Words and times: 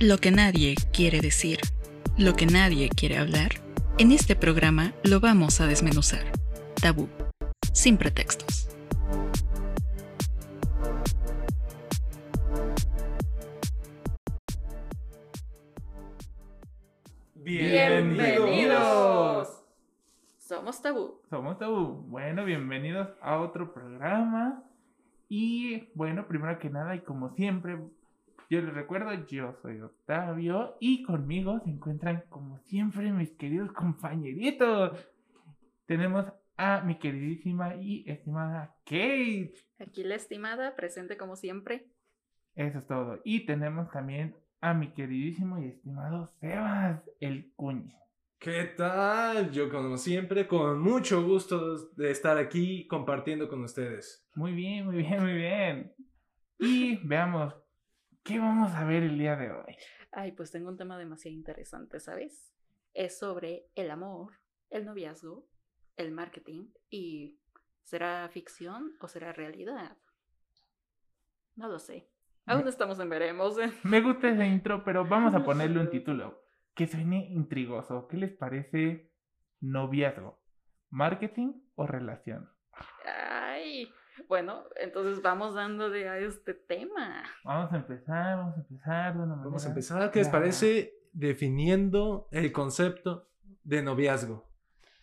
Lo 0.00 0.18
que 0.18 0.30
nadie 0.30 0.76
quiere 0.92 1.20
decir, 1.20 1.58
lo 2.16 2.34
que 2.34 2.46
nadie 2.46 2.88
quiere 2.88 3.18
hablar, 3.18 3.50
en 3.98 4.12
este 4.12 4.36
programa 4.36 4.92
lo 5.02 5.18
vamos 5.18 5.60
a 5.60 5.66
desmenuzar. 5.66 6.22
Tabú, 6.80 7.08
sin 7.72 7.96
pretextos. 7.96 8.68
Bienvenidos. 17.34 19.48
Somos 20.38 20.80
Tabú. 20.80 21.22
Somos 21.28 21.58
Tabú. 21.58 22.04
Bueno, 22.06 22.44
bienvenidos 22.44 23.08
a 23.20 23.40
otro 23.40 23.74
programa. 23.74 24.62
Y 25.28 25.88
bueno, 25.94 26.28
primero 26.28 26.56
que 26.60 26.70
nada, 26.70 26.94
y 26.94 27.00
como 27.00 27.34
siempre, 27.34 27.80
yo 28.50 28.62
les 28.62 28.72
recuerdo, 28.72 29.12
yo 29.26 29.54
soy 29.60 29.80
Octavio 29.80 30.76
y 30.80 31.02
conmigo 31.02 31.60
se 31.60 31.70
encuentran 31.70 32.24
como 32.28 32.58
siempre 32.60 33.12
mis 33.12 33.30
queridos 33.32 33.72
compañeritos. 33.72 34.98
Tenemos 35.86 36.26
a 36.56 36.80
mi 36.80 36.98
queridísima 36.98 37.76
y 37.76 38.04
estimada 38.08 38.74
Kate. 38.84 39.54
Aquí 39.78 40.02
la 40.02 40.14
estimada, 40.14 40.74
presente 40.76 41.16
como 41.16 41.36
siempre. 41.36 41.90
Eso 42.54 42.78
es 42.78 42.86
todo. 42.86 43.20
Y 43.24 43.46
tenemos 43.46 43.90
también 43.90 44.34
a 44.60 44.74
mi 44.74 44.92
queridísimo 44.92 45.58
y 45.62 45.68
estimado 45.68 46.32
Sebas, 46.40 47.02
el 47.20 47.52
cuño. 47.54 47.94
¿Qué 48.38 48.64
tal? 48.76 49.50
Yo 49.50 49.68
como 49.68 49.96
siempre, 49.96 50.46
con 50.46 50.80
mucho 50.80 51.22
gusto 51.24 51.88
de 51.96 52.10
estar 52.10 52.38
aquí 52.38 52.86
compartiendo 52.86 53.48
con 53.48 53.62
ustedes. 53.62 54.26
Muy 54.34 54.52
bien, 54.52 54.86
muy 54.86 54.96
bien, 54.98 55.22
muy 55.22 55.34
bien. 55.34 55.92
Y 56.58 56.96
veamos, 57.06 57.54
¿qué 58.28 58.38
vamos 58.38 58.72
a 58.72 58.84
ver 58.84 59.04
el 59.04 59.16
día 59.16 59.36
de 59.36 59.50
hoy? 59.50 59.76
Ay, 60.12 60.32
pues 60.32 60.50
tengo 60.50 60.68
un 60.68 60.76
tema 60.76 60.98
demasiado 60.98 61.34
interesante, 61.34 61.98
¿sabes? 61.98 62.52
Es 62.92 63.18
sobre 63.18 63.70
el 63.74 63.90
amor, 63.90 64.34
el 64.68 64.84
noviazgo, 64.84 65.48
el 65.96 66.12
marketing 66.12 66.68
y 66.90 67.40
¿será 67.84 68.28
ficción 68.28 68.92
o 69.00 69.08
será 69.08 69.32
realidad? 69.32 69.96
No 71.56 71.68
lo 71.68 71.78
sé. 71.78 72.10
Aún 72.44 72.68
estamos 72.68 73.00
en 73.00 73.08
veremos. 73.08 73.56
Me 73.82 74.02
gusta 74.02 74.28
ese 74.28 74.46
intro, 74.46 74.84
pero 74.84 75.06
vamos 75.06 75.34
a 75.34 75.42
ponerle 75.42 75.80
un 75.80 75.90
título 75.90 76.44
que 76.74 76.86
suene 76.86 77.30
intrigoso. 77.30 78.08
¿Qué 78.08 78.18
les 78.18 78.36
parece 78.36 79.10
noviazgo? 79.60 80.38
¿Marketing 80.90 81.54
o 81.76 81.86
relación? 81.86 82.50
Bueno, 84.26 84.64
entonces 84.76 85.22
vamos 85.22 85.54
dándole 85.54 86.08
a 86.08 86.18
este 86.18 86.54
tema. 86.54 87.24
Vamos 87.44 87.72
a 87.72 87.76
empezar, 87.76 88.36
vamos 88.38 88.56
a 88.56 88.60
empezar 88.60 89.12
de 89.14 89.18
una 89.18 89.26
manera. 89.28 89.44
Vamos 89.44 89.64
a 89.64 89.68
empezar. 89.68 90.10
¿Qué 90.10 90.18
les 90.20 90.28
parece 90.28 90.94
definiendo 91.12 92.28
el 92.30 92.52
concepto 92.52 93.28
de 93.64 93.82
noviazgo? 93.82 94.48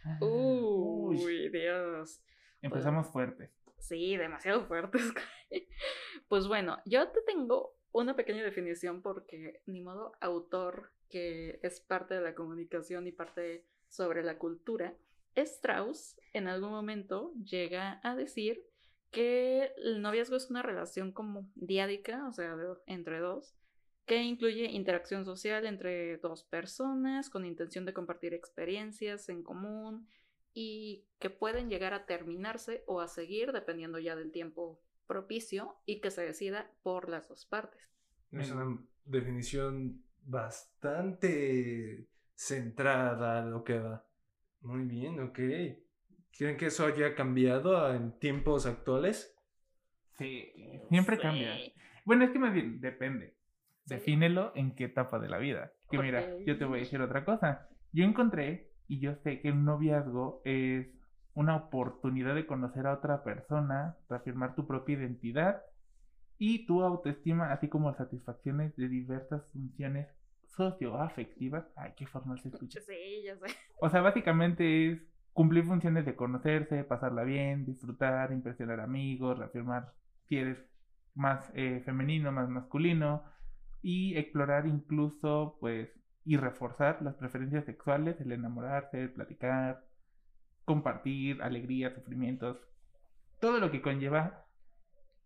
Ah, 0.03 0.17
Uy, 0.21 1.49
Dios. 1.49 2.21
Empezamos 2.61 3.07
fuerte. 3.07 3.51
Sí, 3.77 4.17
demasiado 4.17 4.65
fuertes. 4.65 5.13
pues 6.27 6.47
bueno, 6.47 6.79
yo 6.85 7.07
te 7.09 7.21
tengo 7.21 7.75
una 7.91 8.15
pequeña 8.15 8.43
definición 8.43 9.01
porque 9.01 9.61
ni 9.65 9.81
modo 9.81 10.13
autor 10.19 10.91
que 11.09 11.59
es 11.63 11.79
parte 11.79 12.15
de 12.15 12.21
la 12.21 12.35
comunicación 12.35 13.07
y 13.07 13.11
parte 13.11 13.65
sobre 13.87 14.23
la 14.23 14.37
cultura, 14.37 14.95
Strauss 15.35 16.17
en 16.33 16.47
algún 16.47 16.71
momento 16.71 17.33
llega 17.43 17.99
a 18.03 18.15
decir 18.15 18.65
que 19.15 19.71
el 19.77 20.01
noviazgo 20.01 20.35
es 20.35 20.49
una 20.49 20.61
relación 20.61 21.13
como 21.13 21.49
diádica, 21.55 22.27
o 22.27 22.33
sea, 22.33 22.55
de- 22.57 22.75
entre 22.85 23.19
dos, 23.19 23.55
que 24.05 24.21
incluye 24.21 24.65
interacción 24.65 25.25
social 25.25 25.65
entre 25.65 26.17
dos 26.17 26.43
personas 26.43 27.29
con 27.29 27.45
intención 27.45 27.85
de 27.85 27.93
compartir 27.93 28.33
experiencias 28.33 29.29
en 29.29 29.41
común 29.41 30.07
y 30.53 31.05
que 31.19 31.29
pueden 31.29 31.69
llegar 31.69 31.93
a 31.93 32.05
terminarse 32.05 32.83
o 32.87 33.01
a 33.01 33.07
seguir 33.07 33.51
dependiendo 33.53 33.99
ya 33.99 34.15
del 34.15 34.31
tiempo 34.31 34.79
propicio 35.07 35.75
y 35.85 36.01
que 36.01 36.11
se 36.11 36.23
decida 36.23 36.69
por 36.83 37.09
las 37.09 37.29
dos 37.29 37.45
partes. 37.45 37.81
Es 38.31 38.51
una 38.51 38.77
definición 39.05 40.03
bastante 40.25 42.07
centrada 42.35 43.39
a 43.39 43.45
lo 43.45 43.63
que 43.63 43.79
va. 43.79 44.05
Muy 44.61 44.83
bien, 44.83 45.19
ok. 45.21 45.39
¿Creen 46.37 46.57
que 46.57 46.65
eso 46.65 46.85
haya 46.85 47.15
cambiado 47.15 47.93
en 47.93 48.17
tiempos 48.19 48.65
actuales? 48.65 49.37
Sí, 50.17 50.51
siempre 50.89 51.17
cambia. 51.17 51.57
Bueno, 52.03 52.25
es 52.25 52.31
que 52.31 52.39
más 52.39 52.53
bien 52.53 52.81
depende. 52.81 53.35
Defínelo 53.85 54.51
en 54.55 54.75
qué 54.75 54.85
etapa 54.85 55.19
de 55.19 55.29
la 55.29 55.37
vida. 55.37 55.71
Que 55.89 55.97
mira, 55.97 56.25
yo 56.45 56.57
te 56.57 56.65
voy 56.65 56.79
a 56.79 56.83
decir 56.83 57.01
otra 57.01 57.23
cosa. 57.23 57.69
Yo 57.91 58.03
encontré 58.03 58.71
y 58.87 58.99
yo 58.99 59.15
sé 59.23 59.41
que 59.41 59.51
un 59.51 59.65
noviazgo 59.65 60.41
es 60.43 60.87
una 61.33 61.55
oportunidad 61.55 62.35
de 62.35 62.45
conocer 62.45 62.87
a 62.87 62.93
otra 62.93 63.23
persona, 63.23 63.97
reafirmar 64.09 64.55
tu 64.55 64.67
propia 64.67 64.97
identidad 64.97 65.61
y 66.37 66.65
tu 66.65 66.81
autoestima, 66.81 67.51
así 67.51 67.69
como 67.69 67.93
satisfacciones 67.93 68.75
de 68.75 68.89
diversas 68.89 69.45
funciones 69.51 70.07
socioafectivas. 70.47 71.65
Ay, 71.75 71.93
qué 71.95 72.05
formal 72.07 72.39
se 72.39 72.49
escucha. 72.49 72.81
Sí, 72.81 73.23
ya 73.23 73.37
sé. 73.37 73.53
O 73.79 73.89
sea, 73.89 74.01
básicamente 74.01 74.91
es 74.91 75.14
cumplir 75.35 75.65
funciones 75.65 76.05
de 76.05 76.15
conocerse, 76.15 76.85
pasarla 76.85 77.25
bien, 77.25 77.65
disfrutar, 77.65 78.31
impresionar 78.31 78.79
amigos, 78.79 79.37
reafirmar 79.37 79.91
si 80.29 80.37
eres 80.37 80.57
más 81.13 81.51
eh, 81.55 81.81
femenino, 81.83 82.31
más 82.31 82.47
masculino 82.47 83.21
y 83.81 84.15
explorar 84.17 84.65
incluso, 84.65 85.57
pues, 85.59 85.89
y 86.23 86.37
reforzar 86.37 87.01
las 87.01 87.15
preferencias 87.15 87.65
sexuales, 87.65 88.19
el 88.21 88.31
enamorarse, 88.31 89.01
el 89.01 89.11
platicar, 89.11 89.85
compartir 90.63 91.43
alegrías, 91.43 91.93
sufrimientos, 91.93 92.57
todo 93.41 93.59
lo 93.59 93.71
que 93.71 93.81
conlleva 93.81 94.47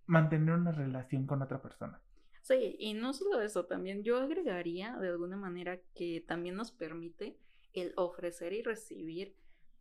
mantener 0.08 0.56
una 0.56 0.72
relación 0.72 1.28
con 1.28 1.44
otra 1.44 1.62
persona. 1.62 2.02
Sí, 2.42 2.76
y 2.80 2.96
no 2.96 3.14
solo 3.14 3.44
eso, 3.44 3.68
también 3.68 4.02
yo 4.04 4.18
agregaría 4.18 4.98
de 4.98 5.10
alguna 5.10 5.38
manera 5.38 5.80
que 5.94 6.26
también 6.28 6.56
nos 6.56 6.72
permite 6.72 7.38
el 7.74 7.94
ofrecer 7.96 8.54
y 8.54 8.64
recibir 8.64 9.36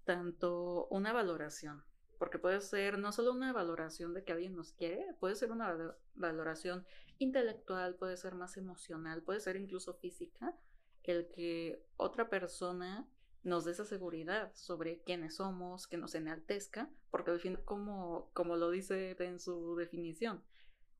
tanto 0.09 0.87
una 0.87 1.13
valoración, 1.13 1.85
porque 2.19 2.39
puede 2.39 2.63
ser 2.63 2.99
no 2.99 3.13
solo 3.13 3.33
una 3.33 3.53
valoración 3.53 4.15
de 4.15 4.25
que 4.25 4.33
alguien 4.33 4.57
nos 4.57 4.73
quiere, 4.73 5.15
puede 5.21 5.35
ser 5.35 5.53
una 5.53 5.69
valo- 5.71 5.97
valoración 6.15 6.87
intelectual, 7.19 7.95
puede 7.95 8.17
ser 8.17 8.35
más 8.35 8.57
emocional, 8.57 9.23
puede 9.23 9.41
ser 9.41 9.57
incluso 9.57 9.93
física, 9.93 10.57
el 11.03 11.29
que 11.29 11.85
otra 11.99 12.31
persona 12.31 13.07
nos 13.43 13.67
dé 13.67 13.73
esa 13.73 13.85
seguridad 13.85 14.51
sobre 14.55 15.03
quiénes 15.03 15.37
somos, 15.37 15.87
que 15.87 15.99
nos 15.99 16.15
enaltezca, 16.15 16.89
porque 17.11 17.33
al 17.33 17.41
fin, 17.41 17.59
como, 17.67 18.31
como 18.33 18.57
lo 18.57 18.71
dice 18.71 19.15
en 19.19 19.39
su 19.39 19.77
definición, 19.77 20.43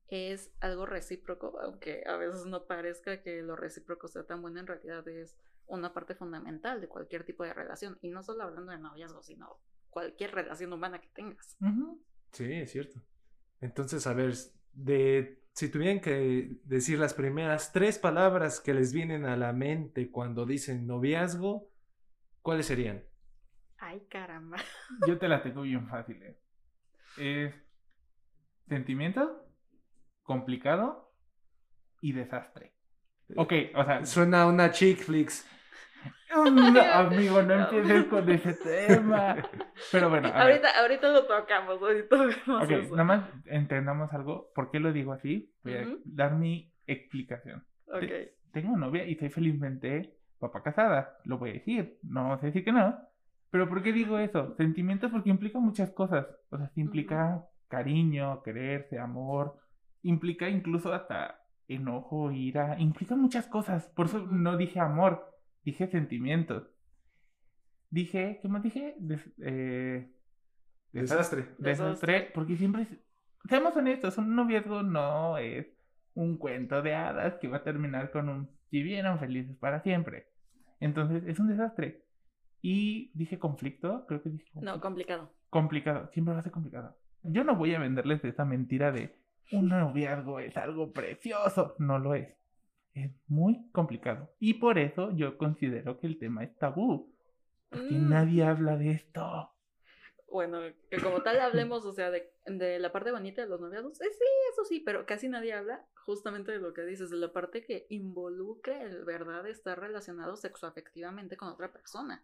es 0.07 0.51
algo 0.59 0.85
recíproco, 0.85 1.59
aunque 1.61 2.03
a 2.05 2.15
veces 2.15 2.45
no 2.45 2.65
parezca 2.65 3.23
que 3.23 3.41
lo 3.41 3.55
recíproco 3.55 4.07
sea 4.07 4.23
tan 4.23 4.43
bueno, 4.43 4.59
en 4.59 4.67
realidad 4.67 5.07
es 5.07 5.35
una 5.69 5.93
parte 5.93 6.15
fundamental 6.15 6.81
de 6.81 6.87
cualquier 6.87 7.23
tipo 7.25 7.43
de 7.43 7.53
relación, 7.53 7.97
y 8.01 8.09
no 8.09 8.23
solo 8.23 8.43
hablando 8.43 8.71
de 8.71 8.79
noviazgo, 8.79 9.23
sino 9.23 9.57
cualquier 9.89 10.31
relación 10.33 10.73
humana 10.73 10.99
que 10.99 11.09
tengas. 11.09 11.57
Sí, 12.31 12.51
es 12.51 12.71
cierto. 12.71 13.01
Entonces, 13.61 14.05
a 14.07 14.13
ver, 14.13 14.33
de, 14.73 15.43
si 15.53 15.69
tuvieran 15.69 15.99
que 15.99 16.57
decir 16.63 16.99
las 16.99 17.13
primeras 17.13 17.71
tres 17.71 17.97
palabras 17.99 18.59
que 18.59 18.73
les 18.73 18.93
vienen 18.93 19.25
a 19.25 19.35
la 19.37 19.53
mente 19.53 20.11
cuando 20.11 20.45
dicen 20.45 20.85
noviazgo, 20.87 21.69
¿cuáles 22.41 22.65
serían? 22.67 23.03
Ay, 23.77 24.05
caramba. 24.09 24.57
Yo 25.07 25.17
te 25.17 25.27
la 25.27 25.41
tengo 25.41 25.61
bien 25.61 25.87
fácil. 25.87 26.21
eh. 26.23 26.37
Es 27.17 27.53
sentimiento, 28.67 29.45
complicado 30.23 31.11
y 32.01 32.13
desastre. 32.13 32.73
Ok, 33.35 33.53
o 33.75 33.83
sea, 33.83 34.05
Suena 34.05 34.43
a 34.43 34.47
una 34.47 34.71
chick 34.71 34.99
flicks. 34.99 35.47
no, 36.51 36.81
amigo, 36.81 37.41
no 37.41 37.53
empieces 37.55 38.05
con 38.05 38.29
ese 38.29 38.53
tema. 38.53 39.35
Pero 39.91 40.09
bueno, 40.09 40.27
a 40.29 40.31
ver. 40.31 40.41
Ahorita, 40.41 40.67
ahorita 40.79 41.11
lo 41.11 41.25
tocamos, 41.25 41.81
ahorita 41.81 42.15
vemos 42.17 42.63
Ok, 42.63 42.69
eso. 42.71 42.91
nada 42.91 43.03
más 43.03 43.29
entendamos 43.45 44.13
algo. 44.13 44.51
¿Por 44.53 44.69
qué 44.71 44.79
lo 44.79 44.93
digo 44.93 45.13
así? 45.13 45.51
Voy 45.63 45.77
a 45.77 45.81
Ujú. 45.81 46.01
dar 46.05 46.35
mi 46.35 46.71
explicación. 46.87 47.65
Ok. 47.87 48.03
Tengo 48.51 48.77
novia 48.77 49.05
y 49.05 49.15
soy 49.15 49.29
felizmente 49.29 50.15
papá 50.39 50.61
casada. 50.63 51.17
Lo 51.25 51.37
voy 51.37 51.49
a 51.51 51.53
decir. 51.53 51.97
No 52.03 52.23
vamos 52.23 52.43
a 52.43 52.45
decir 52.47 52.63
que 52.63 52.71
no. 52.71 52.97
Pero 53.51 53.67
¿por 53.67 53.81
qué 53.81 53.91
digo 53.91 54.19
eso? 54.19 54.53
Sentimientos 54.57 55.11
porque 55.11 55.29
implica 55.29 55.59
muchas 55.59 55.91
cosas. 55.91 56.27
O 56.49 56.57
sea, 56.57 56.71
implica 56.75 57.43
cariño, 57.67 58.41
quererse, 58.43 58.99
amor. 58.99 59.55
Implica 60.03 60.47
incluso 60.47 60.93
hasta 60.93 61.41
enojo, 61.67 62.31
ira. 62.31 62.79
Implica 62.79 63.15
muchas 63.15 63.47
cosas. 63.47 63.87
Por 63.95 64.05
eso 64.05 64.19
no 64.19 64.57
dije 64.57 64.79
amor. 64.79 65.25
Dije 65.63 65.87
sentimientos. 65.87 66.67
Dije, 67.89 68.39
¿qué 68.41 68.47
más 68.47 68.61
dije? 68.63 68.95
Des- 68.99 69.31
eh, 69.41 70.11
Desastre. 70.91 71.41
Desastre, 71.57 72.13
Desastre. 72.13 72.31
porque 72.33 72.55
siempre, 72.57 72.87
seamos 73.47 73.75
honestos, 73.75 74.17
un 74.17 74.35
noviazgo 74.35 74.83
no 74.83 75.37
es 75.37 75.67
un 76.13 76.37
cuento 76.37 76.81
de 76.81 76.95
hadas 76.95 77.35
que 77.35 77.47
va 77.47 77.57
a 77.57 77.63
terminar 77.63 78.11
con 78.11 78.29
un 78.29 78.49
vivieron 78.71 79.19
felices 79.19 79.57
para 79.57 79.81
siempre. 79.81 80.27
Entonces 80.79 81.23
es 81.27 81.39
un 81.39 81.47
desastre. 81.47 82.05
Y 82.61 83.11
dije 83.17 83.39
conflicto, 83.39 84.05
creo 84.07 84.21
que 84.21 84.29
dije 84.29 84.51
No, 84.61 84.79
complicado. 84.81 85.33
complicado, 85.49 86.09
siempre 86.13 86.33
va 86.33 86.41
a 86.41 86.43
ser 86.43 86.51
complicado. 86.51 86.95
Yo 87.23 87.43
no 87.43 87.55
voy 87.55 87.73
a 87.73 87.79
venderles 87.79 88.23
esa 88.23 88.45
mentira 88.45 88.91
de 88.91 89.15
un 89.51 89.69
noviazgo 89.69 90.39
es 90.39 90.55
algo 90.57 90.91
precioso, 90.93 91.75
no 91.79 91.97
lo 91.99 92.13
es. 92.15 92.29
Es 92.93 93.11
muy 93.27 93.69
complicado. 93.71 94.29
Y 94.39 94.55
por 94.55 94.77
eso 94.77 95.11
yo 95.15 95.37
considero 95.37 95.99
que 95.99 96.07
el 96.07 96.17
tema 96.17 96.43
es 96.43 96.57
tabú. 96.57 97.13
Porque 97.69 97.95
Mm. 97.95 98.09
nadie 98.09 98.43
habla 98.43 98.77
de 98.77 98.91
esto. 98.91 99.51
Bueno, 100.31 100.59
que 100.89 100.97
como 101.01 101.21
tal 101.21 101.39
hablemos, 101.41 101.85
o 101.85 101.91
sea, 101.91 102.11
de, 102.11 102.31
de 102.45 102.79
la 102.79 102.91
parte 102.91 103.11
bonita 103.11 103.41
de 103.41 103.47
los 103.47 103.59
noviazgos. 103.59 103.99
Eh, 104.01 104.11
sí, 104.11 104.25
eso 104.51 104.63
sí, 104.63 104.79
pero 104.79 105.05
casi 105.05 105.27
nadie 105.27 105.53
habla 105.53 105.85
justamente 106.05 106.51
de 106.51 106.59
lo 106.59 106.73
que 106.73 106.83
dices, 106.83 107.09
de 107.09 107.17
la 107.17 107.31
parte 107.33 107.63
que 107.63 107.85
involucra 107.89 108.81
el 108.83 109.05
verdad 109.05 109.43
de 109.43 109.51
estar 109.51 109.79
relacionado 109.79 110.35
sexoafectivamente 110.35 111.37
con 111.37 111.49
otra 111.49 111.71
persona. 111.71 112.23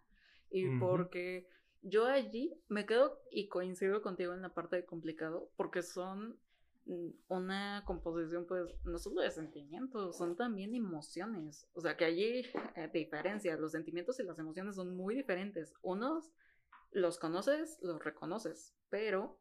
Y 0.50 0.68
porque 0.78 1.48
yo 1.82 2.06
allí 2.06 2.54
me 2.68 2.86
quedo 2.86 3.20
y 3.30 3.48
coincido 3.48 4.02
contigo 4.02 4.34
en 4.34 4.42
la 4.42 4.54
parte 4.54 4.76
de 4.76 4.84
complicado, 4.84 5.50
porque 5.56 5.82
son 5.82 6.38
una 7.28 7.82
composición, 7.84 8.46
pues, 8.46 8.72
no 8.84 8.98
solo 8.98 9.20
de 9.20 9.30
sentimientos, 9.30 10.16
son 10.16 10.36
también 10.36 10.74
emociones. 10.74 11.68
O 11.74 11.80
sea, 11.80 11.96
que 11.96 12.04
allí 12.04 12.44
eh, 12.76 12.90
diferencia, 12.92 13.56
los 13.56 13.72
sentimientos 13.72 14.20
y 14.20 14.22
las 14.22 14.38
emociones 14.38 14.76
son 14.76 14.96
muy 14.96 15.14
diferentes. 15.14 15.74
Unos 15.82 16.30
los 16.92 17.18
conoces, 17.18 17.78
los 17.82 18.02
reconoces, 18.02 18.74
pero 18.88 19.38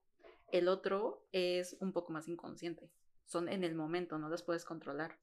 el 0.51 0.68
otro 0.68 1.27
es 1.31 1.77
un 1.80 1.94
poco 1.94 2.12
más 2.12 2.27
inconsciente. 2.27 2.92
Son 3.25 3.47
en 3.47 3.63
el 3.63 3.75
momento, 3.75 4.18
no 4.18 4.30
las 4.30 4.44
puedes 4.44 4.65
controlar. 4.65 5.19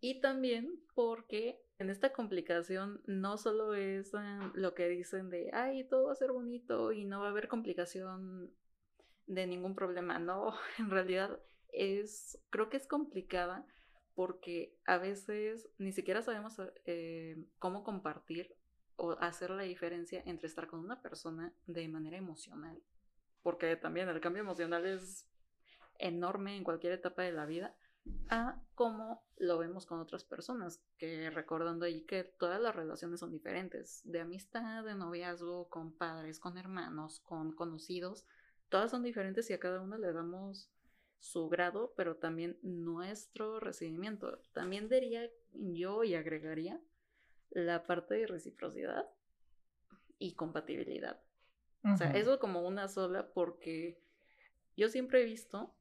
Y 0.00 0.20
también 0.20 0.80
porque 0.94 1.60
en 1.78 1.90
esta 1.90 2.12
complicación 2.12 3.02
no 3.06 3.36
solo 3.36 3.74
es 3.74 4.12
eh, 4.14 4.38
lo 4.54 4.74
que 4.74 4.88
dicen 4.88 5.30
de, 5.30 5.50
ay, 5.52 5.88
todo 5.88 6.06
va 6.06 6.12
a 6.12 6.16
ser 6.16 6.30
bonito 6.30 6.92
y 6.92 7.04
no 7.04 7.20
va 7.20 7.26
a 7.26 7.30
haber 7.30 7.48
complicación 7.48 8.54
de 9.26 9.46
ningún 9.46 9.74
problema. 9.74 10.18
No, 10.18 10.54
en 10.78 10.90
realidad 10.90 11.40
es, 11.74 12.38
creo 12.50 12.68
que 12.68 12.76
es 12.76 12.86
complicada 12.86 13.66
porque 14.14 14.76
a 14.86 14.98
veces 14.98 15.68
ni 15.78 15.92
siquiera 15.92 16.22
sabemos 16.22 16.60
eh, 16.86 17.36
cómo 17.58 17.82
compartir 17.82 18.54
o 18.96 19.12
hacer 19.20 19.50
la 19.50 19.64
diferencia 19.64 20.22
entre 20.24 20.46
estar 20.46 20.68
con 20.68 20.80
una 20.80 21.02
persona 21.02 21.52
de 21.66 21.88
manera 21.88 22.16
emocional. 22.16 22.80
Porque 23.42 23.76
también 23.76 24.08
el 24.08 24.20
cambio 24.20 24.42
emocional 24.42 24.86
es 24.86 25.28
enorme 25.98 26.56
en 26.56 26.64
cualquier 26.64 26.92
etapa 26.92 27.22
de 27.22 27.32
la 27.32 27.46
vida, 27.46 27.76
a 28.28 28.62
cómo 28.74 29.24
lo 29.36 29.58
vemos 29.58 29.86
con 29.86 29.98
otras 29.98 30.24
personas, 30.24 30.82
que 30.98 31.30
recordando 31.30 31.86
ahí 31.86 32.02
que 32.02 32.24
todas 32.24 32.60
las 32.60 32.74
relaciones 32.74 33.20
son 33.20 33.32
diferentes, 33.32 34.02
de 34.04 34.20
amistad, 34.20 34.84
de 34.84 34.94
noviazgo, 34.94 35.68
con 35.68 35.92
padres, 35.92 36.38
con 36.38 36.58
hermanos, 36.58 37.20
con 37.20 37.52
conocidos, 37.52 38.26
todas 38.68 38.90
son 38.90 39.02
diferentes 39.02 39.48
y 39.50 39.54
a 39.54 39.60
cada 39.60 39.80
uno 39.80 39.96
le 39.98 40.12
damos 40.12 40.70
su 41.18 41.48
grado, 41.48 41.94
pero 41.96 42.16
también 42.16 42.58
nuestro 42.62 43.60
recibimiento. 43.60 44.38
También 44.52 44.88
diría 44.88 45.30
yo 45.52 46.04
y 46.04 46.14
agregaría 46.14 46.80
la 47.50 47.84
parte 47.86 48.14
de 48.14 48.26
reciprocidad 48.26 49.06
y 50.18 50.34
compatibilidad. 50.34 51.20
O 51.84 51.96
sea, 51.98 52.12
eso 52.12 52.38
como 52.38 52.66
una 52.66 52.88
sola 52.88 53.28
porque 53.34 54.00
yo 54.74 54.88
siempre 54.88 55.20
he 55.20 55.24
visto 55.24 55.74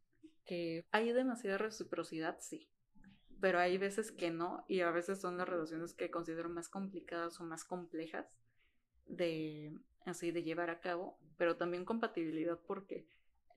que 0.46 0.86
hay 0.92 1.14
demasiada 1.14 1.58
reciprocidad, 1.58 2.38
sí, 2.42 2.70
pero 3.40 3.60
hay 3.60 3.78
veces 3.78 4.12
que 4.12 4.30
no 4.30 4.66
y 4.68 4.82
a 4.82 4.92
veces 4.92 5.22
son 5.22 5.38
las 5.38 5.48
relaciones 5.48 5.94
que 5.94 6.12
considero 6.12 6.50
más 6.50 6.68
complicadas 6.68 7.40
o 7.40 7.46
más 7.46 7.64
complejas 7.64 8.28
de 9.06 9.78
así 10.06 10.32
de 10.32 10.44
llevar 10.44 10.70
a 10.70 10.82
cabo, 10.82 11.18
pero 11.38 11.56
también 11.56 11.86
compatibilidad 11.86 12.60
porque 12.68 13.08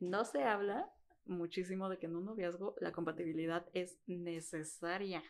no 0.01 0.25
se 0.25 0.45
habla 0.45 0.93
muchísimo 1.27 1.89
de 1.89 1.99
que 1.99 2.07
en 2.07 2.17
un 2.17 2.25
noviazgo 2.25 2.77
la 2.81 2.93
compatibilidad 2.93 3.67
es 3.73 3.99
necesaria. 4.07 5.23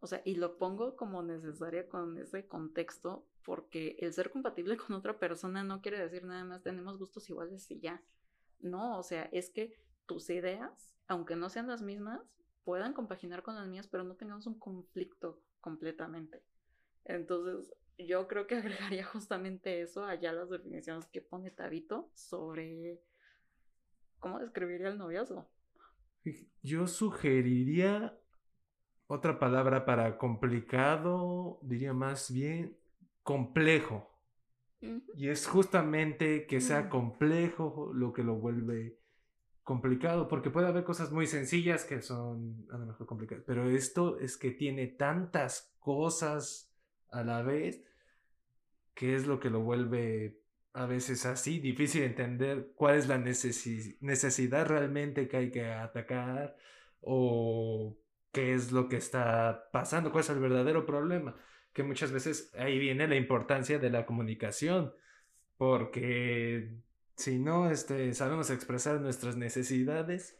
O 0.00 0.06
sea, 0.06 0.20
y 0.24 0.34
lo 0.34 0.58
pongo 0.58 0.96
como 0.96 1.22
necesaria 1.22 1.88
con 1.88 2.18
ese 2.18 2.46
contexto 2.46 3.26
porque 3.44 3.96
el 4.00 4.12
ser 4.12 4.30
compatible 4.30 4.76
con 4.76 4.96
otra 4.96 5.18
persona 5.18 5.62
no 5.62 5.80
quiere 5.80 5.98
decir 5.98 6.24
nada 6.24 6.44
más 6.44 6.62
tenemos 6.62 6.98
gustos 6.98 7.28
iguales 7.30 7.70
y 7.70 7.80
ya. 7.80 8.02
No, 8.60 8.98
o 8.98 9.02
sea, 9.02 9.24
es 9.32 9.50
que 9.50 9.78
tus 10.06 10.30
ideas, 10.30 10.94
aunque 11.06 11.36
no 11.36 11.48
sean 11.48 11.66
las 11.66 11.82
mismas, 11.82 12.20
puedan 12.64 12.94
compaginar 12.94 13.42
con 13.42 13.54
las 13.54 13.68
mías, 13.68 13.86
pero 13.86 14.04
no 14.04 14.14
tengamos 14.14 14.46
un 14.46 14.58
conflicto 14.58 15.42
completamente. 15.60 16.42
Entonces, 17.04 17.74
yo 17.98 18.26
creo 18.26 18.46
que 18.46 18.56
agregaría 18.56 19.04
justamente 19.04 19.82
eso 19.82 20.04
allá 20.04 20.32
las 20.32 20.50
definiciones 20.50 21.06
que 21.06 21.20
pone 21.20 21.50
Tabito 21.50 22.10
sobre 22.14 23.00
cómo 24.24 24.38
describiría 24.38 24.88
el 24.88 24.96
noviazgo. 24.96 25.46
Yo 26.62 26.86
sugeriría 26.86 28.18
otra 29.06 29.38
palabra 29.38 29.84
para 29.84 30.16
complicado, 30.16 31.58
diría 31.60 31.92
más 31.92 32.32
bien 32.32 32.74
complejo. 33.22 34.10
Y 35.14 35.28
es 35.28 35.46
justamente 35.46 36.46
que 36.46 36.62
sea 36.62 36.84
Mm. 36.84 36.88
complejo 36.88 37.92
lo 37.92 38.14
que 38.14 38.22
lo 38.22 38.36
vuelve 38.36 38.98
complicado, 39.62 40.26
porque 40.26 40.48
puede 40.48 40.68
haber 40.68 40.84
cosas 40.84 41.12
muy 41.12 41.26
sencillas 41.26 41.84
que 41.84 42.00
son 42.00 42.66
a 42.70 42.78
lo 42.78 42.86
mejor 42.86 43.06
complicadas, 43.06 43.44
pero 43.46 43.68
esto 43.68 44.18
es 44.18 44.38
que 44.38 44.52
tiene 44.52 44.86
tantas 44.86 45.74
cosas 45.80 46.74
a 47.10 47.22
la 47.24 47.42
vez 47.42 47.84
que 48.94 49.14
es 49.16 49.26
lo 49.26 49.38
que 49.38 49.50
lo 49.50 49.60
vuelve 49.60 50.43
a 50.74 50.86
veces 50.86 51.24
así, 51.24 51.60
difícil 51.60 52.02
entender 52.02 52.72
cuál 52.74 52.96
es 52.96 53.06
la 53.06 53.16
necesi- 53.16 53.96
necesidad 54.00 54.66
realmente 54.66 55.28
que 55.28 55.36
hay 55.36 55.50
que 55.50 55.66
atacar 55.66 56.56
o 57.00 57.96
qué 58.32 58.54
es 58.54 58.72
lo 58.72 58.88
que 58.88 58.96
está 58.96 59.70
pasando, 59.72 60.10
cuál 60.10 60.24
es 60.24 60.30
el 60.30 60.40
verdadero 60.40 60.84
problema, 60.84 61.36
que 61.72 61.84
muchas 61.84 62.10
veces 62.10 62.52
ahí 62.58 62.78
viene 62.80 63.06
la 63.06 63.14
importancia 63.14 63.78
de 63.78 63.90
la 63.90 64.04
comunicación, 64.04 64.92
porque 65.56 66.74
si 67.16 67.38
no 67.38 67.70
este, 67.70 68.12
sabemos 68.12 68.50
expresar 68.50 69.00
nuestras 69.00 69.36
necesidades, 69.36 70.36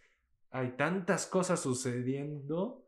hay 0.51 0.73
tantas 0.73 1.27
cosas 1.27 1.61
sucediendo, 1.61 2.85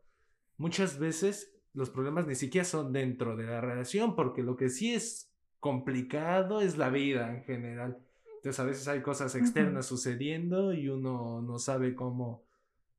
muchas 0.56 0.99
veces 0.99 1.56
los 1.75 1.90
problemas 1.90 2.26
ni 2.26 2.35
siquiera 2.35 2.64
son 2.64 2.92
dentro 2.92 3.37
de 3.37 3.44
la 3.44 3.61
relación, 3.61 4.16
porque 4.16 4.42
lo 4.42 4.56
que 4.56 4.68
sí 4.68 4.94
es 4.94 5.32
complicado 5.60 6.60
es 6.60 6.76
la 6.78 6.90
vida 6.90 7.30
en 7.30 7.42
general. 7.44 7.98
Entonces 8.36 8.60
a 8.60 8.64
veces 8.64 8.88
hay 8.88 9.02
cosas 9.02 9.34
externas 9.34 9.86
sucediendo 9.86 10.72
y 10.72 10.88
uno 10.88 11.42
no 11.42 11.58
sabe 11.58 11.94
cómo 11.94 12.44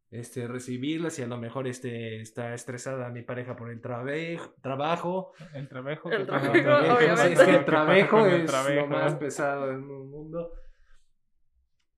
este, 0.10 0.48
recibirlas 0.48 1.20
y 1.20 1.22
a 1.22 1.28
lo 1.28 1.38
mejor 1.38 1.68
este, 1.68 2.22
está 2.22 2.54
estresada 2.54 3.10
mi 3.10 3.22
pareja 3.22 3.56
por 3.56 3.70
el 3.72 3.82
trabe- 3.82 4.40
trabajo. 4.62 5.34
El 5.54 5.68
trabajo. 5.68 6.12
El 6.12 6.26
trabajo, 6.26 6.54
es 6.54 7.22
que 7.22 7.26
el 7.28 7.38
¿Qué 7.38 7.46
pasa 7.46 7.66
trabajo 7.66 8.26
es 8.28 8.76
lo 8.76 8.88
más 8.88 9.16
pesado 9.16 9.68
del 9.68 9.80
mundo. 9.80 10.52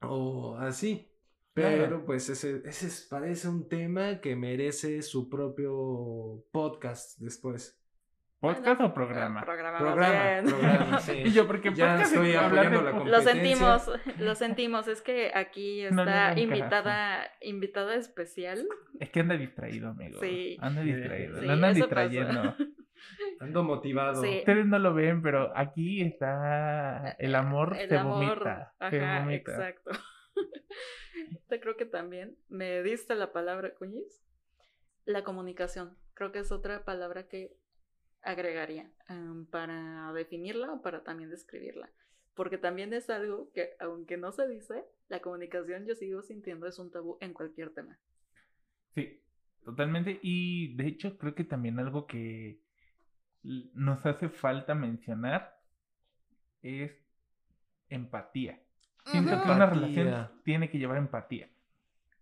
O 0.01 0.55
así. 0.57 1.05
Claro. 1.53 1.77
Pero 1.83 2.05
pues 2.05 2.29
ese, 2.29 2.61
ese 2.65 2.87
es- 2.87 3.07
parece 3.09 3.47
un 3.49 3.67
tema 3.67 4.21
que 4.21 4.35
merece 4.35 5.01
su 5.01 5.29
propio 5.29 6.45
podcast 6.51 7.19
después. 7.19 7.78
¿Podcast 8.39 8.79
Bueno, 8.79 8.86
o 8.86 8.93
programa? 8.93 9.41
Programa, 9.43 9.77
Programa, 9.79 10.24
bien. 10.41 10.46
programa, 10.46 11.00
sí. 11.01 11.12
Y 11.25 11.31
yo, 11.31 11.46
porque 11.46 11.74
Ya 11.74 11.98
podcast 11.98 12.13
estoy 12.13 12.34
apoyando 12.36 12.84
de 12.84 12.93
la 12.93 13.00
Lo 13.03 13.22
sentimos, 13.22 13.91
lo 14.19 14.36
sentimos. 14.36 14.88
Es 14.88 15.01
que 15.01 15.31
aquí 15.36 15.81
está 15.84 16.39
invitada, 16.39 17.29
invitada 17.41 17.96
especial. 17.96 18.65
Es 19.00 19.10
que 19.10 19.19
anda 19.19 19.36
distraído, 19.36 19.89
amigo. 19.89 20.19
Sí. 20.22 20.58
Anda 20.62 20.81
distraído. 20.84 21.39
Sí, 21.39 21.46
lo 21.46 21.51
andan 21.53 21.74
distrayendo. 21.74 22.41
pasa. 22.43 22.58
Ando 23.41 23.63
motivado. 23.63 24.22
Sí. 24.22 24.39
Ustedes 24.39 24.65
no 24.65 24.79
lo 24.79 24.93
ven, 24.93 25.22
pero 25.22 25.51
aquí 25.58 26.01
está 26.01 27.15
el 27.19 27.36
amor 27.36 27.75
El 27.77 27.89
se 27.89 27.98
amor. 27.98 28.39
vomita. 28.39 28.74
se 28.89 29.01
Ajá, 29.01 29.19
vomita. 29.19 29.51
exacto. 29.51 29.91
Te 31.48 31.60
creo 31.60 31.75
que 31.75 31.86
también 31.86 32.38
me 32.50 32.84
diste 32.84 33.15
la 33.15 33.31
palabra, 33.34 33.74
Cuñiz. 33.74 34.24
La 35.05 35.24
comunicación. 35.24 35.98
Creo 36.13 36.31
que 36.31 36.39
es 36.39 36.51
otra 36.51 36.84
palabra 36.86 37.27
que 37.27 37.51
agregaría 38.21 38.91
em, 39.07 39.45
para 39.45 40.11
definirla 40.13 40.73
o 40.73 40.81
para 40.81 41.03
también 41.03 41.29
describirla. 41.29 41.89
Porque 42.33 42.57
también 42.57 42.93
es 42.93 43.09
algo 43.09 43.51
que, 43.53 43.71
aunque 43.79 44.17
no 44.17 44.31
se 44.31 44.47
dice, 44.47 44.85
la 45.07 45.19
comunicación 45.19 45.85
yo 45.85 45.95
sigo 45.95 46.21
sintiendo 46.21 46.67
es 46.67 46.79
un 46.79 46.91
tabú 46.91 47.17
en 47.21 47.33
cualquier 47.33 47.73
tema. 47.73 47.97
Sí, 48.95 49.21
totalmente. 49.63 50.19
Y 50.21 50.75
de 50.75 50.88
hecho 50.88 51.17
creo 51.17 51.35
que 51.35 51.43
también 51.43 51.79
algo 51.79 52.07
que 52.07 52.61
nos 53.43 54.05
hace 54.05 54.29
falta 54.29 54.75
mencionar 54.75 55.59
es 56.61 56.91
empatía. 57.89 58.61
Siento 59.05 59.41
que 59.41 59.49
una 59.49 59.65
relación 59.65 60.29
tiene 60.43 60.69
que 60.69 60.77
llevar 60.77 60.97
empatía. 60.97 61.49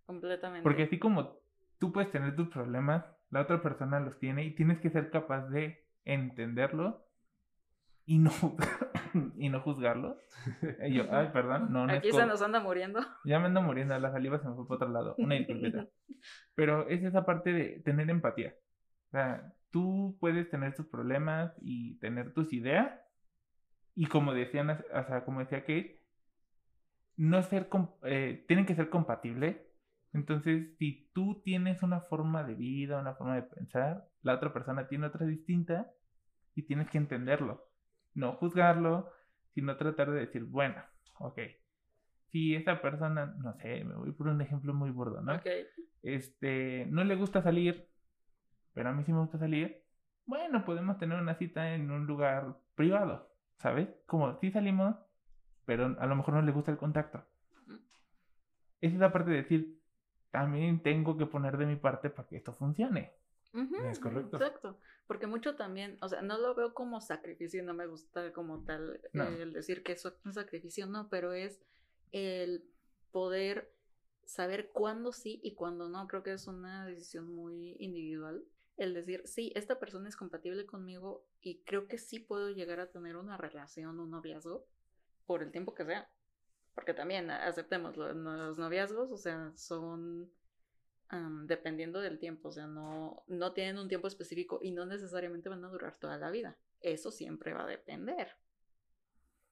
Completamente. 0.06 0.62
Porque 0.62 0.84
así 0.84 0.98
como 0.98 1.38
tú 1.78 1.92
puedes 1.92 2.10
tener 2.10 2.34
tus 2.34 2.48
problemas, 2.48 3.04
la 3.30 3.42
otra 3.42 3.62
persona 3.62 4.00
los 4.00 4.18
tiene 4.18 4.44
y 4.44 4.54
tienes 4.54 4.80
que 4.80 4.90
ser 4.90 5.10
capaz 5.10 5.48
de 5.48 5.86
entenderlo 6.08 7.06
y 8.06 8.18
no, 8.18 8.30
y 9.36 9.48
no 9.50 9.60
juzgarlo. 9.60 10.18
Y 10.86 10.94
yo, 10.94 11.04
ay, 11.10 11.28
perdón, 11.32 11.72
no, 11.72 11.86
no 11.86 11.92
es 11.92 11.98
Aquí 11.98 12.10
se 12.10 12.20
co- 12.20 12.26
nos 12.26 12.40
anda 12.42 12.60
muriendo. 12.60 13.00
Ya 13.24 13.38
me 13.38 13.46
ando 13.46 13.60
muriendo, 13.62 13.98
la 13.98 14.10
saliva 14.10 14.38
se 14.38 14.48
me 14.48 14.54
fue 14.54 14.66
para 14.66 14.76
otro 14.76 14.88
lado. 14.88 15.14
Una 15.18 15.34
disculpita. 15.34 15.86
Pero 16.54 16.88
es 16.88 17.02
esa 17.04 17.24
parte 17.26 17.52
de 17.52 17.80
tener 17.84 18.08
empatía. 18.08 18.54
O 19.08 19.10
sea, 19.10 19.52
tú 19.70 20.16
puedes 20.20 20.48
tener 20.50 20.74
tus 20.74 20.86
problemas 20.86 21.52
y 21.60 21.98
tener 21.98 22.32
tus 22.32 22.52
ideas. 22.52 22.98
Y 23.94 24.06
como 24.06 24.32
decían, 24.32 24.70
o 24.70 25.04
sea, 25.04 25.24
como 25.24 25.40
decía 25.40 25.60
Kate, 25.60 26.02
no 27.16 27.42
ser, 27.42 27.68
eh, 28.04 28.44
tienen 28.48 28.64
que 28.64 28.74
ser 28.74 28.88
compatibles. 28.90 29.58
Entonces, 30.14 30.76
si 30.78 31.10
tú 31.12 31.42
tienes 31.44 31.82
una 31.82 32.00
forma 32.00 32.44
de 32.44 32.54
vida, 32.54 33.00
una 33.00 33.14
forma 33.14 33.34
de 33.34 33.42
pensar, 33.42 34.08
la 34.22 34.34
otra 34.34 34.52
persona 34.52 34.88
tiene 34.88 35.06
otra 35.06 35.26
distinta 35.26 35.90
y 36.58 36.62
tienes 36.62 36.90
que 36.90 36.98
entenderlo. 36.98 37.70
No 38.14 38.32
juzgarlo, 38.32 39.12
sino 39.54 39.76
tratar 39.76 40.10
de 40.10 40.26
decir, 40.26 40.42
bueno, 40.42 40.82
ok, 41.20 41.38
si 42.32 42.56
esa 42.56 42.82
persona, 42.82 43.26
no 43.26 43.54
sé, 43.54 43.84
me 43.84 43.94
voy 43.94 44.10
por 44.10 44.26
un 44.26 44.40
ejemplo 44.40 44.74
muy 44.74 44.90
burdo, 44.90 45.20
¿no? 45.20 45.36
Ok. 45.36 45.46
Este, 46.02 46.86
no 46.90 47.04
le 47.04 47.14
gusta 47.14 47.42
salir, 47.42 47.88
pero 48.74 48.88
a 48.88 48.92
mí 48.92 49.04
sí 49.04 49.12
me 49.12 49.20
gusta 49.20 49.38
salir. 49.38 49.84
Bueno, 50.26 50.64
podemos 50.64 50.98
tener 50.98 51.20
una 51.20 51.36
cita 51.36 51.74
en 51.74 51.92
un 51.92 52.06
lugar 52.08 52.56
privado, 52.74 53.30
¿sabes? 53.58 53.88
Como 54.06 54.36
sí 54.40 54.50
salimos, 54.50 54.96
pero 55.64 55.96
a 55.96 56.06
lo 56.06 56.16
mejor 56.16 56.34
no 56.34 56.42
le 56.42 56.50
gusta 56.50 56.72
el 56.72 56.76
contacto. 56.76 57.24
Es 58.80 58.92
esa 58.92 59.12
parte 59.12 59.30
de 59.30 59.36
decir, 59.36 59.80
también 60.32 60.82
tengo 60.82 61.16
que 61.16 61.26
poner 61.26 61.56
de 61.56 61.66
mi 61.66 61.76
parte 61.76 62.10
para 62.10 62.26
que 62.26 62.36
esto 62.36 62.52
funcione. 62.54 63.12
Es 63.52 63.98
correcto. 63.98 64.36
Exacto. 64.36 64.78
Porque 65.06 65.26
mucho 65.26 65.56
también, 65.56 65.98
o 66.02 66.08
sea, 66.08 66.22
no 66.22 66.38
lo 66.38 66.54
veo 66.54 66.74
como 66.74 67.00
sacrificio, 67.00 67.62
no 67.62 67.74
me 67.74 67.86
gusta 67.86 68.32
como 68.32 68.64
tal 68.64 69.00
No. 69.12 69.24
eh, 69.24 69.42
el 69.42 69.52
decir 69.52 69.82
que 69.82 69.92
eso 69.92 70.08
es 70.08 70.14
un 70.24 70.34
sacrificio, 70.34 70.86
no, 70.86 71.08
pero 71.08 71.32
es 71.32 71.60
el 72.12 72.64
poder 73.10 73.72
saber 74.24 74.70
cuándo 74.72 75.12
sí 75.12 75.40
y 75.42 75.54
cuándo 75.54 75.88
no. 75.88 76.06
Creo 76.06 76.22
que 76.22 76.32
es 76.32 76.46
una 76.46 76.86
decisión 76.86 77.34
muy 77.34 77.76
individual. 77.78 78.44
El 78.76 78.94
decir, 78.94 79.22
sí, 79.24 79.50
esta 79.56 79.80
persona 79.80 80.08
es 80.08 80.16
compatible 80.16 80.66
conmigo 80.66 81.26
y 81.40 81.62
creo 81.64 81.88
que 81.88 81.98
sí 81.98 82.20
puedo 82.20 82.50
llegar 82.50 82.78
a 82.78 82.90
tener 82.90 83.16
una 83.16 83.36
relación, 83.36 83.98
un 83.98 84.10
noviazgo, 84.10 84.66
por 85.26 85.42
el 85.42 85.50
tiempo 85.50 85.74
que 85.74 85.84
sea. 85.84 86.08
Porque 86.74 86.94
también 86.94 87.30
aceptemos 87.30 87.96
los 87.96 88.58
noviazgos, 88.58 89.10
o 89.10 89.16
sea, 89.16 89.52
son 89.56 90.30
dependiendo 91.46 92.00
del 92.00 92.18
tiempo, 92.18 92.48
o 92.48 92.52
sea, 92.52 92.66
no, 92.66 93.24
no 93.28 93.52
tienen 93.52 93.78
un 93.78 93.88
tiempo 93.88 94.08
específico 94.08 94.60
y 94.62 94.72
no 94.72 94.84
necesariamente 94.84 95.48
van 95.48 95.64
a 95.64 95.68
durar 95.68 95.96
toda 95.96 96.18
la 96.18 96.30
vida. 96.30 96.58
Eso 96.80 97.10
siempre 97.10 97.54
va 97.54 97.64
a 97.64 97.66
depender. 97.66 98.28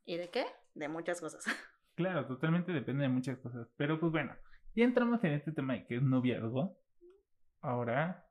¿Y 0.04 0.16
de 0.16 0.30
qué? 0.30 0.46
De 0.74 0.88
muchas 0.88 1.20
cosas. 1.20 1.44
Claro, 1.96 2.26
totalmente 2.26 2.72
depende 2.72 3.04
de 3.04 3.08
muchas 3.08 3.38
cosas. 3.38 3.66
Pero 3.78 3.98
pues 3.98 4.12
bueno, 4.12 4.36
ya 4.74 4.84
entramos 4.84 5.24
en 5.24 5.32
este 5.32 5.50
tema 5.50 5.72
de 5.72 5.86
que 5.86 5.96
es 5.96 6.02
noviazgo. 6.02 6.78
Ahora 7.62 8.28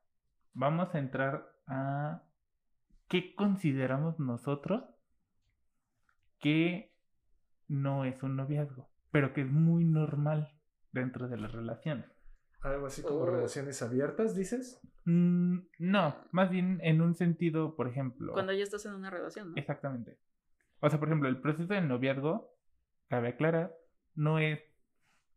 vamos 0.54 0.94
a 0.94 1.00
entrar 1.00 1.52
a 1.66 2.22
qué 3.08 3.34
consideramos 3.34 4.20
nosotros 4.20 4.84
que 6.38 6.94
no 7.66 8.04
es 8.04 8.22
un 8.22 8.36
noviazgo, 8.36 8.88
pero 9.10 9.32
que 9.32 9.40
es 9.40 9.50
muy 9.50 9.84
normal 9.84 10.56
dentro 10.92 11.26
de 11.28 11.36
las 11.36 11.50
relaciones. 11.50 12.15
Algo 12.66 12.86
así 12.86 13.02
como 13.02 13.20
Oh. 13.20 13.26
relaciones 13.26 13.80
abiertas, 13.82 14.34
dices. 14.34 14.80
Mm, 15.04 15.58
no, 15.78 16.16
más 16.32 16.50
bien 16.50 16.80
en 16.82 17.00
un 17.00 17.14
sentido, 17.14 17.76
por 17.76 17.88
ejemplo. 17.88 18.32
Cuando 18.32 18.52
ya 18.52 18.64
estás 18.64 18.84
en 18.86 18.94
una 18.94 19.08
relación, 19.10 19.50
¿no? 19.52 19.56
Exactamente. 19.56 20.18
O 20.80 20.90
sea, 20.90 20.98
por 20.98 21.08
ejemplo, 21.08 21.28
el 21.28 21.40
proceso 21.40 21.72
del 21.72 21.86
noviazgo, 21.88 22.52
cabe 23.08 23.28
aclarar, 23.28 23.72
no 24.14 24.38
es 24.38 24.60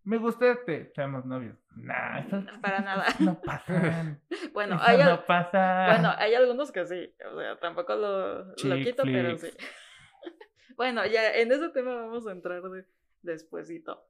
me 0.05 0.17
gustaste, 0.17 0.91
seamos 0.95 1.25
novios. 1.25 1.55
Nah, 1.75 2.19
eso 2.19 2.41
Para 2.62 2.79
nada. 2.89 3.05
no 3.19 3.39
pasa. 3.41 4.19
Bueno, 4.53 4.75
Eso 4.75 4.83
hay, 4.86 5.01
al- 5.01 5.09
no 5.12 5.25
pasa. 5.25 5.88
bueno, 5.91 6.12
hay 6.17 6.33
algunos 6.33 6.71
que 6.71 6.86
sí. 6.88 7.13
O 7.31 7.38
sea, 7.39 7.59
tampoco 7.59 7.95
lo, 7.95 8.55
quito, 8.55 9.03
pero 9.03 9.38
sí. 9.38 9.50
bueno, 10.77 11.05
ya 11.05 11.31
en 11.36 11.51
ese 11.51 11.69
tema 11.69 11.95
vamos 11.95 12.25
a 12.25 12.31
entrar 12.31 12.63
de, 12.63 12.86
despuesito. 13.21 14.03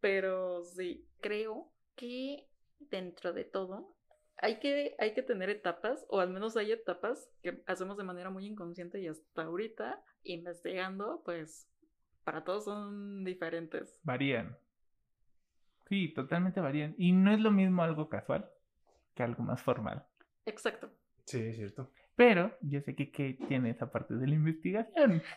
Pero 0.00 0.62
sí, 0.62 1.08
creo 1.20 1.72
que 1.96 2.46
dentro 2.80 3.32
de 3.32 3.44
todo 3.44 3.94
hay 4.42 4.58
que, 4.58 4.94
hay 4.98 5.12
que 5.12 5.22
tener 5.22 5.50
etapas, 5.50 6.04
o 6.08 6.20
al 6.20 6.30
menos 6.30 6.56
hay 6.56 6.72
etapas 6.72 7.28
que 7.42 7.62
hacemos 7.66 7.96
de 7.98 8.04
manera 8.04 8.30
muy 8.30 8.46
inconsciente 8.46 9.00
y 9.00 9.06
hasta 9.06 9.42
ahorita, 9.42 10.02
investigando, 10.22 11.22
pues 11.24 11.68
para 12.24 12.42
todos 12.42 12.64
son 12.64 13.22
diferentes. 13.24 13.98
Varían. 14.02 14.56
Sí, 15.88 16.12
totalmente 16.14 16.60
varían. 16.60 16.94
Y 16.96 17.12
no 17.12 17.32
es 17.32 17.40
lo 17.40 17.50
mismo 17.50 17.82
algo 17.82 18.08
casual 18.08 18.48
que 19.14 19.22
algo 19.22 19.42
más 19.42 19.62
formal. 19.62 20.06
Exacto. 20.46 20.90
Sí, 21.26 21.40
es 21.40 21.56
cierto. 21.56 21.90
Pero 22.16 22.56
yo 22.62 22.80
sé 22.80 22.94
que 22.94 23.10
Kate 23.10 23.38
tiene 23.48 23.70
esa 23.70 23.90
parte 23.90 24.14
de 24.14 24.26
la 24.26 24.34
investigación. 24.34 25.22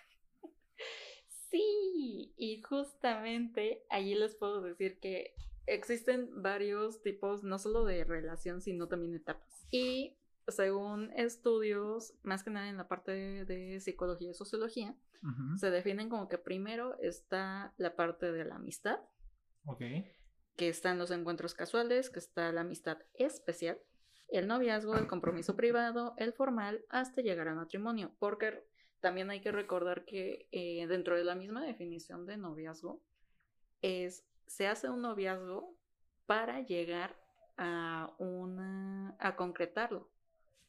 Sí, 1.50 2.34
y 2.36 2.64
justamente 2.64 3.86
allí 3.92 4.16
les 4.16 4.34
puedo 4.34 4.60
decir 4.64 5.00
que 5.00 5.36
existen 5.66 6.42
varios 6.42 7.02
tipos, 7.02 7.44
no 7.44 7.58
solo 7.60 7.86
de 7.86 8.04
relación, 8.04 8.62
sino 8.62 8.88
también 8.88 9.16
etapas. 9.16 9.68
Y 9.72 10.18
según 10.48 11.12
estudios, 11.16 12.14
más 12.24 12.44
que 12.44 12.50
nada 12.50 12.70
en 12.70 12.78
la 12.78 12.88
parte 12.88 13.46
de, 13.46 13.80
psicología 13.80 14.32
y 14.32 14.34
sociología, 14.34 14.96
se 15.56 15.72
definen 15.72 16.10
como 16.10 16.28
que 16.28 16.38
primero 16.38 17.00
está 17.00 17.74
la 17.78 17.96
parte 17.96 18.34
de 18.34 18.44
la 18.44 18.56
amistad, 18.56 19.00
Ok. 19.66 19.82
que 20.58 20.68
están 20.68 21.00
los 21.00 21.12
encuentros 21.12 21.54
casuales, 21.54 22.10
que 22.10 22.20
está 22.20 22.52
la 22.52 22.62
amistad 22.62 22.98
especial, 23.14 23.80
el 24.28 24.48
noviazgo, 24.48 24.98
el 24.98 25.08
compromiso 25.08 25.56
privado, 25.56 26.14
el 26.18 26.34
formal, 26.34 26.84
hasta 26.90 27.22
llegar 27.22 27.48
al 27.48 27.56
matrimonio. 27.56 28.14
Porque 28.20 28.66
también 29.00 29.30
hay 29.30 29.42
que 29.42 29.52
recordar 29.52 30.06
que 30.06 30.48
eh, 30.52 30.88
dentro 30.88 31.16
de 31.16 31.24
la 31.24 31.36
misma 31.36 31.64
definición 31.66 32.26
de 32.26 32.38
noviazgo, 32.38 33.02
es, 33.82 34.26
se 34.48 34.68
hace 34.68 34.90
un 34.90 35.02
noviazgo 35.02 35.76
para 36.26 36.62
llegar 36.62 37.16
a 37.58 38.14
una, 38.20 39.16
a 39.20 39.36
concretarlo. 39.36 40.10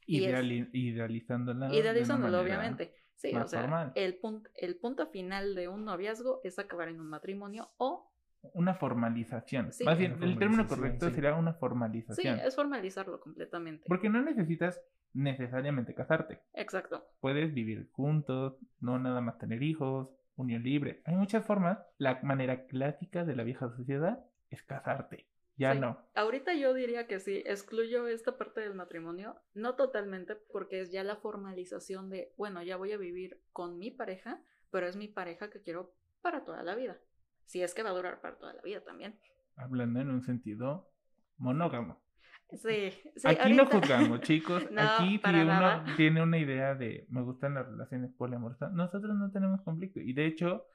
Es- 0.07 0.23
Ideali- 0.23 0.69
idealizándola. 0.73 1.67
de 1.67 1.73
una 1.73 1.77
Idealizándolo, 1.81 2.41
obviamente. 2.41 2.95
Sí, 3.15 3.35
o 3.35 3.47
sea, 3.49 3.61
formal. 3.63 3.93
el, 3.95 4.17
punto 4.17 4.51
el 4.57 4.77
punto 4.77 5.07
final 5.07 5.55
de 5.55 5.69
un 5.69 5.85
noviazgo 5.85 6.41
es 6.45 6.59
acabar 6.59 6.89
en 6.89 7.01
un 7.01 7.09
matrimonio 7.09 7.71
o 7.79 8.11
Una 8.53 8.75
formalización. 8.75 9.73
Sí. 9.73 9.85
Más 9.85 9.97
bien, 9.97 10.13
Una 10.15 10.27
el 10.27 10.39
término 10.39 10.65
formalización, 10.67 10.79
correcto 10.81 11.09
sí. 11.09 11.15
sería 11.15 11.35
una 11.35 11.53
Sí, 11.53 11.59
formalización. 11.61 12.41
es 12.41 12.55
formalizarlo 12.55 13.19
completamente. 13.21 13.85
Porque 13.89 14.11
no 14.11 14.21
necesitas 14.21 14.83
necesariamente 15.15 15.95
casarte. 15.95 16.43
Exacto. 16.53 17.07
Puedes 17.21 17.55
vivir 17.55 17.89
juntos, 17.93 18.59
no 18.81 18.99
nada 18.99 19.23
más 19.23 19.39
tener 19.39 19.63
hijos, 19.63 20.11
unión 20.37 20.63
libre. 20.63 21.03
Hay 21.05 21.17
muchas 21.17 21.45
formas. 21.47 21.79
La 21.99 22.21
manera 22.23 22.67
clásica 22.67 23.25
de 23.25 23.37
la 23.37 23.45
vieja 23.45 23.69
sociedad 23.77 24.25
es 24.51 24.63
casarte. 24.63 25.29
Ya 25.57 25.73
Sí. 25.73 25.79
no. 25.79 25.99
Ahorita 26.15 26.53
yo 26.55 26.75
diría 26.75 27.07
que 27.07 27.21
sí, 27.21 27.43
excluyo 27.47 28.09
esta 28.09 28.37
parte 28.37 28.61
del 28.61 28.75
matrimonio, 28.75 29.37
no 29.55 29.77
totalmente, 29.77 30.35
porque 30.53 30.81
es 30.81 30.91
ya 30.91 31.05
la 31.05 31.17
formalización 31.17 32.11
de, 32.11 32.33
bueno, 32.37 32.63
ya 32.63 32.77
voy 32.77 32.93
a 32.93 32.97
vivir 32.99 33.41
con 33.53 33.79
mi 33.79 33.91
pareja, 33.93 34.43
pero 34.71 34.87
es 34.89 34.97
mi 34.97 35.07
pareja 35.07 35.51
que 35.51 35.63
quiero 35.63 35.95
para 36.23 36.45
toda 36.45 36.63
la 36.65 36.75
vida. 36.75 36.99
Si 37.45 37.63
es 37.63 37.73
que 37.75 37.85
va 37.85 37.91
a 37.91 37.95
durar 37.95 38.21
para 38.21 38.37
toda 38.37 38.53
la 38.55 38.63
vida 38.63 38.83
también. 38.83 39.17
Hablando 39.55 40.01
en 40.01 40.11
un 40.11 40.23
sentido 40.23 40.91
monógamo. 41.37 42.03
Sí, 42.51 42.93
sí. 43.17 43.29
Aquí 43.29 43.53
no 43.53 43.67
juzgamos, 43.67 44.21
chicos. 44.23 44.71
No, 44.71 44.81
Aquí 44.81 45.21
si 45.25 45.31
uno 45.31 45.45
nada. 45.45 45.85
tiene 45.97 46.23
una 46.23 46.39
idea 46.39 46.75
de 46.75 47.07
me 47.09 47.23
gustan 47.23 47.55
las 47.55 47.67
relaciones 47.67 48.13
poliamorosas, 48.13 48.73
nosotros 48.73 49.17
no 49.17 49.31
tenemos 49.31 49.61
conflicto. 49.63 50.01
Y 50.01 50.13
de 50.13 50.27
hecho, 50.27 50.67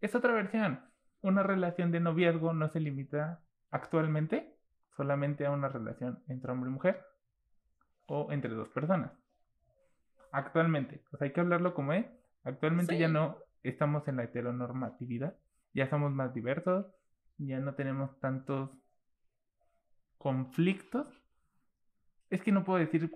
es 0.00 0.14
otra 0.14 0.32
versión. 0.32 0.80
Una 1.22 1.42
relación 1.42 1.90
de 1.90 2.00
noviazgo 2.00 2.52
no 2.52 2.68
se 2.70 2.80
limita 2.80 3.40
actualmente 3.70 4.54
solamente 4.96 5.46
a 5.46 5.52
una 5.52 5.68
relación 5.68 6.22
entre 6.28 6.50
hombre 6.50 6.70
y 6.70 6.72
mujer 6.72 7.00
o 8.06 8.32
entre 8.32 8.50
dos 8.50 8.68
personas. 8.68 9.12
Actualmente, 10.32 11.02
sea, 11.10 11.26
hay 11.26 11.32
que 11.32 11.40
hablarlo 11.40 11.72
como 11.74 11.92
es. 11.92 12.06
Actualmente 12.44 12.98
ya 12.98 13.08
no 13.08 13.38
estamos 13.62 14.06
en 14.08 14.16
la 14.16 14.24
heteronormatividad, 14.24 15.36
ya 15.74 15.88
somos 15.88 16.12
más 16.12 16.34
diversos, 16.34 16.86
ya 17.38 17.60
no 17.60 17.74
tenemos 17.74 18.18
tantos 18.20 18.70
conflictos. 20.28 21.06
Es 22.30 22.42
que 22.42 22.52
no 22.52 22.64
puedo 22.64 22.78
decir 22.78 23.10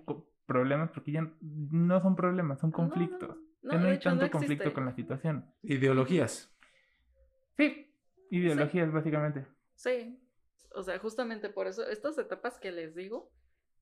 problemas 0.45 0.89
porque 0.91 1.11
ya 1.11 1.31
no 1.41 2.01
son 2.01 2.15
problemas, 2.15 2.59
son 2.59 2.71
No, 2.71 2.77
no, 2.77 2.83
no. 2.83 2.89
conflictos. 2.89 3.37
No, 3.61 3.71
ya 3.73 3.79
no 3.79 3.87
hay 3.87 3.95
hecho, 3.95 4.09
tanto 4.09 4.25
no 4.25 4.31
conflicto 4.31 4.73
con 4.73 4.85
la 4.85 4.93
situación. 4.93 5.45
Ideologías. 5.61 6.49
Sí, 7.57 7.67
ideologías 8.29 8.91
básicamente. 8.91 9.45
Sí, 9.75 10.19
o 10.75 10.81
sea, 10.83 10.97
justamente 10.99 11.49
por 11.49 11.67
eso, 11.67 11.87
estas 11.87 12.17
etapas 12.17 12.57
que 12.59 12.71
les 12.71 12.95
digo, 12.95 13.31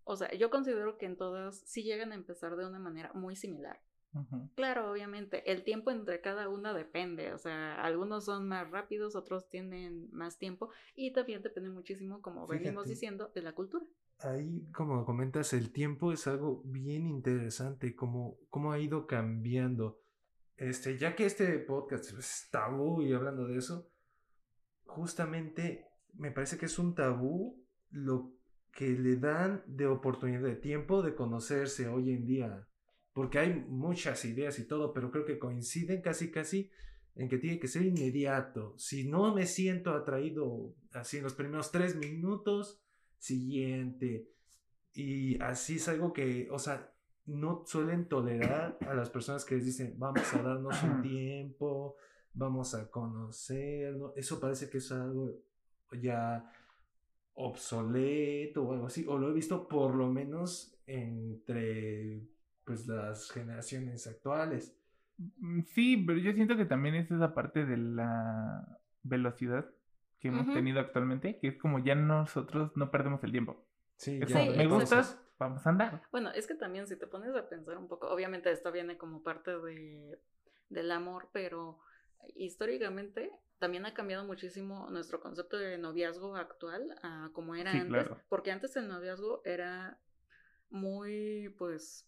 O 0.03 0.15
sea, 0.15 0.33
yo 0.33 0.49
considero 0.49 0.97
que 0.97 1.05
en 1.05 1.15
todas 1.15 1.59
sí 1.71 1.83
llegan 1.83 2.11
a 2.11 2.15
empezar 2.15 2.55
de 2.55 2.65
una 2.65 2.79
manera 2.79 3.11
muy 3.13 3.35
similar. 3.35 3.79
Claro, 4.55 4.91
obviamente, 4.91 5.51
el 5.51 5.63
tiempo 5.63 5.89
entre 5.89 6.19
cada 6.19 6.49
una 6.49 6.73
depende, 6.73 7.33
o 7.33 7.37
sea, 7.37 7.81
algunos 7.81 8.25
son 8.25 8.47
más 8.47 8.69
rápidos, 8.69 9.15
otros 9.15 9.47
tienen 9.49 10.09
más 10.11 10.37
tiempo 10.37 10.69
y 10.95 11.13
también 11.13 11.41
depende 11.41 11.69
muchísimo, 11.69 12.21
como 12.21 12.45
venimos 12.45 12.87
diciendo, 12.87 13.31
de 13.33 13.41
la 13.41 13.53
cultura. 13.53 13.85
Ahí, 14.19 14.67
como 14.73 15.05
comentas, 15.05 15.53
el 15.53 15.71
tiempo 15.71 16.11
es 16.11 16.27
algo 16.27 16.61
bien 16.65 17.07
interesante, 17.07 17.95
como 17.95 18.37
cómo 18.49 18.71
ha 18.71 18.79
ido 18.79 19.07
cambiando. 19.07 19.99
Este, 20.57 20.97
ya 20.97 21.15
que 21.15 21.25
este 21.25 21.57
podcast 21.59 22.11
es 22.17 22.49
tabú 22.51 23.01
y 23.01 23.13
hablando 23.13 23.47
de 23.47 23.57
eso, 23.57 23.89
justamente 24.83 25.87
me 26.13 26.31
parece 26.31 26.57
que 26.57 26.65
es 26.65 26.77
un 26.77 26.93
tabú 26.93 27.65
lo 27.89 28.33
que 28.73 28.89
le 28.89 29.15
dan 29.15 29.63
de 29.65 29.87
oportunidad 29.87 30.41
de 30.41 30.55
tiempo 30.55 31.01
de 31.01 31.15
conocerse 31.15 31.87
hoy 31.87 32.11
en 32.11 32.25
día 32.25 32.67
porque 33.13 33.39
hay 33.39 33.53
muchas 33.53 34.23
ideas 34.25 34.57
y 34.59 34.67
todo, 34.67 34.93
pero 34.93 35.11
creo 35.11 35.25
que 35.25 35.39
coinciden 35.39 36.01
casi 36.01 36.31
casi 36.31 36.69
en 37.15 37.27
que 37.27 37.37
tiene 37.37 37.59
que 37.59 37.67
ser 37.67 37.83
inmediato. 37.83 38.73
Si 38.77 39.07
no 39.07 39.33
me 39.33 39.45
siento 39.45 39.91
atraído 39.91 40.73
así 40.93 41.17
en 41.17 41.23
los 41.23 41.33
primeros 41.33 41.71
tres 41.71 41.95
minutos, 41.95 42.81
siguiente. 43.17 44.29
Y 44.93 45.41
así 45.41 45.75
es 45.75 45.87
algo 45.87 46.13
que, 46.13 46.47
o 46.51 46.59
sea, 46.59 46.93
no 47.25 47.63
suelen 47.65 48.07
tolerar 48.07 48.77
a 48.81 48.93
las 48.93 49.09
personas 49.09 49.45
que 49.45 49.55
les 49.55 49.65
dicen, 49.65 49.95
vamos 49.97 50.33
a 50.33 50.41
darnos 50.41 50.81
un 50.83 51.01
tiempo, 51.01 51.95
vamos 52.33 52.73
a 52.73 52.89
conocernos. 52.89 54.13
Eso 54.15 54.39
parece 54.39 54.69
que 54.69 54.79
es 54.79 54.91
algo 54.91 55.37
ya 56.01 56.49
obsoleto 57.33 58.63
o 58.63 58.73
algo 58.73 58.87
así, 58.87 59.05
o 59.07 59.17
lo 59.17 59.29
he 59.29 59.33
visto 59.33 59.67
por 59.67 59.95
lo 59.95 60.07
menos 60.07 60.77
entre 60.85 62.21
pues 62.65 62.87
las 62.87 63.29
generaciones 63.31 64.07
actuales. 64.07 64.75
Mm, 65.17 65.61
sí, 65.63 66.03
pero 66.05 66.19
yo 66.19 66.33
siento 66.33 66.57
que 66.57 66.65
también 66.65 66.95
es 66.95 67.11
esa 67.11 67.33
parte 67.33 67.65
de 67.65 67.77
la 67.77 68.79
velocidad 69.03 69.69
que 70.19 70.27
hemos 70.27 70.53
tenido 70.53 70.79
actualmente, 70.79 71.39
que 71.39 71.47
es 71.47 71.57
como 71.57 71.79
ya 71.79 71.95
nosotros 71.95 72.71
no 72.75 72.91
perdemos 72.91 73.23
el 73.23 73.31
tiempo. 73.31 73.65
Sí, 73.97 74.19
me 74.19 74.67
gustas, 74.67 75.19
vamos 75.39 75.65
a 75.65 75.69
andar. 75.69 76.03
Bueno, 76.11 76.29
es 76.31 76.45
que 76.45 76.53
también 76.53 76.87
si 76.87 76.95
te 76.95 77.07
pones 77.07 77.35
a 77.35 77.49
pensar 77.49 77.77
un 77.77 77.87
poco, 77.87 78.07
obviamente 78.07 78.51
esto 78.51 78.71
viene 78.71 78.97
como 78.97 79.23
parte 79.23 79.57
de, 79.59 80.19
del 80.69 80.91
amor, 80.91 81.29
pero 81.33 81.79
históricamente 82.35 83.31
también 83.57 83.85
ha 83.85 83.93
cambiado 83.93 84.25
muchísimo 84.25 84.89
nuestro 84.89 85.19
concepto 85.19 85.57
de 85.57 85.77
noviazgo 85.77 86.35
actual 86.35 86.95
a 87.01 87.29
como 87.33 87.55
era 87.55 87.71
antes, 87.71 88.07
porque 88.29 88.51
antes 88.51 88.75
el 88.75 88.87
noviazgo 88.87 89.41
era 89.43 89.99
muy, 90.69 91.53
pues, 91.57 92.07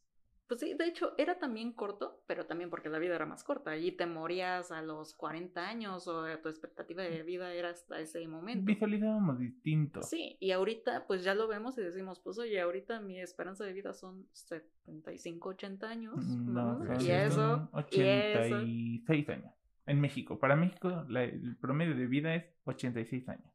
pues 0.53 0.69
sí, 0.69 0.75
de 0.77 0.86
hecho, 0.86 1.13
era 1.17 1.39
también 1.39 1.74
corto, 1.74 2.22
pero 2.27 2.45
también 2.45 2.69
porque 2.69 2.88
la 2.88 3.00
vida 3.00 3.15
era 3.15 3.25
más 3.25 3.43
corta 3.43 3.75
y 3.75 3.91
te 3.91 4.05
morías 4.05 4.72
a 4.72 4.83
los 4.83 5.15
40 5.15 5.67
años 5.67 6.07
o 6.07 6.25
tu 6.43 6.50
expectativa 6.50 7.01
de 7.01 7.24
vida 7.24 7.51
era 7.53 7.72
hasta 7.72 8.00
ese 8.00 8.27
momento. 8.27 8.65
Visualizábamos 8.65 9.39
distinto. 9.39 10.03
Sí, 10.03 10.38
y 10.39 10.51
ahorita 10.51 11.07
pues 11.07 11.24
ya 11.24 11.33
lo 11.33 11.48
vemos 11.48 11.75
y 11.79 11.81
decimos, 11.81 12.19
pues 12.19 12.38
oye, 12.38 12.62
ahorita 12.62 13.00
mi 13.00 13.19
esperanza 13.19 13.63
de 13.63 13.74
vida 13.74 13.93
son 13.93 14.27
75, 14.33 15.50
80 15.50 15.89
años. 15.89 16.24
Mm, 16.24 16.53
no, 16.53 17.01
y 17.01 17.10
eso, 17.10 17.67
86 17.72 19.29
años. 19.29 19.53
En 19.88 20.00
México, 20.00 20.38
para 20.38 20.55
México 20.55 21.03
el 21.10 21.57
promedio 21.57 21.95
de 21.95 22.05
vida 22.05 22.36
es 22.36 22.45
86 22.65 23.27
años. 23.27 23.52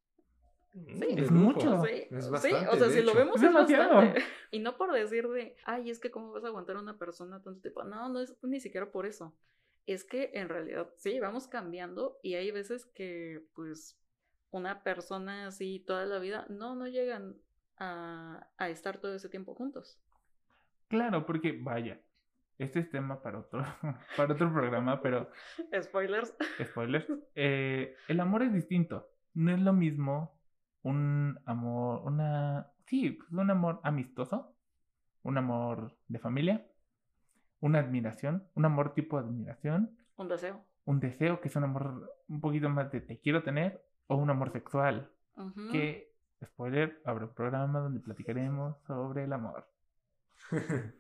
Sí, 0.73 1.07
es 1.17 1.31
mucho. 1.31 1.83
Sí, 1.85 2.07
es 2.11 2.31
bastante, 2.31 2.69
o 2.69 2.77
sea, 2.77 2.91
si 2.91 3.03
lo 3.03 3.15
vemos 3.15 3.43
es, 3.43 3.53
bastante. 3.53 4.23
Y 4.51 4.61
no 4.61 4.77
por 4.77 4.93
decir 4.93 5.29
de, 5.29 5.57
ay, 5.65 5.91
es 5.91 5.99
que 5.99 6.11
cómo 6.11 6.33
vas 6.33 6.45
a 6.45 6.49
aguantar 6.49 6.77
a 6.77 6.81
una 6.81 6.99
persona 6.99 7.43
tanto 7.43 7.61
tiempo. 7.61 7.85
No, 7.85 8.09
no 8.09 8.21
es 8.21 8.37
ni 8.43 8.61
siquiera 8.61 8.91
por 8.91 9.07
eso. 9.07 9.35
Es 9.87 10.05
que 10.05 10.31
en 10.35 10.49
realidad, 10.49 10.91
sí, 10.97 11.19
vamos 11.19 11.49
cambiando 11.49 12.19
y 12.23 12.35
hay 12.35 12.51
veces 12.51 12.87
que, 12.87 13.47
pues, 13.55 13.99
una 14.51 14.83
persona 14.83 15.47
así 15.47 15.83
toda 15.87 16.05
la 16.05 16.19
vida, 16.19 16.47
no, 16.49 16.75
no 16.75 16.87
llegan 16.87 17.37
a, 17.79 18.49
a 18.59 18.69
estar 18.69 18.99
todo 18.99 19.15
ese 19.15 19.29
tiempo 19.29 19.55
juntos. 19.55 19.99
Claro, 20.89 21.27
porque, 21.27 21.59
vaya, 21.61 22.01
este 22.59 22.81
es 22.81 22.91
tema 22.91 23.23
para 23.23 23.39
otro, 23.39 23.63
para 24.17 24.35
otro 24.35 24.53
programa, 24.53 25.01
pero... 25.01 25.31
Spoilers. 25.83 26.35
Spoilers. 26.63 27.07
Eh, 27.35 27.95
el 28.09 28.21
amor 28.21 28.43
es 28.43 28.53
distinto. 28.53 29.09
No 29.35 29.53
es 29.53 29.61
lo 29.61 29.73
mismo 29.73 30.38
un 30.89 31.39
amor, 31.45 32.03
una, 32.05 32.69
sí, 32.87 33.11
pues, 33.11 33.31
un 33.31 33.51
amor 33.51 33.81
amistoso, 33.83 34.55
un 35.23 35.37
amor 35.37 35.97
de 36.09 36.19
familia, 36.19 36.67
una 37.61 37.81
admiración, 37.81 38.45
un 38.55 38.65
amor 38.65 38.95
tipo 38.95 39.19
admiración. 39.19 39.97
Un 40.17 40.29
deseo. 40.29 40.65
Un 40.87 41.01
deseo 41.01 41.41
que 41.41 41.49
es 41.49 41.57
un 41.57 41.65
amor 41.65 42.11
un 42.29 42.41
poquito 42.41 42.71
más 42.71 42.91
de 42.91 43.03
te 43.03 43.21
quiero 43.21 43.43
tener 43.43 43.85
o 44.07 44.17
un 44.17 44.31
amor 44.31 44.51
sexual. 44.51 45.11
Que, 45.71 46.13
spoiler, 46.45 47.01
habrá 47.05 47.27
un 47.27 47.35
programa 47.35 47.79
donde 47.79 48.01
platicaremos 48.01 48.77
sobre 48.87 49.25
el 49.25 49.33
amor. 49.33 49.69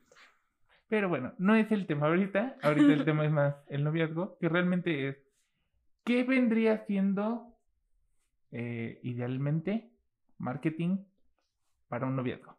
Pero 0.88 1.08
bueno, 1.08 1.32
no 1.38 1.56
es 1.56 1.72
el 1.72 1.86
tema 1.86 2.06
ahorita. 2.06 2.56
Ahorita 2.62 2.92
el 2.92 3.04
tema 3.06 3.24
es 3.24 3.32
más 3.32 3.56
el 3.68 3.82
noviazgo, 3.82 4.38
que 4.38 4.48
realmente 4.48 5.08
es, 5.08 5.16
¿qué 6.04 6.22
vendría 6.22 6.84
siendo 6.86 7.57
eh, 8.50 9.00
idealmente 9.02 9.90
marketing 10.38 10.98
para 11.88 12.06
un 12.06 12.16
noviazgo. 12.16 12.56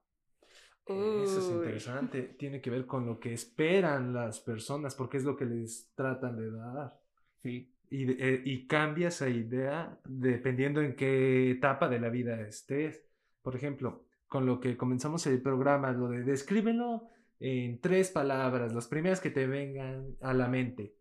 Eso 0.85 1.39
es 1.39 1.49
interesante. 1.51 2.35
Tiene 2.37 2.61
que 2.61 2.71
ver 2.71 2.87
con 2.87 3.05
lo 3.05 3.19
que 3.19 3.33
esperan 3.33 4.11
las 4.11 4.39
personas, 4.39 4.95
porque 4.95 5.17
es 5.17 5.23
lo 5.23 5.35
que 5.35 5.45
les 5.45 5.91
tratan 5.93 6.35
de 6.35 6.51
dar. 6.51 6.99
Sí. 7.43 7.71
Y, 7.91 8.11
eh, 8.11 8.41
y 8.43 8.67
cambia 8.67 9.09
esa 9.09 9.29
idea 9.29 9.99
dependiendo 10.05 10.81
en 10.81 10.95
qué 10.95 11.51
etapa 11.51 11.89
de 11.89 11.99
la 11.99 12.09
vida 12.09 12.41
estés. 12.41 13.03
Por 13.41 13.55
ejemplo, 13.55 14.05
con 14.27 14.45
lo 14.45 14.59
que 14.59 14.77
comenzamos 14.77 15.25
el 15.27 15.41
programa, 15.41 15.91
lo 15.91 16.09
de 16.09 16.23
descríbelo 16.23 17.07
en 17.39 17.79
tres 17.79 18.11
palabras, 18.11 18.73
las 18.73 18.87
primeras 18.87 19.21
que 19.21 19.31
te 19.31 19.47
vengan 19.47 20.15
a 20.21 20.33
la 20.33 20.47
mente. 20.47 20.95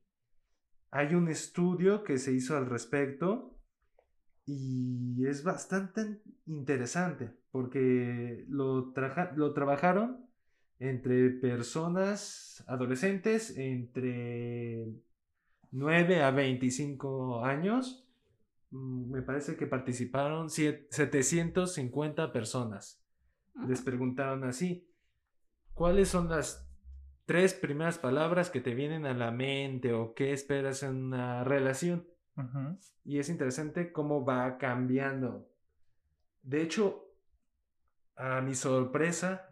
Hay 0.90 1.14
un 1.14 1.28
estudio 1.28 2.04
que 2.04 2.18
se 2.18 2.32
hizo 2.32 2.56
al 2.56 2.66
respecto 2.66 3.57
y 4.48 5.26
es 5.26 5.44
bastante 5.44 6.22
interesante 6.46 7.30
porque 7.50 8.46
lo, 8.48 8.94
lo 9.36 9.52
trabajaron 9.52 10.26
entre 10.78 11.28
personas 11.30 12.64
adolescentes 12.66 13.58
entre 13.58 14.86
9 15.72 16.22
a 16.22 16.30
25 16.30 17.44
años. 17.44 18.08
Mm, 18.70 19.10
me 19.10 19.20
parece 19.20 19.56
que 19.56 19.66
participaron 19.66 20.48
750 20.48 22.32
personas. 22.32 23.02
Les 23.66 23.82
preguntaron 23.82 24.44
así, 24.44 24.88
¿cuáles 25.74 26.08
son 26.08 26.30
las 26.30 26.66
tres 27.26 27.52
primeras 27.52 27.98
palabras 27.98 28.48
que 28.48 28.62
te 28.62 28.74
vienen 28.74 29.04
a 29.04 29.12
la 29.12 29.30
mente 29.30 29.92
o 29.92 30.14
qué 30.14 30.32
esperas 30.32 30.82
en 30.82 31.04
una 31.04 31.44
relación? 31.44 32.06
Y 33.04 33.18
es 33.18 33.28
interesante 33.28 33.92
cómo 33.92 34.24
va 34.24 34.58
cambiando. 34.58 35.48
De 36.42 36.62
hecho, 36.62 37.08
a 38.16 38.40
mi 38.40 38.54
sorpresa, 38.54 39.50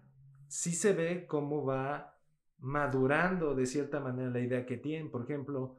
sí 0.48 0.72
se 0.72 0.92
ve 0.92 1.26
cómo 1.26 1.64
va 1.64 2.18
madurando 2.58 3.54
de 3.54 3.66
cierta 3.66 4.00
manera 4.00 4.30
la 4.30 4.40
idea 4.40 4.66
que 4.66 4.76
tienen. 4.76 5.10
Por 5.10 5.22
ejemplo, 5.22 5.76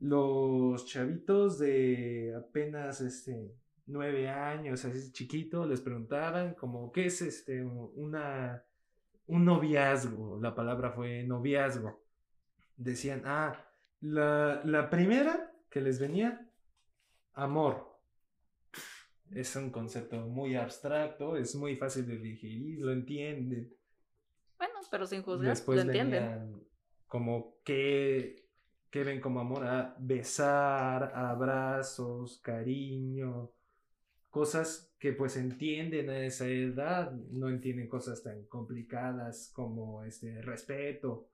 los 0.00 0.86
chavitos 0.86 1.58
de 1.58 2.34
apenas 2.36 3.00
este, 3.00 3.54
nueve 3.86 4.28
años, 4.28 4.84
así 4.84 5.12
chiquito, 5.12 5.66
les 5.66 5.80
preguntaban 5.80 6.54
como, 6.54 6.92
¿qué 6.92 7.06
es 7.06 7.22
este, 7.22 7.64
una, 7.64 8.62
un 9.26 9.44
noviazgo? 9.44 10.38
La 10.40 10.54
palabra 10.54 10.92
fue 10.92 11.24
noviazgo. 11.24 12.00
Decían, 12.76 13.22
ah, 13.24 13.52
la, 14.00 14.62
la 14.64 14.88
primera 14.88 15.47
que 15.70 15.80
les 15.80 15.98
venía 15.98 16.48
amor. 17.34 17.86
Es 19.30 19.54
un 19.56 19.70
concepto 19.70 20.16
muy 20.20 20.56
abstracto, 20.56 21.36
es 21.36 21.54
muy 21.54 21.76
fácil 21.76 22.06
de 22.06 22.18
digerir, 22.18 22.80
lo 22.80 22.92
entienden. 22.92 23.72
Bueno, 24.56 24.74
pero 24.90 25.06
sin 25.06 25.22
juzgar, 25.22 25.50
Después 25.50 25.76
lo 25.76 25.82
entienden. 25.82 26.66
Como 27.06 27.58
que, 27.62 28.48
que 28.90 29.04
ven 29.04 29.20
como 29.20 29.40
amor 29.40 29.66
a 29.66 29.94
besar, 29.98 31.12
abrazos, 31.14 32.38
cariño, 32.38 33.52
cosas 34.30 34.94
que 34.98 35.12
pues 35.12 35.36
entienden 35.36 36.08
a 36.10 36.20
esa 36.20 36.46
edad, 36.48 37.12
no 37.12 37.48
entienden 37.48 37.88
cosas 37.88 38.22
tan 38.22 38.46
complicadas 38.46 39.50
como 39.52 40.04
este 40.04 40.40
respeto 40.42 41.28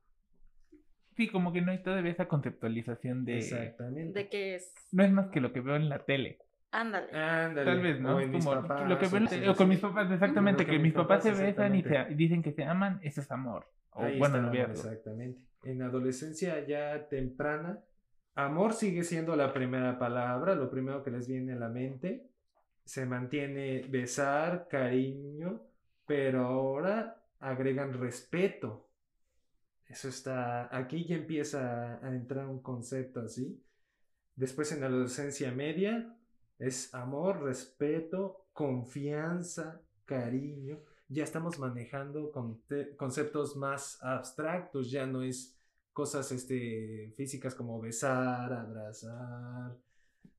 Sí, 1.17 1.29
como 1.29 1.53
que 1.53 1.61
no 1.63 1.71
hay 1.73 1.79
todavía 1.83 2.11
esa 2.11 2.27
conceptualización 2.27 3.25
de... 3.25 3.39
Exactamente. 3.39 4.19
¿De 4.19 4.29
qué 4.29 4.57
es? 4.57 4.73
No 4.93 5.05
es 5.05 5.13
más 5.13 5.29
que 5.29 5.41
lo 5.41 5.53
que 5.53 5.61
veo 5.61 5.77
en 5.77 5.89
la 5.89 6.01
tele. 6.01 6.39
Ándale. 6.73 7.07
Ándale. 7.17 7.65
Tal 7.65 7.81
vez, 7.81 8.01
¿no? 8.01 8.17
O 8.17 8.21
en 8.21 8.33
mis 8.33 8.45
Como 8.45 8.63
papás, 8.63 8.89
lo 8.89 8.99
que 8.99 9.07
ven- 9.07 9.29
sí, 9.29 9.47
o 9.47 9.55
con 9.55 9.69
mis 9.69 9.79
papás, 9.79 10.11
exactamente, 10.11 10.67
que 10.67 10.79
mis 10.81 10.93
papás 10.93 11.23
se 11.23 11.31
besan 11.31 11.75
y, 11.77 11.83
se- 11.83 12.07
dicen 12.17 12.43
que 12.43 12.53
se 12.53 12.65
aman, 12.65 12.99
eso 13.03 13.21
es 13.21 13.31
amor. 13.31 13.67
O 13.91 14.03
Ahí 14.03 14.19
bueno, 14.19 14.37
está, 14.37 14.47
noviazgo. 14.49 14.73
Exactamente. 14.75 15.45
En 15.63 15.83
adolescencia 15.83 16.67
ya 16.67 17.07
temprana, 17.09 17.79
amor 18.35 18.73
sigue 18.73 19.05
siendo 19.05 19.37
la 19.37 19.53
primera 19.53 20.01
palabra, 20.01 20.57
lo 20.57 20.69
primero 20.69 21.05
que 21.05 21.13
les 21.13 21.29
viene 21.29 21.53
a 21.53 21.57
la 21.57 21.69
mente. 21.69 22.27
Se 22.85 23.07
mantiene 23.07 23.83
besar, 23.89 24.67
cariño, 24.69 25.63
pero 26.07 26.45
ahora 26.45 27.23
agregan 27.39 27.93
respeto. 27.93 28.89
Eso 29.95 30.09
está, 30.09 30.77
aquí 30.77 31.05
ya 31.07 31.15
empieza 31.17 31.95
a 32.05 32.09
entrar 32.15 32.47
un 32.49 32.61
concepto 32.61 33.21
así. 33.21 33.63
Después 34.37 34.73
en 34.73 34.81
la 34.83 34.87
adolescencia 34.89 35.53
media 35.53 36.17
es 36.59 36.95
amor, 36.95 37.43
respeto, 37.43 38.47
confianza, 38.53 39.81
cariño. 40.07 40.81
Ya 41.09 41.25
estamos 41.25 41.59
manejando 41.59 42.33
conceptos 42.99 43.57
más 43.57 43.99
abstractos, 44.03 44.91
ya 44.91 45.07
no 45.07 45.23
es 45.23 45.57
cosas 45.93 46.33
este, 46.33 47.13
físicas 47.17 47.55
como 47.55 47.81
besar, 47.81 48.53
abrazar. 48.53 49.77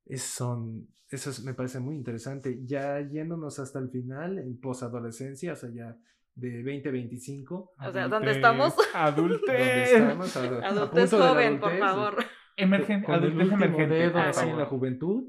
Es- 0.05 0.23
son, 0.23 0.87
eso 1.09 1.29
es- 1.29 1.43
me 1.43 1.53
parece 1.53 1.79
muy 1.79 1.95
interesante. 1.95 2.61
Ya 2.65 2.99
yéndonos 3.01 3.59
hasta 3.59 3.79
el 3.79 3.89
final, 3.89 4.39
en 4.39 4.57
posadolescencia, 4.59 5.53
o 5.53 5.55
sea, 5.55 5.69
ya 5.71 5.97
de 6.35 6.63
20-25. 6.63 7.71
O 7.79 7.91
sea, 7.91 8.07
¿dónde 8.07 8.31
estamos? 8.31 8.75
Adultez. 8.93 9.91
¿Dónde 9.91 10.25
estamos? 10.25 10.37
A- 10.37 10.39
a 10.65 10.69
Adultez 10.69 11.11
joven, 11.11 11.59
por 11.59 11.69
adultez, 11.71 11.79
favor. 11.79 12.15
Emergen, 12.57 13.03
con 13.03 13.15
el 13.15 13.19
adultez 13.23 13.51
emergente. 13.51 13.95
dedo 13.95 14.11
por 14.13 14.21
Ah, 14.21 14.29
así 14.29 14.39
en 14.41 14.45
favor. 14.47 14.61
la 14.63 14.65
juventud 14.69 15.23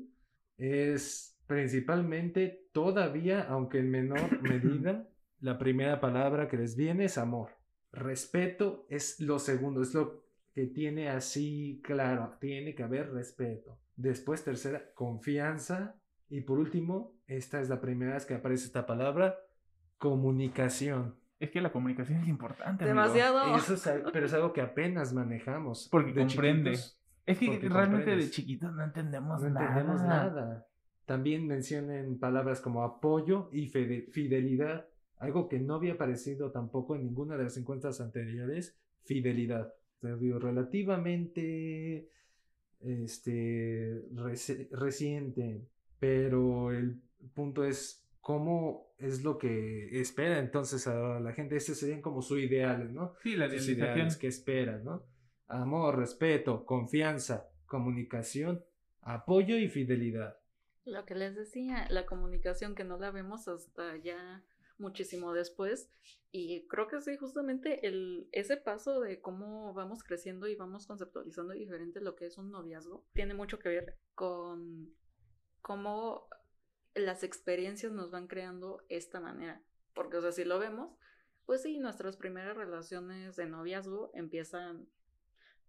es 0.59 1.39
principalmente 1.47 2.69
todavía, 2.73 3.43
aunque 3.49 3.79
en 3.79 3.91
menor 3.91 4.41
medida, 4.43 5.09
la 5.41 5.59
primera 5.59 6.01
palabra 6.01 6.49
que 6.49 6.57
les 6.57 6.77
viene 6.77 7.05
es 7.07 7.19
amor. 7.19 7.51
Respeto 7.93 8.87
es 8.91 9.21
lo 9.21 9.39
segundo, 9.39 9.83
es 9.83 9.95
lo 9.95 10.25
que 10.55 10.67
tiene 10.67 11.09
así 11.11 11.81
claro, 11.85 12.37
tiene 12.41 12.75
que 12.75 12.83
haber 12.83 13.13
respeto. 13.13 13.79
Después 13.97 14.45
tercera, 14.45 14.91
confianza. 14.95 15.97
Y 16.29 16.41
por 16.41 16.59
último, 16.59 17.15
esta 17.27 17.61
es 17.61 17.69
la 17.69 17.81
primera 17.81 18.15
vez 18.15 18.27
que 18.27 18.35
aparece 18.35 18.67
esta 18.67 18.85
palabra, 18.87 19.39
comunicación. 19.99 21.15
Es 21.39 21.51
que 21.51 21.61
la 21.61 21.71
comunicación 21.73 22.21
es 22.21 22.29
importante. 22.29 22.85
amigo. 22.85 23.01
Demasiado. 23.01 23.57
Eso 23.57 23.75
es, 23.75 23.89
pero 24.13 24.27
es 24.27 24.33
algo 24.33 24.53
que 24.53 24.61
apenas 24.63 25.13
manejamos. 25.13 25.89
Porque 25.91 26.13
De 26.13 26.21
comprende. 26.27 26.71
chiquitos 26.73 27.01
Es 27.27 27.39
que 27.39 27.47
porque 27.47 27.69
realmente 27.69 28.17
de 28.17 28.31
chiquitos 28.31 28.73
no 28.73 28.85
entendemos 28.85 29.43
no 29.43 29.51
nada. 29.51 29.67
entendemos 29.69 30.03
nada. 30.03 30.67
También 31.05 31.47
mencionen 31.47 32.19
palabras 32.19 32.61
como 32.61 32.83
apoyo 32.83 33.49
y 33.53 33.69
fide- 33.69 34.11
fidelidad, 34.11 34.87
algo 35.19 35.49
que 35.49 35.61
no 35.61 35.75
había 35.77 35.93
aparecido 35.95 36.51
tampoco 36.51 36.97
en 36.97 37.05
ninguna 37.05 37.37
de 37.37 37.45
las 37.45 37.57
encuestas 37.57 38.01
anteriores, 38.01 38.77
fidelidad. 39.05 39.73
Te 40.01 40.17
digo, 40.17 40.39
relativamente 40.39 42.09
este, 42.81 44.03
reci- 44.15 44.69
reciente, 44.71 45.63
pero 45.99 46.71
el 46.73 47.01
punto 47.35 47.65
es 47.65 48.06
cómo 48.27 48.93
es 48.99 49.23
lo 49.23 49.39
que 49.39 50.01
espera 50.01 50.41
entonces 50.41 50.89
a 50.89 51.21
la 51.21 51.33
gente. 51.33 51.55
Estos 51.55 51.79
serían 51.79 52.03
como 52.03 52.23
sus 52.23 52.41
ideales, 52.41 52.91
¿no? 52.91 53.15
Sí, 53.23 53.37
la 53.37 53.49
sus 53.49 53.69
ideales 53.69 54.17
que 54.17 54.27
esperan, 54.27 54.83
¿no? 54.83 55.07
Amor, 55.47 55.97
respeto, 55.97 56.67
confianza, 56.67 57.49
comunicación, 57.67 58.65
apoyo 59.01 59.57
y 59.57 59.69
fidelidad. 59.69 60.41
Lo 60.85 61.05
que 61.05 61.15
les 61.15 61.37
decía, 61.37 61.87
la 61.89 62.05
comunicación 62.05 62.75
que 62.75 62.83
no 62.83 62.99
la 62.99 63.13
vemos 63.13 63.47
hasta 63.47 63.97
ya 63.99 64.43
muchísimo 64.77 65.33
después. 65.33 65.89
Y 66.33 66.67
creo 66.67 66.89
que 66.89 67.01
sí, 67.03 67.17
justamente 67.17 67.87
el, 67.87 68.29
ese 68.33 68.57
paso 68.57 68.99
de 69.03 69.21
cómo 69.21 69.73
vamos 69.73 70.03
creciendo 70.03 70.49
y 70.49 70.57
vamos 70.57 70.89
conceptualizando 70.89 71.53
diferente 71.53 72.01
lo 72.01 72.17
que 72.17 72.27
es 72.27 72.39
un 72.39 72.51
noviazgo, 72.51 73.07
tiene 73.13 73.35
mucho 73.35 73.61
que 73.61 73.69
ver 73.69 73.95
con 74.17 74.93
cómo 75.63 76.27
las 76.97 77.23
experiencias 77.23 77.93
nos 77.93 78.11
van 78.11 78.27
creando 78.27 78.83
esta 78.89 79.21
manera. 79.21 79.61
Porque, 79.95 80.17
o 80.17 80.21
sea, 80.23 80.33
si 80.33 80.45
lo 80.45 80.59
vemos, 80.59 80.91
pues 81.45 81.63
sí, 81.63 81.79
nuestras 81.79 82.17
primeras 82.17 82.57
relaciones 82.57 83.37
de 83.37 83.47
noviazgo 83.47 84.11
empiezan, 84.15 84.87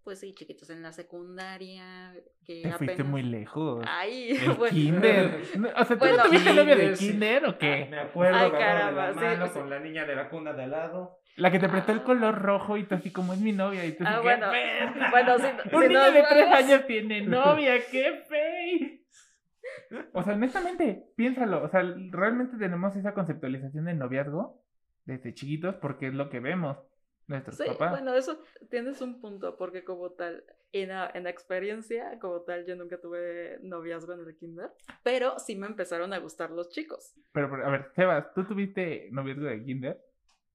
pues 0.04 0.20
sí, 0.20 0.34
chiquitos, 0.34 0.70
en 0.70 0.82
la 0.82 0.92
secundaria, 0.94 2.14
que 2.46 2.62
Te 2.64 2.72
fuiste 2.74 2.94
apenas- 2.94 3.08
muy 3.12 3.24
lejos. 3.24 3.84
Ay, 3.88 4.32
El 4.32 4.52
bueno. 4.58 4.74
kinder. 4.76 5.42
O 5.76 5.86
sea, 5.86 5.96
¿tú 5.96 5.98
Bueno, 5.98 6.18
no 6.18 6.24
tuviste 6.24 6.54
novia 6.54 6.76
de 6.76 6.94
kinder, 6.94 7.44
sí. 7.44 7.50
o 7.50 7.58
qué? 7.58 7.88
Me 7.90 8.00
acuerdo 8.00 8.38
Ay, 8.38 8.46
agarrado 8.48 8.88
de 8.90 8.96
la 8.96 9.04
caramba, 9.06 9.14
sí, 9.14 9.20
mano 9.20 9.48
sí. 9.48 9.54
con 9.54 9.70
la 9.70 9.80
niña 9.80 10.06
de 10.06 10.16
la 10.16 10.30
cuna 10.30 10.54
de 10.54 10.64
al 10.64 10.72
lado. 10.72 11.20
La 11.36 11.52
que 11.52 11.60
te 11.60 11.70
prestó 11.70 11.92
el 11.92 12.00
Ah. 12.00 12.04
color 12.04 12.42
rojo 12.42 12.78
y 12.78 12.86
tú 12.86 12.96
así 12.96 13.12
como 13.12 13.32
es 13.34 13.40
mi 13.40 13.52
novia 13.52 13.86
y 13.86 13.92
tú 13.92 14.04
así, 14.04 14.14
Ah, 14.16 14.18
"¿Qué 14.18 14.24
bueno. 14.24 15.12
Bueno, 15.12 15.38
sí, 15.38 15.46
Un 15.76 15.82
si 15.84 15.88
niño 15.90 16.12
de 16.12 16.24
tres 16.28 16.48
años 16.52 16.88
tiene 16.88 17.22
novia, 17.22 17.76
qué 17.92 18.24
fey. 18.28 18.97
O 20.14 20.24
sea, 20.24 20.34
honestamente, 20.34 21.06
piénsalo. 21.16 21.64
O 21.64 21.70
sea, 21.70 21.82
realmente 22.12 22.58
tenemos 22.58 22.96
esa 22.96 23.14
conceptualización 23.14 23.86
del 23.86 23.98
noviazgo 23.98 24.62
desde 25.06 25.34
chiquitos 25.34 25.76
porque 25.76 26.08
es 26.08 26.14
lo 26.14 26.30
que 26.30 26.40
vemos 26.40 26.78
nuestros 27.28 27.58
Sí, 27.58 27.64
papás. 27.68 27.92
bueno, 27.92 28.14
eso 28.14 28.40
tienes 28.70 29.02
un 29.02 29.20
punto, 29.22 29.58
porque 29.58 29.84
como 29.84 30.12
tal, 30.12 30.44
en 30.72 30.90
la, 30.90 31.12
en 31.14 31.24
la 31.26 31.30
experiencia, 31.30 32.20
como 32.20 32.42
tal, 32.42 32.66
yo 32.66 32.76
nunca 32.76 33.00
tuve 33.00 33.60
noviazgo 33.64 34.14
en 34.14 34.22
el 34.22 34.36
kinder, 34.38 34.70
pero 35.04 35.38
sí 35.40 35.56
me 35.56 35.68
empezaron 35.68 36.14
a 36.14 36.20
gustar 36.20 36.52
los 36.52 36.70
chicos. 36.70 37.14
Pero, 37.34 37.50
pero, 37.50 37.66
a 37.66 37.70
ver, 37.70 37.92
Sebas, 37.96 38.34
¿tú 38.34 38.46
tuviste 38.46 39.10
noviazgo 39.12 39.46
de 39.46 39.64
kinder? 39.64 40.02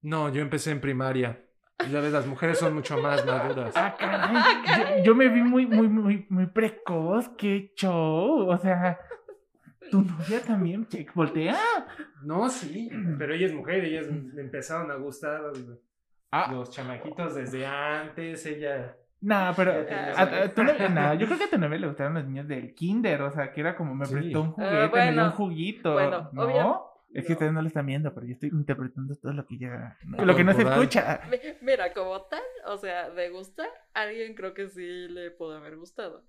No, 0.01 0.29
yo 0.33 0.41
empecé 0.41 0.71
en 0.71 0.81
primaria. 0.81 1.39
Y 1.87 1.91
ya 1.91 2.01
ves, 2.01 2.11
las 2.11 2.25
mujeres 2.27 2.59
son 2.59 2.73
mucho 2.75 2.97
más 2.97 3.25
maduras. 3.25 3.73
Ah, 3.75 3.95
caray. 3.97 4.99
Yo, 4.99 5.03
yo 5.05 5.15
me 5.15 5.27
vi 5.29 5.41
muy, 5.41 5.65
muy, 5.65 5.87
muy, 5.87 6.25
muy 6.29 6.45
precoz. 6.47 7.29
¡Qué 7.37 7.71
show! 7.75 8.47
O 8.49 8.57
sea, 8.57 8.99
tu 9.97 10.01
novia 10.03 10.41
también, 10.41 10.85
che, 10.87 11.05
voltea. 11.13 11.55
No, 12.23 12.49
sí, 12.49 12.89
pero 13.17 13.33
ella 13.33 13.45
es 13.47 13.53
mujer, 13.53 13.83
ellas 13.85 14.07
me 14.11 14.41
empezaron 14.41 14.89
a 14.91 14.95
gustar 14.95 15.41
Ah, 16.31 16.51
los 16.51 16.71
chamaquitos 16.71 17.35
desde 17.35 17.65
antes, 17.65 18.45
ella... 18.47 18.95
no, 19.21 19.53
pero 19.55 19.71
Ah, 19.89 20.13
a- 20.17 20.21
a- 20.45 20.49
tu 20.53 20.63
novia- 20.63 20.89
no, 20.89 21.13
yo 21.13 21.25
creo 21.27 21.37
que 21.37 21.43
a 21.45 21.49
tu 21.49 21.57
novia 21.59 21.77
le 21.77 21.87
gustaron 21.87 22.15
los 22.15 22.25
niños 22.25 22.47
del 22.47 22.73
kinder, 22.73 23.21
o 23.21 23.31
sea, 23.31 23.51
que 23.53 23.61
era 23.61 23.75
como 23.75 23.93
me 23.93 24.05
Sí. 24.05 24.13
prestó 24.13 24.41
un 24.41 24.55
Ah, 24.57 24.89
juguete, 24.89 25.05
me 25.05 25.11
dio 25.11 25.23
un 25.25 25.31
juguito, 25.31 25.93
bueno, 25.93 26.29
¿no? 26.33 26.43
obvio- 26.43 26.89
Es 27.13 27.23
que 27.25 27.29
no. 27.29 27.33
ustedes 27.35 27.53
no 27.53 27.61
lo 27.61 27.67
están 27.67 27.85
viendo, 27.85 28.11
pero 28.15 28.25
yo 28.25 28.33
estoy 28.33 28.49
interpretando 28.49 29.15
todo 29.15 29.31
lo 29.33 29.45
que 29.45 29.59
ya... 29.59 29.95
Lo 30.25 30.35
que 30.35 30.43
no 30.43 30.53
se 30.53 30.63
escucha. 30.63 31.21
Mi- 31.29 31.37
Mira, 31.61 31.93
como 31.93 32.19
tal, 32.23 32.41
o 32.65 32.77
sea, 32.77 33.11
de 33.11 33.29
gustar, 33.29 33.69
a 33.93 34.01
alguien 34.01 34.33
creo 34.33 34.55
que 34.55 34.67
sí 34.69 35.07
le 35.09 35.29
pudo 35.29 35.55
haber 35.57 35.75
gustado. 35.77 36.23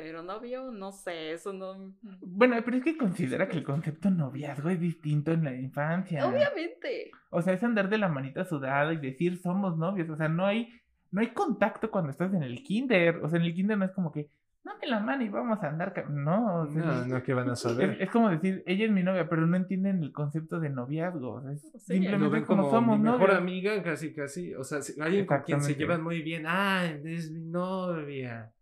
Pero 0.00 0.22
novio, 0.22 0.70
no 0.70 0.92
sé, 0.92 1.32
eso 1.32 1.52
no. 1.52 1.92
Bueno, 2.20 2.54
pero 2.64 2.76
es 2.76 2.84
que 2.84 2.96
considera 2.96 3.48
que 3.48 3.56
el 3.56 3.64
concepto 3.64 4.10
noviazgo 4.10 4.68
es 4.68 4.78
distinto 4.78 5.32
en 5.32 5.42
la 5.42 5.52
infancia. 5.56 6.24
Obviamente. 6.24 7.10
O 7.30 7.42
sea, 7.42 7.52
es 7.54 7.64
andar 7.64 7.88
de 7.88 7.98
la 7.98 8.08
manita 8.08 8.44
sudada 8.44 8.92
y 8.92 8.98
decir 8.98 9.38
somos 9.38 9.76
novios. 9.76 10.08
O 10.08 10.14
sea, 10.16 10.28
no 10.28 10.46
hay, 10.46 10.68
no 11.10 11.20
hay 11.20 11.30
contacto 11.32 11.90
cuando 11.90 12.10
estás 12.12 12.32
en 12.32 12.44
el 12.44 12.62
kinder. 12.62 13.16
O 13.24 13.28
sea, 13.28 13.40
en 13.40 13.46
el 13.46 13.54
kinder 13.54 13.76
no 13.76 13.86
es 13.86 13.90
como 13.90 14.12
que, 14.12 14.28
dame 14.62 14.86
la 14.86 15.00
mano 15.00 15.24
y 15.24 15.30
vamos 15.30 15.60
a 15.64 15.68
andar. 15.68 15.92
ca-". 15.92 16.04
No, 16.08 16.60
o 16.62 16.66
sea, 16.68 16.80
No, 16.84 17.00
es- 17.02 17.06
no, 17.08 17.22
que 17.24 17.34
van 17.34 17.50
a 17.50 17.56
saber. 17.56 17.96
es 18.00 18.08
como 18.10 18.30
decir, 18.30 18.62
ella 18.66 18.84
es 18.84 18.92
mi 18.92 19.02
novia, 19.02 19.28
pero 19.28 19.48
no 19.48 19.56
entienden 19.56 20.04
el 20.04 20.12
concepto 20.12 20.60
de 20.60 20.70
noviazgo. 20.70 21.32
O 21.32 21.42
sea, 21.42 21.50
es 21.50 21.62
Sí, 21.62 21.94
simplemente 21.94 22.42
como, 22.44 22.62
como 22.62 22.70
somos 22.70 22.98
mi 22.98 23.02
mejor 23.04 23.20
novios. 23.22 23.38
amiga, 23.38 23.82
casi, 23.82 24.14
casi. 24.14 24.54
O 24.54 24.62
sea, 24.62 24.80
si- 24.80 25.00
alguien 25.00 25.26
con 25.26 25.40
quien 25.40 25.60
se 25.60 25.74
llevan 25.74 26.04
muy 26.04 26.22
bien. 26.22 26.44
Ah, 26.46 26.86
es 27.04 27.32
mi 27.32 27.40
novia. 27.40 28.52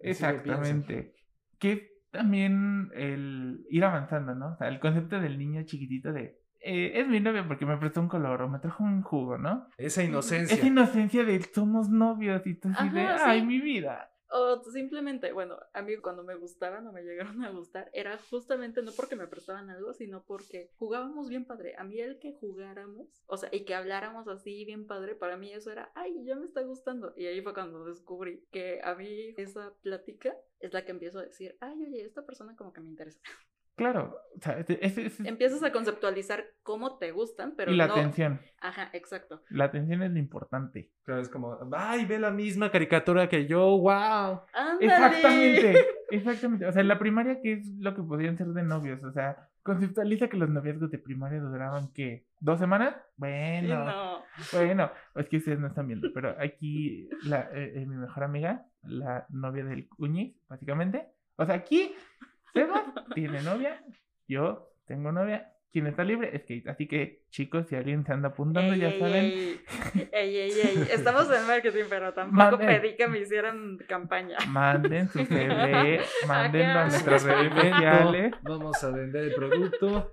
Exactamente. 0.00 1.14
Que 1.58 1.88
también 2.10 2.90
el 2.94 3.64
ir 3.70 3.84
avanzando, 3.84 4.34
¿no? 4.34 4.52
O 4.52 4.56
sea, 4.56 4.68
el 4.68 4.80
concepto 4.80 5.20
del 5.20 5.38
niño 5.38 5.62
chiquitito 5.64 6.12
de, 6.12 6.38
eh, 6.60 6.92
es 7.00 7.08
mi 7.08 7.20
novia 7.20 7.46
porque 7.46 7.66
me 7.66 7.76
prestó 7.76 8.00
un 8.00 8.08
color 8.08 8.42
o 8.42 8.48
me 8.48 8.58
trajo 8.58 8.82
un 8.82 9.02
jugo, 9.02 9.38
¿no? 9.38 9.68
Esa 9.76 10.02
inocencia. 10.02 10.56
Esa 10.56 10.66
inocencia 10.66 11.24
de 11.24 11.40
somos 11.42 11.88
novios 11.88 12.46
y 12.46 12.54
tú 12.54 12.68
así 12.76 12.88
de, 12.90 13.00
ay, 13.00 13.40
sí. 13.40 13.46
mi 13.46 13.60
vida. 13.60 14.10
O 14.30 14.62
simplemente, 14.70 15.32
bueno, 15.32 15.58
a 15.72 15.82
mí 15.82 15.96
cuando 15.96 16.22
me 16.22 16.34
gustaban 16.36 16.86
o 16.86 16.92
me 16.92 17.02
llegaron 17.02 17.42
a 17.44 17.50
gustar, 17.50 17.90
era 17.92 18.18
justamente 18.30 18.82
no 18.82 18.92
porque 18.92 19.16
me 19.16 19.26
prestaban 19.26 19.70
algo, 19.70 19.94
sino 19.94 20.22
porque 20.24 20.70
jugábamos 20.76 21.28
bien 21.28 21.46
padre. 21.46 21.74
A 21.78 21.84
mí 21.84 21.98
el 22.00 22.18
que 22.18 22.34
jugáramos, 22.34 23.08
o 23.26 23.36
sea, 23.36 23.48
y 23.52 23.64
que 23.64 23.74
habláramos 23.74 24.28
así 24.28 24.64
bien 24.64 24.86
padre, 24.86 25.14
para 25.14 25.36
mí 25.36 25.52
eso 25.52 25.70
era, 25.70 25.90
ay, 25.94 26.24
ya 26.24 26.36
me 26.36 26.46
está 26.46 26.62
gustando. 26.62 27.14
Y 27.16 27.26
ahí 27.26 27.40
fue 27.42 27.54
cuando 27.54 27.84
descubrí 27.84 28.44
que 28.50 28.80
a 28.82 28.94
mí 28.94 29.34
esa 29.36 29.72
plática 29.82 30.36
es 30.60 30.72
la 30.72 30.84
que 30.84 30.92
empiezo 30.92 31.20
a 31.20 31.24
decir, 31.24 31.56
ay, 31.60 31.82
oye, 31.84 32.04
esta 32.04 32.26
persona 32.26 32.56
como 32.56 32.72
que 32.72 32.80
me 32.80 32.88
interesa. 32.88 33.20
Claro, 33.78 34.14
o 34.36 34.40
sea, 34.40 34.58
es- 34.58 34.68
es- 34.70 34.98
es- 34.98 35.20
Empiezas 35.20 35.62
a 35.62 35.72
conceptualizar 35.72 36.44
cómo 36.62 36.98
te 36.98 37.12
gustan, 37.12 37.54
pero 37.56 37.72
y 37.72 37.76
la 37.76 37.86
no... 37.86 37.94
atención. 37.94 38.40
Ajá, 38.60 38.90
exacto. 38.92 39.42
La 39.48 39.64
atención 39.64 40.02
es 40.02 40.10
lo 40.10 40.18
importante. 40.18 40.90
Claro, 41.04 41.20
es 41.22 41.28
como, 41.30 41.58
ay, 41.72 42.04
ve 42.04 42.18
la 42.18 42.30
misma 42.30 42.70
caricatura 42.70 43.28
que 43.28 43.46
yo, 43.46 43.78
wow. 43.78 44.42
¡Ándale! 44.52 44.84
Exactamente. 44.86 45.86
Exactamente. 46.10 46.66
O 46.66 46.72
sea, 46.72 46.82
en 46.82 46.88
la 46.88 46.98
primaria, 46.98 47.40
¿qué 47.42 47.54
es 47.54 47.68
lo 47.78 47.94
que 47.94 48.02
podrían 48.02 48.36
ser 48.36 48.48
de 48.48 48.62
novios? 48.62 49.02
O 49.04 49.12
sea, 49.12 49.48
conceptualiza 49.62 50.28
que 50.28 50.36
los 50.38 50.48
noviazgos 50.48 50.90
de 50.90 50.98
primaria 50.98 51.40
duraban, 51.40 51.92
¿qué? 51.92 52.26
¿Dos 52.40 52.58
semanas? 52.58 52.96
Bueno. 53.16 53.84
No. 53.84 54.22
Bueno, 54.52 54.90
es 55.16 55.28
que 55.28 55.36
ustedes 55.38 55.58
no 55.58 55.66
están 55.66 55.86
viendo, 55.86 56.08
pero 56.14 56.34
aquí 56.38 57.08
la, 57.24 57.50
eh, 57.52 57.72
eh, 57.76 57.86
mi 57.86 57.96
mejor 57.96 58.24
amiga, 58.24 58.64
la 58.82 59.26
novia 59.30 59.64
del 59.64 59.88
Cuñiz, 59.88 60.36
básicamente. 60.48 61.08
O 61.36 61.44
sea, 61.44 61.56
aquí 61.56 61.92
Seba 62.52 62.92
tiene 63.14 63.42
novia, 63.42 63.82
yo 64.26 64.70
tengo 64.86 65.12
novia, 65.12 65.52
quien 65.70 65.86
está 65.86 66.02
libre 66.02 66.30
es 66.34 66.42
Kate. 66.42 66.64
Así 66.70 66.86
que, 66.88 67.24
chicos, 67.30 67.66
si 67.68 67.76
alguien 67.76 68.04
se 68.04 68.12
anda 68.12 68.28
apuntando, 68.28 68.72
Ey, 68.74 68.80
ya 68.80 68.88
ey, 68.88 68.98
saben. 69.00 69.24
ey. 69.24 69.60
Ey, 70.12 70.36
ey, 70.36 70.50
ey. 70.52 70.88
Estamos 70.90 71.30
en 71.30 71.46
marketing, 71.46 71.84
pero 71.90 72.14
tampoco 72.14 72.56
Mande. 72.56 72.66
pedí 72.66 72.96
que 72.96 73.06
me 73.06 73.18
hicieran 73.20 73.76
campaña. 73.88 74.38
Manden 74.48 75.08
su 75.08 75.18
CV, 75.26 76.00
mándenlo 76.26 76.78
a 76.78 76.84
nuestras 76.86 77.22
redes 77.22 77.52
sociales. 77.52 78.34
Vamos 78.42 78.82
a 78.82 78.90
vender 78.90 79.24
el 79.24 79.34
producto. 79.34 80.10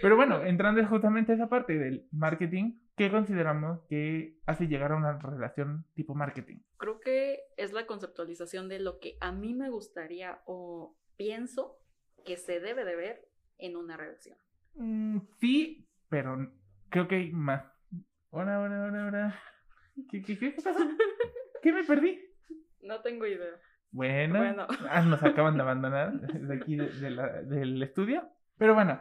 Pero 0.00 0.16
bueno, 0.16 0.42
entrando 0.44 0.82
justamente 0.86 1.32
a 1.32 1.34
esa 1.34 1.48
parte 1.48 1.76
del 1.76 2.06
marketing, 2.10 2.78
¿qué 2.96 3.10
consideramos 3.10 3.80
que 3.90 4.38
hace 4.46 4.68
llegar 4.68 4.92
a 4.92 4.96
una 4.96 5.18
relación 5.18 5.84
tipo 5.94 6.14
marketing? 6.14 6.60
Creo 6.78 6.98
que 7.00 7.40
es 7.58 7.72
la 7.74 7.84
conceptualización 7.86 8.68
de 8.68 8.78
lo 8.78 8.98
que 9.00 9.18
a 9.20 9.32
mí 9.32 9.52
me 9.52 9.68
gustaría 9.68 10.40
o 10.46 10.96
pienso 11.16 11.78
que 12.24 12.36
se 12.36 12.60
debe 12.60 12.84
de 12.84 12.96
ver 12.96 13.28
en 13.58 13.76
una 13.76 13.96
relación. 13.96 14.36
Mm, 14.74 15.18
sí, 15.38 15.88
pero 16.08 16.52
creo 16.88 17.08
que 17.08 17.16
hay 17.16 17.32
más. 17.32 17.64
Hola, 18.30 18.60
hola, 18.60 18.84
hola, 18.86 19.06
hola. 19.06 19.40
¿Qué, 20.10 20.22
qué, 20.22 20.38
qué, 20.38 20.54
qué 20.54 20.62
pasó? 20.62 20.78
¿Qué 21.62 21.72
me 21.72 21.84
perdí? 21.84 22.20
No 22.82 23.00
tengo 23.00 23.26
idea. 23.26 23.58
Bueno, 23.90 24.38
Bueno. 24.38 24.66
ah, 24.90 25.02
nos 25.02 25.22
acaban 25.22 25.54
de 25.56 25.62
abandonar 25.62 26.12
de 26.20 26.54
aquí 26.54 26.76
de- 26.76 26.90
de 26.90 27.10
la- 27.10 27.42
del 27.42 27.82
estudio. 27.82 28.28
Pero 28.58 28.74
bueno, 28.74 29.00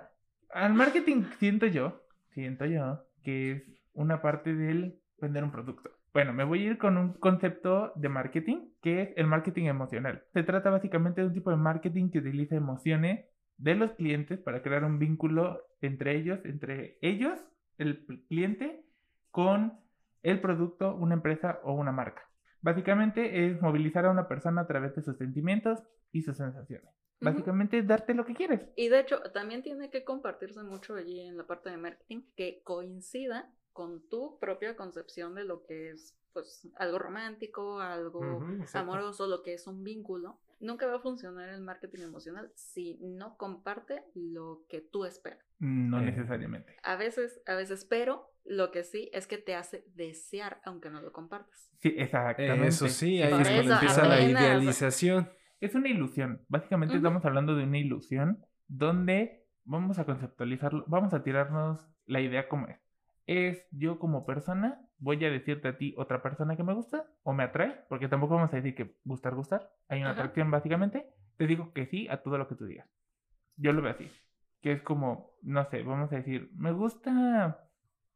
al 0.52 0.74
marketing 0.74 1.24
siento 1.40 1.66
yo, 1.66 2.06
siento 2.30 2.66
yo, 2.66 3.06
que 3.24 3.52
es 3.52 3.64
una 3.94 4.22
parte 4.22 4.54
del 4.54 5.02
vender 5.18 5.44
un 5.44 5.52
producto. 5.52 5.92
Bueno, 6.16 6.32
me 6.32 6.46
voy 6.46 6.62
a 6.62 6.72
ir 6.72 6.78
con 6.78 6.96
un 6.96 7.12
concepto 7.12 7.92
de 7.98 8.08
marketing, 8.08 8.70
que 8.82 9.02
es 9.02 9.10
el 9.18 9.28
marketing 9.28 9.66
emocional. 9.66 10.24
Se 10.32 10.44
trata 10.44 10.70
básicamente 10.70 11.20
de 11.20 11.28
un 11.28 11.34
tipo 11.34 11.50
de 11.50 11.58
marketing 11.58 12.10
que 12.10 12.20
utiliza 12.20 12.56
emociones 12.56 13.26
de 13.58 13.76
los 13.76 13.92
clientes 13.96 14.40
para 14.40 14.64
crear 14.64 14.86
un 14.86 14.98
vínculo 14.98 15.62
entre 15.82 16.16
ellos, 16.16 16.40
entre 16.46 16.98
ellos, 17.02 17.38
el 17.78 18.06
cliente, 18.30 18.86
con 19.30 19.78
el 20.24 20.40
producto, 20.40 20.96
una 20.96 21.16
empresa 21.16 21.60
o 21.66 21.74
una 21.74 21.92
marca. 21.92 22.22
Básicamente 22.62 23.48
es 23.48 23.62
movilizar 23.62 24.06
a 24.06 24.12
una 24.12 24.30
persona 24.30 24.62
a 24.62 24.68
través 24.68 24.96
de 24.96 25.02
sus 25.02 25.18
sentimientos 25.18 25.84
y 26.14 26.22
sus 26.22 26.38
sensaciones. 26.38 26.90
Básicamente 27.20 27.80
es 27.80 27.88
darte 27.88 28.14
lo 28.14 28.26
que 28.26 28.36
quieres. 28.36 28.62
Y 28.78 28.88
de 28.88 29.02
hecho, 29.02 29.20
también 29.34 29.64
tiene 29.64 29.90
que 29.90 30.06
compartirse 30.06 30.64
mucho 30.64 30.96
allí 30.96 31.20
en 31.20 31.36
la 31.36 31.46
parte 31.46 31.72
de 31.72 31.76
marketing 31.76 32.22
que 32.38 32.62
coincida 32.64 33.52
con 33.76 34.08
tu 34.08 34.40
propia 34.40 34.78
concepción 34.78 35.36
de 35.36 35.44
lo 35.44 35.66
que 35.66 35.92
es 35.92 36.18
pues 36.32 36.68
algo 36.78 36.98
romántico, 36.98 37.80
algo 37.80 38.46
amoroso, 38.74 39.28
lo 39.28 39.44
que 39.44 39.54
es 39.54 39.68
un 39.68 39.84
vínculo. 39.84 40.40
Nunca 40.62 40.88
va 40.88 40.96
a 40.96 41.00
funcionar 41.00 41.50
el 41.50 41.62
marketing 41.62 42.04
emocional 42.04 42.52
si 42.56 42.98
no 43.02 43.36
comparte 43.38 44.04
lo 44.16 44.66
que 44.70 44.80
tú 44.80 45.04
esperas. 45.04 45.46
No 45.60 46.00
Eh. 46.00 46.06
necesariamente. 46.06 46.78
A 46.84 46.96
veces, 46.96 47.42
a 47.46 47.56
veces, 47.56 47.86
pero 47.86 48.32
lo 48.46 48.72
que 48.72 48.84
sí 48.86 49.10
es 49.14 49.28
que 49.28 49.38
te 49.38 49.56
hace 49.56 49.84
desear 49.96 50.62
aunque 50.64 50.90
no 50.90 51.02
lo 51.02 51.12
compartas. 51.12 51.70
Sí, 51.80 51.94
exactamente. 51.98 52.68
Eso 52.68 52.88
sí, 52.88 53.22
ahí 53.22 53.32
Por 53.32 53.42
es 53.42 53.50
cuando 53.50 53.74
empieza 53.74 54.08
la 54.08 54.22
idealización. 54.22 55.30
Es 55.60 55.76
una 55.76 55.90
ilusión. 55.90 56.46
Básicamente 56.48 56.96
estamos 56.96 57.26
hablando 57.26 57.56
de 57.56 57.64
una 57.66 57.78
ilusión 57.78 58.46
donde 58.68 59.46
vamos 59.66 60.00
a 60.00 60.06
conceptualizarlo, 60.06 60.86
vamos 60.88 61.14
a 61.14 61.24
tirarnos 61.24 61.88
la 62.06 62.22
idea 62.22 62.48
como 62.48 62.68
es. 62.68 62.85
Es 63.26 63.68
yo 63.72 63.98
como 64.00 64.26
persona, 64.26 64.82
voy 64.98 65.24
a 65.26 65.32
decirte 65.32 65.68
a 65.68 65.78
ti 65.78 65.94
otra 65.98 66.22
persona 66.22 66.56
que 66.56 66.64
me 66.64 66.74
gusta 66.74 67.06
o 67.24 67.34
me 67.34 67.44
atrae, 67.44 67.86
porque 67.90 68.08
tampoco 68.08 68.36
vamos 68.36 68.54
a 68.54 68.58
decir 68.58 68.76
que 68.76 68.96
gustar, 69.04 69.36
gustar. 69.36 69.72
Hay 69.88 70.02
una 70.02 70.12
Ajá. 70.12 70.22
atracción 70.22 70.52
básicamente. 70.52 71.08
Te 71.38 71.48
digo 71.48 71.74
que 71.74 71.86
sí 71.86 72.08
a 72.10 72.18
todo 72.18 72.38
lo 72.38 72.48
que 72.48 72.56
tú 72.56 72.66
digas. 72.66 72.88
Yo 73.58 73.74
lo 73.74 73.82
veo 73.82 73.92
así. 73.92 74.10
Que 74.62 74.74
es 74.74 74.82
como, 74.82 75.32
no 75.42 75.66
sé, 75.70 75.84
vamos 75.84 76.12
a 76.12 76.18
decir, 76.18 76.52
me 76.56 76.72
gusta 76.72 77.70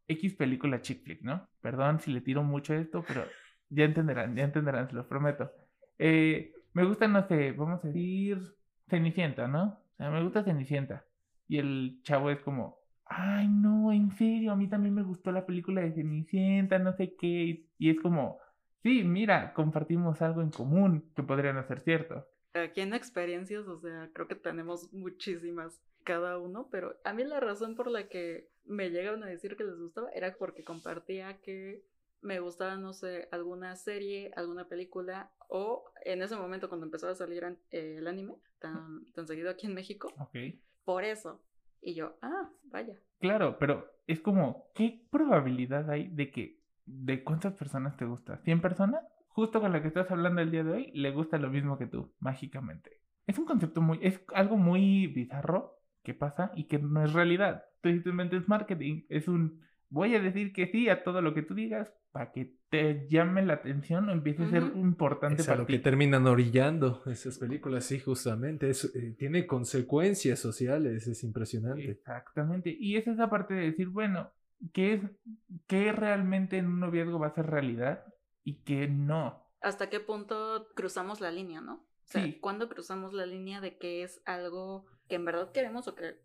X 0.07 0.35
película 0.35 0.81
chick 0.81 1.03
flick, 1.03 1.21
¿no? 1.21 1.47
Perdón 1.61 1.99
si 1.99 2.11
le 2.11 2.21
tiro 2.21 2.43
mucho 2.43 2.73
esto, 2.73 3.03
pero 3.07 3.23
ya 3.69 3.85
entenderán, 3.85 4.35
ya 4.35 4.43
entenderán, 4.43 4.87
se 4.89 4.95
los 4.95 5.05
prometo. 5.05 5.51
Eh, 5.97 6.53
me 6.73 6.83
gusta, 6.85 7.07
no 7.07 7.27
sé, 7.27 7.51
vamos 7.51 7.83
a 7.83 7.87
decir 7.87 8.41
Cenicienta, 8.87 9.47
¿no? 9.47 9.63
O 9.63 9.95
sea, 9.97 10.09
me 10.09 10.23
gusta 10.23 10.43
Cenicienta. 10.43 11.05
Y 11.47 11.57
el 11.59 11.99
chavo 12.03 12.29
es 12.31 12.39
como, 12.39 12.78
ay, 13.09 13.47
no, 13.49 13.91
en 13.91 14.11
serio, 14.11 14.51
a 14.53 14.55
mí 14.55 14.69
también 14.69 14.93
me 14.95 15.03
gustó 15.03 15.31
la 15.31 15.45
película 15.45 15.81
de 15.81 15.93
Cenicienta, 15.93 16.79
no 16.79 16.93
sé 16.93 17.15
qué. 17.17 17.65
Y 17.77 17.89
es 17.89 17.99
como, 18.01 18.39
sí, 18.83 19.03
mira, 19.03 19.53
compartimos 19.53 20.21
algo 20.21 20.41
en 20.41 20.51
común 20.51 21.11
que 21.15 21.23
podría 21.23 21.53
no 21.53 21.63
ser 21.67 21.81
cierto. 21.81 22.27
Aquí 22.53 22.81
en 22.81 22.93
experiencias, 22.93 23.67
o 23.67 23.79
sea, 23.79 24.09
creo 24.13 24.27
que 24.27 24.35
tenemos 24.35 24.91
muchísimas 24.91 25.79
cada 26.03 26.39
uno, 26.39 26.67
pero 26.71 26.97
a 27.03 27.13
mí 27.13 27.23
la 27.23 27.39
razón 27.39 27.75
por 27.75 27.89
la 27.91 28.07
que 28.09 28.49
me 28.65 28.89
llegaron 28.89 29.23
a 29.23 29.27
decir 29.27 29.55
que 29.55 29.63
les 29.63 29.77
gustaba 29.77 30.09
era 30.11 30.35
porque 30.35 30.63
compartía 30.63 31.39
que 31.41 31.83
me 32.21 32.39
gustaba, 32.39 32.75
no 32.75 32.93
sé, 32.93 33.27
alguna 33.31 33.75
serie, 33.75 34.31
alguna 34.35 34.67
película, 34.67 35.31
o 35.47 35.85
en 36.03 36.23
ese 36.23 36.35
momento 36.35 36.69
cuando 36.69 36.85
empezaba 36.87 37.13
a 37.13 37.15
salir 37.15 37.43
eh, 37.71 37.95
el 37.99 38.07
anime, 38.07 38.35
tan, 38.59 39.05
tan 39.13 39.27
seguido 39.27 39.49
aquí 39.51 39.67
en 39.67 39.75
México, 39.75 40.11
Ok. 40.19 40.35
por 40.85 41.03
eso. 41.03 41.41
Y 41.81 41.93
yo, 41.93 42.17
ah, 42.21 42.49
vaya. 42.65 42.95
Claro, 43.19 43.57
pero 43.59 43.85
es 44.07 44.19
como, 44.19 44.69
¿qué 44.75 45.05
probabilidad 45.11 45.89
hay 45.89 46.07
de 46.07 46.31
que, 46.31 46.59
de 46.85 47.23
cuántas 47.23 47.53
personas 47.53 47.97
te 47.97 48.05
gusta? 48.05 48.41
¿100 48.43 48.61
personas? 48.61 49.03
Justo 49.29 49.61
con 49.61 49.71
la 49.71 49.81
que 49.81 49.87
estás 49.87 50.09
hablando 50.11 50.41
el 50.41 50.51
día 50.51 50.63
de 50.63 50.71
hoy, 50.71 50.91
le 50.93 51.11
gusta 51.11 51.37
lo 51.37 51.49
mismo 51.49 51.77
que 51.77 51.87
tú, 51.87 52.13
mágicamente. 52.19 53.01
Es 53.27 53.37
un 53.37 53.45
concepto 53.45 53.81
muy, 53.81 53.99
es 54.01 54.21
algo 54.33 54.57
muy 54.57 55.07
bizarro 55.07 55.79
que 56.03 56.13
pasa 56.13 56.51
y 56.55 56.65
que 56.65 56.79
no 56.79 57.03
es 57.03 57.13
realidad. 57.13 57.65
Tú 57.81 57.89
es 57.89 58.47
marketing, 58.47 59.03
es 59.09 59.27
un, 59.27 59.61
voy 59.89 60.15
a 60.15 60.19
decir 60.21 60.53
que 60.53 60.67
sí 60.67 60.89
a 60.89 61.03
todo 61.03 61.21
lo 61.21 61.33
que 61.33 61.41
tú 61.41 61.53
digas 61.55 61.91
para 62.11 62.31
que 62.31 62.55
te 62.69 63.07
llame 63.07 63.43
la 63.45 63.53
atención 63.55 64.09
o 64.09 64.11
empiece 64.11 64.43
a 64.43 64.49
ser 64.49 64.63
importante 64.75 65.41
Es 65.41 65.47
a 65.47 65.51
para 65.51 65.61
lo 65.61 65.65
ti. 65.67 65.73
que 65.73 65.79
terminan 65.79 66.25
orillando 66.27 67.03
esas 67.05 67.37
películas, 67.37 67.85
sí, 67.85 67.99
justamente. 67.99 68.69
Es, 68.69 68.85
eh, 68.95 69.15
tiene 69.17 69.45
consecuencias 69.47 70.39
sociales, 70.39 71.07
es 71.07 71.23
impresionante. 71.23 71.89
Exactamente. 71.89 72.75
Y 72.79 72.97
es 72.97 73.07
esa 73.07 73.29
parte 73.29 73.53
de 73.53 73.65
decir, 73.71 73.89
bueno, 73.89 74.31
¿qué 74.73 74.93
es, 74.95 75.01
qué 75.67 75.91
realmente 75.91 76.57
en 76.57 76.67
un 76.67 76.79
noviazgo 76.79 77.19
va 77.19 77.27
a 77.27 77.35
ser 77.35 77.45
realidad 77.47 78.03
y 78.43 78.63
qué 78.63 78.87
no? 78.87 79.45
¿Hasta 79.61 79.89
qué 79.89 79.99
punto 79.99 80.67
cruzamos 80.75 81.21
la 81.21 81.31
línea, 81.31 81.61
no? 81.61 81.73
O 81.75 82.11
sea, 82.11 82.23
Sí. 82.23 82.39
¿cuándo 82.39 82.69
cruzamos 82.69 83.13
la 83.13 83.25
línea 83.27 83.61
de 83.61 83.77
que 83.77 84.01
es 84.03 84.21
algo 84.25 84.87
que 85.07 85.15
en 85.15 85.25
verdad 85.25 85.51
queremos 85.51 85.87
o 85.87 85.95
que 85.95 86.15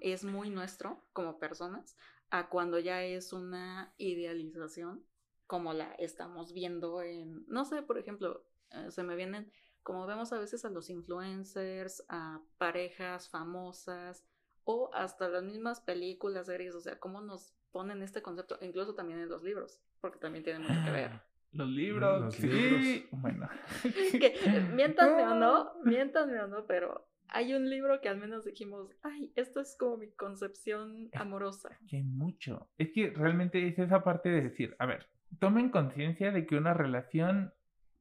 es 0.00 0.24
muy 0.24 0.50
nuestro 0.50 1.04
como 1.12 1.38
personas, 1.38 1.96
a 2.32 2.48
cuando 2.48 2.78
ya 2.78 3.04
es 3.04 3.34
una 3.34 3.92
idealización 3.98 5.04
como 5.46 5.74
la 5.74 5.92
estamos 5.98 6.54
viendo 6.54 7.02
en, 7.02 7.44
no 7.46 7.66
sé, 7.66 7.82
por 7.82 7.98
ejemplo, 7.98 8.46
eh, 8.70 8.90
se 8.90 9.02
me 9.02 9.16
vienen, 9.16 9.52
como 9.82 10.06
vemos 10.06 10.32
a 10.32 10.38
veces 10.38 10.64
a 10.64 10.70
los 10.70 10.88
influencers, 10.88 12.02
a 12.08 12.40
parejas 12.56 13.28
famosas 13.28 14.24
o 14.64 14.90
hasta 14.94 15.28
las 15.28 15.42
mismas 15.42 15.82
películas, 15.82 16.46
series, 16.46 16.74
o 16.74 16.80
sea, 16.80 16.98
cómo 16.98 17.20
nos 17.20 17.52
ponen 17.70 18.02
este 18.02 18.22
concepto, 18.22 18.56
incluso 18.62 18.94
también 18.94 19.18
en 19.18 19.28
los 19.28 19.42
libros, 19.42 19.78
porque 20.00 20.18
también 20.18 20.42
tiene 20.42 20.60
mucho 20.60 20.80
que 20.86 20.90
ver. 20.90 21.20
Los 21.52 21.68
libros, 21.68 22.22
los 22.22 22.34
sí. 22.34 22.48
libros. 22.48 23.08
Bueno. 23.10 23.46
que 23.92 24.68
miéntanme 24.72 25.22
o 25.24 25.34
no, 25.34 25.74
miéntanme 25.84 26.40
o 26.40 26.46
no, 26.46 26.64
pero 26.64 27.11
hay 27.32 27.54
un 27.54 27.68
libro 27.68 28.00
que 28.00 28.08
al 28.08 28.18
menos 28.18 28.44
dijimos, 28.44 28.90
ay, 29.02 29.32
esto 29.36 29.60
es 29.60 29.74
como 29.78 29.96
mi 29.96 30.10
concepción 30.10 31.08
amorosa. 31.14 31.70
Que 31.88 31.96
hay 31.96 32.02
mucho. 32.02 32.68
Es 32.76 32.90
que 32.90 33.10
realmente 33.10 33.66
es 33.66 33.78
esa 33.78 34.04
parte 34.04 34.28
de 34.28 34.42
decir, 34.42 34.76
a 34.78 34.86
ver, 34.86 35.06
tomen 35.38 35.70
conciencia 35.70 36.30
de 36.30 36.46
que 36.46 36.56
una 36.56 36.74
relación, 36.74 37.54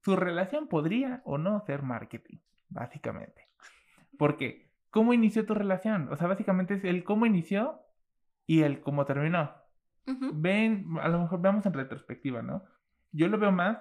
su 0.03 0.17
relación 0.17 0.67
podría 0.67 1.21
o 1.23 1.37
no 1.37 1.61
ser 1.65 1.81
marketing, 1.81 2.39
básicamente. 2.69 3.47
Porque, 4.17 4.69
¿cómo 4.89 5.13
inició 5.13 5.45
tu 5.45 5.53
relación? 5.53 6.09
O 6.11 6.17
sea, 6.17 6.27
básicamente 6.27 6.73
es 6.73 6.83
el 6.83 7.05
cómo 7.05 7.25
inició 7.25 7.79
y 8.45 8.63
el 8.63 8.81
cómo 8.81 9.05
terminó. 9.05 9.55
Ven, 10.33 10.87
a 10.99 11.07
lo 11.07 11.21
mejor 11.21 11.41
veamos 11.41 11.65
en 11.65 11.73
retrospectiva, 11.73 12.41
¿no? 12.41 12.63
Yo 13.13 13.29
lo 13.29 13.37
veo 13.37 13.51
más, 13.51 13.77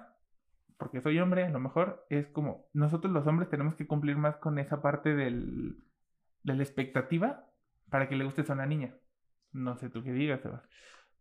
porque 0.81 0.99
soy 0.99 1.19
hombre, 1.19 1.45
a 1.45 1.49
lo 1.51 1.59
mejor 1.59 2.07
es 2.09 2.25
como 2.29 2.67
nosotros 2.73 3.13
los 3.13 3.27
hombres 3.27 3.51
tenemos 3.51 3.75
que 3.75 3.85
cumplir 3.85 4.17
más 4.17 4.37
con 4.37 4.57
esa 4.57 4.81
parte 4.81 5.13
del, 5.13 5.77
de 6.41 6.55
la 6.55 6.63
expectativa 6.63 7.45
para 7.91 8.09
que 8.09 8.15
le 8.15 8.23
gustes 8.25 8.49
a 8.49 8.53
una 8.53 8.65
niña. 8.65 8.95
No 9.51 9.77
sé 9.77 9.91
tú 9.91 10.01
qué 10.01 10.11
digas, 10.11 10.41
Sebas. 10.41 10.63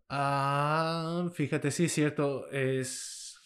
Ah, 0.08 1.28
fíjate, 1.34 1.70
sí, 1.70 1.84
es 1.84 1.92
cierto. 1.92 2.50
Es. 2.50 3.38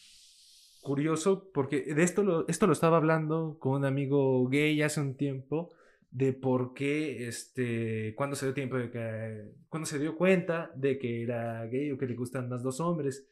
curioso 0.83 1.50
porque 1.53 1.94
de 1.94 2.05
esto 2.05 2.22
lo, 2.22 2.46
esto 2.46 2.68
lo 2.68 2.74
estaba 2.74 2.98
hablando 2.98 3.59
con 3.59 3.72
un 3.72 3.85
amigo 3.85 4.46
gay 4.48 4.81
hace 4.83 5.00
un 5.00 5.16
tiempo 5.16 5.70
de 6.12 6.33
por 6.33 6.74
qué, 6.74 7.27
este, 7.27 8.14
cuando 8.14 8.37
se 8.37 8.46
dio 8.46 8.55
tiempo 8.55 8.77
de 8.77 8.90
que, 8.92 9.53
cuando 9.68 9.87
se 9.87 9.98
dio 9.98 10.16
cuenta 10.16 10.70
de 10.77 10.96
que 10.96 11.24
era 11.24 11.66
gay 11.66 11.90
o 11.90 11.98
que 11.98 12.07
le 12.07 12.14
gustan 12.14 12.48
más 12.48 12.62
los 12.62 12.79
hombres. 12.79 13.27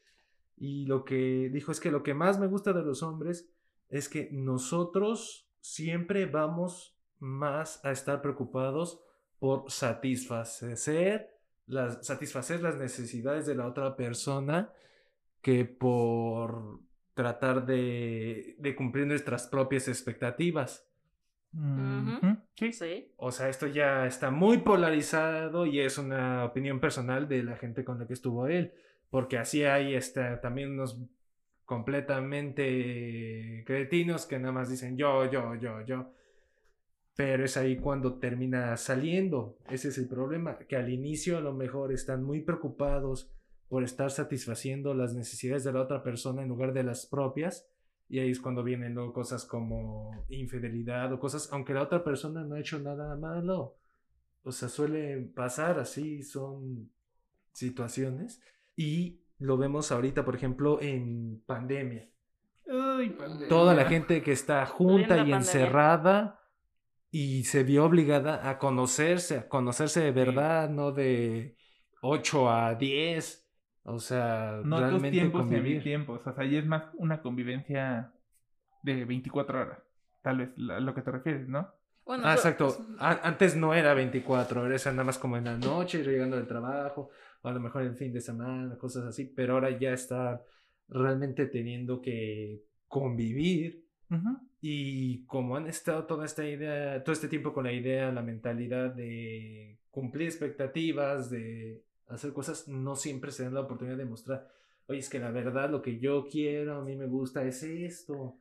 Y 0.63 0.85
lo 0.85 1.03
que 1.03 1.49
dijo 1.51 1.73
es 1.73 1.81
que 1.81 1.91
lo 1.91 2.03
que 2.03 2.13
más 2.13 2.39
me 2.39 2.47
gusta 2.47 2.71
de 2.71 2.83
los 2.83 3.03
hombres 3.03 3.51
es 3.89 4.07
que 4.07 4.29
nosotros 4.31 5.49
siempre 5.59 6.25
vamos 6.25 6.97
más 7.19 7.83
a 7.83 7.91
estar 7.91 8.21
preocupados 8.21 9.01
por 9.39 9.69
satisfacer 9.69 11.37
las, 11.65 12.07
satisfacer 12.07 12.61
las 12.61 12.77
necesidades 12.77 13.45
de 13.45 13.55
la 13.55 13.67
otra 13.67 13.97
persona 13.97 14.71
que 15.41 15.65
por 15.65 16.79
tratar 17.13 17.65
de, 17.65 18.55
de 18.57 18.73
cumplir 18.73 19.05
nuestras 19.05 19.47
propias 19.47 19.89
expectativas. 19.89 20.87
Sí. 22.55 22.71
Sí. 22.71 23.11
O 23.17 23.33
sea, 23.33 23.49
esto 23.49 23.67
ya 23.67 24.07
está 24.07 24.31
muy 24.31 24.59
polarizado 24.59 25.65
y 25.65 25.81
es 25.81 25.97
una 25.97 26.45
opinión 26.45 26.79
personal 26.79 27.27
de 27.27 27.43
la 27.43 27.57
gente 27.57 27.83
con 27.83 27.99
la 27.99 28.07
que 28.07 28.13
estuvo 28.13 28.47
él. 28.47 28.73
Porque 29.13 29.37
así 29.37 29.63
hay 29.63 29.93
este, 29.93 30.37
también 30.37 30.71
unos 30.71 30.99
completamente 31.65 33.63
cretinos 33.63 34.25
que 34.25 34.39
nada 34.39 34.51
más 34.51 34.71
dicen 34.71 34.97
yo, 34.97 35.29
yo, 35.29 35.53
yo, 35.53 35.85
yo. 35.85 36.11
Pero 37.15 37.45
es 37.45 37.55
ahí 37.55 37.77
cuando 37.77 38.15
termina 38.15 38.75
saliendo. 38.75 39.59
Ese 39.69 39.89
es 39.89 39.99
el 39.99 40.07
problema, 40.07 40.57
que 40.57 40.77
al 40.77 40.89
inicio 40.89 41.37
a 41.37 41.41
lo 41.41 41.53
mejor 41.53 41.93
están 41.93 42.23
muy 42.23 42.41
preocupados 42.41 43.29
por 43.67 43.83
estar 43.83 44.09
satisfaciendo 44.09 44.95
las 44.95 45.13
necesidades 45.13 45.63
de 45.63 45.73
la 45.73 45.83
otra 45.83 46.01
persona 46.01 46.41
en 46.41 46.49
lugar 46.49 46.73
de 46.73 46.81
las 46.81 47.05
propias. 47.05 47.69
Y 48.09 48.17
ahí 48.17 48.31
es 48.31 48.39
cuando 48.39 48.63
vienen 48.63 48.95
luego 48.95 49.13
cosas 49.13 49.45
como 49.45 50.25
infidelidad 50.29 51.13
o 51.13 51.19
cosas, 51.19 51.53
aunque 51.53 51.75
la 51.75 51.83
otra 51.83 52.03
persona 52.03 52.43
no 52.43 52.55
ha 52.55 52.59
hecho 52.59 52.79
nada 52.79 53.15
malo. 53.15 53.75
O 54.41 54.51
sea, 54.51 54.69
suele 54.69 55.21
pasar 55.35 55.77
así, 55.77 56.23
son 56.23 56.89
situaciones. 57.51 58.41
Y 58.75 59.21
lo 59.39 59.57
vemos 59.57 59.91
ahorita, 59.91 60.23
por 60.25 60.35
ejemplo, 60.35 60.81
en 60.81 61.41
pandemia. 61.45 62.09
Uy, 62.65 63.09
pandemia. 63.11 63.47
Toda 63.49 63.73
la 63.75 63.85
gente 63.85 64.21
que 64.21 64.31
está 64.31 64.65
junta 64.65 65.17
y 65.25 65.31
encerrada 65.33 66.39
y 67.11 67.43
se 67.43 67.63
vio 67.63 67.85
obligada 67.85 68.49
a 68.49 68.57
conocerse, 68.57 69.37
a 69.37 69.47
conocerse 69.49 69.99
de 70.01 70.11
verdad, 70.11 70.69
no 70.69 70.91
de 70.91 71.57
8 72.01 72.49
a 72.49 72.75
10. 72.75 73.41
O 73.83 73.99
sea, 73.99 74.61
No 74.63 74.77
tus 74.77 74.85
realmente 74.87 75.11
tiempos 75.11 75.45
ni 75.45 75.49
mis 75.51 75.57
convivir. 75.59 75.83
tiempos. 75.83 76.25
O 76.25 76.33
sea, 76.33 76.45
y 76.45 76.55
es 76.55 76.65
más 76.65 76.85
una 76.95 77.21
convivencia 77.21 78.13
de 78.81 79.03
24 79.05 79.59
horas. 79.61 79.79
Tal 80.21 80.37
vez 80.37 80.49
la- 80.57 80.79
lo 80.79 80.95
que 80.95 81.01
te 81.01 81.11
refieres, 81.11 81.47
¿no? 81.49 81.67
Bueno, 82.05 82.23
Ah, 82.25 82.33
exacto. 82.33 82.77
A- 82.99 83.21
Antes 83.27 83.55
no 83.55 83.73
era 83.73 83.93
24 83.93 84.61
horas, 84.61 84.85
era 84.85 84.93
nada 84.93 85.05
más 85.05 85.17
como 85.17 85.37
en 85.37 85.45
la 85.45 85.57
noche, 85.57 86.03
llegando 86.03 86.35
del 86.37 86.47
trabajo, 86.47 87.09
o 87.41 87.47
a 87.47 87.51
lo 87.53 87.59
mejor 87.59 87.83
el 87.83 87.95
fin 87.95 88.11
de 88.11 88.19
semana, 88.21 88.77
cosas 88.77 89.05
así, 89.05 89.25
pero 89.25 89.53
ahora 89.53 89.69
ya 89.77 89.93
está 89.93 90.43
realmente 90.89 91.45
teniendo 91.47 92.01
que 92.01 92.61
convivir 92.87 93.85
Ujú. 94.11 94.37
y 94.61 95.25
como 95.25 95.55
han 95.55 95.67
estado 95.67 96.05
toda 96.05 96.25
esta 96.25 96.45
idea, 96.45 97.01
todo 97.03 97.13
este 97.13 97.27
tiempo 97.29 97.53
con 97.53 97.63
la 97.63 97.71
idea, 97.71 98.11
la 98.11 98.21
mentalidad 98.21 98.93
de 98.93 99.79
cumplir 99.89 100.27
expectativas, 100.27 101.29
de 101.29 101.83
hacer 102.07 102.33
cosas, 102.33 102.67
no 102.67 102.95
siempre 102.95 103.31
se 103.31 103.43
dan 103.43 103.53
la 103.53 103.61
oportunidad 103.61 103.97
de 103.97 104.05
mostrar, 104.05 104.47
oye, 104.87 104.99
es 104.99 105.09
que 105.09 105.19
la 105.19 105.31
verdad 105.31 105.69
lo 105.69 105.81
que 105.81 105.99
yo 105.99 106.27
quiero, 106.29 106.75
a 106.75 106.83
mí 106.83 106.95
me 106.95 107.07
gusta, 107.07 107.43
es 107.45 107.63
esto. 107.63 108.37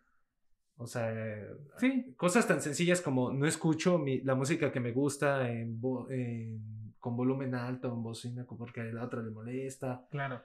O 0.82 0.86
sea, 0.86 1.46
Sí, 1.78 2.12
cosas 2.16 2.46
tan 2.46 2.60
sencillas 2.60 3.00
como 3.00 3.32
no 3.32 3.46
escucho 3.46 3.98
mi- 3.98 4.20
la 4.22 4.34
música 4.34 4.70
que 4.72 4.80
me 4.80 4.92
gusta 4.92 5.50
en 5.50 5.80
vo- 5.80 6.10
en- 6.10 6.94
con 6.98 7.16
volumen 7.16 7.54
alto, 7.54 7.92
en 7.92 8.02
bocina, 8.02 8.44
porque 8.46 8.80
a 8.80 8.84
la 8.84 9.04
otra 9.04 9.22
le 9.22 9.30
molesta. 9.30 10.06
claro. 10.10 10.40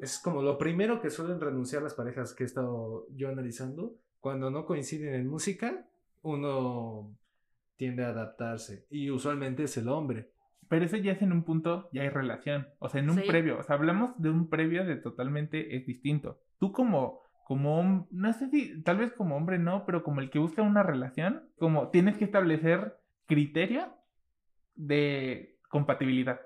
Es 0.00 0.18
como 0.18 0.40
lo 0.40 0.56
primero 0.56 1.02
que 1.02 1.10
suelen 1.10 1.38
renunciar 1.38 1.82
las 1.82 1.92
parejas 1.92 2.32
que 2.32 2.44
he 2.44 2.46
estado 2.46 3.06
yo 3.14 3.28
analizando. 3.28 3.94
Cuando 4.20 4.50
no 4.50 4.64
coinciden 4.64 5.12
en 5.12 5.28
música, 5.28 5.86
uno 6.22 7.14
tiende 7.76 8.02
a 8.04 8.08
adaptarse. 8.08 8.86
Y 8.90 9.10
usualmente 9.10 9.64
es 9.64 9.76
el 9.76 9.88
hombre. 9.88 10.30
Pero 10.68 10.84
eso 10.86 10.96
ya 10.96 11.12
es 11.12 11.20
en 11.22 11.30
un 11.32 11.44
punto, 11.44 11.88
ya 11.92 12.02
hay 12.02 12.08
relación. 12.08 12.66
O 12.78 12.88
sea, 12.88 13.00
en 13.00 13.10
un 13.10 13.18
Sí. 13.18 13.24
previo. 13.28 13.58
O 13.58 13.62
sea, 13.62 13.76
hablamos 13.76 14.10
de 14.20 14.30
un 14.30 14.48
previo 14.48 14.84
de 14.84 14.96
totalmente 14.96 15.76
es 15.76 15.86
distinto. 15.86 16.40
Tú 16.58 16.72
como, 16.72 17.20
como, 17.46 18.08
no 18.10 18.32
sé 18.32 18.48
si, 18.50 18.82
tal 18.82 18.98
vez 18.98 19.12
como 19.12 19.36
hombre 19.36 19.56
no, 19.60 19.86
pero 19.86 20.02
como 20.02 20.20
el 20.20 20.30
que 20.30 20.40
busca 20.40 20.62
una 20.62 20.82
relación, 20.82 21.44
como 21.60 21.90
tienes 21.90 22.18
que 22.18 22.24
establecer 22.24 22.96
criterio 23.26 23.94
de 24.74 25.56
compatibilidad. 25.68 26.40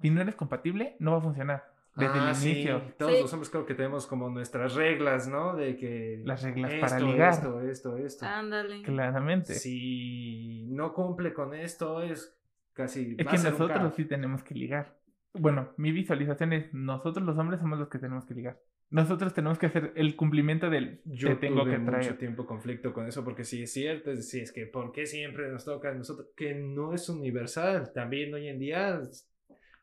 Si 0.00 0.10
no 0.10 0.20
eres 0.20 0.34
compatible, 0.34 0.96
no 0.98 1.12
va 1.12 1.18
a 1.18 1.20
funcionar. 1.20 1.64
Desde 1.94 2.18
Ah, 2.18 2.28
el 2.30 2.34
sí. 2.34 2.50
inicio. 2.50 2.82
Todos 2.98 3.12
Sí. 3.14 3.22
los 3.22 3.32
hombres 3.32 3.50
creo 3.50 3.66
que 3.66 3.74
tenemos 3.76 4.08
como 4.08 4.28
nuestras 4.28 4.74
reglas, 4.74 5.28
¿no? 5.28 5.54
De 5.54 5.76
que... 5.76 6.22
Las 6.24 6.42
reglas 6.42 6.72
esto, 6.72 6.86
para 6.86 6.98
ligar. 7.00 7.32
Esto, 7.32 7.60
esto, 7.60 7.96
esto. 7.96 8.26
Ándale. 8.26 8.82
Claramente. 8.82 9.54
Si 9.54 10.66
no 10.72 10.92
cumple 10.92 11.32
con 11.32 11.54
esto, 11.54 12.02
es 12.02 12.36
casi... 12.72 13.14
Es 13.16 13.26
que 13.28 13.38
nosotros 13.38 13.94
sí 13.94 14.04
tenemos 14.06 14.42
que 14.42 14.54
ligar. 14.54 14.98
Bueno, 15.34 15.68
mi 15.76 15.92
visualización 15.92 16.52
es 16.52 16.74
nosotros 16.74 17.24
los 17.24 17.38
hombres 17.38 17.60
somos 17.60 17.78
los 17.78 17.88
que 17.88 17.98
tenemos 18.00 18.26
que 18.26 18.34
ligar. 18.34 18.58
Nosotros 18.90 19.34
tenemos 19.34 19.58
que 19.58 19.66
hacer 19.66 19.92
el 19.96 20.14
cumplimiento 20.14 20.70
del 20.70 21.00
Yo 21.04 21.30
te 21.30 21.34
tengo 21.48 21.62
tuve 21.62 21.72
que 21.72 21.78
mucho 21.78 21.90
traer. 21.98 22.18
tiempo 22.18 22.46
conflicto 22.46 22.92
con 22.92 23.06
eso 23.06 23.24
porque 23.24 23.42
sí 23.44 23.62
es 23.62 23.72
cierto, 23.72 24.10
es 24.12 24.18
decir, 24.18 24.42
es 24.44 24.52
que 24.52 24.66
¿por 24.66 24.92
qué 24.92 25.06
siempre 25.06 25.48
nos 25.50 25.64
toca 25.64 25.90
a 25.90 25.94
nosotros? 25.94 26.28
Que 26.36 26.54
no 26.54 26.94
es 26.94 27.08
universal, 27.08 27.92
también 27.92 28.32
hoy 28.32 28.48
en 28.48 28.58
día 28.60 29.00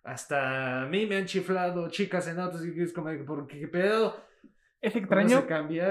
hasta 0.04 0.84
a 0.84 0.86
mí 0.88 1.06
me 1.06 1.18
han 1.18 1.26
chiflado 1.26 1.90
chicas 1.90 2.28
en 2.28 2.40
autos 2.40 2.66
y 2.66 2.82
es 2.82 2.94
como, 2.94 3.10
de, 3.10 3.18
¿por 3.20 3.48
qué, 3.48 3.68
pedo? 3.68 4.16
Es 4.82 4.94
¿Cómo 4.94 5.04
extraño, 5.04 5.46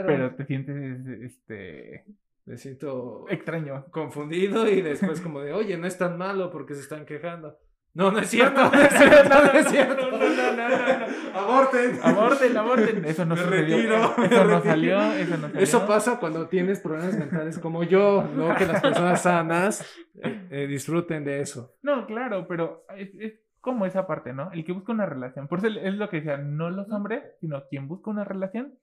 pero 0.06 0.34
te 0.34 0.44
sientes 0.44 1.06
este 1.22 2.04
Me 2.44 2.56
siento 2.58 3.24
extraño. 3.30 3.86
confundido 3.90 4.68
y 4.68 4.82
después 4.82 5.20
como 5.20 5.40
de, 5.40 5.52
oye, 5.52 5.78
no 5.78 5.86
es 5.86 5.96
tan 5.96 6.18
malo 6.18 6.50
porque 6.50 6.74
se 6.74 6.80
están 6.80 7.06
quejando. 7.06 7.58
No, 7.94 8.10
no 8.10 8.18
es 8.20 8.28
cierto, 8.30 8.60
No, 8.62 8.70
no, 8.70 8.80
es 8.82 8.92
cierto, 8.94 9.40
no 9.42 9.52
es 9.52 9.68
cierto. 9.68 10.10
No, 10.10 10.18
no. 10.56 11.38
Aborten. 11.38 11.98
Aborten, 12.02 12.56
aborten. 12.56 13.04
Eso 13.04 13.24
no 13.26 13.34
Me 13.34 13.42
sucedió. 13.42 13.76
retiro, 13.76 13.96
eso 13.96 14.14
me 14.18 14.28
no 14.28 14.44
retiro. 14.44 14.62
salió, 14.62 15.02
eso 15.12 15.36
no 15.36 15.48
salió. 15.48 15.60
Eso 15.60 15.86
pasa 15.86 16.18
cuando 16.18 16.48
tienes 16.48 16.80
problemas 16.80 17.16
mentales 17.18 17.58
como 17.58 17.82
yo, 17.84 18.22
no 18.34 18.54
que 18.56 18.66
las 18.66 18.80
personas 18.80 19.22
sanas 19.22 19.80
eh, 20.22 20.46
eh, 20.50 20.66
disfruten 20.66 21.24
de 21.24 21.40
eso. 21.40 21.74
No, 21.82 22.06
claro, 22.06 22.46
pero 22.48 22.84
es, 22.96 23.10
es 23.18 23.34
como 23.60 23.86
esa 23.86 24.06
parte, 24.06 24.32
¿no? 24.32 24.50
El 24.52 24.64
que 24.64 24.72
busca 24.72 24.92
una 24.92 25.06
relación. 25.06 25.46
Por 25.48 25.58
eso 25.58 25.68
es 25.68 25.94
lo 25.94 26.08
que 26.08 26.16
decía, 26.18 26.36
no 26.38 26.70
los 26.70 26.90
hombres, 26.90 27.22
sino 27.40 27.66
quien 27.68 27.88
busca 27.88 28.10
una 28.10 28.24
relación 28.24 28.74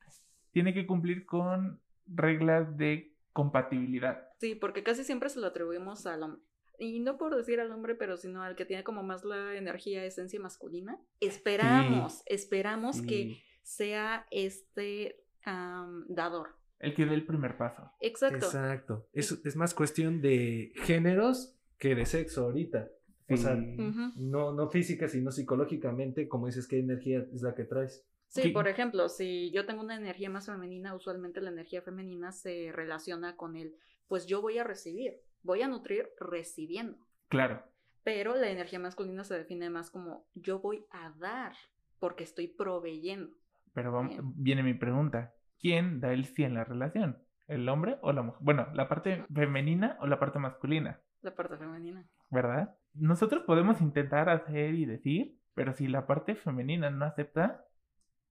tiene 0.52 0.74
que 0.74 0.88
cumplir 0.88 1.26
con 1.26 1.80
reglas 2.08 2.78
de 2.78 3.14
compatibilidad. 3.34 4.28
Sí, 4.40 4.56
porque 4.56 4.84
casi 4.84 5.04
siempre 5.04 5.30
se 5.30 5.40
lo 5.40 5.48
atribuimos 5.48 6.06
al 6.08 6.24
hombre. 6.24 6.42
Y 6.80 7.00
no 7.00 7.18
por 7.18 7.36
decir 7.36 7.60
al 7.60 7.72
hombre, 7.72 7.96
pero 7.96 8.18
sino 8.18 8.42
al 8.42 8.56
que 8.56 8.66
tiene 8.66 8.84
como 8.84 9.04
más 9.04 9.26
la 9.26 9.56
energía, 9.56 10.06
esencia 10.06 10.40
masculina. 10.40 11.00
Esperamos, 11.20 12.24
esperamos 12.26 13.02
que 13.02 13.42
sea 13.62 14.26
este 14.32 15.24
dador. 15.46 16.56
El 16.80 16.96
que 16.96 17.06
dé 17.06 17.14
el 17.14 17.26
primer 17.26 17.58
paso. 17.58 17.92
Exacto. 18.00 18.46
Exacto. 18.46 19.08
Es, 19.12 19.32
es 19.44 19.56
más 19.56 19.74
cuestión 19.74 20.22
de 20.22 20.72
géneros 20.84 21.56
que 21.78 21.96
de 21.96 22.06
sexo 22.06 22.46
ahorita. 22.46 22.90
O 23.30 23.38
sea, 23.38 23.56
no, 23.56 24.54
no 24.54 24.70
física, 24.70 25.08
sino 25.08 25.32
psicológicamente, 25.32 26.28
como 26.28 26.48
dices, 26.48 26.68
¿qué 26.68 26.80
energía 26.80 27.26
es 27.32 27.44
la 27.44 27.54
que 27.54 27.64
traes? 27.64 28.04
Sí, 28.28 28.42
¿Qué? 28.44 28.50
por 28.50 28.68
ejemplo, 28.68 29.08
si 29.08 29.52
yo 29.52 29.66
tengo 29.66 29.84
una 29.84 29.96
energía 29.96 30.30
más 30.30 30.48
femenina, 30.48 30.96
usualmente 30.96 31.42
la 31.42 31.52
energía 31.52 31.82
femenina 31.82 32.32
se 32.32 32.72
relaciona 32.72 33.36
con 33.36 33.56
el, 33.56 33.76
pues 34.08 34.26
yo 34.26 34.42
voy 34.42 34.58
a 34.58 34.64
recibir, 34.64 35.22
voy 35.44 35.62
a 35.62 35.68
nutrir 35.68 36.10
recibiendo. 36.20 36.98
Claro. 37.28 37.64
Pero 38.04 38.36
la 38.36 38.50
energía 38.50 38.80
masculina 38.80 39.24
se 39.24 39.38
define 39.38 39.70
más 39.70 39.92
como 39.92 40.26
yo 40.34 40.60
voy 40.60 40.86
a 40.92 41.12
dar 41.20 41.54
porque 42.00 42.24
estoy 42.24 42.48
proveyendo. 42.48 43.30
Pero 43.74 43.92
vamos- 43.92 44.16
viene 44.36 44.64
mi 44.64 44.74
pregunta. 44.74 45.34
¿Quién 45.60 46.00
da 46.00 46.14
el 46.14 46.26
sí 46.26 46.44
en 46.44 46.54
la 46.54 46.64
relación? 46.64 47.22
¿El 47.48 47.68
hombre 47.68 47.98
o 48.02 48.14
la 48.14 48.22
mujer? 48.22 48.40
Bueno, 48.42 48.68
la 48.74 48.88
parte 48.88 49.26
femenina 49.34 49.98
o 50.00 50.08
la 50.08 50.20
parte 50.20 50.40
masculina, 50.40 51.02
La 51.22 51.36
parte 51.36 51.58
femenina. 51.58 52.06
¿verdad? 52.30 52.76
Nosotros 52.94 53.44
podemos 53.44 53.82
intentar 53.82 54.30
hacer 54.30 54.74
y 54.76 54.86
decir, 54.86 55.36
pero 55.54 55.74
si 55.74 55.88
la 55.88 56.08
parte 56.08 56.36
femenina 56.36 56.90
no 56.90 57.06
acepta, 57.06 57.66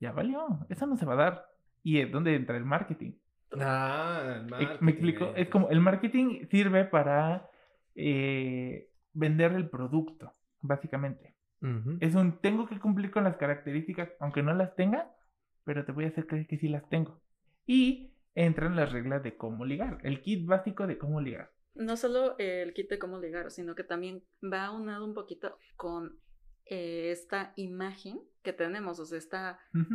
ya 0.01 0.13
valió. 0.13 0.65
Eso 0.71 0.87
no 0.87 0.97
se 0.97 1.05
va 1.05 1.13
a 1.15 1.17
dar. 1.17 1.47
¿Y 1.83 2.01
es 2.01 2.11
donde 2.11 2.35
entra 2.35 2.57
el 2.57 2.65
marketing? 2.65 3.13
Ah, 3.53 4.43
Eh, 4.61 4.77
¿Me 4.81 4.91
explico? 4.93 5.33
Es 5.37 5.49
como 5.49 5.71
el 5.71 5.81
marketing 5.81 6.47
sirve 6.51 6.85
para 6.85 7.49
eh, 7.95 8.91
vender 9.13 9.53
el 9.53 9.69
producto, 9.69 10.35
básicamente. 10.61 11.35
Es 12.01 12.15
un 12.15 12.39
tengo 12.41 12.69
que 12.69 12.79
cumplir 12.79 13.11
con 13.11 13.25
las 13.25 13.37
características, 13.37 14.11
aunque 14.21 14.45
no 14.45 14.55
las 14.55 14.77
tenga, 14.77 15.11
pero 15.65 15.85
te 15.85 15.91
voy 15.91 16.05
a 16.05 16.09
hacer 16.09 16.27
creer 16.27 16.47
que 16.47 16.57
sí 16.59 16.69
las 16.69 16.89
tengo. 16.89 17.21
Y 17.67 18.13
entran 18.37 18.77
las 18.77 18.93
reglas 18.93 19.25
de 19.25 19.37
cómo 19.37 19.65
ligar, 19.65 19.99
el 20.05 20.21
kit 20.21 20.47
básico 20.47 20.87
de 20.87 20.99
cómo 20.99 21.21
ligar. 21.21 21.51
No 21.75 21.97
solo 21.97 22.37
el 22.39 22.75
kit 22.75 22.89
de 22.91 23.01
cómo 23.01 23.19
ligar, 23.19 23.51
sino 23.51 23.75
que 23.75 23.83
también 23.83 24.23
va 24.43 24.67
aunado 24.67 25.05
un 25.05 25.15
poquito 25.15 25.59
con 25.77 26.21
eh, 26.69 27.11
esta 27.11 27.53
imagen 27.57 28.21
que 28.43 28.53
tenemos, 28.53 28.99
o 29.01 29.05
sea, 29.07 29.19
este 29.19 29.37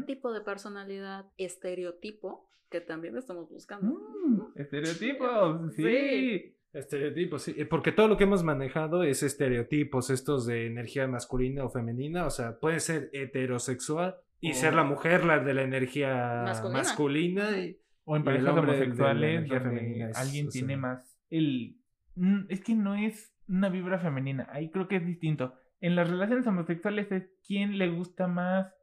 tipo 0.06 0.32
de 0.34 0.42
personalidad, 0.42 1.26
estereotipo 1.38 2.48
que 2.70 2.82
también 2.82 3.18
estamos 3.18 3.50
buscando. 3.50 3.88
Mm, 3.88 4.42
estereotipos, 4.56 5.74
sí. 5.76 5.84
Sí. 5.84 6.56
Estereotipos, 6.74 7.44
sí, 7.44 7.54
eh, 7.56 7.66
porque 7.68 7.92
todo 7.92 8.08
lo 8.08 8.18
que 8.18 8.24
hemos 8.24 8.44
manejado 8.44 9.04
es 9.04 9.22
estereotipos, 9.22 10.10
estos 10.10 10.48
de 10.48 10.66
energía 10.66 11.08
masculina 11.08 11.64
o 11.64 11.70
femenina, 11.70 12.26
o 12.26 12.32
sea, 12.32 12.58
puede 12.60 12.80
ser 12.80 13.12
heterosexual 13.14 14.16
y 14.40 14.54
ser 14.54 14.74
la 14.74 14.84
mujer 14.84 15.24
la 15.24 15.40
de 15.40 15.54
la 15.54 15.62
energía 15.62 16.42
Masculina. 16.44 16.80
masculina. 16.80 17.58
y- 17.60 17.78
O 18.06 18.18
en 18.18 18.24
parejas 18.24 18.58
homosexuales, 18.58 19.48
femenina 19.50 20.10
es, 20.10 20.18
alguien 20.18 20.48
o 20.48 20.50
tiene 20.50 20.76
más 20.78 21.16
el... 21.30 21.78
Mm, 22.16 22.46
Es 22.50 22.62
que 22.62 22.74
no 22.76 22.96
es 22.96 23.32
una 23.48 23.70
vibra 23.70 24.00
femenina, 24.00 24.48
ahí 24.52 24.70
creo 24.72 24.88
que 24.88 24.96
es 24.98 25.06
distinto. 25.06 25.54
En 25.84 25.96
las 25.98 26.10
relaciones 26.10 26.48
homosexuales 26.48 27.12
es 27.12 27.30
quién 27.46 27.78
le 27.78 27.90
gusta 27.90 28.26
más 28.28 28.74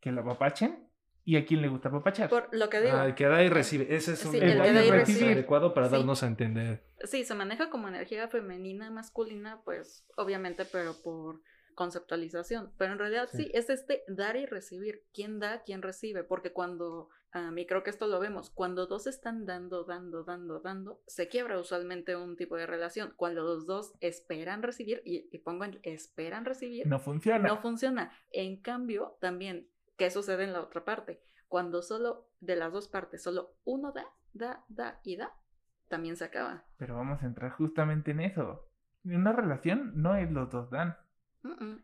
que 0.00 0.10
lo 0.12 0.22
apapachen 0.22 0.88
y 1.22 1.36
a 1.36 1.44
quién 1.44 1.60
le 1.60 1.68
gusta 1.68 1.90
apapachar. 1.90 2.30
Por 2.30 2.48
lo 2.56 2.70
que 2.70 2.80
digo, 2.80 2.96
Ah, 2.96 3.04
el 3.06 3.14
que 3.14 3.26
da 3.26 3.42
y 3.42 3.50
recibe. 3.50 3.94
Ese 3.94 4.14
es 4.14 4.24
un 4.24 4.32
Sí, 4.32 4.38
el 4.38 4.62
que 4.62 4.72
da 4.72 4.82
y 4.84 4.90
recibe. 4.90 5.32
adecuado 5.32 5.74
para 5.74 5.88
Sí. 5.88 5.96
darnos 5.96 6.22
a 6.22 6.26
entender. 6.26 6.84
sí, 7.04 7.24
se 7.24 7.34
maneja 7.34 7.68
como 7.68 7.86
energía 7.88 8.28
femenina, 8.28 8.90
masculina, 8.90 9.60
pues 9.64 10.06
obviamente, 10.16 10.64
pero 10.64 10.94
por 11.04 11.42
conceptualización. 11.74 12.72
Pero 12.78 12.92
en 12.94 12.98
realidad 12.98 13.28
sí, 13.30 13.44
Sí. 13.44 13.50
es 13.52 13.68
este 13.70 14.02
dar 14.08 14.36
y 14.36 14.46
recibir. 14.46 15.02
¿Quién 15.12 15.38
da, 15.40 15.62
quién 15.64 15.82
recibe? 15.82 16.24
Porque 16.24 16.52
cuando, 16.52 17.10
a 17.32 17.50
mí 17.50 17.66
creo 17.66 17.82
que 17.82 17.90
esto 17.90 18.06
lo 18.06 18.20
vemos, 18.20 18.50
cuando 18.50 18.86
dos 18.86 19.06
están 19.06 19.44
dando, 19.44 19.84
dando, 19.84 20.24
dando, 20.24 20.60
dando, 20.60 21.02
se 21.06 21.28
quiebra 21.28 21.58
usualmente 21.58 22.16
un 22.16 22.36
tipo 22.36 22.56
de 22.56 22.66
relación. 22.66 23.12
Cuando 23.16 23.42
los 23.42 23.66
dos 23.66 23.92
esperan 24.00 24.62
recibir, 24.62 25.02
y, 25.04 25.28
y 25.30 25.38
pongo 25.38 25.64
en 25.64 25.78
esperan 25.82 26.44
recibir, 26.44 26.86
No 26.86 26.98
funciona. 26.98 27.46
no 27.46 27.58
funciona. 27.58 28.12
En 28.30 28.60
cambio, 28.62 29.18
también, 29.20 29.68
¿qué 29.96 30.10
sucede 30.10 30.44
en 30.44 30.52
la 30.54 30.62
otra 30.62 30.84
parte? 30.84 31.20
Cuando 31.48 31.82
solo 31.82 32.30
de 32.40 32.56
las 32.56 32.72
dos 32.72 32.88
partes, 32.88 33.22
solo 33.22 33.56
uno 33.64 33.92
da, 33.92 34.06
da, 34.32 34.64
da 34.68 35.00
y 35.04 35.16
da, 35.16 35.32
también 35.88 36.16
se 36.16 36.24
acaba. 36.24 36.64
Pero 36.76 36.96
vamos 36.96 37.22
a 37.22 37.26
entrar 37.26 37.50
justamente 37.52 38.10
en 38.12 38.20
eso. 38.20 38.70
En 39.04 39.16
una 39.16 39.32
relación 39.32 39.92
no 39.94 40.14
es 40.16 40.30
los 40.30 40.50
dos 40.50 40.70
dan 40.70 40.96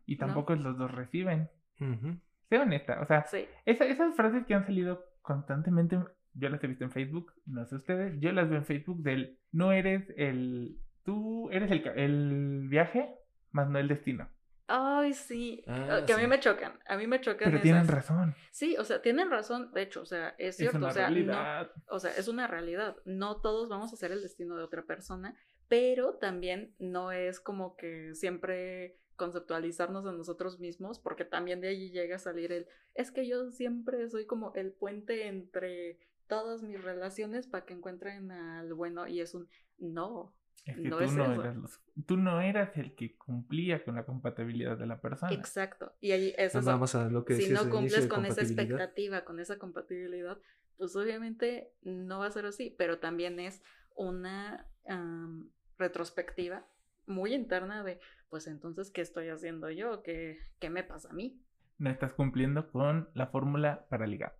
y 0.07 0.16
no. 0.16 0.18
tampoco 0.26 0.53
es 0.53 0.61
los 0.61 0.76
dos 0.76 0.90
reciben. 0.90 1.51
Ujú. 1.80 2.18
Sé 2.49 2.59
honesta, 2.59 3.01
o 3.01 3.07
sea, 3.07 3.26
Sí, 3.26 3.47
esa- 3.64 3.86
esas 3.86 4.14
frases 4.14 4.45
que 4.47 4.55
han 4.55 4.64
salido 4.66 5.03
constantemente, 5.25 5.99
yo 6.35 6.49
las 6.51 6.62
he 6.62 6.66
visto 6.66 6.85
en 6.85 6.91
Facebook, 6.93 7.33
no 7.47 7.64
sé 7.64 7.77
ustedes, 7.77 8.20
yo 8.20 8.31
las 8.33 8.49
veo 8.49 8.59
en 8.59 8.64
Facebook 8.66 9.03
del 9.03 9.39
no 9.53 9.72
eres 9.72 10.05
el, 10.16 10.79
tú 11.03 11.51
eres 11.51 11.70
el, 11.70 11.87
el 11.97 12.68
viaje, 12.68 13.14
más 13.51 13.68
no 13.68 13.79
el 13.79 13.89
destino. 13.89 14.29
Ay, 14.66 15.12
sí. 15.12 15.62
Ah, 15.66 16.03
que 16.07 16.12
a 16.12 16.16
mí 16.18 16.27
me 16.27 16.41
chocan. 16.41 16.72
A 16.87 16.97
mí 16.97 17.07
me 17.07 17.20
chocan. 17.20 17.51
Pero 17.51 17.61
tienen 17.62 17.87
razón, 17.89 18.35
Sí, 18.51 18.77
o 18.79 18.85
sea, 18.85 19.03
tienen 19.03 19.31
razón. 19.31 19.70
De 19.72 19.83
hecho, 19.83 20.01
o 20.03 20.07
sea, 20.07 20.31
es 20.39 20.49
es 20.51 20.57
cierto. 20.57 20.79
una 20.79 20.89
o 20.89 20.91
sea, 20.91 21.09
no- 21.09 21.14
realidad. 21.14 21.70
o 21.89 21.99
sea, 21.99 22.11
es 22.12 22.29
una 22.29 22.47
realidad. 22.47 22.97
No 23.05 23.41
todos 23.41 23.68
vamos 23.68 23.93
a 23.93 23.97
ser 23.97 24.12
el 24.12 24.22
destino 24.22 24.57
de 24.57 24.62
otra 24.62 24.83
persona, 24.85 25.37
pero 25.68 26.14
también 26.14 26.75
no 26.79 27.12
es 27.12 27.41
como 27.41 27.77
que 27.77 28.14
siempre 28.14 28.97
conceptualizarnos 29.17 30.07
a 30.07 30.12
nosotros 30.12 30.59
mismos, 30.61 30.99
porque 30.99 31.25
también 31.25 31.61
de 31.61 31.69
allí 31.69 31.91
llega 31.91 32.17
a 32.17 32.19
salir 32.19 32.53
el, 32.53 32.67
es 32.95 33.11
que 33.11 33.27
yo 33.27 33.51
siempre 33.51 34.09
soy 34.09 34.27
como 34.27 34.53
el 34.55 34.73
puente 34.73 35.27
entre 35.29 35.99
todas 36.27 36.62
mis 36.62 36.83
relaciones 36.83 37.47
para 37.47 37.65
que 37.65 37.75
encuentren 37.75 38.31
al 38.31 38.73
bueno 38.75 39.07
y 39.07 39.21
es 39.21 39.35
un 39.35 39.49
no. 39.79 40.35
Es 40.65 40.77
que 40.77 40.89
no 40.89 40.97
tú, 40.99 41.05
es 41.05 41.12
no 41.12 41.25
eso. 41.25 41.43
eras 41.43 41.57
los- 41.57 41.81
tú 42.07 42.17
no 42.17 42.41
eras 42.41 42.75
el 42.79 42.95
que 42.95 43.17
cumplía 43.19 43.85
con 43.85 43.97
la 43.97 44.07
compatibilidad 44.07 44.79
de 44.79 44.87
la 44.87 45.01
persona. 45.01 45.33
Exacto. 45.33 45.93
Y 46.01 46.12
ahí 46.12 46.35
eso 46.39 46.62
Vamos 46.62 46.95
a 46.95 47.09
lo 47.11 47.25
que 47.27 47.35
si 47.35 47.51
no 47.53 47.69
cumples 47.69 48.07
con 48.07 48.25
esa 48.25 48.41
expectativa, 48.41 49.25
con 49.25 49.41
esa 49.41 49.59
compatibilidad, 49.59 50.39
pues 50.79 50.97
obviamente 50.97 51.73
no 51.83 52.21
va 52.21 52.27
a 52.27 52.31
ser 52.31 52.47
así, 52.47 52.75
pero 52.79 52.99
también 52.99 53.39
es 53.41 53.62
una 53.95 54.67
retrospectiva 55.79 56.67
muy 57.07 57.35
interna 57.35 57.83
de, 57.85 58.01
pues 58.29 58.47
entonces, 58.47 58.91
¿qué 58.91 59.01
estoy 59.01 59.29
haciendo 59.29 59.71
yo? 59.71 60.03
¿Qué, 60.03 60.39
qué 60.61 60.71
me 60.71 60.83
pasa 60.83 61.11
a 61.11 61.13
mí? 61.13 61.41
No 61.79 61.91
estás 61.91 62.13
cumpliendo 62.13 62.71
con 62.71 63.09
la 63.15 63.27
fórmula 63.27 63.87
para 63.89 64.07
ligar. 64.07 64.37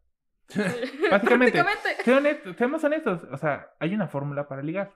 Básicamente. 1.11 1.63
Sé 2.05 2.13
honesto- 2.15 2.55
seamos 2.55 2.85
honestos, 2.85 3.23
o 3.31 3.37
sea, 3.37 3.71
hay 3.81 3.95
una 3.95 4.09
fórmula 4.09 4.47
para 4.49 4.63
ligar. 4.63 4.93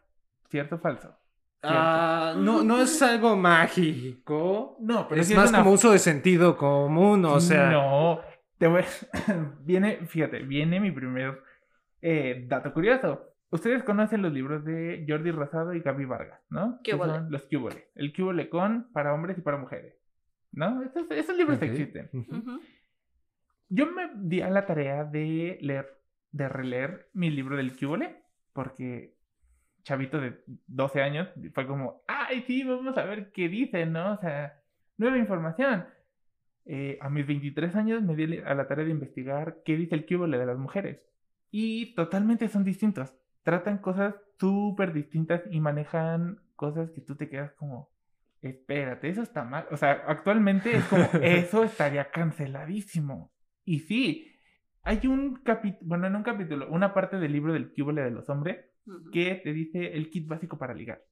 ¿Cierto 0.50 0.76
o 0.76 0.78
falso? 0.78 1.14
Ah, 1.62 2.34
no, 2.36 2.62
no 2.62 2.80
es 2.80 3.02
algo 3.02 3.36
mágico. 3.36 4.76
No, 4.80 5.08
es 5.10 5.26
sí 5.26 5.34
más 5.34 5.50
una- 5.50 5.58
como 5.58 5.72
uso 5.72 5.90
de 5.92 5.98
sentido 5.98 6.56
común, 6.56 7.24
o 7.24 7.40
sea. 7.40 7.70
No, 7.70 8.20
te 8.58 8.66
voy... 8.66 8.82
viene, 9.60 10.06
fíjate, 10.06 10.38
viene 10.40 10.80
mi 10.80 10.90
primer 10.92 11.42
eh, 12.00 12.44
dato 12.46 12.72
curioso. 12.72 13.24
Ustedes 13.50 13.82
conocen 13.82 14.20
los 14.22 14.32
libros 14.32 14.64
de 14.64 15.06
Jordi 15.08 15.30
Rosado 15.30 15.72
y 15.74 15.80
Gaby 15.80 16.04
Vargas, 16.04 16.40
¿no? 16.50 16.80
¿Qué 16.84 16.92
Que 16.92 16.98
son 16.98 17.30
los 17.30 17.42
Cúbole. 17.44 17.88
El 17.94 18.12
Cúbole 18.14 18.50
con 18.50 18.92
para 18.92 19.14
hombres 19.14 19.38
y 19.38 19.40
para 19.40 19.56
mujeres. 19.56 19.94
¿No? 20.52 20.82
Esos, 20.82 21.10
esos 21.10 21.36
libros 21.36 21.56
Ok. 21.56 21.62
existen. 21.64 22.10
Yo 23.68 23.86
me 23.90 24.10
di 24.16 24.40
a 24.40 24.50
la 24.50 24.66
tarea 24.66 25.04
de 25.04 25.58
leer, 25.60 26.00
de 26.32 26.48
releer 26.48 27.08
mi 27.12 27.30
libro 27.30 27.56
del 27.56 27.76
Cúbole, 27.76 28.22
porque 28.52 29.16
chavito 29.82 30.20
de 30.20 30.42
12 30.66 31.00
años 31.02 31.28
fue 31.54 31.66
como, 31.66 32.02
ay, 32.06 32.42
sí, 32.46 32.64
vamos 32.64 32.96
a 32.98 33.04
ver 33.04 33.30
qué 33.32 33.48
dice, 33.48 33.86
¿no? 33.86 34.12
O 34.14 34.18
sea, 34.18 34.60
nueva 34.98 35.16
información. 35.18 35.86
Eh, 36.66 36.98
a 37.00 37.08
mis 37.08 37.26
23 37.26 37.74
años 37.76 38.02
me 38.02 38.14
di 38.14 38.38
a 38.38 38.54
la 38.54 38.68
tarea 38.68 38.84
de 38.84 38.90
investigar 38.90 39.58
qué 39.64 39.76
dice 39.76 39.94
el 39.94 40.04
Cúbole 40.06 40.36
de 40.38 40.46
las 40.46 40.58
mujeres. 40.58 41.00
Y 41.50 41.94
totalmente 41.94 42.48
son 42.48 42.64
distintos. 42.64 43.14
Tratan 43.48 43.78
cosas 43.78 44.14
súper 44.38 44.92
distintas 44.92 45.40
y 45.50 45.58
manejan 45.58 46.38
cosas 46.54 46.90
que 46.90 47.00
tú 47.00 47.16
te 47.16 47.30
quedas 47.30 47.52
como, 47.52 47.88
espérate, 48.42 49.08
eso 49.08 49.22
está 49.22 49.42
mal. 49.42 49.66
O 49.70 49.78
sea, 49.78 50.04
actualmente 50.06 50.76
es 50.76 50.84
como, 50.84 51.08
eso 51.22 51.64
estaría 51.64 52.10
canceladísimo. 52.10 53.32
Y 53.64 53.78
sí, 53.80 54.36
hay 54.82 55.06
un 55.06 55.36
capítulo, 55.36 55.88
bueno, 55.88 56.06
en 56.08 56.16
un 56.16 56.24
capítulo, 56.24 56.68
una 56.68 56.92
parte 56.92 57.18
del 57.18 57.32
libro 57.32 57.54
del 57.54 57.72
Cúbole 57.72 58.02
de 58.02 58.10
los 58.10 58.28
hombres 58.28 58.66
Ujú. 58.86 59.10
que 59.12 59.36
te 59.36 59.54
dice 59.54 59.94
el 59.94 60.10
kit 60.10 60.28
básico 60.28 60.58
para 60.58 60.74
ligar. 60.74 61.02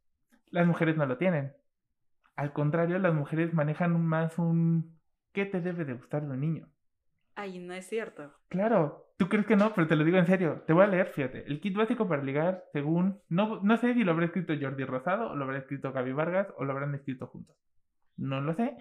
Las 0.50 0.66
mujeres 0.66 0.98
no 0.98 1.06
lo 1.06 1.16
tienen. 1.16 1.54
Al 2.34 2.52
contrario, 2.52 2.98
las 2.98 3.14
mujeres 3.14 3.54
manejan 3.54 3.98
más 3.98 4.38
un 4.38 5.00
¿qué 5.32 5.46
te 5.46 5.62
debe 5.62 5.86
de 5.86 5.94
gustar 5.94 6.26
de 6.26 6.34
un 6.34 6.40
niño? 6.42 6.68
Ay, 7.34 7.60
no 7.60 7.72
es 7.72 7.86
cierto. 7.86 8.30
Claro, 8.50 9.05
tú 9.16 9.28
crees 9.28 9.46
que 9.46 9.56
no, 9.56 9.74
pero 9.74 9.86
te 9.86 9.96
lo 9.96 10.04
digo 10.04 10.18
en 10.18 10.26
serio. 10.26 10.62
Te 10.66 10.72
voy 10.72 10.84
a 10.84 10.88
leer, 10.88 11.08
fíjate. 11.08 11.46
El 11.46 11.60
kit 11.60 11.76
básico 11.76 12.08
para 12.08 12.22
ligar, 12.22 12.64
según. 12.72 13.20
No, 13.28 13.60
no 13.62 13.76
sé 13.76 13.94
si 13.94 14.04
lo 14.04 14.12
habrá 14.12 14.26
escrito 14.26 14.54
Jordi 14.60 14.84
Rosado, 14.84 15.30
o 15.30 15.36
lo 15.36 15.44
habrá 15.44 15.58
escrito 15.58 15.92
Gaby 15.92 16.12
Vargas, 16.12 16.48
o 16.56 16.64
lo 16.64 16.72
habrán 16.72 16.94
escrito 16.94 17.26
juntos. 17.26 17.56
No 18.16 18.40
lo 18.40 18.54
sé. 18.54 18.76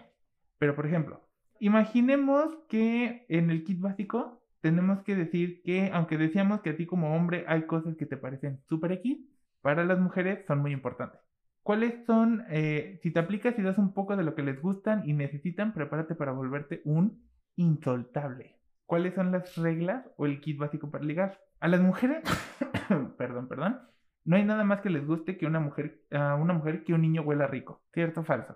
Pero, 0.57 0.75
por 0.75 0.85
ejemplo, 0.85 1.27
imaginemos 1.59 2.55
que 2.69 3.25
en 3.29 3.49
el 3.49 3.63
kit 3.63 3.79
básico 3.79 4.41
tenemos 4.61 5.03
que 5.03 5.15
decir 5.15 5.61
que, 5.63 5.91
aunque 5.93 6.17
decíamos 6.17 6.61
que 6.61 6.71
a 6.71 6.77
ti 6.77 6.85
como 6.85 7.15
hombre 7.15 7.45
hay 7.47 7.67
cosas 7.67 7.95
que 7.97 8.05
te 8.05 8.17
parecen 8.17 8.61
súper 8.67 8.93
X, 8.93 9.19
para 9.61 9.83
las 9.83 9.99
mujeres 9.99 10.45
son 10.47 10.59
muy 10.59 10.71
importantes. 10.71 11.19
¿Cuáles 11.61 12.05
son, 12.05 12.45
eh, 12.49 12.99
si 13.01 13.11
te 13.11 13.19
aplicas 13.19 13.57
y 13.57 13.63
das 13.63 13.79
un 13.79 13.93
poco 13.93 14.15
de 14.15 14.23
lo 14.23 14.35
que 14.35 14.43
les 14.43 14.61
gustan 14.61 15.07
y 15.09 15.13
necesitan, 15.13 15.73
prepárate 15.73 16.13
para 16.13 16.31
volverte 16.31 16.81
un 16.85 17.27
insoltable? 17.55 18.54
¿Cuáles 18.85 19.15
son 19.15 19.31
las 19.31 19.55
reglas 19.55 20.05
o 20.17 20.25
el 20.25 20.39
kit 20.41 20.57
básico 20.57 20.91
para 20.91 21.03
ligar? 21.03 21.39
A 21.59 21.67
las 21.67 21.81
mujeres, 21.81 22.23
perdón, 23.17 23.47
perdón, 23.47 23.79
no 24.25 24.35
hay 24.35 24.43
nada 24.43 24.63
más 24.63 24.81
que 24.81 24.89
les 24.89 25.05
guste 25.05 25.37
que 25.37 25.45
una 25.45 25.59
mujer, 25.59 26.01
a 26.11 26.35
una 26.35 26.53
mujer 26.53 26.83
que 26.83 26.93
un 26.93 27.01
niño 27.01 27.21
huela 27.23 27.47
rico. 27.47 27.83
¿Cierto 27.93 28.21
o 28.21 28.23
falso? 28.23 28.55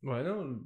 Bueno, 0.00 0.64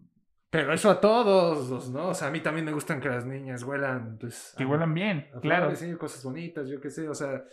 pero 0.50 0.72
eso 0.72 0.90
a 0.90 1.00
todos, 1.00 1.90
¿no? 1.90 2.08
O 2.08 2.14
sea, 2.14 2.28
a 2.28 2.30
mí 2.30 2.40
también 2.40 2.64
me 2.66 2.72
gustan 2.72 3.00
que 3.00 3.08
las 3.08 3.24
niñas 3.26 3.62
huelan, 3.62 4.18
pues. 4.18 4.54
Que 4.56 4.64
a- 4.64 4.66
huelan 4.66 4.92
bien, 4.94 5.28
a 5.34 5.40
claro. 5.40 5.74
sí, 5.74 5.94
cosas 5.94 6.24
bonitas, 6.24 6.68
yo 6.68 6.80
qué 6.80 6.90
sé, 6.90 7.08
o 7.08 7.14
sea, 7.14 7.44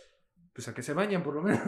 pues 0.52 0.68
a 0.68 0.74
que 0.74 0.82
se 0.82 0.94
bañan 0.94 1.22
por 1.22 1.34
lo 1.34 1.42
menos. 1.42 1.60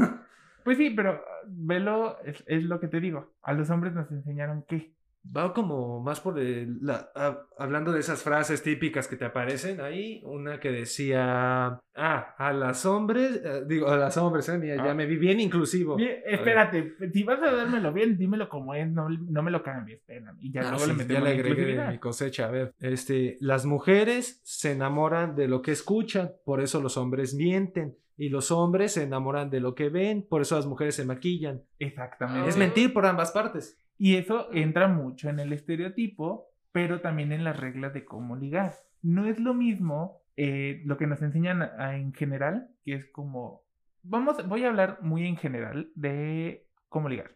Pues 0.65 0.77
sí, 0.77 0.91
pero 0.91 1.13
ah, 1.13 1.23
velo, 1.47 2.19
es, 2.25 2.43
es 2.47 2.65
lo 2.65 2.81
que 2.81 2.89
te 2.89 3.01
digo. 3.01 3.35
A 3.43 3.53
los 3.55 3.71
hombres 3.71 3.95
nos 3.95 4.11
enseñaron 4.11 4.65
que. 4.65 4.95
Va 5.25 5.53
como 5.53 6.01
más 6.01 6.21
por 6.21 6.39
el, 6.39 6.79
la, 6.81 7.11
a- 7.15 7.39
hablando 7.59 7.93
de 7.93 8.01
esas 8.01 8.23
frases 8.23 8.63
típicas 8.63 9.09
que 9.09 9.17
te 9.17 9.25
aparecen 9.27 9.81
ahí, 9.81 10.23
una 10.25 10.59
que 10.59 10.71
decía, 10.71 11.81
ah, 11.97 12.35
a 12.39 12.53
las 12.53 12.87
hombres, 12.87 13.41
eh, 13.45 13.63
digo, 13.67 13.89
a 13.89 13.97
las 13.97 14.17
hombres, 14.17 14.49
eh, 14.49 14.61
ya 14.77 14.91
Ah. 14.91 14.95
me 14.95 15.07
vi 15.07 15.17
bien 15.17 15.41
inclusivo. 15.41 15.97
Bien, 15.97 16.19
espérate, 16.25 16.95
si 17.13 17.23
vas 17.25 17.43
a 17.43 17.51
dármelo 17.53 17.93
bien, 17.93 18.17
dímelo 18.17 18.49
como 18.49 18.75
es, 18.75 18.89
no, 18.91 19.09
no 19.11 19.43
me 19.43 19.51
lo 19.51 19.63
cambies. 19.63 20.01
Y 20.41 20.53
ya 20.53 20.61
Ah, 20.63 20.71
luego 20.71 20.79
sí, 20.85 20.91
le 20.93 20.93
ya 20.93 20.99
metemos 20.99 21.23
le 21.25 21.29
la 21.29 21.35
agregué 21.35 21.51
inclusividad. 21.51 21.91
mi 21.93 21.99
cosecha. 21.99 22.47
A 22.47 22.51
ver, 22.51 22.73
este, 22.81 23.37
las 23.41 23.67
mujeres 23.67 24.41
se 24.45 24.73
enamoran 24.73 25.35
de 25.37 25.49
lo 25.49 25.61
que 25.63 25.73
escuchan, 25.73 26.33
por 26.45 26.61
eso 26.61 26.81
los 26.81 26.97
hombres 26.97 27.35
mienten. 27.35 27.97
Y 28.21 28.31
los 28.31 28.51
hombres 28.51 28.93
se 28.95 29.05
enamoran 29.05 29.49
de 29.49 29.61
lo 29.61 29.77
que 29.77 29.91
ven, 29.91 30.27
por 30.29 30.41
eso 30.43 30.57
las 30.57 30.67
mujeres 30.67 30.97
se 30.97 31.05
maquillan. 31.05 31.63
Exactamente. 31.79 32.49
Es 32.49 32.57
mentir 32.57 32.93
por 32.93 33.07
ambas 33.07 33.31
partes. 33.31 33.79
Y 33.99 34.17
eso 34.17 34.49
entra 34.53 34.89
mucho 34.89 35.29
en 35.29 35.41
el 35.41 35.53
estereotipo, 35.53 36.47
pero 36.73 37.01
también 37.01 37.33
en 37.33 37.45
las 37.45 37.59
reglas 37.59 37.93
de 37.93 38.05
cómo 38.05 38.37
ligar. 38.37 38.75
No 39.03 39.27
es 39.27 39.39
lo 39.41 39.55
mismo 39.55 40.23
eh, 40.37 40.83
lo 40.85 40.97
que 40.97 41.09
nos 41.09 41.21
enseñan 41.21 41.63
a- 41.63 41.97
en 41.97 42.13
general, 42.15 42.69
que 42.85 42.95
es 42.95 43.07
como... 43.11 43.63
Vamos, 44.03 44.47
voy 44.49 44.65
a 44.65 44.69
hablar 44.69 44.99
muy 45.03 45.27
en 45.27 45.37
general 45.37 45.91
de 45.97 46.69
cómo 46.89 47.09
ligar. 47.09 47.33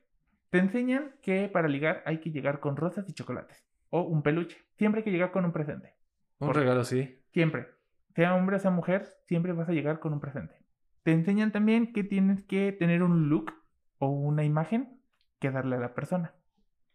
Te 0.50 0.58
enseñan 0.58 1.16
que 1.20 1.48
para 1.48 1.66
ligar 1.66 2.02
hay 2.06 2.18
que 2.18 2.30
llegar 2.30 2.60
con 2.60 2.76
rosas 2.76 3.08
y 3.08 3.12
chocolates. 3.12 3.64
O 3.90 4.02
un 4.02 4.22
peluche. 4.22 4.56
Siempre 4.78 5.00
hay 5.00 5.04
que 5.04 5.10
llegar 5.10 5.32
con 5.32 5.44
un 5.44 5.52
presente. 5.52 5.94
Un 6.38 6.54
regalo, 6.54 6.84
sí. 6.84 7.18
Siempre. 7.32 7.66
Sea 8.14 8.34
hombre 8.34 8.56
o 8.56 8.58
sea 8.60 8.70
mujer, 8.70 9.06
siempre 9.26 9.52
vas 9.52 9.68
a 9.68 9.72
llegar 9.72 9.98
con 9.98 10.12
un 10.12 10.20
presente. 10.20 10.54
Te 11.02 11.12
enseñan 11.12 11.50
también 11.50 11.92
que 11.92 12.04
tienes 12.04 12.42
que 12.44 12.70
tener 12.72 13.02
un 13.02 13.28
look 13.28 13.52
o 13.98 14.08
una 14.08 14.44
imagen 14.44 15.00
que 15.40 15.50
darle 15.50 15.76
a 15.76 15.80
la 15.80 15.94
persona. 15.94 16.34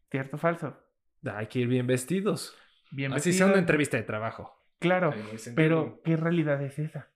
¿Cierto 0.09 0.37
o 0.37 0.39
falso? 0.39 0.77
Hay 1.25 1.47
que 1.47 1.59
ir 1.59 1.67
bien 1.67 1.87
vestidos. 1.87 2.55
Bien 2.91 3.13
Así 3.13 3.33
sea 3.33 3.47
una 3.47 3.57
entrevista 3.59 3.97
de 3.97 4.03
trabajo. 4.03 4.53
Claro, 4.79 5.11
pero 5.55 6.01
¿qué 6.03 6.15
realidad 6.15 6.61
es 6.61 6.77
esa? 6.79 7.09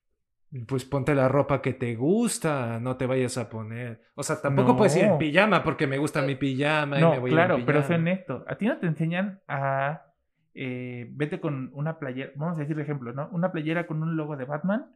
Pues 0.68 0.84
ponte 0.84 1.16
la 1.16 1.30
ropa 1.30 1.62
que 1.62 1.74
te 1.74 1.96
gusta, 1.96 2.80
no 2.82 2.98
te 2.98 3.06
vayas 3.06 3.38
a 3.38 3.50
poner. 3.50 4.02
O 4.16 4.24
sea, 4.24 4.42
tampoco 4.42 4.76
puedes 4.76 4.96
ir 4.98 5.06
en 5.06 5.18
pijama 5.18 5.64
porque 5.64 5.88
me 5.88 5.98
gusta 5.98 6.22
mi 6.24 6.36
pijama 6.36 7.00
y 7.00 7.04
me 7.06 7.20
voy 7.20 7.32
claro, 7.32 7.54
a 7.56 7.58
ir 7.58 7.62
en 7.62 7.66
pero 7.66 7.82
sé 7.84 7.88
pijama. 7.90 8.02
honesto. 8.02 8.44
A 8.48 8.56
ti 8.58 8.66
no 8.68 8.78
te 8.78 8.88
enseñan 8.88 9.42
a... 9.48 10.02
eh, 10.54 11.08
vete 11.12 11.40
con 11.40 11.72
una 11.74 12.00
playera, 12.00 12.32
vamos 12.36 12.58
a 12.58 12.62
decir 12.62 12.78
ejemplo, 12.80 13.14
¿no? 13.14 13.30
Una 13.32 13.52
playera 13.54 13.88
con 13.88 14.02
un 14.04 14.18
logo 14.18 14.36
de 14.36 14.44
Batman, 14.44 14.94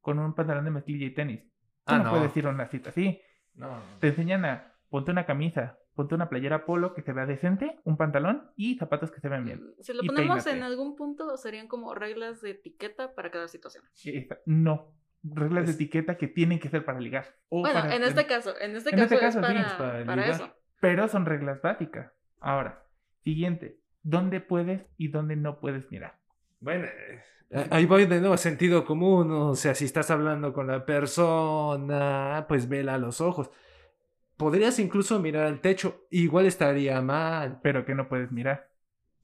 con 0.00 0.18
un 0.18 0.34
pantalón 0.34 0.64
de 0.64 0.70
mezclilla 0.72 1.06
y 1.06 1.14
tenis. 1.14 1.40
Tú 1.84 1.94
Ah, 1.94 1.98
no, 1.98 2.04
no. 2.04 2.10
puedes 2.10 2.36
ir 2.36 2.46
a 2.46 2.50
una 2.50 2.66
cita 2.66 2.90
así. 2.90 3.20
No. 3.54 3.78
Te 4.00 4.08
enseñan 4.08 4.44
a 4.44 4.72
ponte 4.88 5.12
una 5.12 5.24
camisa, 5.26 5.78
ponte 5.96 6.14
una 6.14 6.28
playera 6.28 6.64
polo 6.66 6.94
que 6.94 7.02
se 7.02 7.12
vea 7.12 7.26
decente, 7.26 7.80
un 7.84 7.96
pantalón 7.96 8.50
y 8.54 8.76
zapatos 8.76 9.10
que 9.10 9.20
se 9.20 9.28
vean 9.28 9.44
bien. 9.44 9.74
Si 9.80 9.92
lo 9.92 10.04
Y 10.04 10.06
ponemos 10.06 10.44
peínate. 10.44 10.56
en 10.58 10.62
algún 10.62 10.94
punto, 10.94 11.36
serían 11.36 11.66
como 11.66 11.94
reglas 11.94 12.40
de 12.42 12.50
etiqueta 12.50 13.14
para 13.14 13.30
cada 13.32 13.48
situación. 13.48 13.82
No, 14.44 14.92
reglas 15.24 15.66
de 15.66 15.72
etiqueta 15.72 16.16
que 16.16 16.28
tienen 16.28 16.60
que 16.60 16.68
ser 16.68 16.84
para 16.84 17.00
ligar. 17.00 17.34
o 17.48 17.62
Bueno, 17.62 17.80
para- 17.80 17.96
en 17.96 18.04
este 18.04 18.26
caso, 18.26 18.54
en 18.60 18.76
este 18.76 18.90
en 18.90 18.96
caso, 18.96 19.14
este 19.14 19.26
caso, 19.26 19.40
es 19.40 19.46
sí, 19.46 19.52
para, 19.52 19.60
es 19.66 19.72
para 19.74 20.04
para 20.04 20.22
ligar. 20.22 20.40
eso. 20.40 20.54
Pero 20.80 21.08
son 21.08 21.24
reglas 21.26 21.60
básicas. 21.62 22.12
Ahora, 22.38 22.84
siguiente, 23.24 23.80
¿dónde 24.02 24.40
puedes 24.40 24.82
y 24.98 25.08
dónde 25.08 25.34
no 25.34 25.58
puedes 25.58 25.90
mirar? 25.90 26.14
Bueno, 26.60 26.84
eh, 27.50 27.66
ahí 27.70 27.86
voy 27.86 28.06
de 28.06 28.20
nuevo, 28.20 28.36
sentido 28.36 28.84
común. 28.84 29.30
O 29.32 29.54
sea, 29.54 29.74
si 29.74 29.86
estás 29.86 30.10
hablando 30.10 30.52
con 30.52 30.66
la 30.66 30.84
persona, 30.84 32.44
pues 32.48 32.68
vela 32.68 32.94
a 32.94 32.98
los 32.98 33.20
ojos. 33.20 33.50
Podrías 34.36 34.78
incluso 34.78 35.18
mirar 35.20 35.44
al 35.46 35.60
techo, 35.60 36.06
igual 36.10 36.46
estaría 36.46 37.00
mal. 37.00 37.60
Pero 37.62 37.84
que 37.84 37.94
no 37.94 38.08
puedes 38.08 38.30
mirar. 38.32 38.68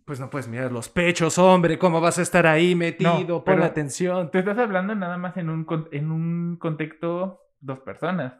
Pues 0.05 0.19
no 0.19 0.31
puedes 0.31 0.49
mirar 0.49 0.73
los 0.73 0.89
pechos, 0.89 1.39
hombre. 1.39 1.79
¿Cómo 1.79 2.01
vas 2.01 2.19
a 2.19 2.23
estar 2.23 2.47
ahí 2.47 2.75
metido? 2.75 3.25
No, 3.29 3.45
Pon 3.45 3.63
atención. 3.63 4.31
Te 4.31 4.41
estás 4.41 4.59
hablando 4.59 4.95
nada 4.95 5.17
más 5.17 5.37
en 5.37 5.49
un, 5.49 5.67
en 5.93 6.11
un 6.11 6.57
contexto 6.57 7.41
dos 7.61 7.79
personas. 7.81 8.35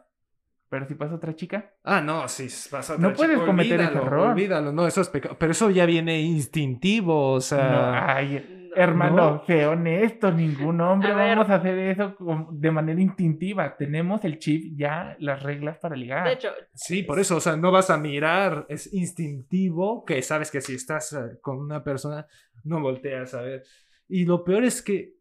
Pero 0.69 0.87
si 0.87 0.95
pasa 0.95 1.15
otra 1.15 1.35
chica, 1.35 1.71
Ah, 1.83 2.01
no, 2.01 2.27
si 2.27 2.47
vas 2.71 2.89
a 2.89 2.97
No 2.97 3.09
otra 3.09 3.17
puedes 3.17 3.35
chica, 3.35 3.45
cometer 3.45 3.79
ese 3.79 3.89
olvídalo, 3.89 4.07
error. 4.07 4.27
Olvídalo, 4.31 4.71
no, 4.73 4.87
eso 4.87 5.01
es 5.01 5.09
pecado. 5.09 5.37
Pero 5.39 5.51
eso 5.51 5.69
ya 5.69 5.85
viene 5.85 6.19
instintivo, 6.21 7.33
o 7.33 7.35
no, 7.35 7.41
sea. 7.41 8.15
ay, 8.15 8.45
No. 8.59 8.62
Hermano, 8.75 9.15
no. 9.15 9.45
sé 9.45 9.65
honesto, 9.65 10.31
ningún 10.31 10.79
hombre 10.81 11.11
A 11.11 11.15
ver. 11.15 11.29
vamos 11.37 11.49
a 11.49 11.55
hacer 11.55 11.77
eso 11.79 12.15
de 12.51 12.71
manera 12.71 12.99
instintiva. 13.01 13.75
Tenemos 13.77 14.23
el 14.25 14.39
chip 14.39 14.77
ya, 14.77 15.15
las 15.19 15.41
reglas 15.43 15.77
para 15.77 15.95
ligar. 15.95 16.25
De 16.27 16.33
hecho, 16.33 16.49
Sí, 16.73 17.03
por 17.03 17.19
eso, 17.19 17.37
o 17.37 17.39
sea, 17.39 17.55
no 17.55 17.71
vas 17.71 17.89
a 17.89 17.97
mirar, 17.97 18.65
es 18.69 18.93
instintivo 18.93 20.05
que 20.05 20.21
sabes 20.21 20.51
que 20.51 20.61
si 20.61 20.75
estás 20.75 21.13
eh, 21.13 21.39
con 21.41 21.57
una 21.57 21.83
persona, 21.83 22.25
no 22.63 22.79
volteas 22.81 23.33
a 23.33 23.41
ver. 23.41 23.63
Y 24.07 24.25
lo 24.25 24.43
peor 24.43 24.63
es 24.63 24.81
que 24.81 25.13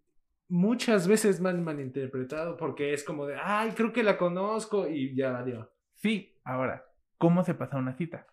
muchas 0.48 1.08
veces 1.08 1.40
mal 1.40 1.60
malinterpretado 1.60 2.56
porque 2.56 2.92
es 2.92 3.04
como 3.04 3.26
de, 3.26 3.36
ay, 3.42 3.70
creo 3.72 3.92
que 3.92 4.02
la 4.02 4.18
conozco 4.18 4.88
y 4.88 5.14
ya 5.14 5.30
valió. 5.32 5.70
Sí, 5.94 6.38
ahora, 6.44 6.84
¿cómo 7.18 7.44
se 7.44 7.54
pasa 7.54 7.76
una 7.78 7.94
cita? 7.96 8.26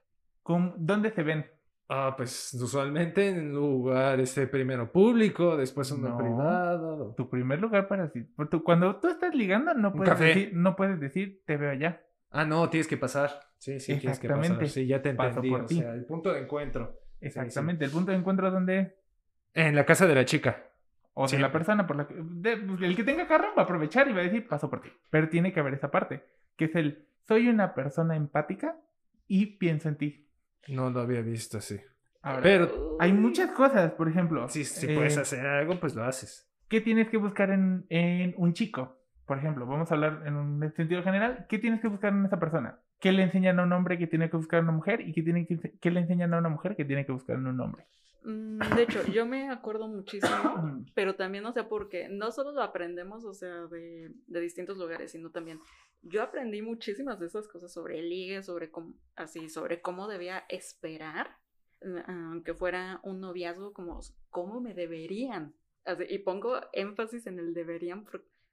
¿Cómo- 0.44 0.74
¿Dónde 0.78 1.12
se 1.12 1.24
ven? 1.24 1.46
Ah, 1.92 2.14
pues 2.16 2.54
usualmente 2.54 3.30
en 3.30 3.52
lugar 3.52 4.20
este 4.20 4.46
primero 4.46 4.92
público, 4.92 5.58
después 5.58 5.92
uno 5.92 6.10
No. 6.10 6.18
privado. 6.20 7.16
Tu 7.18 7.28
primer 7.28 7.60
lugar 7.60 7.88
para 7.88 8.12
tu- 8.12 8.64
Cuando 8.64 8.98
tú 8.98 9.08
estás 9.08 9.34
ligando, 9.34 9.74
no 9.74 9.92
puedes, 9.92 10.20
decir, 10.20 10.52
no 10.54 10.76
puedes 10.76 11.00
decir, 11.00 11.42
te 11.46 11.58
veo 11.58 11.72
allá. 11.72 12.02
Ah, 12.30 12.46
no, 12.46 12.70
tienes 12.70 12.88
que 12.88 12.98
pasar. 12.98 13.32
Sí, 13.58 13.80
sí, 13.80 13.98
tienes 13.98 14.20
que 14.20 14.28
pasar. 14.28 14.44
Exactamente. 14.44 14.72
Sí, 14.72 14.86
ya 14.86 15.02
te 15.02 15.10
entendí. 15.10 15.50
por 15.50 15.62
O 15.62 15.66
ti. 15.66 15.80
sea, 15.80 15.94
el 15.94 16.06
punto 16.06 16.32
de 16.32 16.42
encuentro. 16.42 17.00
Exactamente, 17.22 17.86
el 17.86 17.92
punto 17.92 18.12
de 18.12 18.18
encuentro 18.18 18.52
donde 18.52 18.96
En 19.56 19.76
la 19.76 19.84
casa 19.84 20.06
de 20.06 20.14
la 20.14 20.26
chica. 20.26 20.64
O 21.16 21.28
Sí. 21.28 21.38
la 21.40 21.52
persona 21.52 21.88
por 21.88 21.96
la 21.96 22.08
que. 22.08 22.14
de- 22.18 22.58
pues, 22.58 22.82
el 22.84 22.96
que 22.96 23.04
tenga 23.04 23.28
carro 23.28 23.48
va 23.58 23.64
a 23.64 23.66
aprovechar 23.66 24.08
y 24.08 24.14
va 24.14 24.20
a 24.20 24.24
decir, 24.24 24.48
paso 24.48 24.70
por 24.70 24.80
ti. 24.82 24.90
Pero 25.10 25.28
tiene 25.28 25.52
que 25.52 25.60
haber 25.60 25.74
esa 25.74 25.90
parte, 25.90 26.24
que 26.56 26.66
es 26.66 26.76
el, 26.76 27.08
soy 27.28 27.50
una 27.50 27.74
persona 27.74 28.16
empática 28.16 28.78
y 29.28 29.58
pienso 29.58 29.90
en 29.90 29.96
ti. 29.98 30.29
No 30.68 30.90
lo 30.90 31.02
había 31.02 31.22
visto 31.22 31.58
así. 31.58 31.80
Ahora, 32.22 32.42
Pero 32.42 32.98
hay 33.00 33.14
muchas 33.14 33.52
cosas, 33.52 33.92
por 33.94 34.10
ejemplo. 34.10 34.48
si, 34.50 34.66
si 34.66 34.88
eh, 34.88 34.96
puedes 34.96 35.18
hacer 35.18 35.46
algo, 35.46 35.80
pues 35.80 35.96
lo 35.96 36.04
haces. 36.04 36.50
¿Qué 36.68 36.82
tienes 36.82 37.10
que 37.10 37.18
buscar 37.18 37.50
en, 37.50 37.86
en 37.90 38.34
un 38.38 38.54
chico? 38.54 38.98
Por 39.26 39.38
ejemplo, 39.38 39.66
vamos 39.66 39.92
a 39.92 39.96
hablar 39.96 40.24
en 40.26 40.36
un 40.36 40.74
sentido 40.76 41.02
general. 41.04 41.46
¿Qué 41.48 41.60
tienes 41.60 41.82
que 41.82 41.88
buscar 41.88 42.14
en 42.14 42.26
esa 42.26 42.40
persona? 42.40 42.80
¿Qué 43.00 43.12
le 43.12 43.24
enseñan 43.24 43.60
a 43.60 43.64
un 43.64 43.72
hombre 43.72 43.98
que 43.98 44.08
tiene 44.08 44.30
que 44.30 44.38
buscar 44.38 44.60
en 44.60 44.66
una 44.66 44.74
mujer? 44.74 45.02
¿Y 45.02 45.14
qué, 45.14 45.24
tiene 45.24 45.46
que, 45.48 45.78
qué 45.80 45.92
le 45.92 46.02
enseñan 46.02 46.34
a 46.34 46.40
una 46.40 46.50
mujer 46.50 46.76
que 46.76 46.86
tiene 46.86 47.06
que 47.06 47.12
buscar 47.12 47.38
en 47.38 47.48
un 47.48 47.60
hombre? 47.60 47.86
Mm, 48.24 48.60
De 48.76 48.84
hecho, 48.84 49.06
yo 49.08 49.26
me 49.26 49.50
acuerdo 49.50 49.88
muchísimo, 49.88 50.32
pero 50.96 51.16
también, 51.16 51.46
o 51.46 51.52
sea, 51.52 51.68
porque 51.68 52.08
no 52.10 52.32
solo 52.32 52.52
lo 52.52 52.62
aprendemos, 52.62 53.26
o 53.26 53.34
sea, 53.34 53.68
de, 53.68 54.12
de 54.28 54.42
distintos 54.42 54.78
lugares, 54.78 55.12
sino 55.12 55.32
también 55.32 55.60
yo 56.02 56.24
aprendí 56.24 56.62
muchísimas 56.62 57.20
de 57.20 57.28
esas 57.28 57.48
cosas 57.48 57.72
sobre 57.74 58.00
el 58.00 58.10
ligue, 58.10 58.44
sobre 58.44 58.72
cómo, 58.72 58.94
así, 59.16 59.50
sobre 59.50 59.82
cómo 59.82 60.08
debía 60.08 60.46
esperar, 60.50 61.38
eh, 61.82 62.04
aunque 62.08 62.54
fuera 62.54 63.00
un 63.04 63.20
noviazgo, 63.20 63.74
como 63.74 64.00
cómo 64.30 64.62
me 64.62 64.74
deberían. 64.74 65.54
Así, 65.86 66.04
y 66.10 66.20
pongo 66.20 66.60
énfasis 66.74 67.28
en 67.28 67.40
el 67.40 67.54
deberían 67.54 68.06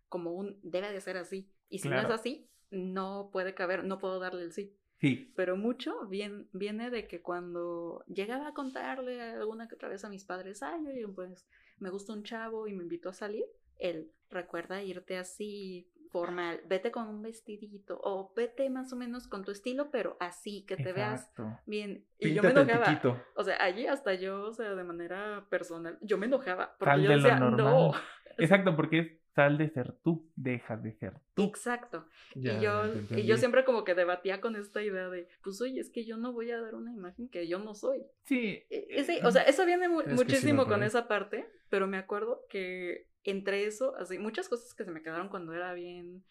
como 0.09 0.33
un 0.33 0.59
debe 0.63 0.93
de 0.93 1.01
ser 1.01 1.17
así. 1.17 1.49
Y 1.69 1.81
si 1.81 1.89
no 1.89 1.99
es 1.99 2.07
así, 2.07 2.49
no 2.71 3.31
puede 3.33 3.55
caber, 3.55 3.85
no 3.85 3.99
puedo 3.99 4.19
darle 4.19 4.43
el 4.43 4.53
sí 4.53 4.77
Sí, 4.99 5.33
pero 5.37 5.57
mucho 5.57 6.07
bien, 6.07 6.49
viene 6.53 6.91
de 6.91 7.07
que 7.07 7.21
cuando 7.21 8.05
llegaba 8.07 8.49
a 8.49 8.55
contarle 8.55 9.21
alguna 9.21 9.69
que 9.69 9.75
otra 9.75 9.89
vez 9.89 10.05
a 10.05 10.09
mis 10.09 10.25
padres, 10.25 10.63
ay, 10.63 10.87
oye, 10.87 11.07
pues 11.09 11.47
me 11.79 11.91
gusta 11.91 12.13
un 12.13 12.23
chavo 12.23 12.67
y 12.67 12.73
me 12.73 12.83
invitó 12.83 13.11
a 13.11 13.13
salir, 13.13 13.45
él 13.79 14.11
recuerda 14.31 14.83
irte 14.83 15.19
así 15.19 15.91
formal, 16.11 16.61
vete 16.67 16.91
con 16.91 17.09
un 17.09 17.21
vestidito 17.21 18.01
o 18.03 18.33
vete 18.35 18.71
más 18.71 18.93
o 18.93 18.97
menos 18.97 19.29
con 19.29 19.45
tu 19.45 19.51
estilo, 19.51 19.91
pero 19.91 20.17
así, 20.19 20.65
que 20.67 20.77
te 20.77 20.93
veas 20.93 21.31
bien. 21.67 22.07
Y 22.19 22.33
yo 22.33 22.43
me 22.43 22.51
enojaba. 22.51 23.01
O 23.35 23.45
sea, 23.45 23.63
allí 23.63 23.87
hasta 23.87 24.15
yo, 24.15 24.45
o 24.45 24.53
sea, 24.53 24.75
de 24.75 24.85
manera 24.85 25.47
personal, 25.51 25.99
yo 26.01 26.17
me 26.17 26.27
enojaba 26.27 26.77
porque 26.79 26.93
Sal 26.93 27.03
yo 27.03 27.11
decía, 27.11 27.39
no. 27.39 27.93
Exacto, 28.39 28.77
porque 28.77 28.99
es 28.99 29.21
sal 29.37 29.57
de 29.59 29.69
ser 29.71 29.93
tú, 30.03 30.29
deja 30.35 30.77
de 30.77 30.93
ser 30.95 31.15
tú. 31.35 31.45
Exacto. 31.45 32.07
Ya, 32.35 32.53
y, 32.55 32.61
yo, 32.63 32.73
y 33.17 33.27
yo 33.27 33.37
siempre 33.37 33.65
como 33.65 33.85
que 33.85 33.95
debatía 33.95 34.41
con 34.41 34.57
esta 34.57 34.83
idea 34.83 35.09
de, 35.09 35.29
pues 35.45 35.61
oye, 35.61 35.79
es 35.81 35.91
que 35.91 36.05
yo 36.05 36.17
no 36.17 36.33
voy 36.33 36.51
a 36.51 36.61
dar 36.61 36.75
una 36.75 36.93
imagen 36.93 37.29
que 37.29 37.47
yo 37.47 37.59
no 37.61 37.75
soy. 37.75 38.05
Sí, 38.25 38.63
Eh, 38.71 38.87
eh, 38.91 39.21
o 39.25 39.31
sea, 39.31 39.43
eso 39.43 39.65
viene 39.65 39.89
mu- 39.89 40.01
Es 40.01 40.07
que 40.07 40.15
sí 40.15 40.15
muchísimo 40.17 40.67
con 40.67 40.83
esa 40.83 41.07
parte, 41.07 41.47
pero 41.69 41.87
me 41.87 41.99
acuerdo 41.99 42.45
que 42.49 43.07
entre 43.23 43.67
eso, 43.67 43.95
así, 43.97 44.19
muchas 44.19 44.49
cosas 44.49 44.75
que 44.75 44.85
se 44.85 44.91
me 44.91 45.03
quedaron 45.03 45.29
cuando 45.29 45.53
era 45.53 45.73
bien 45.75 46.25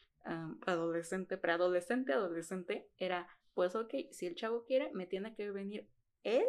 adolescente, 0.66 1.38
preadolescente, 1.38 2.14
adolescente, 2.14 2.88
era, 2.98 3.28
pues 3.54 3.76
ok, 3.76 3.94
si 4.12 4.26
el 4.26 4.36
chavo 4.36 4.66
quiere, 4.66 4.92
me 4.94 5.06
tiene 5.06 5.36
que 5.36 5.52
venir 5.52 5.88
él 6.24 6.46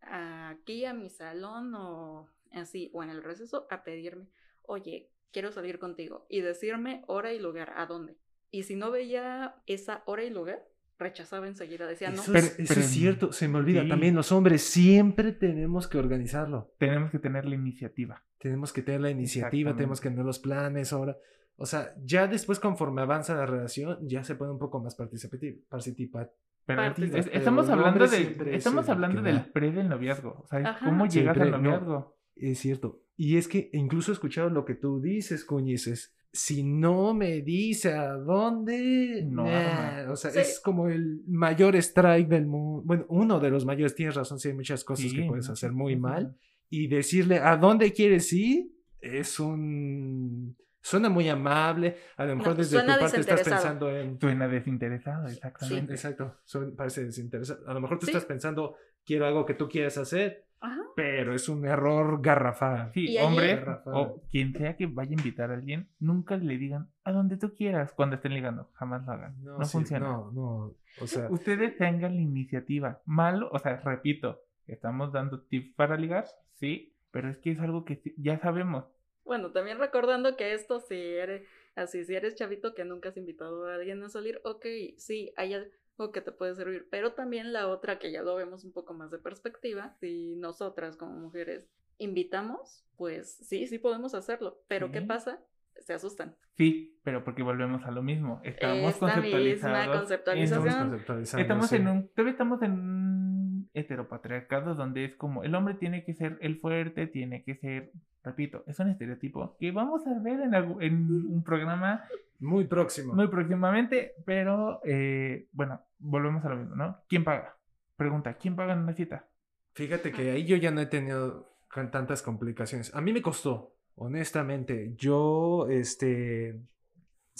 aquí 0.00 0.84
a 0.84 0.94
mi 0.94 1.10
salón 1.10 1.74
o 1.74 2.28
así, 2.52 2.90
o 2.92 3.02
en 3.02 3.10
el 3.10 3.22
receso 3.22 3.66
a 3.70 3.84
pedirme, 3.84 4.26
oye, 4.62 5.10
quiero 5.32 5.52
salir 5.52 5.78
contigo 5.78 6.26
y 6.28 6.40
decirme 6.40 7.02
hora 7.06 7.32
y 7.32 7.38
lugar, 7.38 7.72
a 7.76 7.86
dónde. 7.86 8.16
Y 8.50 8.64
si 8.64 8.74
no 8.76 8.90
veía 8.90 9.54
esa 9.66 10.02
hora 10.06 10.24
y 10.24 10.30
lugar, 10.30 10.64
rechazaba 10.98 11.46
enseguida, 11.46 11.86
decía, 11.86 12.10
no, 12.10 12.20
Eso, 12.22 12.32
Pero- 12.32 12.46
es, 12.46 12.58
eso 12.58 12.68
pero- 12.74 12.80
es 12.80 12.86
cierto, 12.88 13.32
se 13.32 13.48
me 13.48 13.58
olvida. 13.58 13.82
sí. 13.82 13.88
También 13.88 14.14
los 14.14 14.32
hombres 14.32 14.62
siempre 14.62 15.32
tenemos 15.32 15.88
que 15.88 15.98
organizarlo. 15.98 16.72
tenemos 16.78 17.10
que 17.10 17.18
tener 17.18 17.46
la 17.46 17.54
iniciativa. 17.54 18.22
Tenemos 18.38 18.72
que 18.72 18.82
tener 18.82 19.00
la 19.02 19.10
iniciativa, 19.10 19.74
tenemos 19.74 20.00
que 20.00 20.08
tener 20.10 20.24
los 20.24 20.38
planes 20.38 20.92
ahora. 20.92 21.16
O 21.56 21.66
sea, 21.66 21.94
ya 22.02 22.26
después 22.26 22.58
conforme 22.58 23.02
avanza 23.02 23.34
la 23.34 23.44
relación, 23.46 23.98
ya 24.08 24.24
se 24.24 24.34
pone 24.34 24.50
un 24.52 24.58
poco 24.58 24.80
más 24.82 24.94
participativo. 24.94 25.58
participa- 25.68 26.30
Pero 26.66 26.82
Partes. 26.82 27.14
es- 27.14 27.26
Pero 27.26 27.38
estamos 27.38 27.68
hablando, 27.68 28.06
de, 28.06 28.54
estamos 28.56 28.88
hablando 28.88 29.22
del 29.22 29.44
pre 29.52 29.70
del 29.72 29.88
noviazgo. 29.88 30.40
O 30.42 30.46
sea, 30.46 30.58
Ajá. 30.60 30.86
¿cómo 30.86 31.06
llegas 31.06 31.36
al 31.38 31.50
no. 31.50 31.58
noviazgo? 31.58 32.16
Es 32.36 32.58
cierto. 32.60 33.00
Y 33.22 33.36
es 33.36 33.48
que 33.48 33.68
incluso 33.74 34.12
he 34.12 34.14
escuchado 34.14 34.48
lo 34.48 34.64
que 34.64 34.74
tú 34.74 34.98
dices, 34.98 35.44
Cuñices. 35.44 36.14
si 36.32 36.62
no 36.62 37.12
me 37.12 37.42
dice 37.42 37.92
a 37.92 38.14
dónde, 38.14 39.22
No, 39.28 39.44
nah, 39.44 40.04
no. 40.06 40.12
o 40.12 40.16
sea, 40.16 40.30
Sí. 40.30 40.38
es 40.38 40.58
como 40.64 40.88
el 40.88 41.20
mayor 41.26 41.76
strike 41.76 42.28
del 42.28 42.46
mundo. 42.46 42.82
Bueno, 42.86 43.04
uno 43.08 43.38
de 43.38 43.50
los 43.50 43.66
mayores, 43.66 43.94
tienes 43.94 44.14
razón, 44.14 44.38
sí 44.38 44.48
hay 44.48 44.54
muchas 44.54 44.84
cosas 44.84 45.10
Sí, 45.10 45.16
que 45.16 45.24
puedes 45.26 45.50
hacer 45.50 45.72
muy 45.72 45.98
cosas. 46.00 46.00
mal. 46.22 46.36
Y 46.70 46.86
decirle 46.88 47.40
a 47.40 47.56
dónde 47.58 47.92
quieres 47.92 48.32
ir 48.32 48.70
es 49.00 49.38
un... 49.38 50.56
Suena 50.82 51.10
muy 51.10 51.28
amable. 51.28 51.96
A 52.16 52.24
lo 52.24 52.36
mejor 52.36 52.52
No, 52.52 52.58
desde 52.58 52.76
tu 52.78 52.84
suena 52.86 52.98
parte 52.98 53.20
estás 53.20 53.42
pensando 53.42 53.94
en... 53.94 54.18
Suena 54.18 54.48
desinteresado, 54.48 55.26
exactamente. 55.28 55.92
Exacto, 55.92 56.36
son- 56.46 56.74
parece 56.74 57.04
desinteresado. 57.04 57.68
A 57.68 57.74
lo 57.74 57.80
mejor 57.82 57.98
tú 57.98 58.06
Sí. 58.06 58.12
estás 58.12 58.24
pensando, 58.24 58.76
quiero 59.04 59.26
algo 59.26 59.44
que 59.44 59.52
tú 59.54 59.68
quieras 59.68 59.98
hacer, 59.98 60.46
Ajá. 60.60 60.82
pero 60.94 61.34
es 61.34 61.48
un 61.48 61.64
error 61.64 62.20
garrafal. 62.20 62.90
Sí, 62.92 63.16
Rafa. 63.16 63.90
o 63.92 64.22
quien 64.30 64.52
sea 64.52 64.76
que 64.76 64.86
vaya 64.86 65.10
a 65.10 65.14
invitar 65.14 65.50
a 65.50 65.54
alguien, 65.54 65.88
nunca 65.98 66.36
le 66.36 66.58
digan 66.58 66.90
a 67.04 67.12
donde 67.12 67.38
tú 67.38 67.54
quieras 67.54 67.92
cuando 67.92 68.16
estén 68.16 68.34
ligando. 68.34 68.70
Jamás 68.74 69.06
lo 69.06 69.12
hagan. 69.12 69.42
No, 69.42 69.64
sí, 69.64 69.72
funciona. 69.72 70.06
No, 70.06 70.30
no, 70.32 70.74
o 71.00 71.06
sea, 71.06 71.28
Ustedes 71.30 71.78
tengan 71.78 72.14
la 72.14 72.20
iniciativa. 72.20 73.00
Malo, 73.06 73.48
o 73.52 73.58
sea, 73.58 73.76
repito, 73.80 74.42
estamos 74.66 75.12
dando 75.12 75.40
tips 75.40 75.74
para 75.74 75.96
ligar, 75.96 76.26
sí, 76.54 76.94
pero 77.10 77.30
es 77.30 77.38
que 77.38 77.52
es 77.52 77.60
algo 77.60 77.84
que 77.84 78.02
ya 78.16 78.38
sabemos. 78.38 78.84
Bueno, 79.24 79.52
también 79.52 79.78
recordando 79.78 80.36
que 80.36 80.54
esto 80.54 80.80
si 80.80 80.94
eres 80.96 81.42
así, 81.76 82.04
si 82.04 82.14
eres 82.14 82.34
chavito 82.34 82.74
que 82.74 82.84
nunca 82.84 83.10
has 83.10 83.16
invitado 83.16 83.66
a 83.66 83.74
alguien 83.76 84.02
a 84.02 84.08
salir, 84.08 84.40
ok, 84.44 84.66
sí, 84.96 85.32
hay 85.36 85.54
algo 86.00 86.12
que 86.12 86.20
te 86.20 86.32
puede 86.32 86.54
servir, 86.54 86.88
pero 86.90 87.12
también 87.12 87.52
la 87.52 87.68
otra 87.68 87.98
que 87.98 88.10
ya 88.10 88.22
lo 88.22 88.34
vemos 88.36 88.64
un 88.64 88.72
poco 88.72 88.94
más 88.94 89.10
de 89.10 89.18
perspectiva, 89.18 89.94
si 90.00 90.34
nosotras 90.36 90.96
como 90.96 91.12
mujeres 91.18 91.68
invitamos, 91.98 92.84
pues 92.96 93.30
sí, 93.46 93.66
sí 93.66 93.78
podemos 93.78 94.14
hacerlo, 94.14 94.58
pero 94.68 94.90
¿qué 94.90 95.00
Sí. 95.00 95.06
pasa? 95.06 95.38
Se 95.80 95.92
asustan. 95.94 96.34
Sí, 96.56 96.98
pero 97.04 97.24
porque 97.24 97.42
volvemos 97.42 97.84
a 97.84 97.90
lo 97.90 98.02
mismo. 98.02 98.40
Estamos 98.44 98.92
Esta 98.92 99.06
misma 99.06 99.14
conceptualizados. 99.14 99.96
conceptualización. 99.98 100.58
en 100.58 100.62
un- 100.62 100.68
estamos 100.68 100.90
conceptualizando, 100.90 101.42
Estamos 101.42 101.68
sí. 101.68 101.76
en 101.76 101.88
un, 101.88 102.08
todavía 102.08 102.32
estamos 102.32 102.62
en 102.62 102.72
un 102.72 103.70
heteropatriarcado 103.72 104.74
donde 104.74 105.04
es 105.06 105.14
como 105.16 105.42
el 105.44 105.54
hombre 105.54 105.74
tiene 105.74 106.04
que 106.04 106.12
ser 106.14 106.38
el 106.40 106.58
fuerte, 106.58 107.06
tiene 107.06 107.44
que 107.44 107.54
ser, 107.54 107.92
repito, 108.24 108.64
es 108.66 108.78
un 108.78 108.88
estereotipo 108.90 109.56
que 109.58 109.70
vamos 109.70 110.06
a 110.06 110.18
ver 110.20 110.40
en, 110.40 110.54
en 110.54 111.26
un 111.32 111.42
programa 111.44 112.04
Muy 112.40 112.64
próximo. 112.64 113.14
muy 113.14 113.28
próximamente, 113.28 114.14
pero 114.24 114.80
eh, 114.84 115.46
bueno, 115.52 115.80
volvemos 115.98 116.44
a 116.44 116.48
lo 116.48 116.56
mismo, 116.56 116.74
¿no? 116.74 116.98
¿Quién 117.08 117.22
paga? 117.22 117.56
Pregunta, 117.96 118.34
¿quién 118.34 118.56
paga 118.56 118.72
en 118.72 118.80
una 118.80 118.94
cita? 118.94 119.28
Fíjate 119.74 120.10
que 120.10 120.30
ahí 120.30 120.44
yo 120.44 120.56
ya 120.56 120.70
no 120.70 120.80
he 120.80 120.86
tenido 120.86 121.50
tantas 121.92 122.22
complicaciones. 122.22 122.94
A 122.94 123.00
mí 123.00 123.12
me 123.12 123.22
costó, 123.22 123.76
honestamente. 123.94 124.94
Yo, 124.96 125.68
este, 125.68 126.60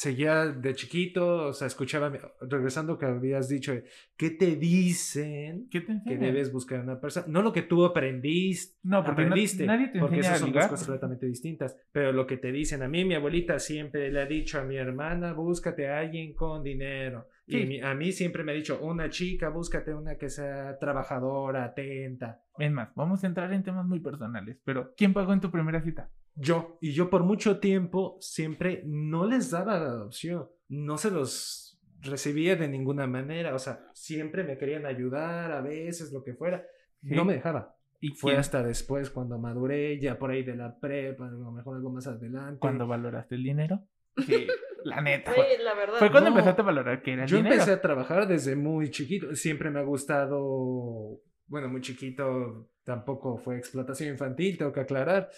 seguía 0.00 0.46
de 0.46 0.74
chiquito, 0.74 1.48
o 1.48 1.52
sea, 1.52 1.66
escuchaba, 1.66 2.10
regresando 2.40 2.96
que 2.98 3.04
habías 3.04 3.48
dicho, 3.48 3.72
¿qué 4.16 4.30
te 4.30 4.56
dicen 4.56 5.68
¿Qué 5.70 5.82
te 5.82 6.00
que 6.06 6.16
debes 6.16 6.50
buscar 6.52 6.80
a 6.80 6.82
una 6.82 7.00
persona? 7.00 7.26
No 7.28 7.42
lo 7.42 7.52
que 7.52 7.62
tú 7.62 7.84
aprendiste. 7.84 8.78
No, 8.82 9.04
porque 9.04 9.22
no- 9.22 9.26
aprendiste, 9.28 9.66
nadie 9.66 9.88
te 9.88 10.00
porque 10.00 10.20
esas 10.20 10.38
son 10.40 10.52
dos 10.52 10.66
cosas 10.68 10.86
completamente 10.86 11.26
distintas. 11.26 11.76
Pero 11.92 12.12
lo 12.12 12.26
que 12.26 12.38
te 12.38 12.50
dicen 12.50 12.82
a 12.82 12.88
mí, 12.88 13.04
mi 13.04 13.14
abuelita 13.14 13.58
siempre 13.58 14.10
le 14.10 14.20
ha 14.22 14.26
dicho 14.26 14.58
a 14.58 14.64
mi 14.64 14.76
hermana, 14.76 15.34
búscate 15.34 15.88
a 15.88 15.98
alguien 15.98 16.32
con 16.34 16.62
dinero. 16.62 17.28
Y 17.46 17.66
mi- 17.66 17.80
a 17.80 17.94
mí 17.94 18.12
siempre 18.12 18.42
me 18.44 18.52
ha 18.52 18.54
dicho, 18.54 18.78
una 18.80 19.10
chica, 19.10 19.48
búscate 19.50 19.92
una 19.92 20.16
que 20.16 20.30
sea 20.30 20.78
trabajadora, 20.78 21.64
atenta. 21.64 22.40
Es 22.58 22.70
más, 22.72 22.90
vamos 22.94 23.22
a 23.22 23.26
entrar 23.26 23.52
en 23.52 23.62
temas 23.62 23.84
muy 23.86 24.00
personales, 24.00 24.56
pero 24.64 24.94
¿quién 24.96 25.12
pagó 25.12 25.32
en 25.32 25.40
tu 25.40 25.50
primera 25.50 25.82
cita? 25.82 26.10
Yo. 26.34 26.78
Y 26.80 26.92
yo 26.92 27.10
por 27.10 27.24
mucho 27.24 27.58
tiempo 27.60 28.16
siempre 28.20 28.82
no 28.86 29.26
les 29.26 29.50
daba 29.50 29.78
la 29.78 29.86
adopción. 29.86 30.48
No 30.68 30.96
se 30.98 31.10
los 31.10 31.78
recibía 32.02 32.56
de 32.56 32.68
ninguna 32.68 33.06
manera. 33.06 33.54
O 33.54 33.58
sea, 33.58 33.80
siempre 33.94 34.44
me 34.44 34.56
querían 34.56 34.86
ayudar, 34.86 35.52
a 35.52 35.60
veces, 35.60 36.12
lo 36.12 36.22
que 36.22 36.34
fuera. 36.34 36.64
¿Sí? 37.02 37.14
No 37.14 37.24
me 37.24 37.34
dejaba. 37.34 37.76
¿Y 38.00 38.10
Fue 38.14 38.32
quién? 38.32 38.40
hasta 38.40 38.62
después 38.62 39.10
cuando 39.10 39.38
maduré, 39.38 40.00
ya 40.00 40.18
por 40.18 40.30
ahí 40.30 40.42
de 40.42 40.56
la 40.56 40.78
prepa, 40.78 41.26
a 41.26 41.30
lo 41.30 41.52
mejor 41.52 41.76
algo 41.76 41.90
más 41.90 42.06
adelante. 42.06 42.58
cuando 42.58 42.86
valoraste 42.86 43.34
el 43.34 43.42
dinero? 43.42 43.82
Sí, 44.26 44.46
la 44.84 45.02
neta. 45.02 45.34
Sí, 45.34 45.40
la 45.62 45.74
verdad. 45.74 45.98
Fue 45.98 46.10
cuando 46.10 46.30
No. 46.30 46.36
empezaste 46.36 46.62
a 46.62 46.64
valorar 46.64 47.02
que 47.02 47.12
era 47.12 47.24
el 47.24 47.28
Yo 47.28 47.36
dinero. 47.36 47.54
empecé 47.56 47.72
a 47.72 47.80
trabajar 47.82 48.26
desde 48.26 48.56
muy 48.56 48.90
chiquito. 48.90 49.34
Siempre 49.36 49.70
me 49.70 49.80
ha 49.80 49.82
gustado. 49.82 51.20
Bueno, 51.50 51.68
muy 51.68 51.80
chiquito 51.82 52.68
tampoco 52.84 53.36
fue 53.36 53.56
explotación 53.58 54.08
infantil, 54.10 54.56
tengo 54.56 54.72
que 54.72 54.80
aclarar. 54.80 55.28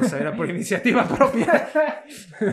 O 0.00 0.04
sea, 0.04 0.20
era 0.20 0.36
por 0.36 0.48
iniciativa 0.50 1.04
propia. 1.08 1.68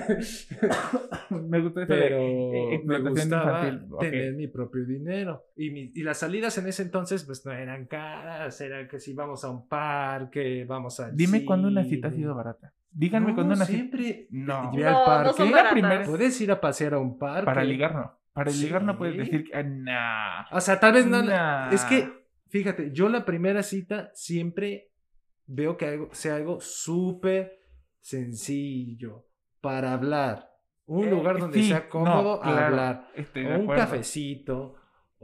Me 1.30 1.60
gustó 1.62 1.82
eso 1.82 1.88
Pero 1.88 2.18
de 2.18 2.82
me 2.86 3.00
gustaba 3.00 3.68
infantil. 3.68 3.98
Tener 4.00 4.34
mi 4.34 4.48
propio 4.48 4.86
dinero. 4.86 5.46
Y, 5.56 5.70
mi- 5.72 5.92
y 5.94 6.04
las 6.04 6.18
salidas 6.20 6.58
en 6.58 6.68
ese 6.68 6.84
entonces, 6.84 7.24
pues 7.26 7.46
no 7.46 7.52
eran 7.52 7.86
caras, 7.88 8.60
era 8.62 8.88
que 8.88 9.00
si 9.00 9.14
vamos 9.14 9.44
a 9.44 9.50
un 9.50 9.68
parque, 9.68 10.66
vamos 10.66 11.00
a. 11.00 11.12
Dime 11.12 11.46
cuándo 11.46 11.68
una 11.68 11.84
cita 11.84 12.08
ha 12.08 12.12
sido 12.12 12.36
barata. 12.36 12.74
Díganme 12.92 13.34
cuándo 13.34 13.56
una 13.56 13.66
cita. 13.66 13.78
siempre. 13.78 14.28
No. 14.32 14.72
Ve 14.72 14.84
No, 14.84 14.88
al 14.88 14.94
no 14.94 15.06
parque. 15.06 15.44
baratas. 15.52 15.72
primera- 15.74 16.04
Puedes 16.06 16.40
ir 16.42 16.52
a 16.52 16.62
pasear 16.62 16.94
a 16.94 17.00
un 17.00 17.18
parque. 17.18 17.46
Para 17.46 17.64
ligar 17.64 17.96
no. 17.96 18.20
Para 18.34 18.52
ligar 18.52 18.84
no 18.84 18.98
puedes 18.98 19.14
Sí. 19.16 19.20
decir 19.22 19.44
que. 19.46 19.56
ah, 19.58 19.64
nah. 19.64 20.58
O 20.58 20.62
sea, 20.62 20.80
tal 20.80 20.94
vez 20.94 21.06
no. 21.06 21.22
Nah. 21.24 21.70
Es 21.72 21.84
que, 21.86 22.10
fíjate, 22.54 22.92
yo 22.92 23.10
la 23.10 23.26
primera 23.26 23.64
cita 23.64 24.12
siempre 24.14 24.92
veo 25.48 25.76
que 25.76 25.88
algo, 25.88 26.10
sea 26.14 26.36
algo 26.36 26.62
súper 26.62 27.60
sencillo 28.00 29.26
para 29.60 29.94
hablar. 29.94 30.50
Un 30.86 31.08
Eh, 31.08 31.12
lugar 31.12 31.40
donde 31.40 31.58
sí, 31.60 31.70
sea 31.70 31.80
no, 31.80 31.90
cómodo 31.90 32.40
claro, 32.42 32.66
hablar. 32.68 33.08
un 33.18 33.62
acuerdo. 33.64 33.76
cafecito. 33.76 34.76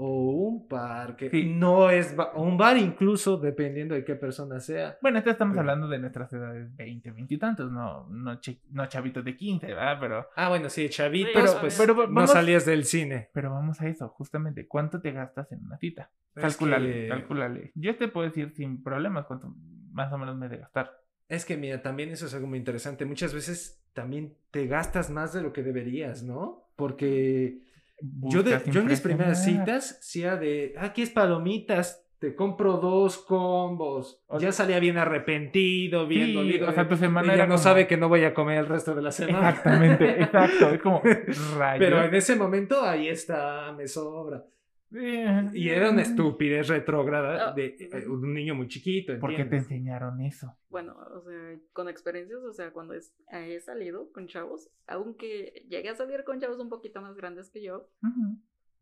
O 0.01 0.31
un 0.31 0.65
parque. 0.67 1.29
Sí. 1.29 1.43
No 1.53 1.89
es 1.89 2.15
ba- 2.15 2.31
o 2.33 2.43
un 2.43 2.57
bar 2.57 2.77
incluso, 2.77 3.35
dependiendo 3.37 3.95
de 3.95 4.05
qué 4.05 4.15
persona 4.15 4.61
sea. 4.61 4.97
Bueno, 5.01 5.17
esto 5.17 5.29
estamos 5.29 5.53
Pero- 5.53 5.59
hablando 5.61 5.89
de 5.89 5.99
nuestras 5.99 6.31
edades 6.31 6.73
20, 6.77 7.11
20 7.11 7.33
y 7.33 7.37
tantos, 7.37 7.69
no, 7.69 8.07
no, 8.07 8.39
chavitos 8.87 9.25
de 9.25 9.35
15, 9.35 9.67
¿verdad? 9.67 9.97
Pero, 9.99 10.27
Ah, 10.37 10.47
bueno, 10.47 10.69
sí, 10.69 10.87
chavitos, 10.87 11.33
Pero- 11.33 11.59
pues 11.59 11.77
pero 11.77 12.07
no 12.07 12.27
salías 12.27 12.65
del 12.65 12.85
cine. 12.85 13.29
pero 13.33 13.49
vamos 13.51 13.81
a 13.81 13.87
eso, 13.89 14.07
justamente. 14.07 14.67
¿Cuánto 14.67 15.01
te 15.01 15.11
gastas 15.11 15.51
en 15.51 15.65
una 15.65 15.77
cita? 15.77 16.09
Es 16.33 16.43
Calculale, 16.43 16.93
que- 16.93 17.07
calculale. 17.09 17.71
Yo 17.75 17.97
te 17.97 18.07
puedo 18.07 18.25
decir 18.25 18.53
sin 18.55 18.81
problemas 18.81 19.25
cuánto 19.25 19.53
más 19.91 20.13
o 20.13 20.17
menos 20.17 20.37
me 20.37 20.45
he 20.45 20.49
de 20.49 20.57
gastar. 20.59 20.91
Es 21.27 21.43
que 21.43 21.57
mira, 21.57 21.81
también 21.81 22.09
eso 22.09 22.25
es 22.27 22.33
algo 22.33 22.47
muy 22.47 22.57
interesante. 22.57 23.03
Muchas 23.05 23.33
veces 23.33 23.83
también 23.93 24.33
te 24.51 24.65
gastas 24.67 25.09
más 25.09 25.33
de 25.33 25.41
lo 25.41 25.51
que 25.51 25.61
deberías, 25.61 26.23
¿no? 26.23 26.69
Porque 26.77 27.67
yo, 28.01 28.43
de- 28.43 28.61
yo 28.71 28.81
en 28.81 28.87
mis 28.87 29.01
primeras 29.01 29.43
citas, 29.43 29.97
sí 30.01 30.23
era 30.23 30.37
de, 30.37 30.73
"Ah, 30.77 30.85
aquí 30.85 31.01
es 31.01 31.09
palomitas, 31.09 32.05
te 32.19 32.35
compro 32.35 32.73
dos 32.77 33.17
combos. 33.17 34.21
O 34.27 34.39
ya 34.39 34.51
salía 34.51 34.79
bien 34.79 34.97
arrepentido, 34.97 36.05
bien 36.05 36.27
Sí, 36.27 36.33
dolido. 36.33 36.69
o 36.69 36.73
sea, 36.73 36.85
tu 36.87 36.97
semana 36.97 37.33
era 37.33 37.45
no 37.45 37.51
como- 37.55 37.63
sabe 37.63 37.87
que 37.87 37.95
no 37.95 38.09
voy 38.09 38.25
a 38.25 38.33
comer 38.33 38.57
el 38.59 38.65
resto 38.65 38.93
de 38.93 39.01
la 39.01 39.11
semana. 39.11 39.49
Exactamente, 39.49 40.21
exacto. 40.23 40.69
Es 40.69 40.81
como 40.81 41.01
rayos. 41.57 41.79
Pero 41.79 42.03
en 42.03 42.13
ese 42.13 42.35
momento, 42.35 42.83
ahí 42.83 43.07
está, 43.07 43.71
me 43.77 43.87
sobra. 43.87 44.43
Eh, 44.91 45.49
Y 45.53 45.69
era 45.69 45.91
una 45.91 46.01
estupidez 46.01 46.67
retrógrada 46.67 47.49
Ah. 47.49 47.53
de 47.53 47.75
eh, 47.79 48.07
un 48.07 48.33
niño 48.33 48.55
muy 48.55 48.67
chiquito, 48.67 49.17
¿Por 49.19 49.29
qué 49.31 49.35
te 49.37 49.41
¿entiendes? 49.43 49.71
enseñaron 49.71 50.21
eso? 50.21 50.57
Bueno, 50.69 50.97
o 50.97 51.21
sea, 51.21 51.59
con 51.73 51.89
experiencias, 51.89 52.39
o 52.43 52.51
sea, 52.53 52.71
cuando 52.71 52.93
es- 52.95 53.13
he 53.31 53.59
salido 53.59 54.11
con 54.11 54.27
chavos, 54.27 54.69
aunque 54.87 55.65
llegué 55.69 55.89
a 55.89 55.95
salir 55.95 56.23
con 56.23 56.39
chavos 56.39 56.59
un 56.59 56.69
poquito 56.69 57.01
más 57.01 57.15
grandes 57.15 57.49
que 57.51 57.61
yo, 57.61 57.87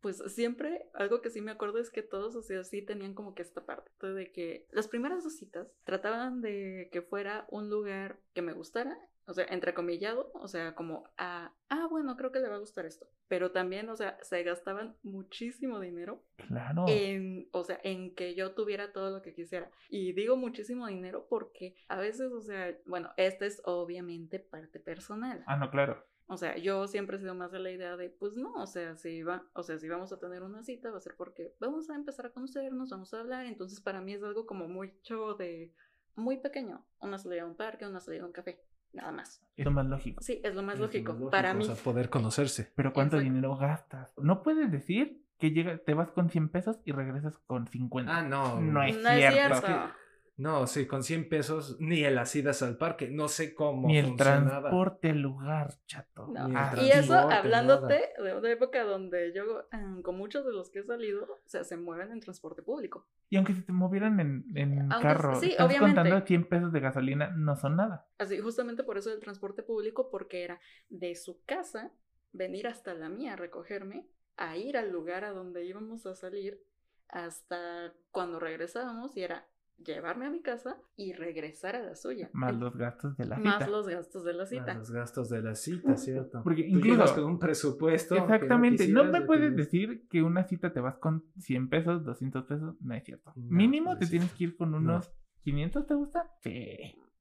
pues 0.00 0.22
siempre 0.28 0.86
algo 0.94 1.20
que 1.20 1.28
sí 1.30 1.40
me 1.42 1.50
acuerdo 1.50 1.78
es 1.78 1.90
que 1.90 2.02
todos, 2.02 2.34
o 2.36 2.42
sea, 2.42 2.62
sí 2.64 2.82
tenían 2.82 3.14
como 3.14 3.34
que 3.34 3.42
esta 3.42 3.66
parte 3.66 3.90
de 4.06 4.30
que 4.32 4.66
las 4.70 4.86
primeras 4.88 5.24
dos 5.24 5.36
citas 5.36 5.66
trataban 5.84 6.40
de 6.40 6.88
que 6.92 7.02
fuera 7.02 7.46
un 7.50 7.68
lugar 7.68 8.18
que 8.32 8.40
me 8.42 8.52
gustara, 8.52 8.96
o 9.28 9.34
sea, 9.34 9.44
entrecomillado, 9.50 10.30
o 10.34 10.48
sea, 10.48 10.74
como, 10.74 11.04
ah, 11.18 11.54
ah, 11.68 11.86
bueno, 11.90 12.16
creo 12.16 12.32
que 12.32 12.40
le 12.40 12.48
va 12.48 12.56
a 12.56 12.60
gustar 12.60 12.86
esto, 12.86 13.06
pero 13.28 13.52
también, 13.52 13.88
o 13.90 13.96
sea, 13.96 14.18
se 14.22 14.42
gastaban 14.42 14.96
muchísimo 15.02 15.78
dinero 15.80 16.24
Claro. 16.36 16.86
en, 16.88 17.46
o 17.52 17.62
sea, 17.62 17.78
en 17.84 18.14
que 18.14 18.34
yo 18.34 18.54
tuviera 18.54 18.90
todo 18.92 19.10
lo 19.10 19.20
que 19.20 19.34
quisiera. 19.34 19.70
Y 19.90 20.14
digo 20.14 20.36
muchísimo 20.36 20.86
dinero 20.86 21.26
porque 21.28 21.76
a 21.88 21.98
veces, 22.00 22.32
o 22.32 22.40
sea, 22.40 22.74
bueno, 22.86 23.10
esta 23.18 23.44
es 23.44 23.60
obviamente 23.66 24.38
parte 24.38 24.80
personal. 24.80 25.44
Ah, 25.46 25.58
no, 25.58 25.70
claro. 25.70 26.02
O 26.26 26.38
sea, 26.38 26.56
yo 26.56 26.86
siempre 26.86 27.16
he 27.16 27.20
sido 27.20 27.34
más 27.34 27.52
de 27.52 27.58
la 27.58 27.70
idea 27.70 27.96
de, 27.98 28.08
pues 28.08 28.34
no, 28.34 28.54
o 28.54 28.66
sea, 28.66 28.96
si 28.96 29.22
va, 29.22 29.46
o 29.52 29.62
sea, 29.62 29.78
si 29.78 29.88
vamos 29.88 30.10
a 30.12 30.18
tener 30.18 30.42
una 30.42 30.62
cita 30.62 30.90
va 30.90 30.96
a 30.98 31.00
ser 31.02 31.16
porque 31.16 31.54
vamos 31.60 31.90
a 31.90 31.94
empezar 31.94 32.26
a 32.26 32.30
conocernos, 32.30 32.90
vamos 32.90 33.12
a 33.12 33.20
hablar, 33.20 33.44
entonces 33.46 33.80
para 33.80 34.00
mí 34.00 34.14
es 34.14 34.22
algo 34.22 34.46
como 34.46 34.68
mucho 34.68 35.34
de 35.34 35.74
muy 36.16 36.38
pequeño, 36.38 36.84
una 37.00 37.18
salida 37.18 37.42
a 37.42 37.46
un 37.46 37.56
parque, 37.56 37.86
una 37.86 38.00
salida 38.00 38.24
a 38.24 38.26
un 38.26 38.32
café, 38.32 38.60
nada 38.92 39.12
más. 39.12 39.42
Es 39.56 39.64
lo 39.64 39.70
más 39.72 39.86
lógico. 39.86 40.22
Sí, 40.22 40.40
es 40.44 40.54
lo 40.54 40.62
más 40.62 40.74
Es 40.74 40.80
lo 40.80 40.86
lógico, 40.86 41.30
para 41.30 41.54
mí. 41.54 41.64
O 41.64 41.74
sea, 41.74 41.82
poder 41.82 42.10
conocerse. 42.10 42.72
Pero 42.74 42.92
¿cuánto 42.92 43.16
Exacto. 43.16 43.34
dinero 43.34 43.56
gastas? 43.56 44.12
No 44.18 44.42
puedes 44.42 44.70
decir 44.70 45.22
que 45.38 45.50
llega, 45.50 45.78
te 45.78 45.94
vas 45.94 46.10
con 46.10 46.30
100 46.30 46.48
pesos 46.48 46.78
y 46.84 46.92
regresas 46.92 47.38
con 47.46 47.66
50. 47.66 48.16
Ah, 48.16 48.22
no. 48.22 48.60
No 48.60 48.82
es 48.82 48.96
No 48.96 49.10
es 49.10 49.32
cierto. 49.32 49.92
No, 50.38 50.68
sí, 50.68 50.86
con 50.86 51.02
100 51.02 51.28
pesos 51.28 51.76
ni 51.80 52.04
en 52.04 52.14
las 52.14 52.34
idas 52.36 52.62
al 52.62 52.78
parque. 52.78 53.10
No 53.10 53.26
sé 53.28 53.54
cómo 53.54 53.88
Ni 53.88 53.98
el 53.98 54.06
funcionaba. 54.06 54.60
transporte 54.70 55.10
al 55.10 55.18
lugar, 55.20 55.74
chato. 55.86 56.28
No. 56.28 56.46
El 56.46 56.56
Ah, 56.56 56.74
Y 56.80 56.90
eso 56.90 57.14
hablándote 57.14 58.00
de 58.22 58.34
una 58.36 58.48
época 58.50 58.84
donde 58.84 59.32
yo, 59.34 59.66
em, 59.72 60.00
con 60.00 60.16
muchos 60.16 60.46
de 60.46 60.52
los 60.52 60.70
que 60.70 60.78
he 60.78 60.84
salido, 60.84 61.24
o 61.24 61.40
sea, 61.48 61.64
se 61.64 61.76
mueven 61.76 62.12
en 62.12 62.20
transporte 62.20 62.62
público. 62.62 63.06
Y 63.28 63.36
aunque 63.36 63.52
se 63.52 63.62
te 63.62 63.72
movieran 63.72 64.20
en, 64.20 64.44
en 64.54 64.80
Aunque- 64.92 65.02
carro, 65.08 65.40
sí, 65.40 65.50
estás 65.50 65.66
obviamente. 65.66 65.96
contando 65.96 66.24
100 66.26 66.44
pesos 66.48 66.72
de 66.72 66.80
gasolina, 66.80 67.30
no 67.36 67.56
son 67.56 67.74
nada. 67.76 68.06
Así, 68.18 68.38
justamente 68.38 68.84
por 68.84 68.96
eso 68.96 69.10
del 69.10 69.18
transporte 69.20 69.64
público, 69.64 70.08
porque 70.08 70.44
era 70.44 70.60
de 70.88 71.16
su 71.16 71.42
casa 71.46 71.90
venir 72.32 72.68
hasta 72.68 72.94
la 72.94 73.08
mía 73.08 73.32
a 73.32 73.36
recogerme, 73.36 74.06
a 74.36 74.56
ir 74.56 74.76
al 74.76 74.92
lugar 74.92 75.24
a 75.24 75.30
donde 75.32 75.64
íbamos 75.66 76.06
a 76.06 76.14
salir, 76.14 76.62
hasta 77.08 77.92
cuando 78.12 78.38
regresábamos, 78.38 79.16
y 79.16 79.22
era 79.22 79.48
llevarme 79.84 80.26
a 80.26 80.30
mi 80.30 80.40
casa 80.42 80.76
y 80.96 81.12
regresar 81.12 81.76
a 81.76 81.82
la 81.82 81.94
suya. 81.94 82.30
Más 82.32 82.54
los 82.56 82.76
gastos 82.76 83.16
de 83.16 83.26
la 83.26 83.38
más 83.38 83.54
cita. 83.58 83.70
los 83.70 83.88
gastos 83.88 84.24
de 84.24 84.32
la 84.32 84.38
Más 84.42 84.48
cita. 84.48 84.74
los 84.74 84.90
gastos 84.90 85.28
de 85.28 85.42
la 85.42 85.54
cita, 85.54 85.96
¿cierto? 85.96 86.40
Porque 86.42 86.62
Tú 86.64 86.78
incluso- 86.78 87.14
con 87.14 87.24
un 87.24 87.38
presupuesto. 87.38 88.16
Exactamente. 88.16 88.88
No, 88.88 89.02
quisieras, 89.02 89.20
me 89.20 89.26
puedes 89.26 89.42
tienes. 89.54 89.56
decir 89.56 90.08
que 90.08 90.22
una 90.22 90.44
cita 90.44 90.72
te 90.72 90.80
vas 90.80 90.96
con 90.98 91.24
100 91.38 91.68
pesos, 91.68 92.04
200 92.04 92.44
pesos. 92.44 92.74
No 92.80 92.94
es 92.94 93.04
cierto. 93.04 93.32
No, 93.36 93.56
Mínimo 93.56 93.90
pues 93.96 94.00
te 94.00 94.06
tienes 94.06 94.32
que 94.32 94.44
ir 94.44 94.56
con 94.56 94.74
unos 94.74 95.12
500, 95.42 95.86
¿te 95.86 95.94
gusta? 95.94 96.30
Sí. 96.42 96.78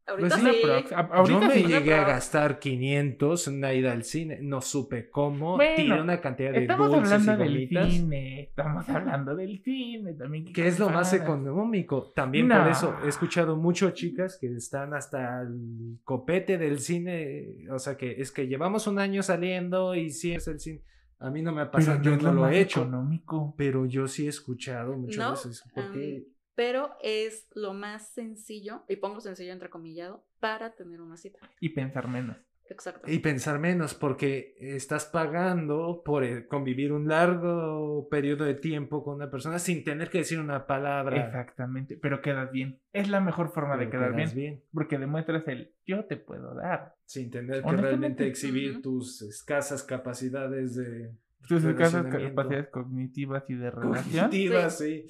Ahorita 0.07 0.37
Pues 0.39 0.53
sí. 0.53 0.61
Yo 0.63 0.97
ahorita 1.11 1.47
me 1.49 1.63
llegué 1.63 1.93
a 1.93 2.05
gastar 2.05 2.59
500 2.59 3.47
en 3.49 3.55
una 3.57 3.73
ida 3.73 3.91
al 3.91 4.03
cine. 4.03 4.39
No 4.41 4.61
supe 4.61 5.09
cómo. 5.09 5.57
Bueno, 5.57 5.75
tiré 5.75 6.01
una 6.01 6.21
cantidad 6.21 6.53
de 6.53 6.59
Estamos 6.61 6.89
dulces 6.91 7.11
hablando 7.27 7.45
y 7.45 7.67
del 7.67 7.91
cine. 7.91 8.41
Estamos 8.43 8.87
hablando 8.89 9.35
del 9.35 9.61
cine 9.61 10.13
también. 10.13 10.45
¿qué 10.45 10.53
Que 10.53 10.67
es 10.67 10.79
lo 10.79 10.89
más 10.89 11.11
económico. 11.13 12.11
También 12.15 12.47
No. 12.47 12.57
por 12.57 12.71
eso 12.71 12.95
he 13.03 13.09
escuchado 13.09 13.57
mucho 13.57 13.91
chicas 13.91 14.37
que 14.39 14.47
están 14.55 14.93
hasta 14.93 15.41
el 15.41 15.97
copete 16.05 16.57
del 16.57 16.79
cine. 16.79 17.65
O 17.69 17.77
sea, 17.79 17.97
que 17.97 18.11
es 18.21 18.31
que 18.31 18.47
llevamos 18.47 18.87
un 18.87 18.99
año 18.99 19.21
saliendo 19.23 19.93
y 19.93 20.09
sí 20.11 20.33
es 20.33 20.47
el 20.47 20.59
cine. 20.61 20.81
A 21.19 21.29
mí 21.31 21.41
no 21.41 21.51
me 21.51 21.63
ha 21.63 21.71
pasado, 21.71 22.01
yo 22.01 22.15
no 22.15 22.31
lo 22.31 22.47
he 22.47 22.59
hecho. 22.61 22.81
económico. 22.83 23.55
Pero 23.57 23.85
yo 23.87 24.07
sí 24.07 24.27
he 24.27 24.29
escuchado 24.29 24.95
muchas 24.95 25.17
No, 25.17 25.31
veces. 25.31 25.63
Porque 25.73 26.15
em, 26.17 26.23
Pero 26.57 26.95
es 27.03 27.47
lo 27.53 27.75
más 27.75 28.09
sencillo, 28.09 28.81
y 28.89 28.95
pongo 28.95 29.21
sencillo 29.21 29.53
entrecomillado, 29.53 30.25
para 30.39 30.73
tener 30.73 31.01
una 31.01 31.15
cita. 31.15 31.37
Y 31.59 31.69
pensar 31.69 32.07
menos. 32.07 32.35
Exacto. 32.67 33.11
Y 33.11 33.19
pensar 33.19 33.59
menos, 33.59 33.93
porque 33.93 34.55
estás 34.59 35.05
pagando 35.05 36.01
por 36.03 36.23
eh, 36.23 36.47
convivir 36.47 36.93
un 36.93 37.07
largo 37.07 38.07
periodo 38.09 38.43
de 38.45 38.55
tiempo 38.55 39.03
con 39.03 39.17
una 39.17 39.29
persona 39.29 39.59
sin 39.59 39.83
tener 39.83 40.09
que 40.09 40.17
decir 40.17 40.39
una 40.39 40.65
palabra. 40.65 41.27
Exactamente. 41.27 41.95
Pero 41.95 42.23
quedas 42.23 42.51
bien. 42.51 42.79
Es 42.91 43.07
la 43.07 43.21
mejor 43.21 43.51
forma 43.53 43.77
de 43.77 43.91
quedar 43.91 44.15
quedas 44.15 44.33
bien. 44.33 44.63
Porque 44.73 44.97
demuestras 44.97 45.47
el 45.47 45.75
yo 45.85 46.05
te 46.05 46.17
puedo 46.17 46.55
dar. 46.55 46.95
Sin 47.05 47.29
tener 47.29 47.61
que 47.61 47.71
realmente 47.71 48.25
exhibir 48.25 48.81
tus 48.81 49.21
escasas 49.21 49.83
capacidades 49.83 50.75
de 50.75 51.11
Tus 51.47 51.63
escasas 51.63 52.07
capacidades 52.07 52.69
cognitivas 52.69 53.43
y 53.47 53.53
de 53.53 53.69
relación. 53.69 54.25
cognitivas, 54.25 54.79
sí. 54.79 55.05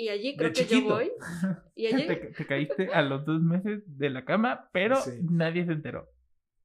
Y 0.00 0.08
allí 0.08 0.32
De 0.32 0.36
creo 0.38 0.48
que 0.52 0.54
chiquito. 0.66 0.88
yo 0.88 0.94
voy. 0.94 1.12
Y 1.74 1.86
allí, 1.86 2.06
Te, 2.06 2.16
te 2.16 2.46
caíste 2.46 2.88
a 2.92 3.02
los 3.02 3.24
dos 3.24 3.40
meses 3.42 3.82
de 3.86 4.10
la 4.10 4.24
cama, 4.24 4.68
pero 4.72 4.96
Sí. 4.96 5.12
nadie 5.22 5.64
se 5.66 5.72
enteró. 5.72 6.08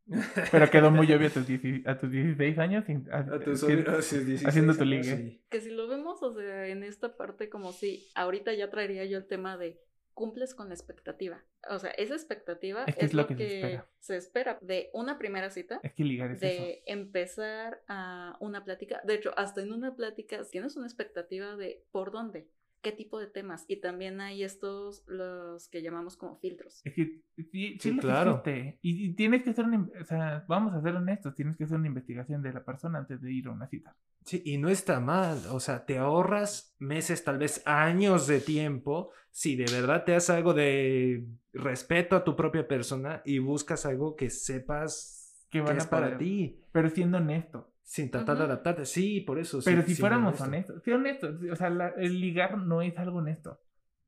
Pero 0.51 0.69
quedó 0.69 0.91
muy 0.91 1.11
obvio 1.13 1.27
a 1.27 1.31
tus, 1.31 1.47
dieci- 1.47 1.81
a 1.87 1.97
tus 1.97 2.11
16 2.11 2.59
años. 2.59 2.85
sin- 2.85 3.09
a- 3.11 3.19
A 3.35 3.39
tus 3.39 3.59
sin- 3.61 3.83
16 3.85 4.45
haciendo 4.45 4.73
tu 4.75 4.83
años, 4.83 5.05
ligue. 5.07 5.17
sí. 5.17 5.43
que 5.49 5.61
si 5.61 5.71
lo 5.71 5.87
vemos, 5.87 6.21
o 6.21 6.31
sea, 6.35 6.67
en 6.67 6.83
esta 6.83 7.17
parte 7.17 7.49
como 7.49 7.71
si 7.71 8.07
ahorita 8.13 8.53
ya 8.53 8.69
traería 8.69 9.03
yo 9.05 9.17
el 9.17 9.25
tema 9.25 9.57
de 9.57 9.81
cumples 10.13 10.53
con 10.53 10.67
la 10.69 10.75
expectativa. 10.75 11.43
O 11.69 11.79
sea, 11.79 11.89
esa 11.91 12.13
expectativa 12.13 12.83
Es 12.85 12.95
que 12.95 13.05
es 13.05 13.13
lo 13.15 13.25
que 13.25 13.35
se 13.35 13.55
espera. 13.55 13.89
se 13.99 14.15
espera 14.17 14.59
de 14.61 14.89
una 14.93 15.17
primera 15.17 15.49
cita. 15.49 15.79
Es 15.81 15.93
que 15.93 16.03
ligar 16.03 16.31
es 16.31 16.41
eso. 16.43 16.63
de 16.63 16.83
empezar 16.85 17.81
a 17.87 18.37
una 18.39 18.63
plática. 18.63 19.01
De 19.05 19.15
hecho, 19.15 19.33
hasta 19.37 19.61
en 19.63 19.73
una 19.73 19.95
plática 19.95 20.39
tienes 20.51 20.75
una 20.77 20.85
expectativa 20.85 21.55
de 21.55 21.83
por 21.91 22.11
dónde, 22.11 22.47
qué 22.85 22.91
tipo 22.91 23.19
de 23.19 23.25
temas. 23.27 23.65
Y 23.67 23.81
también 23.81 24.21
hay 24.21 24.43
estos, 24.43 25.03
los 25.07 25.67
que 25.69 25.81
llamamos 25.81 26.15
como 26.17 26.37
filtros. 26.37 26.81
Es 26.85 26.93
que 26.93 27.21
sí, 27.51 27.77
sí, 27.79 27.97
claro. 27.97 28.41
existe. 28.45 28.77
Y, 28.83 29.07
y 29.07 29.13
tienes 29.15 29.41
que 29.43 29.49
hacer 29.49 29.65
una, 29.65 29.89
o 29.99 30.05
sea, 30.05 30.45
vamos 30.47 30.73
a 30.75 30.81
ser 30.81 30.95
honestos, 30.95 31.33
tienes 31.33 31.57
que 31.57 31.63
hacer 31.63 31.77
una 31.79 31.87
investigación 31.87 32.43
de 32.43 32.53
la 32.53 32.63
persona 32.63 32.99
antes 32.99 33.19
de 33.21 33.33
ir 33.33 33.47
a 33.47 33.51
una 33.51 33.67
cita. 33.67 33.95
Sí, 34.23 34.41
y 34.45 34.59
no 34.59 34.69
está 34.69 34.99
mal, 34.99 35.39
o 35.51 35.59
sea, 35.59 35.85
te 35.85 35.97
ahorras 35.97 36.75
meses, 36.79 37.23
tal 37.23 37.39
vez 37.39 37.63
años 37.65 38.27
de 38.27 38.39
tiempo, 38.39 39.09
si 39.31 39.55
de 39.55 39.65
verdad 39.71 40.03
te 40.05 40.11
das 40.13 40.29
algo 40.29 40.53
de 40.53 41.25
respeto 41.53 42.15
a 42.15 42.23
tu 42.23 42.35
propia 42.35 42.67
persona 42.67 43.21
y 43.25 43.39
buscas 43.39 43.85
algo 43.87 44.15
que 44.15 44.29
sepas 44.29 45.47
Que 45.49 45.59
que, 45.59 45.65
van 45.65 45.75
a 45.75 45.79
es 45.79 45.87
para 45.87 46.05
poder- 46.07 46.17
ti, 46.19 46.59
Pero 46.71 46.89
siendo 46.89 47.17
honesto. 47.17 47.71
Sin 47.85 48.09
tratar 48.09 48.37
de 48.37 48.43
adaptarte. 48.45 48.85
Sí, 48.85 49.21
por 49.21 49.37
eso. 49.39 49.61
sí, 49.61 49.69
Pero 49.69 49.83
si 49.83 49.95
fuéramos 49.95 50.41
honesto. 50.41 50.43
honestos, 50.73 50.81
sí 50.83 50.91
honestos, 50.91 51.35
o 51.51 51.55
sea, 51.55 51.69
la- 51.69 51.89
el 51.97 52.19
ligar 52.19 52.57
no 52.57 52.81
es 52.81 52.97
algo 52.97 53.19
honesto. 53.19 53.61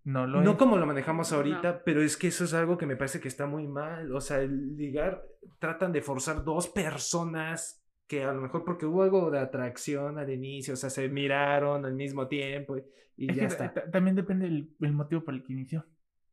No 0.04 0.26
lo 0.26 0.42
No 0.42 0.52
es. 0.52 0.58
como 0.58 0.78
lo 0.78 0.86
manejamos 0.86 1.32
No. 1.32 1.38
ahorita, 1.38 1.84
pero 1.84 2.02
es 2.02 2.18
que 2.18 2.28
eso 2.28 2.46
es 2.46 2.54
algo 2.54 2.78
que 2.78 2.86
me 2.88 2.96
parece 2.96 3.20
que 3.20 3.28
está 3.28 3.46
muy 3.46 3.68
mal. 3.68 4.12
O 4.16 4.20
sea, 4.22 4.40
el 4.40 4.76
ligar, 4.76 5.22
tratan 5.60 5.92
de 5.92 6.02
forzar 6.02 6.44
dos 6.44 6.68
personas 6.70 7.84
que 8.08 8.24
a 8.24 8.32
lo 8.34 8.42
mejor 8.42 8.64
porque 8.66 8.86
hubo 8.86 9.04
algo 9.04 9.30
de 9.32 9.40
atracción 9.40 10.18
al 10.18 10.30
inicio, 10.32 10.74
o 10.74 10.78
sea, 10.78 10.90
se 10.90 11.08
miraron 11.10 11.86
al 11.86 11.94
mismo 11.94 12.28
tiempo 12.28 12.78
y, 12.78 12.84
y 13.18 13.30
Es 13.30 13.36
ya 13.36 13.42
que 13.42 13.48
está. 13.48 13.74
ta- 13.74 13.92
también 13.92 14.16
depende 14.16 14.48
el, 14.48 14.74
el 14.80 14.94
motivo 14.94 15.24
por 15.24 15.34
el 15.34 15.44
que 15.44 15.54
inició. 15.54 15.86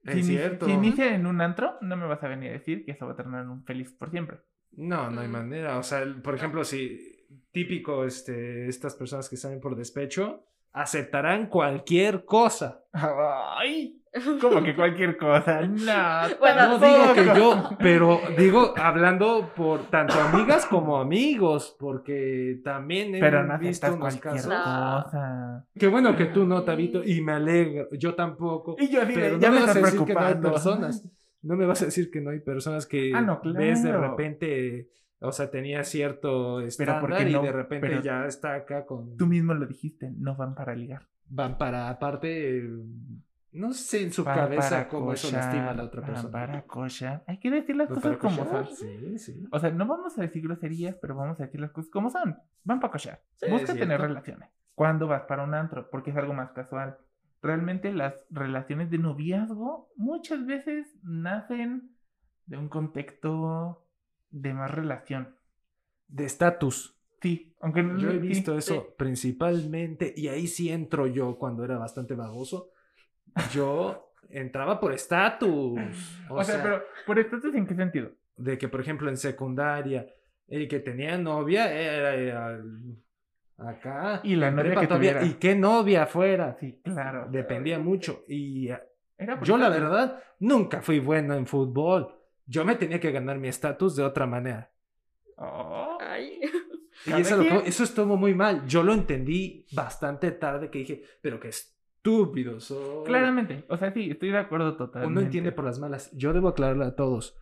Es 0.05 0.15
si, 0.15 0.21
ini- 0.21 0.37
cierto. 0.39 0.67
si 0.67 0.73
inicia 0.73 1.15
en 1.15 1.27
un 1.27 1.41
antro, 1.41 1.77
no 1.81 1.97
me 1.97 2.07
vas 2.07 2.23
a 2.23 2.29
venir 2.29 2.51
a 2.51 2.53
decir 2.55 2.85
que 2.85 2.93
eso 2.93 3.07
va 3.07 3.13
a 3.13 3.17
terminar 3.17 3.43
en 3.43 3.51
un 3.51 3.65
feliz 3.65 3.93
por 3.93 4.11
siempre. 4.11 4.39
No, 4.77 5.11
no 5.11 5.21
hay 5.21 5.29
manera. 5.29 5.79
O 5.79 5.83
sea, 5.83 6.03
el- 6.03 6.23
por 6.23 6.35
ejemplo, 6.37 6.63
si 6.63 7.14
típico, 7.55 8.05
este, 8.05 8.69
estas 8.69 8.95
personas 8.97 9.31
que 9.31 9.39
salen 9.39 9.61
por 9.61 9.77
despecho, 9.77 10.45
aceptarán 10.73 11.47
cualquier 11.47 12.25
cosa. 12.25 12.83
¡Ay! 12.93 14.01
Como 14.41 14.63
que 14.63 14.77
cualquier 14.77 15.17
cosa. 15.17 15.61
No, 15.67 16.37
Bueno, 16.39 16.69
No 16.69 16.79
digo 16.79 17.15
que 17.15 17.39
yo, 17.39 17.71
pero 17.79 18.21
digo 18.37 18.75
hablando 18.77 19.51
por 19.57 19.85
tanto 19.91 20.15
amigas 20.21 20.67
como 20.67 20.99
amigos, 20.99 21.77
porque 21.79 22.61
también 22.63 23.15
he 23.15 23.21
Pero 23.21 23.45
no 23.45 23.59
visto 23.59 23.87
unos 23.87 23.99
cualquier 23.99 24.23
casos. 24.23 24.53
Cosa. 24.53 25.67
Qué 25.79 25.87
bueno 25.87 26.17
que 26.17 26.27
tú 26.27 26.45
no, 26.45 26.63
Tabito, 26.63 27.03
y 27.05 27.21
me 27.21 27.33
alegro. 27.33 27.89
Yo 27.93 28.15
tampoco. 28.15 28.77
Y 28.79 28.89
yo 28.89 29.01
Pero 29.07 29.39
ya 29.39 29.49
no 29.49 29.55
me 29.55 29.61
me 29.61 29.67
vas 29.67 29.77
a 29.77 29.79
estás 29.79 29.93
decir 29.93 30.07
que 30.07 30.15
no 30.15 30.21
hay 30.21 30.35
personas. 30.35 31.05
No 31.43 31.57
me 31.57 31.67
vas 31.67 31.83
a 31.83 31.85
decir 31.85 32.11
que 32.11 32.21
no 32.21 32.31
hay 32.31 32.41
personas 32.41 32.87
que 32.87 33.13
Ah, 33.15 33.21
no, 33.21 33.41
ves 33.45 33.83
de 33.83 33.93
repente, 33.97 34.89
o 35.27 35.33
sea, 35.33 35.51
tenía 35.51 35.83
cierto 35.85 36.61
estándar 36.61 37.01
porque 37.01 37.29
y 37.29 37.33
no- 37.33 37.43
de 37.43 37.53
repente 37.53 37.89
pero 37.89 38.01
ya 38.03 38.27
está 38.27 38.55
acá 38.55 38.85
con... 38.87 39.17
Tú 39.17 39.27
mismo 39.27 39.55
lo 39.55 39.67
dijiste, 39.67 40.11
no 40.17 40.37
van 40.37 40.55
para 40.55 40.75
ligar. 40.75 41.03
Van 41.29 41.57
para, 41.59 41.89
aparte, 41.89 42.69
no 43.53 43.73
sé 43.73 44.03
en 44.03 44.13
su 44.13 44.25
Van 44.25 44.37
cabeza 44.37 44.89
cómo 44.89 45.13
eso 45.13 45.29
cochar, 45.29 45.45
lastima 45.45 45.71
a 45.71 45.75
la 45.75 45.85
otra 45.85 46.01
van 46.01 46.11
persona. 46.11 46.33
para 46.33 46.63
cochar. 46.63 47.25
Hay 47.27 47.39
que 47.39 47.51
decir 47.51 47.77
las 47.77 47.89
¿Van 47.89 48.01
cosas 48.01 48.17
como 48.19 48.45
son. 48.45 48.67
Sí, 48.67 49.19
sí. 49.19 49.47
O 49.51 49.59
sea, 49.59 49.71
no 49.71 49.87
vamos 49.87 50.19
a 50.19 50.23
decir 50.23 50.43
groserías, 50.43 50.97
pero 51.01 51.15
vamos 51.15 51.41
a 51.41 51.45
decir 51.45 51.61
las 51.61 51.71
cosas 51.71 51.91
como 51.91 52.11
son. 52.11 52.37
Van 52.65 52.81
para 52.81 52.93
cochar. 52.93 53.23
Sí, 53.37 53.47
Busca 53.51 53.75
tener 53.75 54.01
relaciones. 54.01 54.49
¿Cuándo 54.75 55.07
vas 55.07 55.23
para 55.23 55.45
un 55.45 55.55
antro? 55.55 55.89
Porque 55.89 56.11
es 56.11 56.17
algo 56.17 56.33
más 56.35 56.51
casual. 56.51 56.99
Realmente 57.43 57.93
las 57.93 58.15
relaciones 58.31 58.91
de 58.91 58.99
noviazgo 58.99 59.89
muchas 59.97 60.45
veces 60.47 60.99
nacen 61.05 61.91
de 62.47 62.57
un 62.57 62.69
contexto 62.69 63.84
de 64.35 64.55
más 64.55 64.71
relación. 64.71 65.37
De 66.09 66.25
estatus. 66.25 66.97
Sí, 67.23 67.55
aunque 67.61 67.83
no 67.83 67.99
Yo 67.99 68.11
he 68.11 68.15
sí. 68.15 68.19
visto 68.19 68.57
eso 68.57 68.95
principalmente, 68.99 70.13
y 70.15 70.29
ahí 70.29 70.47
sí 70.47 70.71
entro 70.71 71.07
yo 71.07 71.39
cuando 71.39 71.65
era 71.65 71.79
bastante 71.79 72.15
baboso. 72.15 72.71
Yo 73.53 74.13
entraba 74.29 74.79
por 74.79 74.93
estatus. 74.93 75.79
O, 76.29 76.45
sea, 76.45 76.63
pero 76.63 76.83
¿por 77.07 77.19
estatus 77.19 77.55
en 77.55 77.67
qué 77.67 77.75
sentido? 77.75 78.11
de 78.37 78.59
que, 78.59 78.69
por 78.69 78.81
ejemplo, 78.81 79.09
en 79.09 79.17
secundaria, 79.17 80.07
el 80.49 80.69
que 80.69 80.81
tenía 80.81 81.17
novia 81.17 81.73
era, 81.73 82.61
acá. 83.59 84.21
Y 84.23 84.37
la 84.37 84.51
novia 84.51 84.65
prepa 84.65 84.81
que 84.81 84.87
todavía, 84.87 85.11
tuviera. 85.13 85.33
¿Y 85.33 85.35
qué 85.35 85.55
novia 85.55 86.07
fuera? 86.07 86.57
Sí, 86.59 86.81
claro. 86.83 87.29
Dependía 87.31 87.79
mucho. 87.79 88.25
Y 88.29 88.69
Era 89.17 89.41
yo, 89.43 89.57
la 89.57 89.69
verdad, 89.69 90.23
nunca 90.41 90.83
fui 90.83 90.99
bueno 90.99 91.35
en 91.35 91.47
fútbol. 91.47 92.13
Yo 92.47 92.65
me 92.65 92.75
tenía 92.77 93.01
que 93.01 93.13
ganar 93.13 93.39
mi 93.39 93.49
estatus 93.49 93.97
de 93.97 94.03
otra 94.03 94.27
manera. 94.27 94.71
Oh, 95.37 95.99
Ay. 96.01 96.41
Y 97.07 97.13
eso, 97.13 97.37
lo 97.37 97.61
eso 97.63 97.83
estuvo 97.85 98.17
muy 98.17 98.35
mal. 98.35 98.67
Yo 98.67 98.83
lo 98.83 98.93
entendí 98.93 99.67
bastante 99.73 100.31
tarde 100.31 100.71
que 100.71 100.79
dije, 100.81 101.03
pero 101.21 101.41
qué 101.41 101.49
estúpido 101.49 102.61
soy. 102.61 103.05
claramente. 103.05 103.65
O 103.69 103.77
sea, 103.77 103.93
sí, 103.93 104.11
estoy 104.11 104.31
de 104.31 104.39
acuerdo 104.39 104.77
totalmente. 104.77 105.11
Uno 105.13 105.21
entiende 105.21 105.53
por 105.53 105.65
las 105.65 105.79
malas. 105.79 106.11
Yo 106.13 106.33
debo 106.33 106.49
aclararle 106.49 106.85
a 106.85 106.95
todos. 106.95 107.37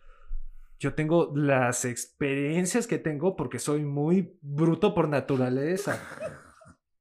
Yo 0.79 0.95
tengo 0.95 1.31
las 1.35 1.85
experiencias 1.85 2.87
que 2.87 2.97
tengo 2.97 3.35
porque 3.35 3.59
soy 3.59 3.83
muy 3.83 4.37
bruto 4.41 4.93
por 4.93 5.07
naturaleza. 5.07 6.01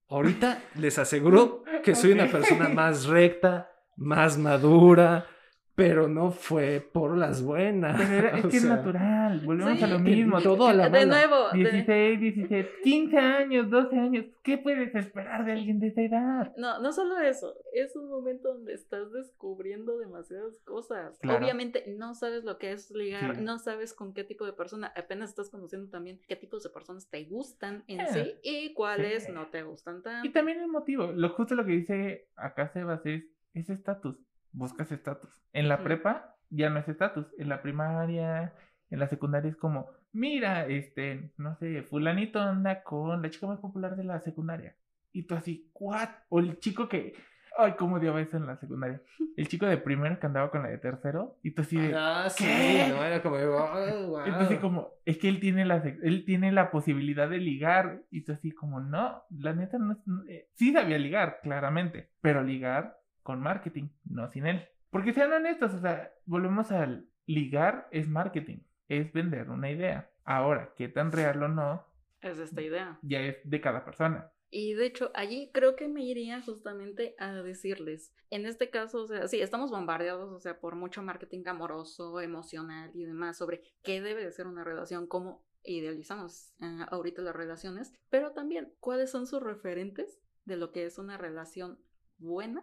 Ahorita 0.09 0.63
les 0.77 0.99
aseguro 0.99 1.65
que 1.83 1.95
soy 1.95 2.13
una 2.13 2.25
Ok. 2.25 2.33
persona 2.33 2.69
más 2.69 3.07
recta, 3.07 3.71
más 3.97 4.37
madura, 4.39 5.27
pero 5.75 6.07
no 6.09 6.31
fue 6.31 6.81
por 6.93 7.17
las 7.17 7.43
buenas. 7.43 7.99
Pero 7.99 8.29
es 8.37 8.45
o 8.45 8.49
que 8.49 8.57
es 8.59 8.65
natural, 8.65 9.41
volvemos 9.45 9.79
Sí, 9.79 9.85
a 9.85 9.87
lo 9.87 9.97
que 9.99 10.03
mismo. 10.03 10.41
todo 10.43 10.67
a 10.69 10.75
la 10.75 10.85
de 10.91 11.07
mala. 11.07 11.27
nuevo, 11.27 11.49
de- 11.53 11.59
16, 11.59 12.21
17, 12.21 12.71
15 12.85 13.17
años, 13.19 13.71
12 13.71 13.97
años. 13.99 14.27
¿Qué 14.43 14.59
puedes 14.59 14.95
esperar 14.95 15.45
de 15.47 15.53
alguien 15.53 15.81
de 15.81 15.87
esa 15.89 16.03
edad? 16.03 16.53
No, 16.57 16.79
no 16.81 16.93
solo 16.93 17.19
eso, 17.21 17.55
es 17.73 17.97
un 17.97 18.09
momento 18.11 18.53
donde 18.53 18.75
estás 18.75 19.13
descubriendo 19.13 19.97
demasiadas 19.99 20.59
cosas. 20.65 21.19
Claro. 21.21 21.39
Obviamente 21.45 21.85
no 21.97 22.15
sabes 22.15 22.45
lo 22.45 22.59
que 22.59 22.73
es 22.73 22.91
ligar, 22.91 23.37
Sí. 23.37 23.43
no 23.43 23.59
sabes 23.59 23.95
con 23.95 24.13
qué 24.15 24.25
tipo 24.25 24.45
de 24.45 24.53
persona, 24.53 24.93
apenas 24.97 25.31
estás 25.31 25.49
conociendo 25.51 25.89
también 25.91 26.21
qué 26.29 26.37
tipos 26.37 26.63
de 26.63 26.71
personas 26.71 27.09
te 27.09 27.25
gustan 27.25 27.85
en 27.87 28.01
Eh, 28.01 28.07
sí 28.11 28.35
y 28.43 28.75
cuáles 28.75 29.25
sí. 29.25 29.33
no 29.33 29.47
te 29.49 29.63
gustan 29.63 30.03
tanto. 30.03 30.27
Y 30.27 30.33
también 30.33 30.61
el 30.61 30.69
motivo. 30.69 31.13
Lo 31.13 31.31
justo 31.31 31.55
lo 31.55 31.65
que 31.65 31.73
dice 31.73 32.29
acá 32.37 32.69
Sebas 32.73 33.05
es, 33.07 33.25
es 33.55 33.71
estatus. 33.71 34.17
Buscas 34.53 34.93
estatus. 34.93 35.31
En 35.53 35.69
la 35.69 35.77
Ujú. 35.77 35.85
prepa 35.85 36.37
ya 36.51 36.71
no 36.71 36.79
es 36.79 36.89
estatus. 36.89 37.27
En 37.39 37.49
la 37.49 37.63
primaria, 37.63 38.53
en 38.91 38.99
la 38.99 39.09
secundaria 39.09 39.51
es 39.51 39.57
como, 39.57 39.89
mira, 40.13 40.67
este, 40.67 41.33
no 41.39 41.57
sé, 41.57 41.83
fulanito 41.83 42.41
anda 42.41 42.83
con 42.83 43.23
la 43.23 43.31
chica 43.31 43.47
más 43.47 43.61
popular 43.61 43.97
de 43.97 44.05
la 44.05 44.21
secundaria. 44.21 44.77
Y 45.13 45.25
tú 45.25 45.35
así, 45.35 45.71
¿what? 45.75 46.09
O 46.29 46.41
el 46.41 46.59
chico 46.59 46.89
que, 46.89 47.15
ay, 47.59 47.73
cómo 47.79 47.97
odiaba 47.97 48.21
eso 48.21 48.37
en 48.37 48.47
la 48.47 48.57
secundaria. 48.57 49.01
El 49.37 49.49
chico 49.49 49.65
de 49.67 49.79
primero 49.79 50.19
que 50.21 50.27
andaba 50.27 50.51
con 50.51 50.63
la 50.63 50.69
de 50.69 50.77
tercero. 50.79 51.39
Y 51.43 51.53
tú 51.53 51.63
así 51.63 51.77
de, 51.79 51.95
Ah, 51.95 52.29
sí, 52.31 52.45
¿Qué? 52.45 52.87
no, 52.91 53.03
era 53.05 53.23
como, 53.23 53.37
oh, 53.37 54.07
wow. 54.09 54.21
entonces 54.27 54.59
como, 54.59 54.91
es 55.07 55.17
que 55.19 55.29
él 55.29 55.41
tiene 55.41 55.65
la 55.65 55.77
él 55.77 56.25
tiene 56.27 56.53
la 56.53 56.71
posibilidad 56.71 57.29
de 57.31 57.39
ligar 57.39 58.03
y 58.11 58.23
tú 58.25 58.33
así 58.33 58.53
como, 58.53 58.81
no, 58.81 59.23
la 59.31 59.55
neta 59.55 59.79
no, 59.79 59.93
es- 59.93 60.07
no- 60.07 60.23
eh, 60.29 60.49
sí 60.55 60.73
sabía 60.73 60.99
ligar, 60.99 61.41
claramente, 61.43 62.11
pero 62.21 62.43
ligar 62.43 62.99
con 63.23 63.41
marketing, 63.41 63.89
no 64.05 64.29
sin 64.31 64.47
él. 64.47 64.69
Porque 64.91 65.13
sean 65.13 65.33
honestos, 65.33 65.73
o 65.75 65.81
sea, 65.81 66.13
volvemos 66.27 66.71
al 66.71 67.09
ligar 67.27 67.89
es 67.93 68.09
marketing, 68.09 68.59
es 68.89 69.13
vender 69.13 69.49
una 69.51 69.71
idea. 69.71 70.11
Ahora, 70.25 70.73
qué 70.77 70.89
tan 70.89 71.13
real 71.13 71.43
o 71.43 71.49
no, 71.49 71.85
Es 72.21 72.39
esta 72.39 72.61
idea. 72.63 72.99
ya 73.03 73.21
es 73.21 73.39
de 73.45 73.61
cada 73.61 73.85
persona. 73.85 74.31
Y 74.55 74.75
de 74.75 74.85
hecho, 74.85 75.11
allí 75.15 75.51
creo 75.55 75.77
que 75.77 75.89
me 75.89 76.05
iría 76.05 76.43
justamente 76.43 77.15
a 77.19 77.33
decirles, 77.33 78.13
en 78.29 78.45
este 78.45 78.69
caso, 78.69 79.05
o 79.05 79.07
sea, 79.07 79.27
sí, 79.27 79.41
estamos 79.41 79.71
bombardeados, 79.71 80.31
o 80.31 80.39
sea, 80.41 80.61
por 80.61 80.77
mucho 80.77 81.03
marketing 81.03 81.43
amoroso, 81.47 82.21
emocional 82.21 82.91
y 82.93 83.05
demás 83.07 83.39
sobre 83.39 83.63
qué 83.83 84.03
debe 84.03 84.23
de 84.25 84.31
ser 84.31 84.47
una 84.47 84.63
relación, 84.63 85.07
cómo 85.07 85.43
idealizamos 85.65 86.53
ah, 86.61 86.87
ahorita 86.91 87.23
las 87.23 87.35
relaciones, 87.35 87.95
pero 88.11 88.33
también 88.33 88.75
cuáles 88.79 89.11
son 89.11 89.27
sus 89.27 89.43
referentes 89.43 90.19
de 90.45 90.57
lo 90.57 90.71
que 90.71 90.85
es 90.85 90.99
una 90.99 91.17
relación 91.17 91.79
buena, 92.19 92.63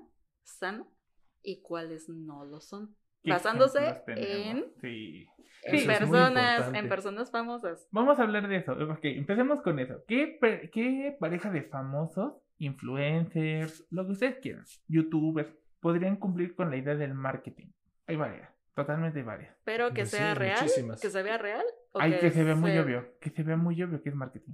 sana 0.57 0.85
y 1.41 1.61
cuáles 1.61 2.09
no 2.09 2.45
lo 2.45 2.59
son. 2.61 2.95
¿Qué 3.23 3.31
Basándose? 3.31 4.01
Sí. 4.81 5.27
En 5.63 5.85
personas, 5.87 6.73
en 6.73 6.87
personas 6.87 7.31
famosas. 7.31 7.87
Vamos 7.91 8.17
a 8.19 8.23
hablar 8.23 8.47
de 8.47 8.55
eso. 8.57 8.71
Ok, 8.73 8.99
empecemos 9.03 9.61
con 9.61 9.77
eso. 9.79 10.03
¿Qué, 10.07 10.39
qué 10.71 11.17
pareja 11.19 11.51
de 11.51 11.63
famosos, 11.63 12.33
influencers, 12.59 13.85
lo 13.91 14.05
que 14.05 14.11
ustedes 14.13 14.37
quieran, 14.39 14.63
youtubers, 14.87 15.53
podrían 15.81 16.15
cumplir 16.15 16.55
con 16.55 16.69
la 16.69 16.77
idea 16.77 16.95
del 16.95 17.13
marketing? 17.13 17.67
Hay 18.07 18.15
varias, 18.15 18.49
totalmente 18.73 19.21
varias. 19.23 19.55
Pero 19.65 19.93
que 19.93 20.05
Sí, 20.05 20.17
sea 20.17 20.33
real, 20.33 20.61
muchísimas. 20.61 21.01
que 21.01 21.09
se 21.09 21.21
vea 21.23 21.37
real. 21.37 21.63
o 21.91 21.99
Hay 21.99 22.17
que 22.19 22.31
se 22.31 22.43
vea 22.43 22.55
muy 22.55 22.71
se- 22.71 22.79
obvio, 22.79 23.17
que 23.19 23.29
se 23.29 23.43
vea 23.43 23.57
muy 23.57 23.81
obvio 23.83 24.01
que 24.01 24.09
es 24.09 24.15
marketing. 24.15 24.53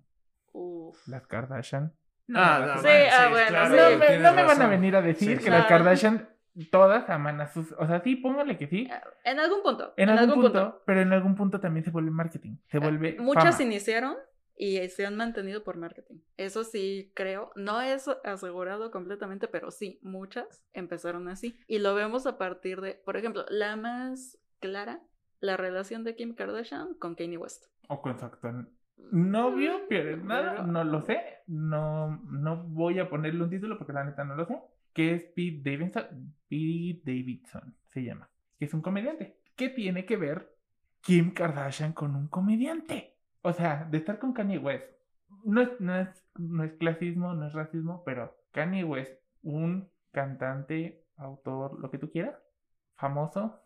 Uf. 0.53 1.07
Las 1.07 1.27
Kardashian. 1.27 1.93
Ah, 2.33 2.59
me 2.59 2.67
no, 2.67 2.77
Sí, 2.79 2.87
man, 2.87 3.07
ah, 3.11 3.27
bueno, 3.29 3.47
claro, 3.49 3.75
sí. 3.75 3.75
no, 3.75 3.99
me, 3.99 4.17
no 4.17 4.47
van 4.47 4.61
a 4.61 4.67
venir 4.67 4.95
a 4.95 5.01
decir 5.01 5.37
Sí, 5.37 5.43
que 5.43 5.49
las. 5.49 5.67
Kardashian 5.67 6.29
todas 6.71 7.09
aman 7.09 7.41
a 7.41 7.47
sus... 7.47 7.73
O 7.73 7.85
sea, 7.85 8.01
sí, 8.01 8.15
póngale 8.15 8.57
que 8.57 8.67
sí. 8.67 8.87
En 9.23 9.39
algún 9.39 9.61
punto. 9.61 9.93
En, 9.97 10.09
algún, 10.09 10.41
punto, 10.41 10.81
pero 10.85 11.01
en 11.01 11.11
algún 11.11 11.35
punto 11.35 11.59
también 11.59 11.83
se 11.83 11.91
vuelve 11.91 12.11
marketing. 12.11 12.57
Se 12.67 12.79
vuelve 12.79 13.17
Muchas 13.19 13.57
fama. 13.57 13.63
iniciaron 13.63 14.15
y 14.55 14.87
se 14.87 15.05
han 15.05 15.17
mantenido 15.17 15.63
por 15.63 15.77
marketing. 15.77 16.19
Eso 16.37 16.63
sí 16.63 17.11
creo. 17.13 17.51
No 17.55 17.81
es 17.81 18.07
asegurado 18.23 18.89
completamente, 18.89 19.47
pero 19.47 19.69
sí, 19.69 19.99
muchas 20.01 20.63
empezaron 20.73 21.27
así. 21.27 21.59
Y 21.67 21.79
lo 21.79 21.93
vemos 21.93 22.25
a 22.25 22.37
partir 22.37 22.79
de, 22.79 22.93
por 22.93 23.17
ejemplo, 23.17 23.45
la 23.49 23.75
más 23.75 24.37
clara, 24.59 25.01
la 25.41 25.57
relación 25.57 26.05
de 26.05 26.15
Kim 26.15 26.35
Kardashian 26.35 26.93
con 26.95 27.15
Kanye 27.15 27.37
West. 27.37 27.65
O 27.89 28.01
con 28.01 28.17
su 28.17 28.25
actual 28.25 28.69
novio, 29.11 29.81
pero 29.89 30.17
nada, 30.17 30.51
Pero- 30.57 30.67
no 30.67 30.83
lo 30.83 31.01
sé. 31.01 31.19
No, 31.47 32.21
no 32.29 32.63
voy 32.63 32.99
a 32.99 33.09
ponerle 33.09 33.43
un 33.43 33.49
título 33.49 33.77
porque 33.77 33.93
la 33.93 34.03
neta 34.03 34.23
no 34.23 34.35
lo 34.35 34.45
sé. 34.45 34.59
Que 34.93 35.13
es 35.13 35.23
Pete 35.25 35.61
Davidson. 35.71 36.33
Pete 36.47 37.01
Davidson 37.05 37.75
se 37.89 38.03
llama. 38.03 38.29
Que 38.57 38.65
es 38.65 38.73
un 38.73 38.81
comediante. 38.81 39.39
¿Qué 39.55 39.69
tiene 39.69 40.05
que 40.05 40.17
ver 40.17 40.55
Kim 41.01 41.33
Kardashian 41.33 41.93
con 41.93 42.15
un 42.15 42.27
comediante? 42.27 43.15
O 43.41 43.53
sea, 43.53 43.85
de 43.85 43.97
estar 43.97 44.17
con 44.19 44.33
Kanye 44.33 44.57
West. 44.57 44.85
No 45.43 45.61
es, 45.61 45.69
no 45.79 45.95
es, 45.99 46.25
no 46.37 46.63
es 46.63 46.73
clasismo, 46.73 47.33
no 47.35 47.45
es 47.45 47.53
racismo, 47.53 48.03
pero 48.05 48.35
Kanye 48.51 48.83
West, 48.83 49.13
un 49.43 49.89
cantante, 50.11 51.03
autor, 51.17 51.79
lo 51.79 51.91
que 51.91 51.99
tú 51.99 52.09
quieras, 52.09 52.35
famoso 52.95 53.61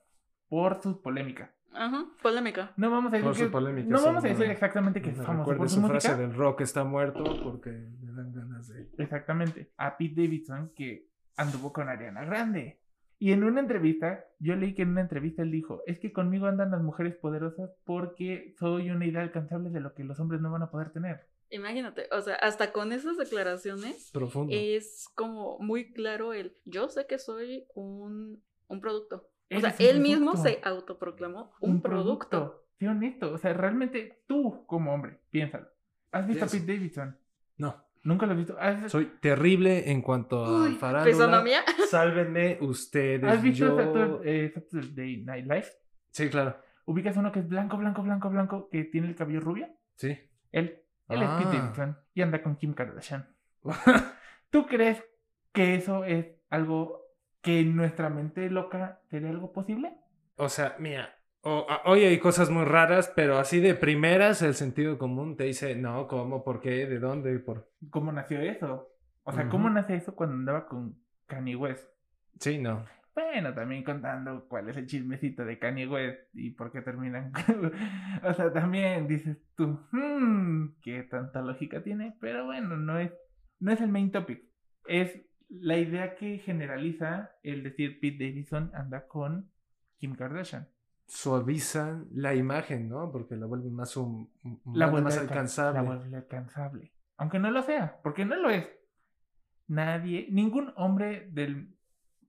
por 0.49 0.81
sus 0.81 0.97
polémicas. 0.97 1.49
Ajá, 1.73 2.05
polémica. 2.21 2.73
No 2.77 2.89
vamos 2.89 3.11
a 3.13 3.15
decir, 3.17 3.25
Por 3.25 3.35
su 3.35 3.43
que- 3.43 3.49
polémica, 3.49 3.87
no 3.89 3.97
sí, 3.99 4.05
vamos 4.05 4.23
a 4.23 4.27
decir 4.27 4.45
exactamente 4.49 5.01
que 5.01 5.11
es 5.11 5.17
famoso 5.17 5.55
por 5.55 5.69
su, 5.69 5.75
su 5.75 5.81
música. 5.81 5.99
frase 5.99 6.17
del 6.21 6.33
rock 6.33 6.61
está 6.61 6.83
muerto 6.83 7.23
porque 7.43 7.69
me 8.01 8.11
dan 8.13 8.33
ganas 8.33 8.67
de... 8.69 8.89
Exactamente. 8.97 9.71
A 9.77 9.95
Pete 9.97 10.21
Davidson 10.23 10.71
que 10.75 11.07
anduvo 11.37 11.71
con 11.71 11.87
Ariana 11.89 12.25
Grande. 12.25 12.79
Y 13.21 13.33
en 13.33 13.43
una 13.43 13.59
entrevista, 13.59 14.23
yo 14.39 14.55
leí 14.55 14.73
que 14.73 14.83
en 14.83 14.89
una 14.91 15.01
entrevista 15.01 15.41
él 15.41 15.51
dijo, 15.51 15.81
es 15.85 15.99
que 15.99 16.13
conmigo 16.13 16.47
andan 16.47 16.71
las 16.71 16.81
mujeres 16.81 17.15
poderosas 17.17 17.69
porque 17.83 18.55
soy 18.57 18.89
una 18.91 19.05
idea 19.05 19.21
alcanzable 19.21 19.69
de 19.69 19.81
lo 19.81 19.93
que 19.93 20.05
los 20.05 20.19
hombres 20.21 20.39
no 20.41 20.51
van 20.51 20.61
a 20.63 20.71
poder 20.71 20.91
tener. 20.91 21.27
Imagínate, 21.51 22.07
o 22.11 22.21
sea, 22.21 22.35
hasta 22.35 22.71
con 22.71 22.93
esas 22.93 23.17
declaraciones 23.17 24.09
Profundo. 24.13 24.53
es 24.55 25.07
como 25.15 25.57
muy 25.59 25.91
claro 25.91 26.31
el, 26.31 26.53
yo 26.65 26.87
sé 26.89 27.07
que 27.07 27.17
soy 27.19 27.65
un, 27.75 28.41
un 28.67 28.79
producto. 28.81 29.27
O 29.55 29.59
sea, 29.59 29.75
él 29.79 29.99
mismo 29.99 30.33
producto. 30.33 30.49
se 30.49 30.59
autoproclamó 30.63 31.51
un, 31.61 31.81
producto. 31.81 32.65
Sé 32.77 32.87
honesto. 32.87 33.33
O 33.33 33.37
sea, 33.37 33.53
realmente 33.53 34.23
tú 34.27 34.63
como 34.67 34.93
hombre, 34.93 35.19
piénsalo. 35.31 35.67
¿Has 36.11 36.27
visto 36.27 36.45
a 36.45 36.47
Pete 36.47 36.73
Davidson? 36.73 37.17
No, 37.57 37.83
¿Nunca 38.03 38.25
lo 38.25 38.31
has 38.31 38.37
visto? 38.37 38.57
¿Has, 38.59 38.91
soy 38.91 39.05
terrible 39.21 39.91
en 39.91 40.01
cuanto 40.01 40.45
a 40.45 40.63
Uy, 40.63 40.75
farándula. 40.75 41.13
fisonomía. 41.13 41.59
Sálvenme 41.89 42.57
ustedes. 42.61 43.23
¿has 43.23 43.41
visto 43.41 43.65
yo... 43.65 43.77
Saturday, 43.77 44.45
eh, 44.45 44.51
Saturday 44.53 45.17
Night 45.23 45.45
Live? 45.45 45.67
Sí, 46.11 46.29
claro. 46.29 46.57
¿Ubicas 46.85 47.17
uno 47.17 47.31
que 47.31 47.39
es 47.39 47.47
blanco, 47.47 47.77
blanco, 47.77 48.01
blanco, 48.01 48.29
blanco, 48.29 48.69
que 48.69 48.85
tiene 48.85 49.07
el 49.07 49.15
cabello 49.15 49.41
rubio? 49.41 49.67
Sí. 49.95 50.17
Él. 50.51 50.81
Él 51.09 51.21
es 51.21 51.29
Ah. 51.29 51.39
Pete 51.43 51.57
Davidson 51.57 51.97
y 52.13 52.21
anda 52.21 52.41
con 52.41 52.55
Kim 52.55 52.73
Kardashian. 52.73 53.27
¿Tú 54.49 54.65
crees 54.65 55.03
que 55.51 55.75
eso 55.75 56.03
es 56.05 56.27
algo 56.49 57.01
que 57.41 57.59
en 57.61 57.75
nuestra 57.75 58.09
mente 58.09 58.49
loca 58.49 58.99
sería 59.09 59.29
algo 59.29 59.51
posible? 59.53 59.93
O 60.35 60.49
sea, 60.49 60.75
mira, 60.79 61.15
o- 61.41 61.65
hoy 61.85 62.03
hay 62.03 62.19
cosas 62.19 62.49
muy 62.49 62.65
raras, 62.65 63.11
pero 63.15 63.37
así 63.37 63.59
de 63.59 63.75
primeras 63.75 64.41
el 64.41 64.53
sentido 64.53 64.97
común 64.97 65.35
te 65.37 65.45
dice, 65.45 65.75
no, 65.75 66.07
¿cómo? 66.07 66.43
¿Por 66.43 66.59
qué? 66.61 66.85
¿De 66.85 66.99
dónde? 66.99 67.37
¿Por...? 67.39 67.69
¿Cómo 67.89 68.11
nació 68.11 68.41
eso? 68.41 68.89
O 69.23 69.31
sea, 69.31 69.47
¿cómo 69.49 69.69
nace 69.69 69.95
eso 69.95 70.15
cuando 70.15 70.35
andaba 70.35 70.67
con 70.67 70.95
Kanye 71.27 71.55
West? 71.55 71.87
Sí, 72.39 72.57
no. 72.57 72.85
Bueno, 73.13 73.53
también 73.53 73.83
contando 73.83 74.47
cuál 74.47 74.69
es 74.69 74.77
el 74.77 74.87
chismecito 74.87 75.43
de 75.45 75.59
Kanye 75.59 75.87
West 75.87 76.21
y 76.33 76.51
por 76.51 76.71
qué 76.71 76.81
terminan. 76.81 77.31
o 78.23 78.33
sea, 78.33 78.51
también 78.53 79.07
dices 79.07 79.37
tú, 79.55 79.79
hmm, 79.91 80.77
qué 80.81 81.03
tanta 81.03 81.41
lógica 81.41 81.83
tiene, 81.83 82.15
pero 82.21 82.45
bueno, 82.45 82.77
no 82.77 82.97
es, 82.97 83.11
no 83.59 83.71
es 83.71 83.81
el 83.81 83.89
main 83.89 84.11
topic. 84.11 84.41
Es 84.87 85.21
la 85.49 85.77
idea 85.77 86.15
que 86.15 86.37
generaliza 86.39 87.31
el 87.43 87.63
decir 87.63 87.99
Pete 87.99 88.25
Davidson 88.25 88.71
anda 88.73 89.07
con 89.07 89.51
Kim 89.97 90.15
Kardashian. 90.15 90.67
Suavizan 91.07 92.07
la 92.13 92.35
imagen, 92.35 92.87
¿no? 92.87 93.11
Porque 93.11 93.35
la 93.35 93.47
vuelven 93.47 93.73
más, 93.73 93.97
hum- 93.97 94.29
La 94.73 94.85
más 94.85 94.91
vuelve 94.91 95.09
alca- 95.11 95.21
alcanzable. 95.21 95.73
La 95.73 95.81
vuelve 95.81 96.17
alcanzable. 96.17 96.93
Aunque 97.17 97.39
no 97.39 97.49
lo 97.51 97.61
sea, 97.63 97.99
porque 98.03 98.25
no 98.25 98.35
lo 98.35 98.49
es. 98.51 98.67
Nadie, 99.67 100.27
ningún 100.31 100.71
hombre 100.75 101.27
del 101.31 101.75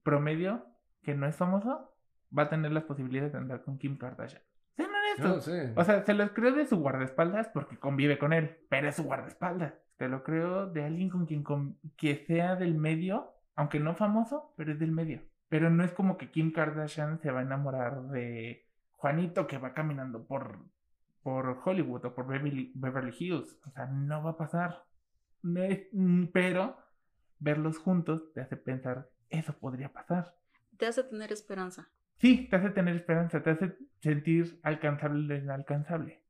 promedio 0.03 0.65
que 1.01 1.15
no 1.15 1.27
es 1.27 1.35
famoso 1.35 1.95
va 2.37 2.43
a 2.43 2.49
tener 2.49 2.71
las 2.71 2.83
posibilidades 2.83 3.31
de 3.31 3.37
andar 3.39 3.63
con 3.63 3.77
Kim 3.77 3.97
Kardashian. 3.97 4.41
Sean 4.75 4.89
honestos. 4.89 5.47
No, 5.47 5.53
sí. 5.53 5.73
O 5.75 5.83
sea, 5.83 6.03
se 6.05 6.13
los 6.13 6.31
creo 6.31 6.53
de 6.53 6.65
su 6.65 6.77
guardaespaldas 6.79 7.49
porque 7.49 7.77
convive 7.77 8.17
con 8.19 8.33
él, 8.33 8.57
pero 8.69 8.89
es 8.89 8.95
su 8.95 9.03
guardaespaldas. 9.03 9.73
Te 10.01 10.09
lo 10.09 10.23
creo 10.23 10.65
de 10.65 10.83
alguien 10.83 11.11
con 11.11 11.27
quien 11.27 11.43
con- 11.43 11.77
que 11.95 12.25
sea 12.25 12.55
del 12.55 12.73
medio, 12.73 13.35
aunque 13.55 13.79
no 13.79 13.93
famoso, 13.93 14.51
pero 14.57 14.71
es 14.71 14.79
del 14.79 14.91
medio. 14.91 15.21
Pero 15.47 15.69
no 15.69 15.83
es 15.83 15.91
como 15.91 16.17
que 16.17 16.31
Kim 16.31 16.51
Kardashian 16.51 17.21
se 17.21 17.29
va 17.29 17.41
a 17.41 17.43
enamorar 17.43 18.01
de 18.07 18.65
Juanito 18.93 19.45
que 19.45 19.59
va 19.59 19.75
caminando 19.75 20.25
por, 20.25 20.57
por 21.21 21.59
Hollywood 21.63 22.03
o 22.05 22.15
por 22.15 22.25
Beverly, 22.25 22.71
Beverly 22.73 23.13
Hills. 23.19 23.59
O 23.63 23.69
sea, 23.69 23.85
no 23.85 24.23
va 24.23 24.31
a 24.31 24.37
pasar. 24.37 24.85
No 25.43 25.61
es- 25.61 25.87
mm, 25.91 26.29
pero 26.33 26.77
verlos 27.37 27.77
juntos 27.77 28.33
te 28.33 28.41
hace 28.41 28.57
pensar, 28.57 29.07
eso 29.29 29.53
podría 29.53 29.93
pasar. 29.93 30.33
Te 30.77 30.87
hace 30.87 31.03
tener 31.03 31.31
esperanza. 31.31 31.89
Sí, 32.17 32.47
te 32.49 32.55
hace 32.55 32.71
tener 32.71 32.95
esperanza, 32.95 33.43
te 33.43 33.51
hace 33.51 33.77
sentir 33.99 34.59
alcanzable 34.63 35.21
lo 35.27 35.35
inalcanzable. 35.43 36.23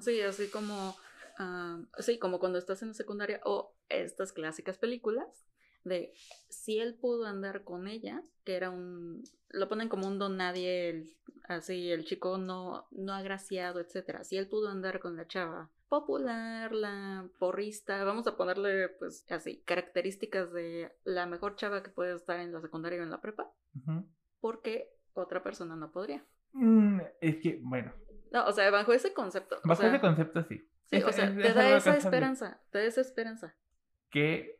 Sí, 0.00 0.20
así 0.20 0.48
como, 0.48 0.94
ah, 1.38 1.80
sí, 1.98 2.18
como 2.18 2.38
cuando 2.38 2.58
estás 2.58 2.82
en 2.82 2.88
la 2.88 2.94
secundaria 2.94 3.40
o 3.44 3.74
estas 3.88 4.32
clásicas 4.32 4.78
películas 4.78 5.46
de 5.84 6.12
si 6.48 6.78
él 6.80 6.94
pudo 6.96 7.26
andar 7.26 7.62
con 7.62 7.86
ella, 7.86 8.22
que 8.44 8.56
era 8.56 8.70
un, 8.70 9.22
lo 9.50 9.68
ponen 9.68 9.88
como 9.88 10.08
un 10.08 10.18
don 10.18 10.36
nadie, 10.36 10.90
el- 10.90 11.16
así 11.48 11.92
el 11.92 12.04
chico 12.04 12.38
no, 12.38 12.88
no 12.90 13.12
agraciado, 13.12 13.78
etcétera. 13.80 14.24
Si 14.24 14.36
él 14.36 14.48
pudo 14.48 14.68
andar 14.68 14.98
con 14.98 15.16
la 15.16 15.28
chava 15.28 15.70
popular, 15.88 16.72
la 16.72 17.28
porrista, 17.38 18.02
vamos 18.02 18.26
a 18.26 18.36
ponerle 18.36 18.88
pues 18.88 19.24
así 19.30 19.62
características 19.64 20.52
de 20.52 20.90
la 21.04 21.26
mejor 21.26 21.54
chava 21.54 21.84
que 21.84 21.90
puede 21.90 22.16
estar 22.16 22.40
en 22.40 22.52
la 22.52 22.60
secundaria 22.60 22.98
o 23.00 23.04
en 23.04 23.10
la 23.10 23.20
prepa, 23.20 23.48
porque 24.40 24.90
otra 25.14 25.42
persona 25.42 25.76
no 25.76 25.92
podría. 25.92 26.24
Mm, 26.52 27.00
es 27.20 27.36
que, 27.36 27.60
bueno, 27.62 27.92
No, 28.32 28.46
o 28.46 28.52
sea, 28.52 28.70
bajo 28.70 28.92
ese 28.92 29.12
concepto. 29.14 29.56
o 29.56 29.68
bajo 29.68 29.80
sea, 29.82 29.90
ese 29.90 30.00
concepto 30.00 30.42
sí. 30.44 30.68
Sí, 30.86 30.96
Es- 30.96 31.04
o 31.04 31.12
sea, 31.12 31.26
es- 31.26 31.36
te 31.36 31.48
es 31.48 31.54
da 31.54 31.76
esa 31.76 31.96
esperanza, 31.96 32.60
te 32.70 32.78
da 32.78 32.84
esa 32.84 33.00
esperanza. 33.00 33.54
Que 34.10 34.58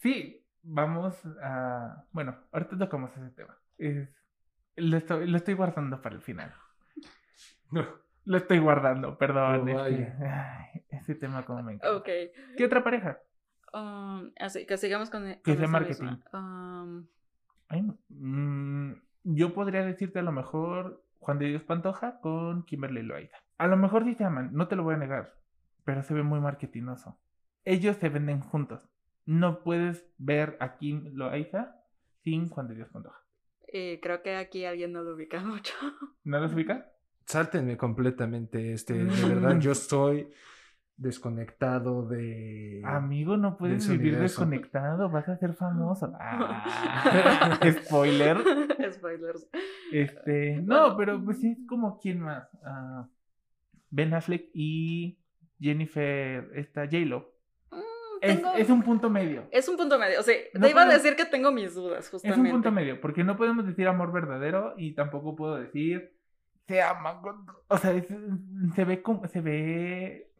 sí, 0.00 0.44
vamos 0.62 1.20
a... 1.42 2.04
Bueno, 2.12 2.36
ahorita 2.52 2.78
tocamos 2.78 3.10
ese 3.16 3.30
tema. 3.30 3.56
Es... 3.78 4.16
Lo, 4.76 4.96
estoy, 4.96 5.28
lo 5.28 5.36
estoy 5.36 5.54
guardando 5.54 6.00
para 6.02 6.16
el 6.16 6.22
final. 6.22 6.52
Lo 8.26 8.38
estoy 8.38 8.58
guardando, 8.58 9.18
perdón. 9.18 9.68
Oh, 9.68 9.84
es 9.84 9.96
que- 10.16 10.24
ay, 10.26 10.82
ese 10.88 11.14
tema 11.14 11.44
como 11.44 11.62
me 11.62 11.74
encanta. 11.74 11.96
Ok. 11.96 12.08
¿Qué 12.56 12.64
otra 12.64 12.82
pareja? 12.82 13.18
um, 13.74 14.30
así 14.40 14.64
que 14.66 14.78
sigamos 14.78 15.10
con, 15.10 15.24
Que 15.24 15.42
con 15.42 15.56
sea 15.56 15.64
esa 15.64 15.72
marketing. 15.72 16.04
misma. 16.04 16.82
Um, 16.82 17.06
Ay, 17.68 17.82
no. 17.82 17.98
Mm, 18.08 18.94
yo 19.24 19.52
podría 19.52 19.84
decirte 19.84 20.20
a 20.20 20.22
lo 20.22 20.32
mejor 20.32 21.04
Juan 21.18 21.38
de 21.38 21.46
Dios 21.48 21.64
Pantoja 21.64 22.20
con 22.20 22.64
Kimberly 22.64 23.02
Loaiza. 23.02 23.36
A 23.58 23.66
lo 23.66 23.76
mejor 23.76 24.04
sí 24.04 24.14
se 24.14 24.24
aman, 24.24 24.50
no 24.54 24.68
te 24.68 24.76
lo 24.76 24.84
voy 24.84 24.94
a 24.94 24.98
negar, 24.98 25.34
pero 25.84 26.02
se 26.02 26.14
ve 26.14 26.22
muy 26.22 26.40
marketinoso. 26.40 27.18
Ellos 27.64 27.96
se 27.96 28.08
venden 28.08 28.40
juntos. 28.40 28.80
No 29.26 29.62
puedes 29.62 30.04
ver 30.18 30.56
a 30.60 30.76
Kim 30.76 31.10
Loaiza 31.14 31.76
sin 32.22 32.48
Juan 32.48 32.68
de 32.68 32.74
Dios 32.74 32.88
Pantoja. 32.90 33.20
eh, 33.72 33.98
creo 34.02 34.22
que 34.22 34.36
aquí 34.36 34.64
alguien 34.64 34.92
no 34.92 35.02
lo 35.02 35.14
ubica 35.14 35.40
mucho. 35.44 35.74
¿No 36.24 36.40
los 36.40 36.52
ubicas? 36.52 36.84
Sáltenme 37.26 37.76
completamente 37.76 38.72
este. 38.74 38.94
De 39.04 39.04
verdad, 39.34 39.58
yo 39.58 39.72
estoy 39.72 40.28
desconectado 40.96 42.06
de. 42.06 42.82
Amigo, 42.84 43.36
no 43.36 43.56
puedes 43.56 43.88
vivir 43.88 44.12
universo. 44.12 44.42
desconectado, 44.42 45.08
vas 45.10 45.28
a 45.28 45.36
ser 45.38 45.54
famoso. 45.54 46.12
Ah, 46.20 47.58
spoiler. 47.86 48.36
Spoilers. 48.92 49.48
Este, 49.92 50.60
no, 50.62 50.96
pero 50.96 51.22
pues 51.24 51.40
sí 51.40 51.52
es 51.52 51.66
como 51.66 51.98
quién 51.98 52.20
más. 52.20 52.48
Ah, 52.64 53.08
ben 53.90 54.14
Affleck 54.14 54.50
y 54.54 55.18
Jennifer, 55.64 56.50
esta 56.54 56.82
J-Lo. 56.84 57.32
Mm, 57.70 57.76
Es, 58.20 58.42
es 58.58 58.70
un 58.70 58.82
punto 58.82 59.10
medio. 59.10 59.48
es 59.50 59.68
un 59.68 59.76
punto 59.76 59.98
medio. 59.98 60.20
O 60.20 60.22
sea, 60.22 60.34
No 60.54 60.60
te 60.66 60.70
iba 60.70 60.82
a 60.82 60.86
decir 60.92 61.16
que 61.16 61.24
tengo 61.24 61.50
mis 61.52 61.74
dudas, 61.74 62.04
Es 62.04 62.10
justamente. 62.10 62.40
un 62.42 62.50
punto 62.50 62.70
medio, 62.70 63.00
porque 63.00 63.24
no 63.24 63.36
podemos 63.36 63.66
decir 63.66 63.86
amor 63.88 64.12
verdadero 64.12 64.74
y 64.76 64.94
tampoco 64.94 65.34
puedo 65.34 65.56
decir 65.56 66.12
se 66.66 66.80
ama. 66.80 67.20
con- 67.20 67.46
O 67.68 67.76
sea, 67.78 67.92
es- 67.92 68.06
se 68.74 68.84
ve 68.84 69.02
como, 69.02 69.26
se 69.28 69.40
ve 69.42 70.30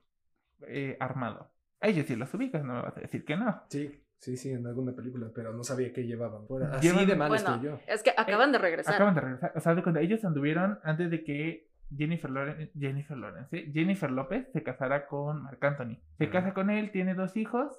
eh, 0.66 0.96
armado. 1.00 1.50
Ellos 1.80 2.06
sí 2.06 2.16
los 2.16 2.32
ubicas, 2.32 2.64
no 2.64 2.74
me 2.74 2.82
vas 2.82 2.96
a 2.96 3.00
decir 3.00 3.24
que 3.26 3.36
no. 3.36 3.62
Sí, 3.68 4.00
sí, 4.16 4.36
sí, 4.38 4.50
en 4.52 4.66
alguna 4.66 4.92
película, 4.92 5.30
pero 5.34 5.52
no 5.52 5.62
sabía 5.64 5.92
que 5.92 6.06
llevaban. 6.06 6.46
Fuera. 6.46 6.70
Así 6.76 6.88
Llevan- 6.88 7.06
de 7.06 7.16
mal 7.16 7.28
Bueno, 7.28 7.54
estoy 7.54 7.68
yo. 7.68 7.78
es 7.86 8.02
que 8.02 8.12
acaban 8.16 8.52
de 8.52 8.58
regresar. 8.58 8.94
Acaban 8.94 9.14
de 9.14 9.20
regresar. 9.20 9.52
O 9.54 9.60
sea, 9.60 9.74
de 9.74 9.82
cuenta, 9.82 10.00
ellos 10.00 10.24
anduvieron 10.24 10.78
antes 10.82 11.10
de 11.10 11.22
que 11.24 11.68
Jennifer 11.96 12.30
Lawrence, 12.30 12.72
Jennifer 12.78 13.16
Lawrence, 13.16 13.56
¿eh? 13.56 13.70
Jennifer 13.72 14.10
López 14.10 14.48
se 14.52 14.62
casara 14.62 15.06
con 15.06 15.42
Marc 15.42 15.62
Anthony. 15.62 15.98
Se 16.18 16.30
casa 16.30 16.54
con 16.54 16.70
él, 16.70 16.90
tiene 16.90 17.14
dos 17.14 17.36
hijos. 17.36 17.72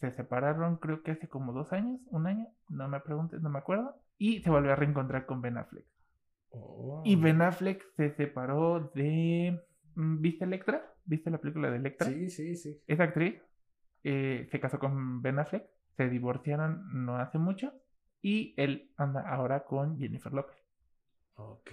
Se 0.00 0.12
separaron, 0.12 0.76
creo 0.76 1.02
que 1.02 1.12
hace 1.12 1.28
como 1.28 1.52
dos 1.52 1.72
años, 1.72 2.00
un 2.10 2.26
año, 2.26 2.46
no 2.68 2.88
me 2.88 3.00
preguntes, 3.00 3.42
no 3.42 3.50
me 3.50 3.58
acuerdo. 3.58 3.96
Y 4.16 4.40
se 4.42 4.50
volvió 4.50 4.72
a 4.72 4.76
reencontrar 4.76 5.26
con 5.26 5.42
Ben 5.42 5.56
Affleck. 5.56 5.84
Oh. 6.50 7.02
Y 7.04 7.16
Ben 7.16 7.42
Affleck 7.42 7.84
se 7.96 8.10
separó 8.14 8.92
de. 8.94 9.60
mm, 9.94 10.20
¿Viste 10.20 10.44
Electra? 10.44 10.82
¿Viste 11.04 11.30
la 11.30 11.38
película 11.38 11.70
de 11.70 11.76
Electra? 11.78 12.06
Sí, 12.08 12.30
sí, 12.30 12.54
sí. 12.54 12.80
Esa 12.86 13.04
actriz 13.04 13.40
eh, 14.04 14.46
se 14.50 14.60
casó 14.60 14.78
con 14.78 15.22
Ben 15.22 15.38
Affleck. 15.38 15.64
Se 15.96 16.08
divorciaron 16.08 17.04
no 17.04 17.16
hace 17.16 17.38
mucho. 17.38 17.72
Y 18.22 18.54
él 18.56 18.92
anda 18.96 19.28
ahora 19.28 19.64
con 19.64 19.98
Jennifer 19.98 20.32
López. 20.32 20.56
Ok. 21.34 21.70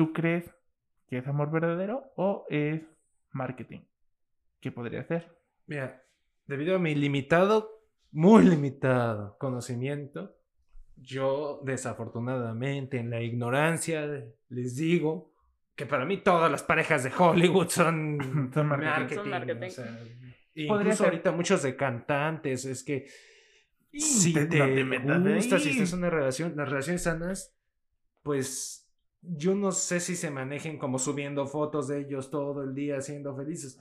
¿Tú 0.00 0.14
crees 0.14 0.50
que 1.08 1.18
es 1.18 1.26
amor 1.28 1.50
verdadero 1.50 2.10
o 2.16 2.46
es 2.48 2.80
marketing? 3.32 3.80
¿Qué 4.58 4.72
podría 4.72 5.04
ser? 5.04 5.30
Mira, 5.66 6.02
debido 6.46 6.74
a 6.74 6.78
mi 6.78 6.94
limitado, 6.94 7.82
muy 8.10 8.44
limitado 8.44 9.36
conocimiento, 9.36 10.34
yo 10.96 11.60
desafortunadamente 11.64 12.96
en 12.96 13.10
la 13.10 13.20
ignorancia 13.20 14.06
les 14.48 14.76
digo 14.76 15.34
que 15.76 15.84
para 15.84 16.06
mí 16.06 16.16
todas 16.16 16.50
las 16.50 16.62
parejas 16.62 17.04
de 17.04 17.12
Hollywood 17.14 17.68
son, 17.68 18.50
Son 18.54 18.66
marketing. 18.68 19.14
Son 19.16 19.28
marketing. 19.28 19.66
o 19.66 19.70
sea, 19.70 19.98
incluso 20.54 20.96
ser. 20.96 21.06
ahorita 21.08 21.32
muchos 21.32 21.62
de 21.62 21.76
cantantes, 21.76 22.64
es 22.64 22.82
que 22.82 23.06
si 23.92 24.32
te- 24.32 24.46
te, 24.46 24.60
no 24.60 24.64
te 24.64 24.84
metas 24.84 25.34
gusta, 25.34 25.58
si 25.58 25.68
estás 25.72 25.92
en 25.92 25.98
una 25.98 26.08
relación, 26.08 26.54
las 26.56 26.70
relaciones 26.70 27.02
sanas, 27.02 27.54
pues 28.22 28.79
yo 29.22 29.54
no 29.54 29.72
sé 29.72 30.00
si 30.00 30.16
se 30.16 30.30
manejen 30.30 30.78
como 30.78 30.98
subiendo 30.98 31.46
fotos 31.46 31.88
de 31.88 32.00
ellos 32.00 32.30
todo 32.30 32.62
el 32.62 32.74
día 32.74 33.00
siendo 33.00 33.36
felices. 33.36 33.78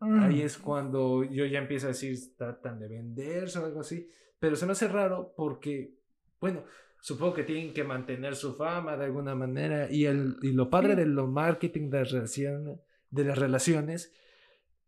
Mm. 0.00 0.20
Ahí 0.20 0.42
es 0.42 0.58
cuando 0.58 1.24
yo 1.24 1.46
ya 1.46 1.58
empiezo 1.58 1.86
a 1.86 1.88
decir, 1.88 2.16
tratan 2.36 2.78
de 2.78 2.88
venderse 2.88 3.58
o 3.58 3.64
algo 3.64 3.80
así. 3.80 4.08
Pero 4.38 4.54
se 4.56 4.66
me 4.66 4.72
hace 4.72 4.88
raro 4.88 5.32
porque, 5.36 5.94
bueno, 6.40 6.64
supongo 7.00 7.34
que 7.34 7.44
tienen 7.44 7.72
que 7.72 7.82
mantener 7.84 8.36
su 8.36 8.54
fama 8.54 8.96
de 8.96 9.06
alguna 9.06 9.34
manera. 9.34 9.90
Y, 9.90 10.04
el, 10.04 10.36
y 10.42 10.52
lo 10.52 10.68
padre 10.70 10.94
de 10.96 11.06
lo 11.06 11.26
marketing 11.26 11.88
de, 11.90 11.98
las 12.00 12.10
relaciones- 12.12 12.78
de 13.10 13.24
las 13.24 13.38
relaciones 13.38 14.12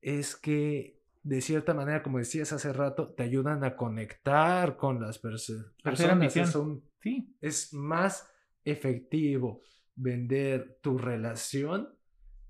es 0.03 0.37
que, 0.37 1.01
de 1.23 1.41
cierta 1.41 1.75
manera, 1.75 2.03
como 2.03 2.19
decías 2.19 2.53
hace 2.53 2.73
rato, 2.73 3.09
te 3.09 3.23
ayudan 3.23 3.65
a 3.65 3.75
conectar 3.77 4.77
con 4.77 5.01
las 5.01 5.21
perso- 5.23 5.73
personas. 5.83 6.37
Es, 6.37 6.55
un- 6.55 6.85
Sí, 7.01 7.35
es 7.41 7.73
más 7.73 8.31
efectivo 8.65 9.63
vender 9.97 10.79
tu 10.83 10.99
relación 10.99 11.89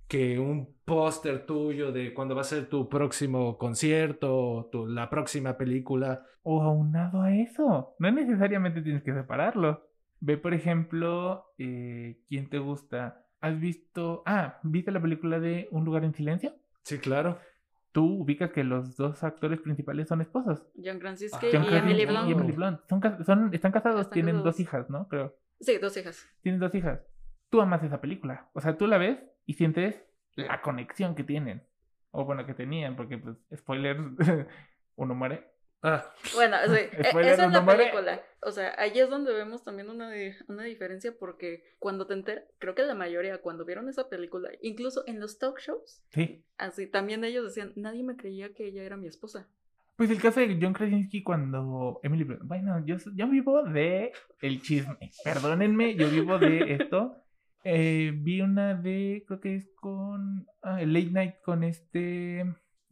que 0.06 0.38
un 0.38 0.74
póster 0.84 1.44
tuyo 1.44 1.92
de 1.92 2.14
cuando 2.14 2.34
va 2.34 2.40
a 2.40 2.44
ser 2.44 2.68
tu 2.68 2.88
próximo 2.88 3.58
concierto 3.58 4.34
o 4.36 4.64
tu, 4.66 4.86
la 4.86 5.10
próxima 5.10 5.56
película. 5.58 6.24
o 6.42 6.62
aunado 6.62 7.20
a 7.22 7.34
eso. 7.34 7.94
No 7.98 8.10
necesariamente 8.10 8.80
tienes 8.80 9.02
que 9.02 9.12
separarlo. 9.12 9.86
Ve, 10.20 10.38
por 10.38 10.54
ejemplo, 10.54 11.52
eh, 11.58 12.20
¿quién 12.26 12.48
te 12.48 12.58
gusta? 12.58 13.24
¿Has 13.40 13.60
visto... 13.60 14.22
Ah, 14.26 14.58
¿viste 14.62 14.90
la 14.90 15.00
película 15.00 15.38
de 15.40 15.68
Un 15.70 15.84
lugar 15.84 16.04
en 16.04 16.14
silencio? 16.14 16.54
Sí, 16.82 16.98
claro. 16.98 17.38
Tú 17.92 18.22
ubicas 18.22 18.50
que 18.50 18.64
los 18.64 18.96
dos 18.96 19.22
actores 19.24 19.60
principales 19.60 20.08
son 20.08 20.20
esposos. 20.22 20.66
John 20.82 20.98
Krasinski 20.98 21.46
Ah, 21.54 21.66
y 21.70 21.74
Emily 21.76 22.02
y 22.02 22.06
Blunt. 22.06 22.30
Emily 22.30 22.52
Blunt. 22.52 22.80
Son, 22.88 23.50
están 23.52 23.72
casados, 23.72 24.00
Están 24.00 24.12
tienen 24.14 24.36
casados. 24.36 24.44
dos 24.56 24.60
hijas, 24.60 24.90
¿no? 24.90 25.06
Creo. 25.08 25.34
Sí, 25.60 25.78
dos 25.78 25.96
hijas. 25.96 26.26
Tienen 26.42 26.60
dos 26.60 26.74
hijas. 26.74 27.00
Tú 27.50 27.60
amas 27.60 27.82
esa 27.82 28.00
película. 28.00 28.50
O 28.52 28.60
sea, 28.60 28.76
tú 28.76 28.86
la 28.86 28.98
ves 28.98 29.18
y 29.46 29.54
sientes 29.54 29.96
la 30.36 30.60
conexión 30.62 31.14
que 31.14 31.24
tienen. 31.24 31.66
O 32.10 32.24
bueno, 32.24 32.46
que 32.46 32.54
tenían, 32.54 32.96
porque, 32.96 33.18
pues, 33.18 33.36
spoiler, 33.56 33.96
uno 34.96 35.14
muere. 35.14 35.50
Ah, 35.82 36.12
Bueno, 36.34 36.56
sí, 36.66 36.72
e- 36.92 37.04
Spoiler, 37.10 37.32
esa 37.34 37.46
es 37.46 37.52
la 37.52 37.58
no 37.58 37.62
muere. 37.62 37.84
película. 37.84 38.20
O 38.42 38.50
sea, 38.50 38.74
ahí 38.78 38.98
es 38.98 39.08
donde 39.08 39.32
vemos 39.32 39.62
también 39.62 39.88
una, 39.90 40.10
una 40.48 40.64
diferencia 40.64 41.12
porque 41.18 41.64
cuando 41.78 42.06
te 42.06 42.14
enteras, 42.14 42.44
creo 42.58 42.74
que 42.74 42.82
la 42.82 42.94
mayoría 42.94 43.40
cuando 43.40 43.64
vieron 43.64 43.88
esa 43.88 44.08
película, 44.08 44.50
incluso 44.60 45.04
en 45.06 45.20
los 45.20 45.38
talk 45.38 45.58
shows, 45.60 46.02
Sí. 46.10 46.44
así 46.56 46.86
también 46.88 47.22
ellos 47.24 47.44
decían, 47.44 47.72
nadie 47.76 48.02
me 48.02 48.16
creía 48.16 48.52
que 48.54 48.66
ella 48.66 48.82
era 48.82 48.96
mi 48.96 49.06
esposa. 49.06 49.48
Pues 49.98 50.10
el 50.10 50.22
caso 50.22 50.38
de 50.38 50.56
John 50.62 50.74
Krasinski 50.74 51.24
cuando 51.24 51.98
Emily. 52.04 52.24
Bueno, 52.44 52.86
yo, 52.86 52.98
yo 53.16 53.28
vivo 53.28 53.64
de 53.64 54.12
el 54.40 54.62
chisme. 54.62 54.96
Perdónenme, 55.24 55.96
yo 55.96 56.08
vivo 56.08 56.38
de 56.38 56.74
esto. 56.74 57.16
Eh, 57.64 58.12
vi 58.14 58.40
una 58.40 58.76
de, 58.76 59.24
creo 59.26 59.40
que 59.40 59.56
es 59.56 59.68
con 59.74 60.46
ah, 60.62 60.80
Late 60.80 61.10
Night 61.10 61.34
con 61.44 61.64
este 61.64 62.44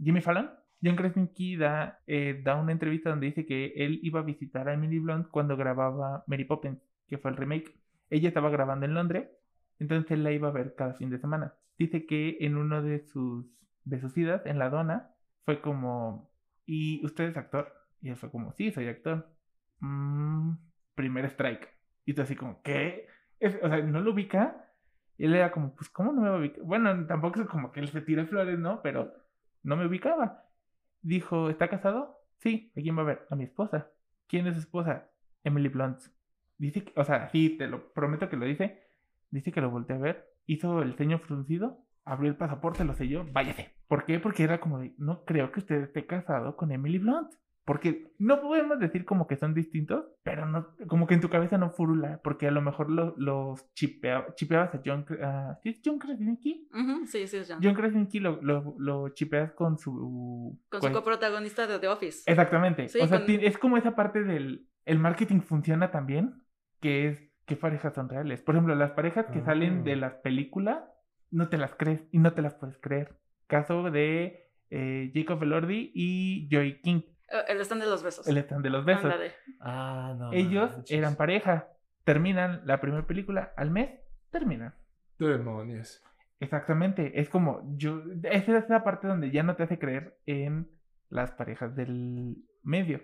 Jimmy 0.03 0.21
Fallon. 0.21 0.51
John 0.83 0.97
Krasinski 0.97 1.57
da, 1.57 2.01
eh, 2.09 2.41
da 2.43 2.57
una 2.57 2.73
entrevista 2.73 3.11
donde 3.11 3.27
dice 3.27 3.47
que 3.47 3.73
él 3.77 4.01
iba 4.03 4.19
a 4.19 4.25
visitar 4.25 4.69
a 4.69 4.75
Emily 4.75 4.99
Blunt 4.99 5.29
cuando 5.29 5.57
grababa 5.57 6.25
Mary 6.27 6.45
Poppins, 6.45 6.81
que 7.07 7.19
fue 7.19 7.31
el 7.31 7.37
remake. 7.37 7.79
Ella 8.11 8.27
estaba 8.27 8.51
grabando 8.51 8.85
en 8.85 8.95
Londres, 8.95 9.29
entonces 9.79 10.11
él 10.11 10.25
la 10.25 10.33
iba 10.33 10.49
a 10.49 10.53
ver 10.53 10.75
cada 10.75 10.95
fin 10.95 11.11
de 11.11 11.21
semana. 11.21 11.55
Dice 11.79 12.05
que 12.05 12.39
en 12.41 12.57
uno 12.57 12.83
de 12.83 12.99
sus, 12.99 13.47
de 13.85 14.01
sus 14.01 14.19
idas, 14.19 14.45
en 14.45 14.59
la 14.59 14.71
dona, 14.71 15.11
fue 15.45 15.61
como, 15.61 16.29
¿y 16.67 17.05
usted 17.05 17.25
es 17.25 17.37
actor? 17.37 17.73
Y 18.03 18.11
él 18.11 18.17
fue 18.17 18.31
como, 18.31 18.53
sí, 18.53 18.71
soy 18.73 18.89
actor. 18.89 19.29
"Mm, 19.81 20.53
primer 20.95 21.25
strike. 21.27 21.69
Y 22.05 22.15
tú 22.15 22.23
así 22.23 22.37
como, 22.37 22.63
¿qué? 22.63 23.07
O 23.63 23.69
sea, 23.69 23.83
no 23.83 24.01
lo 24.01 24.13
ubica. 24.13 24.65
Y 25.19 25.25
él 25.27 25.35
era 25.35 25.51
como, 25.53 25.75
pues, 25.75 25.89
¿cómo 25.91 26.13
no 26.13 26.21
me 26.23 26.29
va 26.29 26.37
a 26.37 26.39
ubicar? 26.39 26.63
Bueno, 26.65 27.07
tampoco 27.07 27.41
es 27.41 27.49
como 27.49 27.73
que 27.73 27.81
él 27.81 27.89
se 27.89 28.01
tire 28.03 28.27
flores, 28.27 28.59
¿no? 28.59 28.83
Pero 28.83 29.13
no 29.63 29.77
me 29.77 29.87
ubicaba. 29.87 30.45
Dijo, 31.03 31.51
¿está 31.51 31.69
casado? 31.69 32.19
Sí. 32.39 32.73
¿A 32.77 32.81
quién 32.81 32.97
va 32.99 33.03
a 33.03 33.07
ver? 33.07 33.27
A 33.31 33.37
mi 33.37 33.45
esposa. 33.45 33.91
¿Quién 34.29 34.47
es 34.47 34.55
su 34.55 34.61
esposa? 34.61 35.09
Emily 35.45 35.69
Blunt. 35.69 36.01
Dice 36.59 36.85
o 36.97 37.05
sea, 37.05 37.29
sí, 37.31 37.51
te 37.59 37.67
lo 37.67 37.93
prometo 37.93 38.29
que 38.29 38.37
lo 38.37 38.45
dice. 38.47 38.83
Dice 39.31 39.53
que 39.53 39.61
lo 39.61 39.71
volteé 39.71 39.97
a 39.97 40.01
ver. 40.01 40.35
Hizo 40.47 40.83
el 40.83 40.95
ceño 40.95 41.19
fruncido. 41.19 41.86
Abrió 42.07 42.31
el 42.31 42.37
pasaporte, 42.37 42.85
lo 42.85 42.95
selló. 42.95 43.27
Váyase. 43.33 43.75
¿Por 43.89 44.05
qué? 44.07 44.19
Porque 44.21 44.45
era 44.45 44.59
como 44.61 44.79
de, 44.79 44.95
no 44.97 45.25
creo 45.25 45.53
que 45.53 45.61
usted 45.61 45.83
esté 45.83 46.07
casado 46.07 46.57
con 46.57 46.73
Emily 46.73 46.99
Blunt. 46.99 47.33
Porque 47.65 48.13
no 48.21 48.41
podemos 48.41 48.79
decir 48.79 49.05
como 49.05 49.27
que 49.27 49.35
son 49.35 49.53
distintos, 49.53 50.05
pero 50.23 50.47
no, 50.47 50.69
como 50.87 51.09
que 51.09 51.15
en 51.15 51.21
tu 51.21 51.29
cabeza 51.29 51.59
no 51.59 51.71
furula, 51.71 52.21
porque 52.23 52.47
a 52.47 52.53
lo 52.53 52.63
mejor 52.63 52.89
lo- 52.89 53.15
los 53.19 53.67
chipea- 53.75 54.33
chipeabas 54.37 54.73
a 54.73 54.81
John, 54.85 55.05
ah, 55.21 55.59
¿sí 55.65 55.71
es 55.71 55.81
John 55.85 55.99
Krasinski? 55.99 56.69
Ujú, 56.73 57.07
sí, 57.07 57.27
sí, 57.27 57.39
es 57.39 57.49
John. 57.51 57.59
John 57.61 57.75
Krasinski 57.75 58.21
lo, 58.21 58.41
lo, 58.41 58.77
lo 58.79 59.09
chipeas 59.09 59.51
con 59.55 59.79
su... 59.79 60.57
Con 60.69 60.81
su 60.81 60.93
coprotagonista 60.93 61.67
de 61.67 61.81
The 61.81 61.89
Office. 61.89 62.23
Exactamente. 62.31 62.89
Sí, 62.89 63.01
o 63.01 63.07
sea, 63.09 63.25
con- 63.27 63.35
es 63.35 63.59
como 63.59 63.77
esa 63.77 63.97
parte 63.97 64.23
del... 64.23 64.69
El 64.85 65.01
marketing 65.01 65.41
funciona 65.41 65.91
también, 65.91 66.35
que 66.81 67.09
es 67.09 67.33
qué 67.47 67.57
parejas 67.57 67.95
son 67.95 68.09
reales. 68.09 68.43
Por 68.43 68.55
ejemplo, 68.55 68.77
las 68.77 68.93
parejas 68.93 69.27
que 69.33 69.43
salen 69.43 69.83
de 69.83 69.95
Ah. 69.95 69.97
las 69.97 70.15
películas, 70.19 70.85
no 71.37 71.49
te 71.49 71.59
las 71.59 71.75
crees 71.75 72.03
y 72.11 72.19
no 72.19 72.33
te 72.33 72.43
las 72.43 72.55
puedes 72.55 72.79
creer. 72.79 73.17
Caso 73.47 73.91
de 73.91 74.51
eh, 74.71 75.13
Jacob 75.15 75.43
Elordi 75.43 75.93
y 75.95 76.49
Joey 76.51 76.81
King, 76.81 77.03
Eh, 77.29 77.45
El 77.49 77.61
stand 77.61 77.83
de 77.83 77.89
los 77.89 78.03
besos. 78.03 78.27
el 78.29 78.39
stand 78.39 78.63
de 78.65 78.71
los 78.71 78.85
besos. 78.85 79.13
Ah, 79.61 80.15
no. 80.19 80.33
Ellos 80.33 80.71
manches. 80.73 80.97
eran 80.99 81.17
pareja. 81.17 81.69
Terminan 82.05 82.63
la 82.65 82.81
primera 82.81 83.07
película 83.07 83.53
al 83.57 83.71
mes, 83.71 83.91
terminan. 84.31 84.75
Demonios. 85.19 86.03
Exactamente. 86.41 87.21
Es 87.21 87.29
como 87.29 87.63
yo. 87.77 88.03
Esa 88.25 88.59
es 88.59 88.69
la 88.69 88.85
parte 88.85 89.09
donde 89.09 89.31
ya 89.31 89.43
no 89.43 89.57
te 89.57 89.65
hace 89.65 89.79
creer 89.79 90.19
en 90.27 90.69
las 91.09 91.33
parejas 91.33 91.75
del 91.75 92.37
medio. 92.63 93.01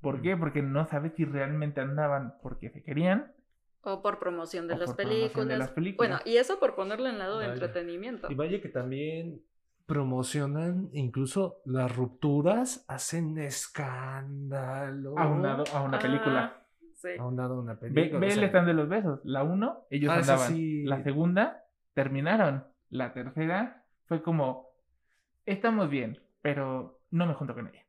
¿Por 0.00 0.18
Mm. 0.18 0.22
qué? 0.22 0.36
Porque 0.36 0.62
no 0.62 0.86
sabes 0.86 1.12
si 1.16 1.24
realmente 1.24 1.80
andaban 1.80 2.34
porque 2.42 2.70
se 2.70 2.82
querían. 2.82 3.32
O 3.90 4.02
por 4.02 4.18
promoción 4.18 4.66
de 4.68 4.74
O 4.74 4.78
las 4.78 4.86
por 4.88 4.96
promoción 4.96 5.22
de 5.22 5.30
películas. 5.32 5.58
las 5.58 5.70
películas. 5.70 6.10
Bueno, 6.10 6.22
y 6.26 6.36
eso 6.36 6.58
por 6.60 6.74
ponerlo 6.74 7.08
en 7.08 7.18
lado 7.18 7.38
de 7.38 7.46
Vaya. 7.48 7.54
entretenimiento. 7.54 8.30
Y 8.30 8.34
vaya 8.34 8.60
que 8.60 8.68
también 8.68 9.42
promocionan 9.86 10.90
incluso 10.92 11.62
las 11.64 11.94
rupturas, 11.96 12.84
hacen 12.88 13.38
escándalo. 13.38 15.18
Aunado 15.18 15.64
a 15.72 15.82
una 15.82 15.98
película. 15.98 16.56
Ah, 16.60 16.66
sí. 16.94 17.08
Aunado 17.18 17.54
a 17.54 17.60
una 17.60 17.74
Ve, 17.74 17.80
película. 17.88 18.20
ve 18.20 18.26
o 18.26 18.28
el 18.30 18.34
sea, 18.34 18.46
stand 18.48 18.66
de 18.66 18.74
los 18.74 18.88
besos. 18.88 19.20
La 19.24 19.42
uno, 19.42 19.86
ellos 19.90 20.10
Ah, 20.12 20.16
andaban. 20.18 20.48
sí. 20.52 20.84
La 20.84 21.02
segunda, 21.02 21.64
terminaron. 21.94 22.64
La 22.90 23.12
tercera 23.14 23.84
fue 24.06 24.22
como, 24.22 24.68
estamos 25.46 25.88
bien, 25.90 26.20
pero 26.42 27.00
no 27.10 27.26
me 27.26 27.34
junto 27.34 27.54
con 27.54 27.68
ella. 27.68 27.84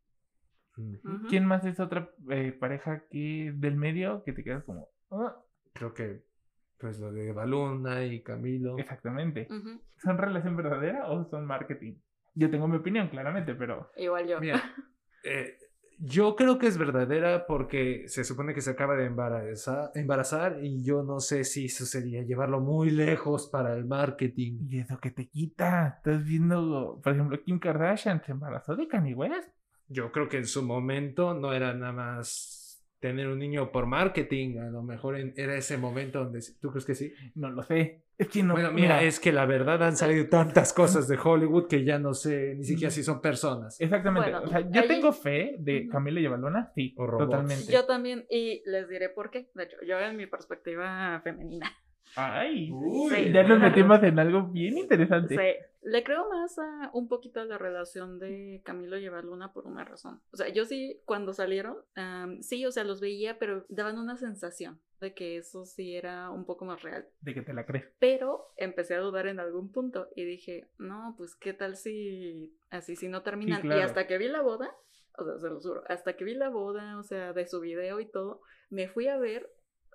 ujú. 0.78 1.00
Ujú. 1.04 1.28
¿Quién 1.28 1.46
más 1.46 1.66
es 1.66 1.80
otra 1.82 2.10
eh, 2.32 2.54
pareja 2.54 3.04
que 3.10 3.52
del 3.56 3.76
medio 3.76 4.24
que 4.24 4.32
te 4.32 4.44
quedas 4.46 4.64
como, 4.64 4.88
"Ah"? 5.12 5.36
Creo 5.74 5.94
que, 5.94 6.24
pues 6.78 7.00
lo 7.00 7.12
de 7.12 7.32
Baluna 7.32 8.06
y 8.06 8.22
Camilo. 8.22 8.78
exactamente? 8.78 9.48
¿Son 9.98 10.18
relación 10.18 10.56
verdadera 10.56 11.10
o 11.10 11.30
son 11.30 11.46
marketing? 11.46 11.96
Yo 12.34 12.50
tengo 12.50 12.68
mi 12.68 12.78
opinión, 12.78 13.10
claramente, 13.10 13.56
pero 13.56 13.92
Igual 13.98 14.28
yo. 14.28 14.40
Mira, 14.40 14.62
eh, 15.24 15.58
yo 16.02 16.36
creo 16.36 16.58
que 16.58 16.68
es 16.68 16.78
verdadera 16.78 17.46
porque 17.46 18.08
se 18.08 18.24
supone 18.24 18.54
que 18.54 18.62
se 18.62 18.72
acaba 18.72 18.96
de 18.96 19.06
embarazar, 19.06 19.92
embarazar 19.96 20.64
y 20.64 20.84
yo 20.84 21.04
no 21.04 21.20
sé 21.20 21.44
si 21.44 21.66
eso 21.66 21.86
sería 21.86 22.24
llevarlo 22.24 22.62
muy 22.62 22.90
lejos 22.90 23.50
para 23.50 23.74
el 23.74 23.86
marketing. 23.86 24.68
¿y 24.70 24.80
eso 24.80 24.98
que 25.00 25.12
te 25.12 25.28
quita? 25.28 25.96
Estás 25.98 26.24
viendo, 26.24 27.02
por 27.04 27.14
ejemplo, 27.14 27.42
Kim 27.44 27.60
Kardashian 27.60 28.24
se 28.24 28.32
embarazó 28.32 28.78
de 28.78 28.88
Kanye 28.88 29.14
West. 29.14 29.50
Yo 29.88 30.12
creo 30.12 30.30
que 30.30 30.38
en 30.38 30.46
su 30.46 30.64
momento 30.64 31.34
no 31.34 31.52
era 31.52 31.74
nada 31.74 31.92
más 31.92 32.59
tener 33.00 33.28
un 33.28 33.40
niño 33.40 33.72
por 33.72 33.86
marketing, 33.86 34.58
a 34.60 34.70
lo 34.70 34.82
mejor 34.84 35.18
en- 35.18 35.34
era 35.38 35.56
ese 35.56 35.78
momento 35.78 36.20
donde... 36.24 36.42
¿Tú 36.62 36.70
crees 36.72 36.86
que 36.86 36.96
sí? 36.96 37.14
No 37.36 37.50
lo 37.50 37.64
sé. 37.64 38.04
Es 38.18 38.28
que 38.28 38.44
no. 38.44 38.54
bueno, 38.54 38.72
mira, 38.74 39.02
es 39.04 39.20
que 39.22 39.32
la 39.32 39.46
verdad 39.46 39.82
han 39.82 39.96
salido 39.96 40.28
tantas 40.28 40.74
cosas 40.74 41.08
de 41.08 41.18
Hollywood 41.18 41.68
que 41.68 41.86
ya 41.86 41.98
no 42.00 42.14
sé 42.14 42.56
ni 42.56 42.66
siquiera 42.66 42.92
si 42.92 43.02
son 43.02 43.22
personas. 43.22 43.80
Exactamente. 43.80 44.30
Bueno, 44.32 44.46
o 44.46 44.50
sea, 44.50 44.60
yo 44.70 44.82
ahí- 44.82 44.88
tengo 44.90 45.14
fe 45.14 45.56
de. 45.60 45.88
Camila 45.88 46.20
y 46.20 46.28
Balona, 46.28 46.72
sí, 46.76 46.94
O 46.98 47.08
robots. 47.08 47.30
totalmente. 47.30 47.72
Yo 47.72 47.86
también, 47.86 48.26
y 48.30 48.62
les 48.70 48.90
diré 48.90 49.08
por 49.08 49.30
qué. 49.32 49.50
De 49.54 49.64
hecho, 49.64 49.78
yo 49.88 49.98
en 50.00 50.18
mi 50.18 50.28
perspectiva 50.28 51.22
femenina. 51.24 51.72
Ay, 52.16 52.72
Sí. 53.10 53.32
ya 53.32 53.44
nos 53.44 53.60
metimos 53.60 54.02
en 54.04 54.20
algo 54.20 54.44
bien 54.48 54.78
interesante. 54.78 55.36
Sí, 55.36 55.66
le 55.90 56.04
creo 56.04 56.30
más 56.30 56.58
a 56.60 56.90
un 56.94 57.08
poquito 57.08 57.40
a 57.40 57.46
la 57.46 57.58
relación 57.58 58.20
de 58.20 58.62
Camilo 58.66 58.98
y 58.98 59.06
Luna 59.10 59.54
por 59.54 59.66
una 59.68 59.84
razón. 59.86 60.22
O 60.32 60.38
sea, 60.38 60.50
yo 60.50 60.66
sí, 60.66 61.00
cuando 61.06 61.34
salieron, 61.34 61.78
am, 61.96 62.42
sí, 62.42 62.66
o 62.66 62.72
sea, 62.72 62.84
los 62.84 63.00
veía, 63.02 63.38
pero 63.40 63.66
daban 63.70 63.98
una 63.98 64.18
sensación 64.18 64.80
de 65.00 65.14
que 65.14 65.38
eso 65.38 65.66
sí 65.66 65.96
era 65.96 66.30
un 66.30 66.46
poco 66.46 66.66
más 66.66 66.82
real. 66.82 67.08
De 67.22 67.34
que 67.34 67.42
te 67.42 67.54
la 67.54 67.66
crees. 67.66 67.86
Pero 68.00 68.52
empecé 68.58 68.96
a 68.96 69.00
dudar 69.00 69.28
en 69.28 69.40
algún 69.40 69.72
punto 69.72 70.10
y 70.16 70.26
dije, 70.26 70.68
no, 70.78 71.16
pues 71.18 71.36
qué 71.36 71.54
tal 71.54 71.78
si 71.78 72.54
así 72.70 72.96
si 72.98 73.08
no 73.08 73.22
terminan. 73.22 73.62
claro. 73.62 73.80
Y 73.80 73.84
hasta 73.84 74.08
que 74.08 74.18
vi 74.18 74.28
la 74.28 74.42
boda, 74.42 74.70
o 75.18 75.24
sea, 75.24 75.38
se 75.40 75.50
lo 75.50 75.60
juro, 75.62 75.84
hasta 75.88 76.14
que 76.18 76.26
vi 76.26 76.34
la 76.34 76.50
boda, 76.50 76.98
o 76.98 77.04
sea, 77.04 77.32
de 77.34 77.46
su 77.48 77.62
video 77.62 78.00
y 78.02 78.06
todo, 78.08 78.42
me 78.70 78.90
fui 78.90 79.08
a 79.08 79.18
ver 79.18 79.50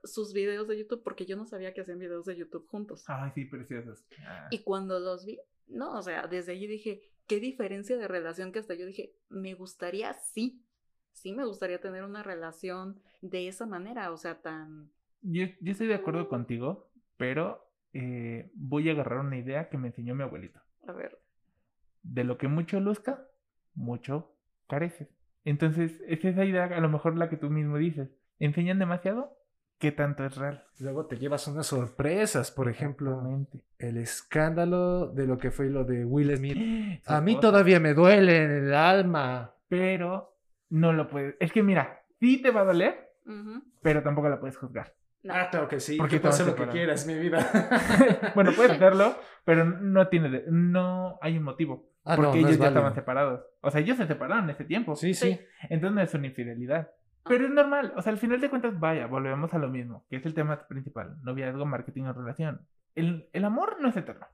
sus 0.05 0.32
videos 0.32 0.68
de 0.68 0.78
YouTube 0.78 1.02
porque 1.02 1.26
yo 1.26 1.36
no 1.36 1.46
sabía 1.46 1.74
que 1.74 1.80
hacían 1.80 1.98
videos 1.98 2.26
de 2.26 2.36
YouTube 2.36 2.66
juntos. 2.68 3.05
Ay, 3.09 3.30
sí, 3.34 3.44
preciosos. 3.44 4.05
Ah. 4.26 4.48
Y 4.50 4.62
cuando 4.62 5.00
los 5.00 5.24
vi, 5.24 5.38
no, 5.66 5.98
o 5.98 6.02
sea, 6.02 6.26
desde 6.26 6.52
allí 6.52 6.66
dije, 6.66 7.02
qué 7.26 7.40
diferencia 7.40 7.96
de 7.96 8.09
relación 8.09 8.52
que 8.52 8.59
hasta 8.59 8.74
yo 8.74 8.86
dije, 8.86 9.14
me 9.28 9.55
gustaría, 9.55 10.12
sí, 10.14 10.64
sí 11.12 11.32
me 11.32 11.44
gustaría 11.44 11.80
tener 11.80 12.05
una 12.05 12.22
relación 12.22 13.00
de 13.22 13.48
esa 13.48 13.66
manera, 13.66 14.12
o 14.12 14.16
sea, 14.16 14.40
tan... 14.40 14.90
Yo, 15.22 15.46
yo 15.61 15.72
estoy 15.72 15.86
de 15.86 15.94
acuerdo 15.94 16.28
contigo, 16.28 16.90
pero 17.16 17.70
eh, 17.94 18.50
voy 18.55 18.88
a 18.88 18.92
agarrar 18.92 19.20
una 19.20 19.38
idea 19.38 19.68
que 19.68 19.78
me 19.78 19.88
enseñó 19.88 20.14
mi 20.14 20.22
abuelito. 20.22 20.61
A 20.86 20.92
ver, 20.92 21.18
De 22.02 22.24
lo 22.24 22.36
que 22.36 22.48
mucho 22.48 22.80
luzca, 22.80 23.26
mucho 23.74 24.36
careces. 24.68 25.09
Entonces, 25.44 26.00
es 26.07 26.24
esa 26.24 26.44
idea, 26.44 26.64
a 26.64 26.80
lo 26.80 26.88
mejor 26.88 27.16
la 27.16 27.30
que 27.30 27.36
tú 27.36 27.50
mismo 27.50 27.78
dices. 27.78 28.11
Enseñan 28.38 28.78
demasiado, 28.78 29.36
¿qué 29.79 29.93
tanto 29.93 30.25
es 30.25 30.37
real? 30.37 30.64
Luego 30.81 31.07
te 31.07 31.16
llevas 31.18 31.47
unas 31.49 31.66
sorpresas, 31.66 32.51
por 32.51 32.68
ejemplo, 32.68 33.11
Exactamente. 33.12 33.65
el 33.78 33.97
escándalo 33.98 35.09
de 35.09 35.27
lo 35.27 35.39
que 35.39 35.51
fue 35.51 35.69
lo 35.70 35.85
de 35.85 36.05
Will 36.05 36.36
Smith. 36.36 37.03
A 37.07 37.20
mí 37.20 37.39
todavía 37.40 37.81
me 37.81 37.94
duele 37.94 38.44
en 38.44 38.51
el 38.51 38.74
alma. 38.74 39.55
Pero 39.69 40.36
no 40.70 40.93
lo 40.93 41.09
puedes. 41.09 41.36
Es 41.40 41.53
que 41.53 41.62
mira, 41.62 42.03
sí 42.20 42.40
te 42.43 42.51
va 42.51 42.62
a 42.62 42.65
doler, 42.65 43.11
ujú, 43.27 43.62
pero 43.82 44.03
tampoco 44.03 44.28
la 44.28 44.40
puedes 44.40 44.57
juzgar. 44.57 44.94
no. 45.23 45.35
Ah, 45.35 45.48
claro 45.51 45.69
que 45.69 45.81
sí. 45.81 45.97
Porque 45.97 46.20
puedes 46.20 46.40
hacer 46.40 46.47
lo 46.47 46.55
que 46.66 46.70
quieras, 46.70 47.07
mi 47.07 47.15
vida. 47.19 47.39
bueno, 48.35 48.53
puedes 48.55 48.73
hacerlo, 48.73 49.16
pero 49.44 49.65
no 49.65 50.09
tiene, 50.09 50.28
de- 50.31 50.44
no 50.48 51.19
hay 51.23 51.36
un 51.39 51.44
motivo. 51.44 51.90
Ah, 52.05 52.16
porque 52.16 52.28
no, 52.28 52.35
no 52.35 52.39
ellos 52.40 52.51
es 52.53 52.59
ya 52.59 52.66
estaban 52.69 52.82
válido. 52.90 53.01
separados. 53.01 53.40
O 53.62 53.70
sea, 53.70 53.81
ellos 53.81 53.97
se 53.97 54.07
separaron 54.07 54.44
en 54.44 54.51
ese 54.51 54.65
tiempo. 54.65 54.94
Sí, 54.97 55.15
sí. 55.15 55.40
Entonces 55.70 55.94
no 55.94 56.03
es 56.03 56.12
una 56.15 56.27
infidelidad. 56.27 56.90
Pero 57.24 57.46
es 57.46 57.51
normal. 57.51 57.92
O 57.96 58.02
sea, 58.02 58.12
al 58.12 58.18
final 58.18 58.40
de 58.40 58.51
cuentas, 58.51 58.78
vaya, 58.78 59.06
volvemos 59.06 59.52
a 59.55 59.59
lo 59.59 59.68
mismo, 59.68 60.06
que 60.09 60.16
es 60.16 60.26
el 60.26 60.34
tema 60.34 60.66
principal. 60.68 61.18
Noviazgo, 61.22 61.64
marketing 61.64 62.05
o 62.05 62.12
relación. 62.12 62.66
El, 62.94 63.28
el 63.32 63.44
amor 63.44 63.76
no 63.80 63.88
es 63.88 63.96
eterno. 63.96 64.26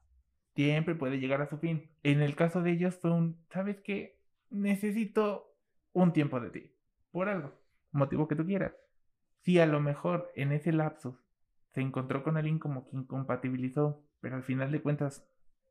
Siempre 0.54 0.94
puede 0.94 1.20
llegar 1.20 1.40
a 1.40 1.48
su 1.48 1.58
fin. 1.58 1.90
En 2.02 2.20
el 2.20 2.34
caso 2.34 2.62
de 2.62 2.72
ellos 2.72 2.96
fue 2.96 3.12
un, 3.12 3.44
¿sabes 3.50 3.80
qué? 3.80 4.20
Necesito 4.50 5.54
un 5.92 6.12
tiempo 6.12 6.40
de 6.40 6.50
ti. 6.50 6.76
Por 7.12 7.28
algo. 7.28 7.52
Motivo 7.92 8.26
que 8.26 8.36
tú 8.36 8.44
quieras. 8.44 8.72
Si 9.42 9.58
a 9.58 9.66
lo 9.66 9.80
mejor 9.80 10.30
en 10.34 10.52
ese 10.52 10.72
lapsus 10.72 11.16
se 11.72 11.80
encontró 11.80 12.22
con 12.22 12.36
alguien 12.36 12.58
como 12.58 12.88
que 12.88 12.96
incompatibilizó, 12.96 14.04
pero 14.20 14.36
al 14.36 14.42
final 14.42 14.72
de 14.72 14.82
cuentas, 14.82 15.26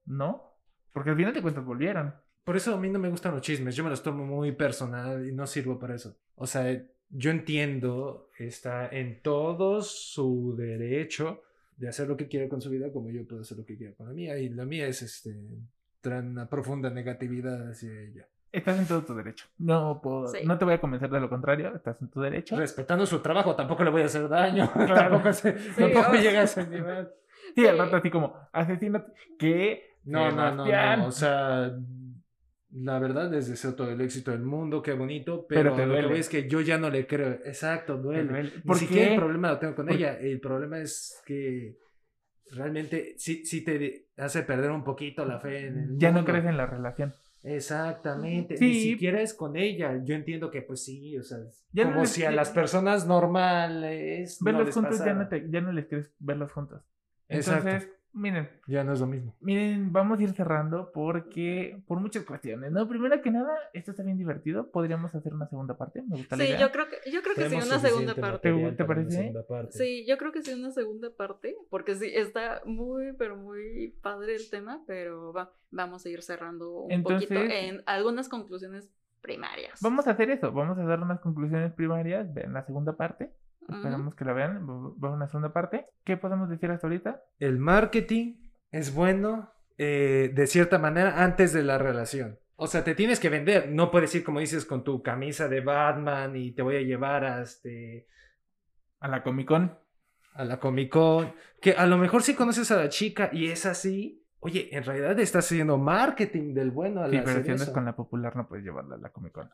no. 0.06 0.56
Porque 0.94 1.12
al 1.12 1.18
final 1.18 1.34
de 1.34 1.42
cuentas 1.42 1.66
volvieron. 1.66 2.16
Por 2.44 2.56
eso 2.56 2.74
a 2.74 2.80
mí 2.80 2.90
no 2.90 2.98
me 2.98 3.10
gustan 3.10 3.34
los 3.34 3.42
chismes. 3.42 3.76
Yo 3.76 3.84
me 3.84 3.90
los 3.90 4.02
tomo 4.02 4.26
muy 4.26 4.54
personal 4.54 5.28
y 5.28 5.34
no 5.34 5.46
sirvo 5.46 5.78
para 5.78 5.96
eso. 5.96 6.18
O 6.36 6.48
sea, 6.48 6.66
yo 7.10 7.32
entiendo, 7.32 8.30
está 8.38 8.88
en 8.90 9.22
todo 9.22 9.82
su 9.82 10.56
derecho 10.58 11.42
de 11.78 11.88
hacer 11.90 12.08
lo 12.08 12.18
que 12.18 12.28
quiera 12.28 12.48
con 12.50 12.62
su 12.62 12.70
vida 12.70 12.92
como 12.92 13.10
yo 13.10 13.26
puedo 13.28 13.42
hacer 13.42 13.58
lo 13.58 13.66
que 13.66 13.78
quiera 13.78 13.94
con 13.94 14.08
la 14.08 14.14
mía. 14.14 14.38
Y 14.38 14.50
la 14.50 14.66
mía 14.66 14.88
es 14.88 15.02
este, 15.02 15.36
traer 16.02 16.24
una 16.26 16.48
profunda 16.50 16.90
negatividad 16.90 17.70
hacia 17.70 17.92
ella. 18.02 18.28
Estás 18.52 18.80
en 18.80 18.88
todo 18.88 19.04
tu 19.04 19.14
derecho. 19.14 19.46
No 19.60 20.00
puedo, 20.02 20.28
Sí. 20.28 20.40
no 20.44 20.58
te 20.58 20.66
voy 20.66 20.74
a 20.74 20.82
convencer 20.82 21.10
de 21.10 21.20
lo 21.20 21.30
contrario. 21.30 21.74
Estás 21.76 22.02
en 22.02 22.08
tu 22.10 22.20
derecho. 22.20 22.58
Respetando 22.58 23.06
su 23.06 23.20
trabajo, 23.20 23.56
tampoco 23.56 23.84
le 23.84 23.92
voy 23.92 24.02
a 24.02 24.06
hacer 24.06 24.28
daño. 24.28 24.70
Claro. 24.74 25.10
tampoco 25.12 25.34
se- 25.34 25.54
tampoco 25.54 26.12
o- 26.12 26.16
llega 26.16 26.42
a 26.42 26.44
ese 26.44 26.68
nivel. 26.68 27.08
Sí, 27.56 27.66
al 27.66 27.76
Sí. 27.76 27.80
rato 27.82 27.96
así 27.96 28.10
como 28.12 28.36
asesino 28.52 29.06
que 29.40 29.96
No, 30.06 30.30
no, 30.32 30.54
no, 30.56 30.66
no. 30.98 31.06
O 31.08 31.12
sea, 31.12 31.76
la 32.72 33.00
verdad 33.00 33.32
les 33.32 33.48
deseo 33.50 33.74
todo 33.76 33.92
el 33.92 34.00
éxito 34.02 34.32
del 34.32 34.42
mundo, 34.44 34.82
qué 34.82 34.94
bonito, 34.94 35.46
Pero 35.48 35.62
pero, 35.62 35.76
te 35.76 35.82
lo 35.86 35.88
que 35.88 35.92
duele. 35.94 36.08
voy 36.10 36.20
es 36.20 36.30
que 36.30 36.48
yo 36.48 36.62
ya 36.62 36.78
no 36.78 36.90
le 36.90 37.08
creo. 37.08 37.40
Exacto, 37.46 37.98
duele. 37.98 38.24
duele. 38.26 38.52
Ni 38.56 38.62
¿Por 38.62 38.78
siquiera 38.78 39.08
qué? 39.08 39.14
el 39.16 39.20
problema 39.20 39.50
lo 39.52 39.60
tengo 39.60 39.76
con 39.76 39.90
ella. 39.90 40.20
El 40.20 40.40
problema 40.40 40.80
es 40.80 41.20
que 41.26 41.78
realmente 42.52 43.16
sí, 43.18 43.46
sí 43.46 43.64
te 43.64 44.08
hace 44.18 44.44
perder 44.44 44.72
un 44.72 44.84
poquito 44.84 45.26
la 45.26 45.40
fe 45.40 45.68
en 45.68 45.78
el 45.80 45.98
Ya 45.98 46.12
no 46.12 46.24
crees 46.26 46.46
en 46.46 46.58
la 46.58 46.66
relación. 46.68 47.14
Exactamente, 47.44 48.58
Sí. 48.58 48.66
ni 48.66 48.80
siquiera 48.82 49.22
es 49.22 49.34
con 49.34 49.56
ella. 49.56 50.00
Yo 50.04 50.14
entiendo 50.16 50.52
que 50.52 50.62
pues 50.62 50.84
sí, 50.84 51.18
o 51.18 51.24
sea, 51.24 51.38
Ya 51.72 51.86
no 51.86 51.90
como 51.92 52.02
les- 52.02 52.12
si 52.12 52.24
a 52.26 52.32
las 52.32 52.50
personas 52.50 53.08
normales 53.08 54.42
no 54.42 54.46
Verlos 54.46 54.66
les 54.68 54.76
juntos 54.76 55.00
ya 55.04 55.14
no, 55.14 55.28
te, 55.28 55.48
ya 55.50 55.62
no 55.62 55.72
les 55.72 55.88
crees 55.88 56.12
verlos 56.20 56.52
juntos. 56.52 56.82
Exacto. 57.28 57.86
Miren, 58.12 58.50
Ya 58.68 58.84
no 58.84 58.94
es 58.94 59.00
lo 59.00 59.06
mismo. 59.08 59.36
miren, 59.40 59.94
vamos 59.94 60.20
a 60.20 60.24
ir 60.24 60.32
cerrando 60.34 60.92
porque 60.92 61.80
por 61.88 62.00
muchas 62.00 62.26
cuestiones, 62.26 62.72
¿no? 62.72 62.88
Primero 62.88 63.22
que 63.22 63.30
nada, 63.32 63.56
esto 63.74 63.92
está 63.92 64.04
bien 64.04 64.18
divertido. 64.18 64.72
Podríamos 64.72 65.14
hacer 65.14 65.34
una 65.34 65.48
segunda 65.48 65.78
parte. 65.78 66.02
Me 66.02 66.18
gusta 66.18 66.36
la 66.36 66.44
Sí, 66.44 66.50
idea. 66.50 66.60
yo 66.60 66.72
creo 66.72 66.88
que, 66.90 67.12
yo 67.12 67.22
creo 67.22 67.36
que 67.36 67.50
sí, 67.50 67.56
una 67.56 67.80
segunda 67.80 68.16
parte. 68.16 68.74
¿Te 68.76 68.86
parece? 68.86 69.12
segunda 69.12 69.44
parte. 69.46 69.72
Sí, 69.78 70.06
yo 70.08 70.18
creo 70.18 70.32
que 70.32 70.42
sí, 70.42 70.54
una 70.54 70.72
segunda 70.72 71.10
parte, 71.16 71.56
porque 71.70 71.96
sí, 71.96 72.12
está 72.14 72.62
muy, 72.66 73.14
pero 73.14 73.36
muy 73.38 73.96
padre 74.02 74.36
el 74.36 74.50
tema, 74.50 74.82
pero 74.88 75.32
va, 75.32 75.54
vamos 75.72 76.06
a 76.06 76.10
ir 76.10 76.24
cerrando 76.24 76.82
un 76.82 77.04
poquito 77.04 77.36
en 77.36 77.84
algunas 77.86 78.28
conclusiones 78.28 78.90
primarias. 79.22 79.80
Vamos 79.82 80.08
a 80.08 80.12
hacer 80.12 80.30
eso. 80.32 80.52
Vamos 80.52 80.78
a 80.78 80.84
dar 80.84 81.02
unas 81.02 81.20
conclusiones 81.20 81.74
primarias. 81.74 82.34
Vean 82.34 82.54
la 82.54 82.64
segunda 82.66 82.96
parte. 82.98 83.32
Esperamos 83.70 84.16
que 84.16 84.26
la 84.26 84.34
vean. 84.34 84.68
Va 84.68 84.94
va 85.04 85.14
una 85.14 85.28
segunda 85.28 85.54
parte. 85.54 85.86
¿Qué 86.04 86.18
podemos 86.18 86.50
decir 86.50 86.72
hasta 86.72 86.88
ahorita? 86.88 87.22
El 87.40 87.60
marketing 87.60 88.36
es 88.72 88.94
bueno 88.94 89.52
eh, 89.78 90.32
de 90.34 90.48
cierta 90.48 90.78
manera 90.78 91.24
antes 91.24 91.54
de 91.54 91.64
la 91.64 91.78
relación. 91.78 92.40
O 92.56 92.68
sea, 92.68 92.84
te 92.84 92.96
tienes 92.96 93.20
que 93.20 93.30
vender. 93.30 93.70
No 93.72 93.90
puedes 93.90 94.14
ir, 94.16 94.24
como 94.24 94.42
dices, 94.42 94.66
con 94.66 94.84
tu 94.84 95.02
camisa 95.02 95.48
de 95.48 95.62
Batman 95.62 96.36
y 96.36 96.52
te 96.52 96.62
voy 96.62 96.76
a 96.76 96.82
llevar 96.82 97.24
a, 97.24 97.42
este, 97.42 98.08
A 99.00 99.08
la 99.08 99.24
Comic 99.24 99.48
Con. 99.48 99.78
a 100.34 100.44
la 100.44 100.60
Comic 100.60 100.92
Con. 100.92 101.34
Que 101.62 101.72
a 101.72 101.86
lo 101.86 101.98
mejor 101.98 102.22
sí 102.22 102.36
conoces 102.36 102.70
a 102.72 102.78
la 102.78 102.90
chica 102.90 103.30
y 103.32 103.48
es 103.48 103.66
así. 103.66 104.26
Oye, 104.42 104.70
en 104.76 104.84
realidad 104.86 105.20
estás 105.20 105.46
haciendo 105.46 105.78
marketing 105.78 106.54
del 106.54 106.72
bueno 106.72 107.02
al 107.02 107.12
Sí, 107.12 107.20
pero 107.26 107.44
si 107.44 107.52
andas 107.52 107.70
con 107.72 107.84
la 107.84 107.96
popular 107.96 108.36
no 108.38 108.48
puedes 108.48 108.64
llevarla 108.64 108.96
a 108.96 108.98
la 108.98 109.10
Comic 109.10 109.34
Con. 109.34 109.48
No, 109.48 109.54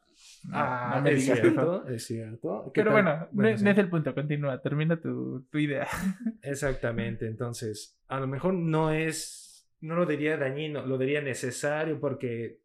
Ah, 0.53 0.93
no 0.97 1.01
me 1.01 1.11
es 1.13 1.21
digas 1.23 1.39
eso. 1.39 1.47
cierto, 1.49 1.87
es 1.87 2.05
cierto. 2.05 2.71
¿Qué 2.73 2.81
Pero 2.81 2.91
bueno, 2.91 3.27
no, 3.31 3.57
sí. 3.57 3.63
no 3.63 3.69
es 3.71 3.77
el 3.79 3.89
punto. 3.89 4.13
Continúa. 4.13 4.61
Termina 4.61 4.99
tu, 5.01 5.41
tu 5.49 5.57
idea. 5.57 5.87
Exactamente, 6.43 7.25
entonces, 7.25 7.97
a 8.07 8.19
lo 8.19 8.27
mejor 8.27 8.53
no 8.53 8.91
es, 8.91 9.67
no 9.81 9.95
lo 9.95 10.05
diría 10.05 10.37
dañino, 10.37 10.85
lo 10.85 10.97
diría 10.99 11.21
necesario 11.21 11.99
porque 11.99 12.59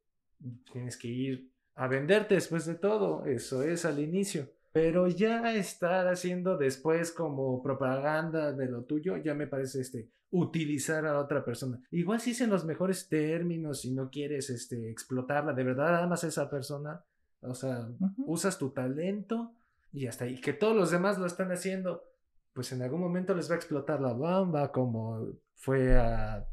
tienes 0.73 0.97
que 0.99 1.09
ir 1.09 1.51
a 1.75 1.89
venderte 1.89 2.35
después 2.35 2.67
de 2.67 2.75
todo, 2.75 3.25
eso 3.25 3.63
es 3.63 3.85
al 3.87 3.99
inicio. 3.99 4.51
Pero 4.73 5.09
ya 5.09 5.55
estar 5.55 6.07
haciendo 6.07 6.57
después 6.59 7.11
como 7.13 7.63
propaganda 7.63 8.53
de 8.53 8.67
lo 8.69 8.85
tuyo, 8.85 9.17
ya 9.17 9.35
me 9.35 9.47
parece 9.47 9.81
este 9.81 10.11
utilizar 10.31 11.07
a 11.07 11.19
otra 11.19 11.45
persona. 11.45 11.81
Igual 11.91 12.21
si 12.21 12.31
es 12.31 12.41
en 12.41 12.51
los 12.51 12.65
mejores 12.65 13.09
términos 13.09 13.85
y 13.85 13.93
no 13.93 14.11
quieres 14.11 14.51
este 14.51 14.91
explotarla, 14.91 15.53
de 15.53 15.65
verdad 15.65 16.03
amas 16.03 16.25
a 16.25 16.29
esa 16.29 16.49
persona, 16.49 17.05
o 17.41 17.55
sea, 17.55 17.89
usas 18.19 18.59
tu 18.59 18.71
talento 18.71 19.55
y 19.93 20.07
hasta 20.07 20.25
ahí. 20.25 20.41
Que 20.41 20.53
todos 20.53 20.77
los 20.77 20.91
demás 20.91 21.19
lo 21.19 21.27
están 21.27 21.51
haciendo, 21.51 22.05
pues 22.53 22.73
en 22.73 22.83
algún 22.83 23.01
momento 23.01 23.35
les 23.35 23.51
va 23.51 23.55
a 23.55 23.59
explotar 23.59 24.01
la 24.01 24.13
bomba, 24.13 24.71
como 24.71 25.35
fue 25.55 25.97
a 25.97 26.47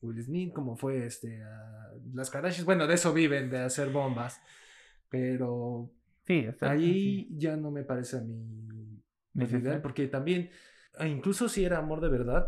Will 0.00 0.22
Smith, 0.22 0.52
como 0.52 0.76
fue 0.76 1.06
este 1.06 1.42
a 1.42 1.92
las 2.12 2.30
Kardashians. 2.30 2.66
Bueno, 2.66 2.86
de 2.86 2.94
eso 2.94 3.12
viven, 3.12 3.50
de 3.50 3.58
hacer 3.58 3.90
bombas. 3.90 4.40
Pero 5.08 5.90
Sí, 6.30 6.46
ahí 6.60 7.28
ya 7.36 7.56
no 7.56 7.72
me 7.72 7.82
parece 7.82 8.18
a 8.18 8.20
mí 8.20 9.02
ideal, 9.34 9.82
porque 9.82 10.06
también, 10.06 10.50
ah, 10.96 11.08
incluso 11.08 11.48
si 11.48 11.64
era 11.64 11.78
amor 11.78 12.00
de 12.00 12.08
verdad, 12.08 12.46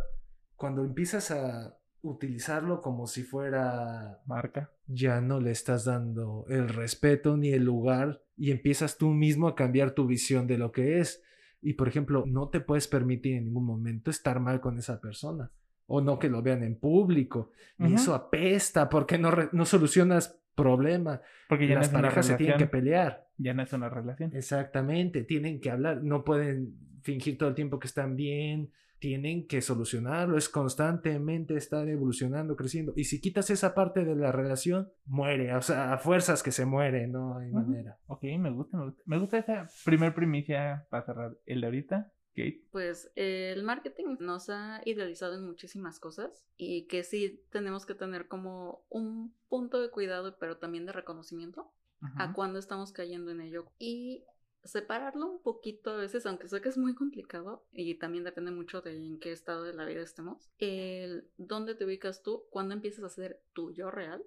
cuando 0.63 0.85
empiezas 0.85 1.33
a 1.33 1.77
utilizarlo 2.03 2.81
como 2.83 3.09
si 3.09 3.25
fuera 3.25 4.21
marca. 4.27 4.71
ya 4.87 5.21
no 5.21 5.41
le 5.41 5.51
estás 5.51 5.87
dando 5.87 6.47
el 6.49 6.69
respeto 6.69 7.37
ni 7.37 7.51
el 7.51 7.65
lugar 7.65 8.23
y 8.37 8.53
empiezas 8.53 8.97
tú 8.97 9.09
mismo 9.09 9.49
a 9.49 9.57
cambiar 9.57 9.91
tu 9.91 10.07
visión 10.07 10.47
de 10.47 10.59
lo 10.59 10.71
que 10.71 11.01
es. 11.01 11.21
Y 11.61 11.73
por 11.73 11.89
ejemplo, 11.89 12.23
no 12.29 12.49
te 12.49 12.61
puedes 12.61 12.87
permitir 12.87 13.39
en 13.39 13.47
ningún 13.47 13.67
momento 13.67 14.09
estar 14.13 14.39
mal 14.39 14.61
con 14.61 14.79
esa 14.79 15.01
persona 15.01 15.51
o 15.89 16.01
no 16.01 16.21
que 16.21 16.29
lo 16.29 16.43
vean 16.43 16.63
en 16.63 16.77
público. 16.79 17.51
Y 17.77 17.87
Ujú. 17.87 17.95
eso 17.97 18.15
apesta 18.15 18.89
porque 18.89 19.19
no, 19.19 19.33
no 19.51 19.65
solucionas 19.65 20.39
problemas. 20.55 21.23
Porque 21.49 21.67
ya 21.67 21.75
no 21.75 21.81
Las 21.81 21.91
una 21.91 22.03
parejas 22.03 22.27
se 22.27 22.37
tienen 22.37 22.57
que 22.57 22.69
pelear. 22.69 23.27
Ya 23.37 23.53
no 23.53 23.65
es 23.65 23.73
una 23.73 23.89
relación. 23.89 24.31
Exactamente, 24.33 25.25
tienen 25.25 25.61
que 25.61 25.73
hablar, 25.73 26.05
no 26.05 26.23
pueden 26.23 26.77
fingir 27.03 27.37
todo 27.37 27.49
el 27.49 27.57
tiempo 27.57 27.81
que 27.81 27.89
están 27.89 28.15
bien, 28.15 28.71
tienen 29.03 29.49
que 29.49 29.61
solucionarlo, 29.63 30.39
es 30.39 30.49
constantemente 30.49 31.57
estar 31.57 31.89
evolucionando, 31.89 32.55
creciendo. 32.55 32.93
Y 32.95 33.03
si 33.03 33.21
quitas 33.21 33.51
esa 33.51 33.75
parte 33.75 34.05
de 34.05 34.15
la 34.15 34.31
relación, 34.31 34.93
muere, 35.07 35.53
o 35.57 35.61
sea, 35.61 35.93
a 35.93 35.99
fuerzas 35.99 36.41
que 36.45 36.53
se 36.53 36.67
muere, 36.67 37.09
no 37.09 37.37
hay 37.37 37.51
Ujú. 37.51 37.59
manera. 37.59 37.99
Ok, 38.07 38.23
me 38.39 38.53
gusta, 38.53 38.77
me 38.77 38.85
gusta. 38.85 39.03
Me 39.05 39.19
gusta 39.19 39.39
esa 39.39 39.67
primer 39.85 40.15
primicia 40.15 40.87
para 40.89 41.05
cerrar 41.05 41.37
el 41.47 41.61
de 41.61 41.67
ahorita. 41.67 42.13
Kate. 42.35 42.65
Pues 42.71 43.11
eh, 43.17 43.53
el 43.55 43.65
marketing 43.65 44.17
nos 44.21 44.49
ha 44.51 44.81
idealizado 44.87 45.35
en 45.35 45.45
muchísimas 45.45 45.99
cosas 45.99 46.47
y 46.57 46.87
que 46.87 47.03
sí 47.03 47.45
tenemos 47.51 47.85
que 47.85 47.95
tener 47.95 48.27
como 48.29 48.87
un 48.89 49.35
punto 49.49 49.83
de 49.83 49.91
cuidado, 49.91 50.39
pero 50.39 50.57
también 50.59 50.87
de 50.87 50.93
reconocimiento 50.93 51.73
a 52.01 52.07
Ajá. 52.07 52.33
cuándo 52.33 52.59
estamos 52.61 52.93
cayendo 52.93 53.33
en 53.33 53.41
ello 53.43 53.67
y 53.79 54.25
separarlo 54.65 55.27
un 55.27 55.43
poquito 55.43 55.91
a 55.91 55.97
veces, 55.97 56.27
aunque 56.27 56.49
sé 56.49 56.61
que 56.61 56.69
es 56.69 56.79
muy 56.79 56.95
complicado 56.95 57.67
y 57.73 57.97
también 57.97 58.25
depende 58.25 58.51
mucho 58.51 58.81
de 58.81 58.97
en 58.97 59.19
qué 59.19 59.33
estado 59.33 59.65
de 59.65 59.75
la 59.75 59.85
vida 59.85 60.03
estemos, 60.03 60.51
el 60.59 61.29
dónde 61.37 61.75
te 61.75 61.85
ubicas 61.85 62.23
tú, 62.23 62.45
cuándo 62.51 62.75
empiezas 62.75 63.05
a 63.05 63.09
ser 63.09 63.43
tu 63.53 63.73
yo 63.73 63.91
real 63.91 64.25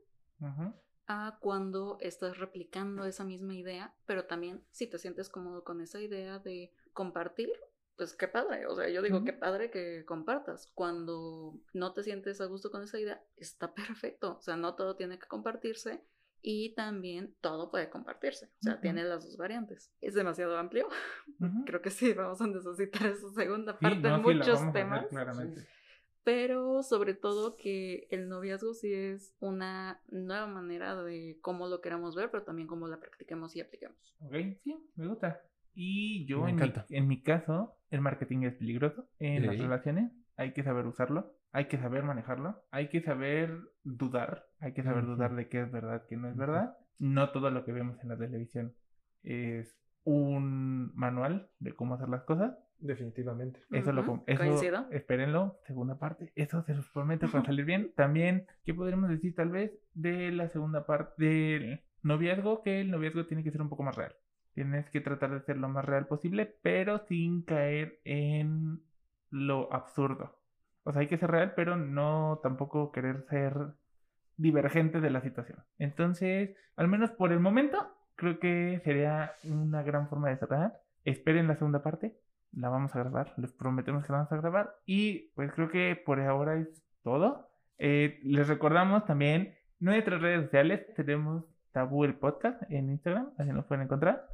a 1.08 1.38
cuando 1.40 1.98
estás 2.02 2.38
replicando 2.38 3.06
esa 3.06 3.24
misma 3.24 3.56
idea, 3.56 3.94
pero 4.06 4.26
también 4.26 4.64
si 4.72 4.88
te 4.88 4.98
sientes 4.98 5.30
cómodo 5.30 5.64
con 5.64 5.82
esa 5.82 6.02
idea 6.02 6.40
de 6.40 6.74
compartir, 6.94 7.52
pues 7.96 8.14
qué 8.16 8.28
padre, 8.28 8.68
o 8.68 8.76
sea, 8.76 8.90
yo 8.90 9.02
digo 9.02 9.18
Ujú. 9.18 9.26
qué 9.26 9.34
padre 9.34 9.70
que 9.72 10.04
compartas. 10.06 10.68
Cuando 10.74 11.58
no 11.74 11.94
te 11.94 12.04
sientes 12.04 12.42
a 12.42 12.46
gusto 12.46 12.72
con 12.72 12.84
esa 12.84 13.00
idea, 13.00 13.24
está 13.38 13.74
perfecto, 13.76 14.38
o 14.38 14.42
sea, 14.42 14.58
no 14.58 14.76
todo 14.76 14.96
tiene 14.96 15.20
que 15.20 15.28
compartirse 15.28 16.04
y 16.48 16.76
también 16.76 17.34
todo 17.42 17.72
puede 17.72 17.90
compartirse, 17.90 18.46
o 18.46 18.62
sea, 18.62 18.74
Ujú. 18.74 18.82
tiene 18.84 19.04
las 19.04 19.24
dos 19.26 19.36
variantes. 19.36 19.92
Es 20.00 20.14
demasiado 20.14 20.56
amplio, 20.60 20.88
Ujú. 21.40 21.66
creo 21.66 21.82
que 21.82 21.90
sí, 21.90 22.14
vamos 22.14 22.40
a 22.40 22.46
necesitar 22.48 23.08
esa 23.08 23.32
segunda 23.32 23.80
Sí, 23.80 23.82
parte 23.82 24.08
no, 24.10 24.16
en 24.16 24.22
sí, 24.24 24.32
muchos 24.38 24.60
hacer 24.60 24.74
temas 24.74 25.08
claramente. 25.10 25.62
pero 26.24 26.84
sobre 26.84 27.16
todo 27.16 27.56
que 27.58 28.08
el 28.12 28.30
noviazgo 28.30 28.74
sí 28.74 28.94
es 28.94 29.34
una 29.40 30.02
nueva 30.08 30.48
manera 30.48 31.04
de 31.04 31.38
cómo 31.42 31.68
lo 31.68 31.82
queramos 31.82 32.16
ver, 32.16 32.30
pero 32.32 32.44
también 32.44 32.68
cómo 32.68 32.88
la 32.88 33.00
practiquemos 33.00 33.56
y 33.56 33.62
apliquemos. 33.62 34.16
Ok, 34.22 34.36
sí, 34.64 34.76
me 34.96 35.08
gusta. 35.08 35.42
Y 35.74 36.26
yo, 36.26 36.46
Me 36.46 36.52
en 36.52 36.56
mi, 36.56 36.74
en 36.90 37.08
mi 37.08 37.22
caso, 37.22 37.76
el 37.90 38.02
marketing 38.02 38.44
es 38.44 38.54
peligroso 38.56 39.08
en 39.20 39.46
las 39.46 39.58
relaciones. 39.58 40.12
Hay 40.38 40.54
que 40.54 40.64
saber 40.64 40.86
usarlo, 40.86 41.35
hay 41.56 41.66
que 41.70 41.78
saber 41.78 42.04
manejarlo, 42.04 42.64
hay 42.72 42.90
que 42.90 43.02
saber 43.02 43.58
dudar, 43.86 44.46
hay 44.60 44.74
que 44.74 44.84
saber 44.84 45.06
dudar 45.06 45.36
de 45.36 45.48
qué 45.48 45.62
es 45.62 45.72
verdad, 45.72 46.04
qué 46.10 46.18
no 46.18 46.28
es 46.30 46.36
verdad. 46.36 46.78
No 47.00 47.30
todo 47.30 47.50
lo 47.50 47.64
que 47.64 47.72
vemos 47.72 47.98
en 48.04 48.10
la 48.10 48.18
televisión 48.18 48.74
es 49.24 49.78
un 50.04 50.92
manual 50.96 51.50
de 51.60 51.72
cómo 51.74 51.96
hacer 51.96 52.10
las 52.10 52.24
cosas. 52.24 52.58
Definitivamente. 52.80 53.62
Eso 53.72 53.94
lo 53.94 54.02
Ujú, 54.02 54.12
com- 54.12 54.24
eso, 54.28 54.44
coincido. 54.44 54.86
espérenlo, 54.92 55.58
segunda 55.66 55.98
parte. 55.98 56.34
Eso 56.36 56.62
se 56.64 56.74
los 56.76 56.88
prometo 56.90 57.26
que 57.28 57.38
va 57.38 57.44
a 57.44 57.46
salir 57.46 57.64
bien. 57.64 57.94
También, 57.96 58.48
¿qué 58.66 58.74
podríamos 58.74 59.10
decir 59.10 59.34
tal 59.34 59.50
vez 59.50 59.72
de 59.94 60.32
la 60.32 60.50
segunda 60.50 60.86
parte 60.86 61.24
del 61.24 61.82
noviazgo? 62.04 62.64
Que 62.64 62.82
el 62.82 62.92
noviazgo 62.92 63.26
tiene 63.28 63.44
que 63.46 63.52
ser 63.52 63.62
un 63.62 63.70
poco 63.70 63.84
más 63.84 63.96
real. 63.96 64.14
Tienes 64.54 64.90
que 64.90 65.00
tratar 65.00 65.32
de 65.32 65.40
ser 65.42 65.56
lo 65.58 65.70
más 65.70 65.86
real 65.86 66.06
posible, 66.08 66.54
pero 66.62 67.00
sin 67.08 67.44
caer 67.44 68.00
en 68.04 68.82
lo 69.30 69.72
absurdo. 69.74 70.38
O 70.86 70.92
sea, 70.92 71.02
hay 71.02 71.08
que 71.08 71.18
ser 71.18 71.30
real, 71.30 71.54
pero 71.56 71.76
no 71.76 72.40
tampoco 72.42 72.92
querer 72.92 73.26
ser 73.30 73.54
divergente 74.38 75.02
de 75.02 75.10
la 75.10 75.22
situación. 75.22 75.60
Entonces, 75.78 76.56
al 76.78 76.88
menos 76.88 77.12
por 77.12 77.34
el 77.34 77.40
momento, 77.40 77.92
creo 78.16 78.40
que 78.40 78.82
sería 78.84 79.34
una 79.44 79.84
gran 79.84 80.08
forma 80.08 80.30
de 80.30 80.38
cerrar. 80.38 80.80
Esperen 81.04 81.48
la 81.48 81.56
segunda 81.56 81.84
parte 81.84 82.16
la 82.56 82.70
vamos 82.70 82.96
a 82.96 83.00
grabar, 83.00 83.34
les 83.38 83.52
prometemos 83.52 84.06
que 84.06 84.12
la 84.12 84.20
vamos 84.20 84.32
a 84.32 84.38
grabar 84.38 84.76
y 84.86 85.32
pues 85.36 85.52
creo 85.52 85.70
que 85.70 86.02
por 86.06 86.20
ahora 86.22 86.58
es 86.58 86.84
todo. 87.04 87.50
Eh, 87.78 88.20
les 88.24 88.48
recordamos 88.48 89.06
también 89.06 89.56
nuestras 89.80 90.22
redes 90.22 90.46
sociales, 90.46 90.86
tenemos 90.96 91.44
Tabú 91.72 92.06
el 92.06 92.16
Podcast 92.16 92.62
en 92.72 92.90
Instagram, 92.90 93.32
así 93.38 93.52
nos 93.52 93.66
pueden 93.66 93.84
encontrar. 93.84 94.26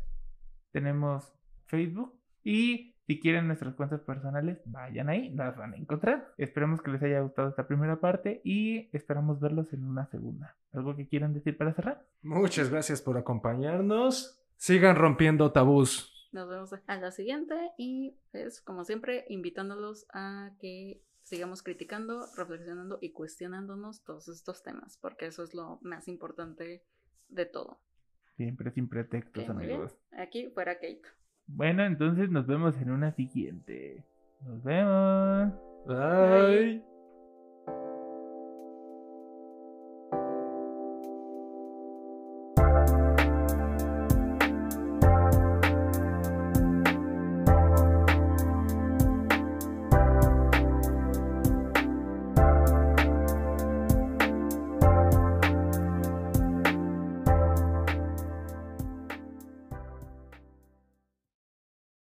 Tenemos 0.71 1.33
Facebook 1.65 2.13
y 2.43 2.90
Si 3.11 3.19
quieren 3.19 3.47
nuestras 3.47 3.75
cuentas 3.75 3.99
personales, 3.99 4.61
vayan 4.63 5.09
ahí, 5.09 5.31
las 5.31 5.57
van 5.57 5.73
a 5.73 5.75
encontrar. 5.75 6.33
Esperemos 6.37 6.81
que 6.81 6.91
les 6.91 7.03
haya 7.03 7.19
gustado 7.19 7.49
esta 7.49 7.67
primera 7.67 7.99
parte 7.99 8.39
y 8.45 8.89
esperamos 8.95 9.41
verlos 9.41 9.73
en 9.73 9.83
una 9.83 10.05
segunda. 10.05 10.55
¿Algo 10.71 10.95
que 10.95 11.09
quieran 11.09 11.33
decir 11.33 11.57
para 11.57 11.73
cerrar? 11.73 12.05
Muchas 12.21 12.69
gracias 12.69 13.01
por 13.01 13.17
acompañarnos. 13.17 14.41
Sigan 14.55 14.95
rompiendo 14.95 15.51
tabús. 15.51 16.29
Nos 16.31 16.47
vemos 16.47 16.73
a 16.87 16.95
la 16.95 17.11
siguiente 17.11 17.53
y 17.77 18.15
pues 18.31 18.61
como 18.61 18.85
siempre 18.85 19.25
invitándolos 19.27 20.07
a 20.13 20.51
que 20.61 21.01
sigamos 21.23 21.63
criticando, 21.63 22.27
reflexionando 22.37 22.97
y 23.01 23.11
cuestionándonos 23.11 24.05
todos 24.05 24.29
estos 24.29 24.63
temas, 24.63 24.97
porque 25.01 25.25
eso 25.25 25.43
es 25.43 25.53
lo 25.53 25.79
más 25.81 26.07
importante 26.07 26.85
de 27.27 27.45
todo. 27.45 27.81
Siempre 28.37 28.71
sin 28.71 28.87
pretextos, 28.87 29.49
amigos. 29.49 29.97
Aquí 30.13 30.49
fuera 30.53 30.75
Kate. 30.75 31.01
Bueno, 31.55 31.83
entonces 31.83 32.29
nos 32.29 32.47
vemos 32.47 32.75
en 32.81 32.91
una 32.91 33.11
siguiente. 33.11 34.03
Nos 34.45 34.63
vemos. 34.63 35.53
Bye. 35.85 36.90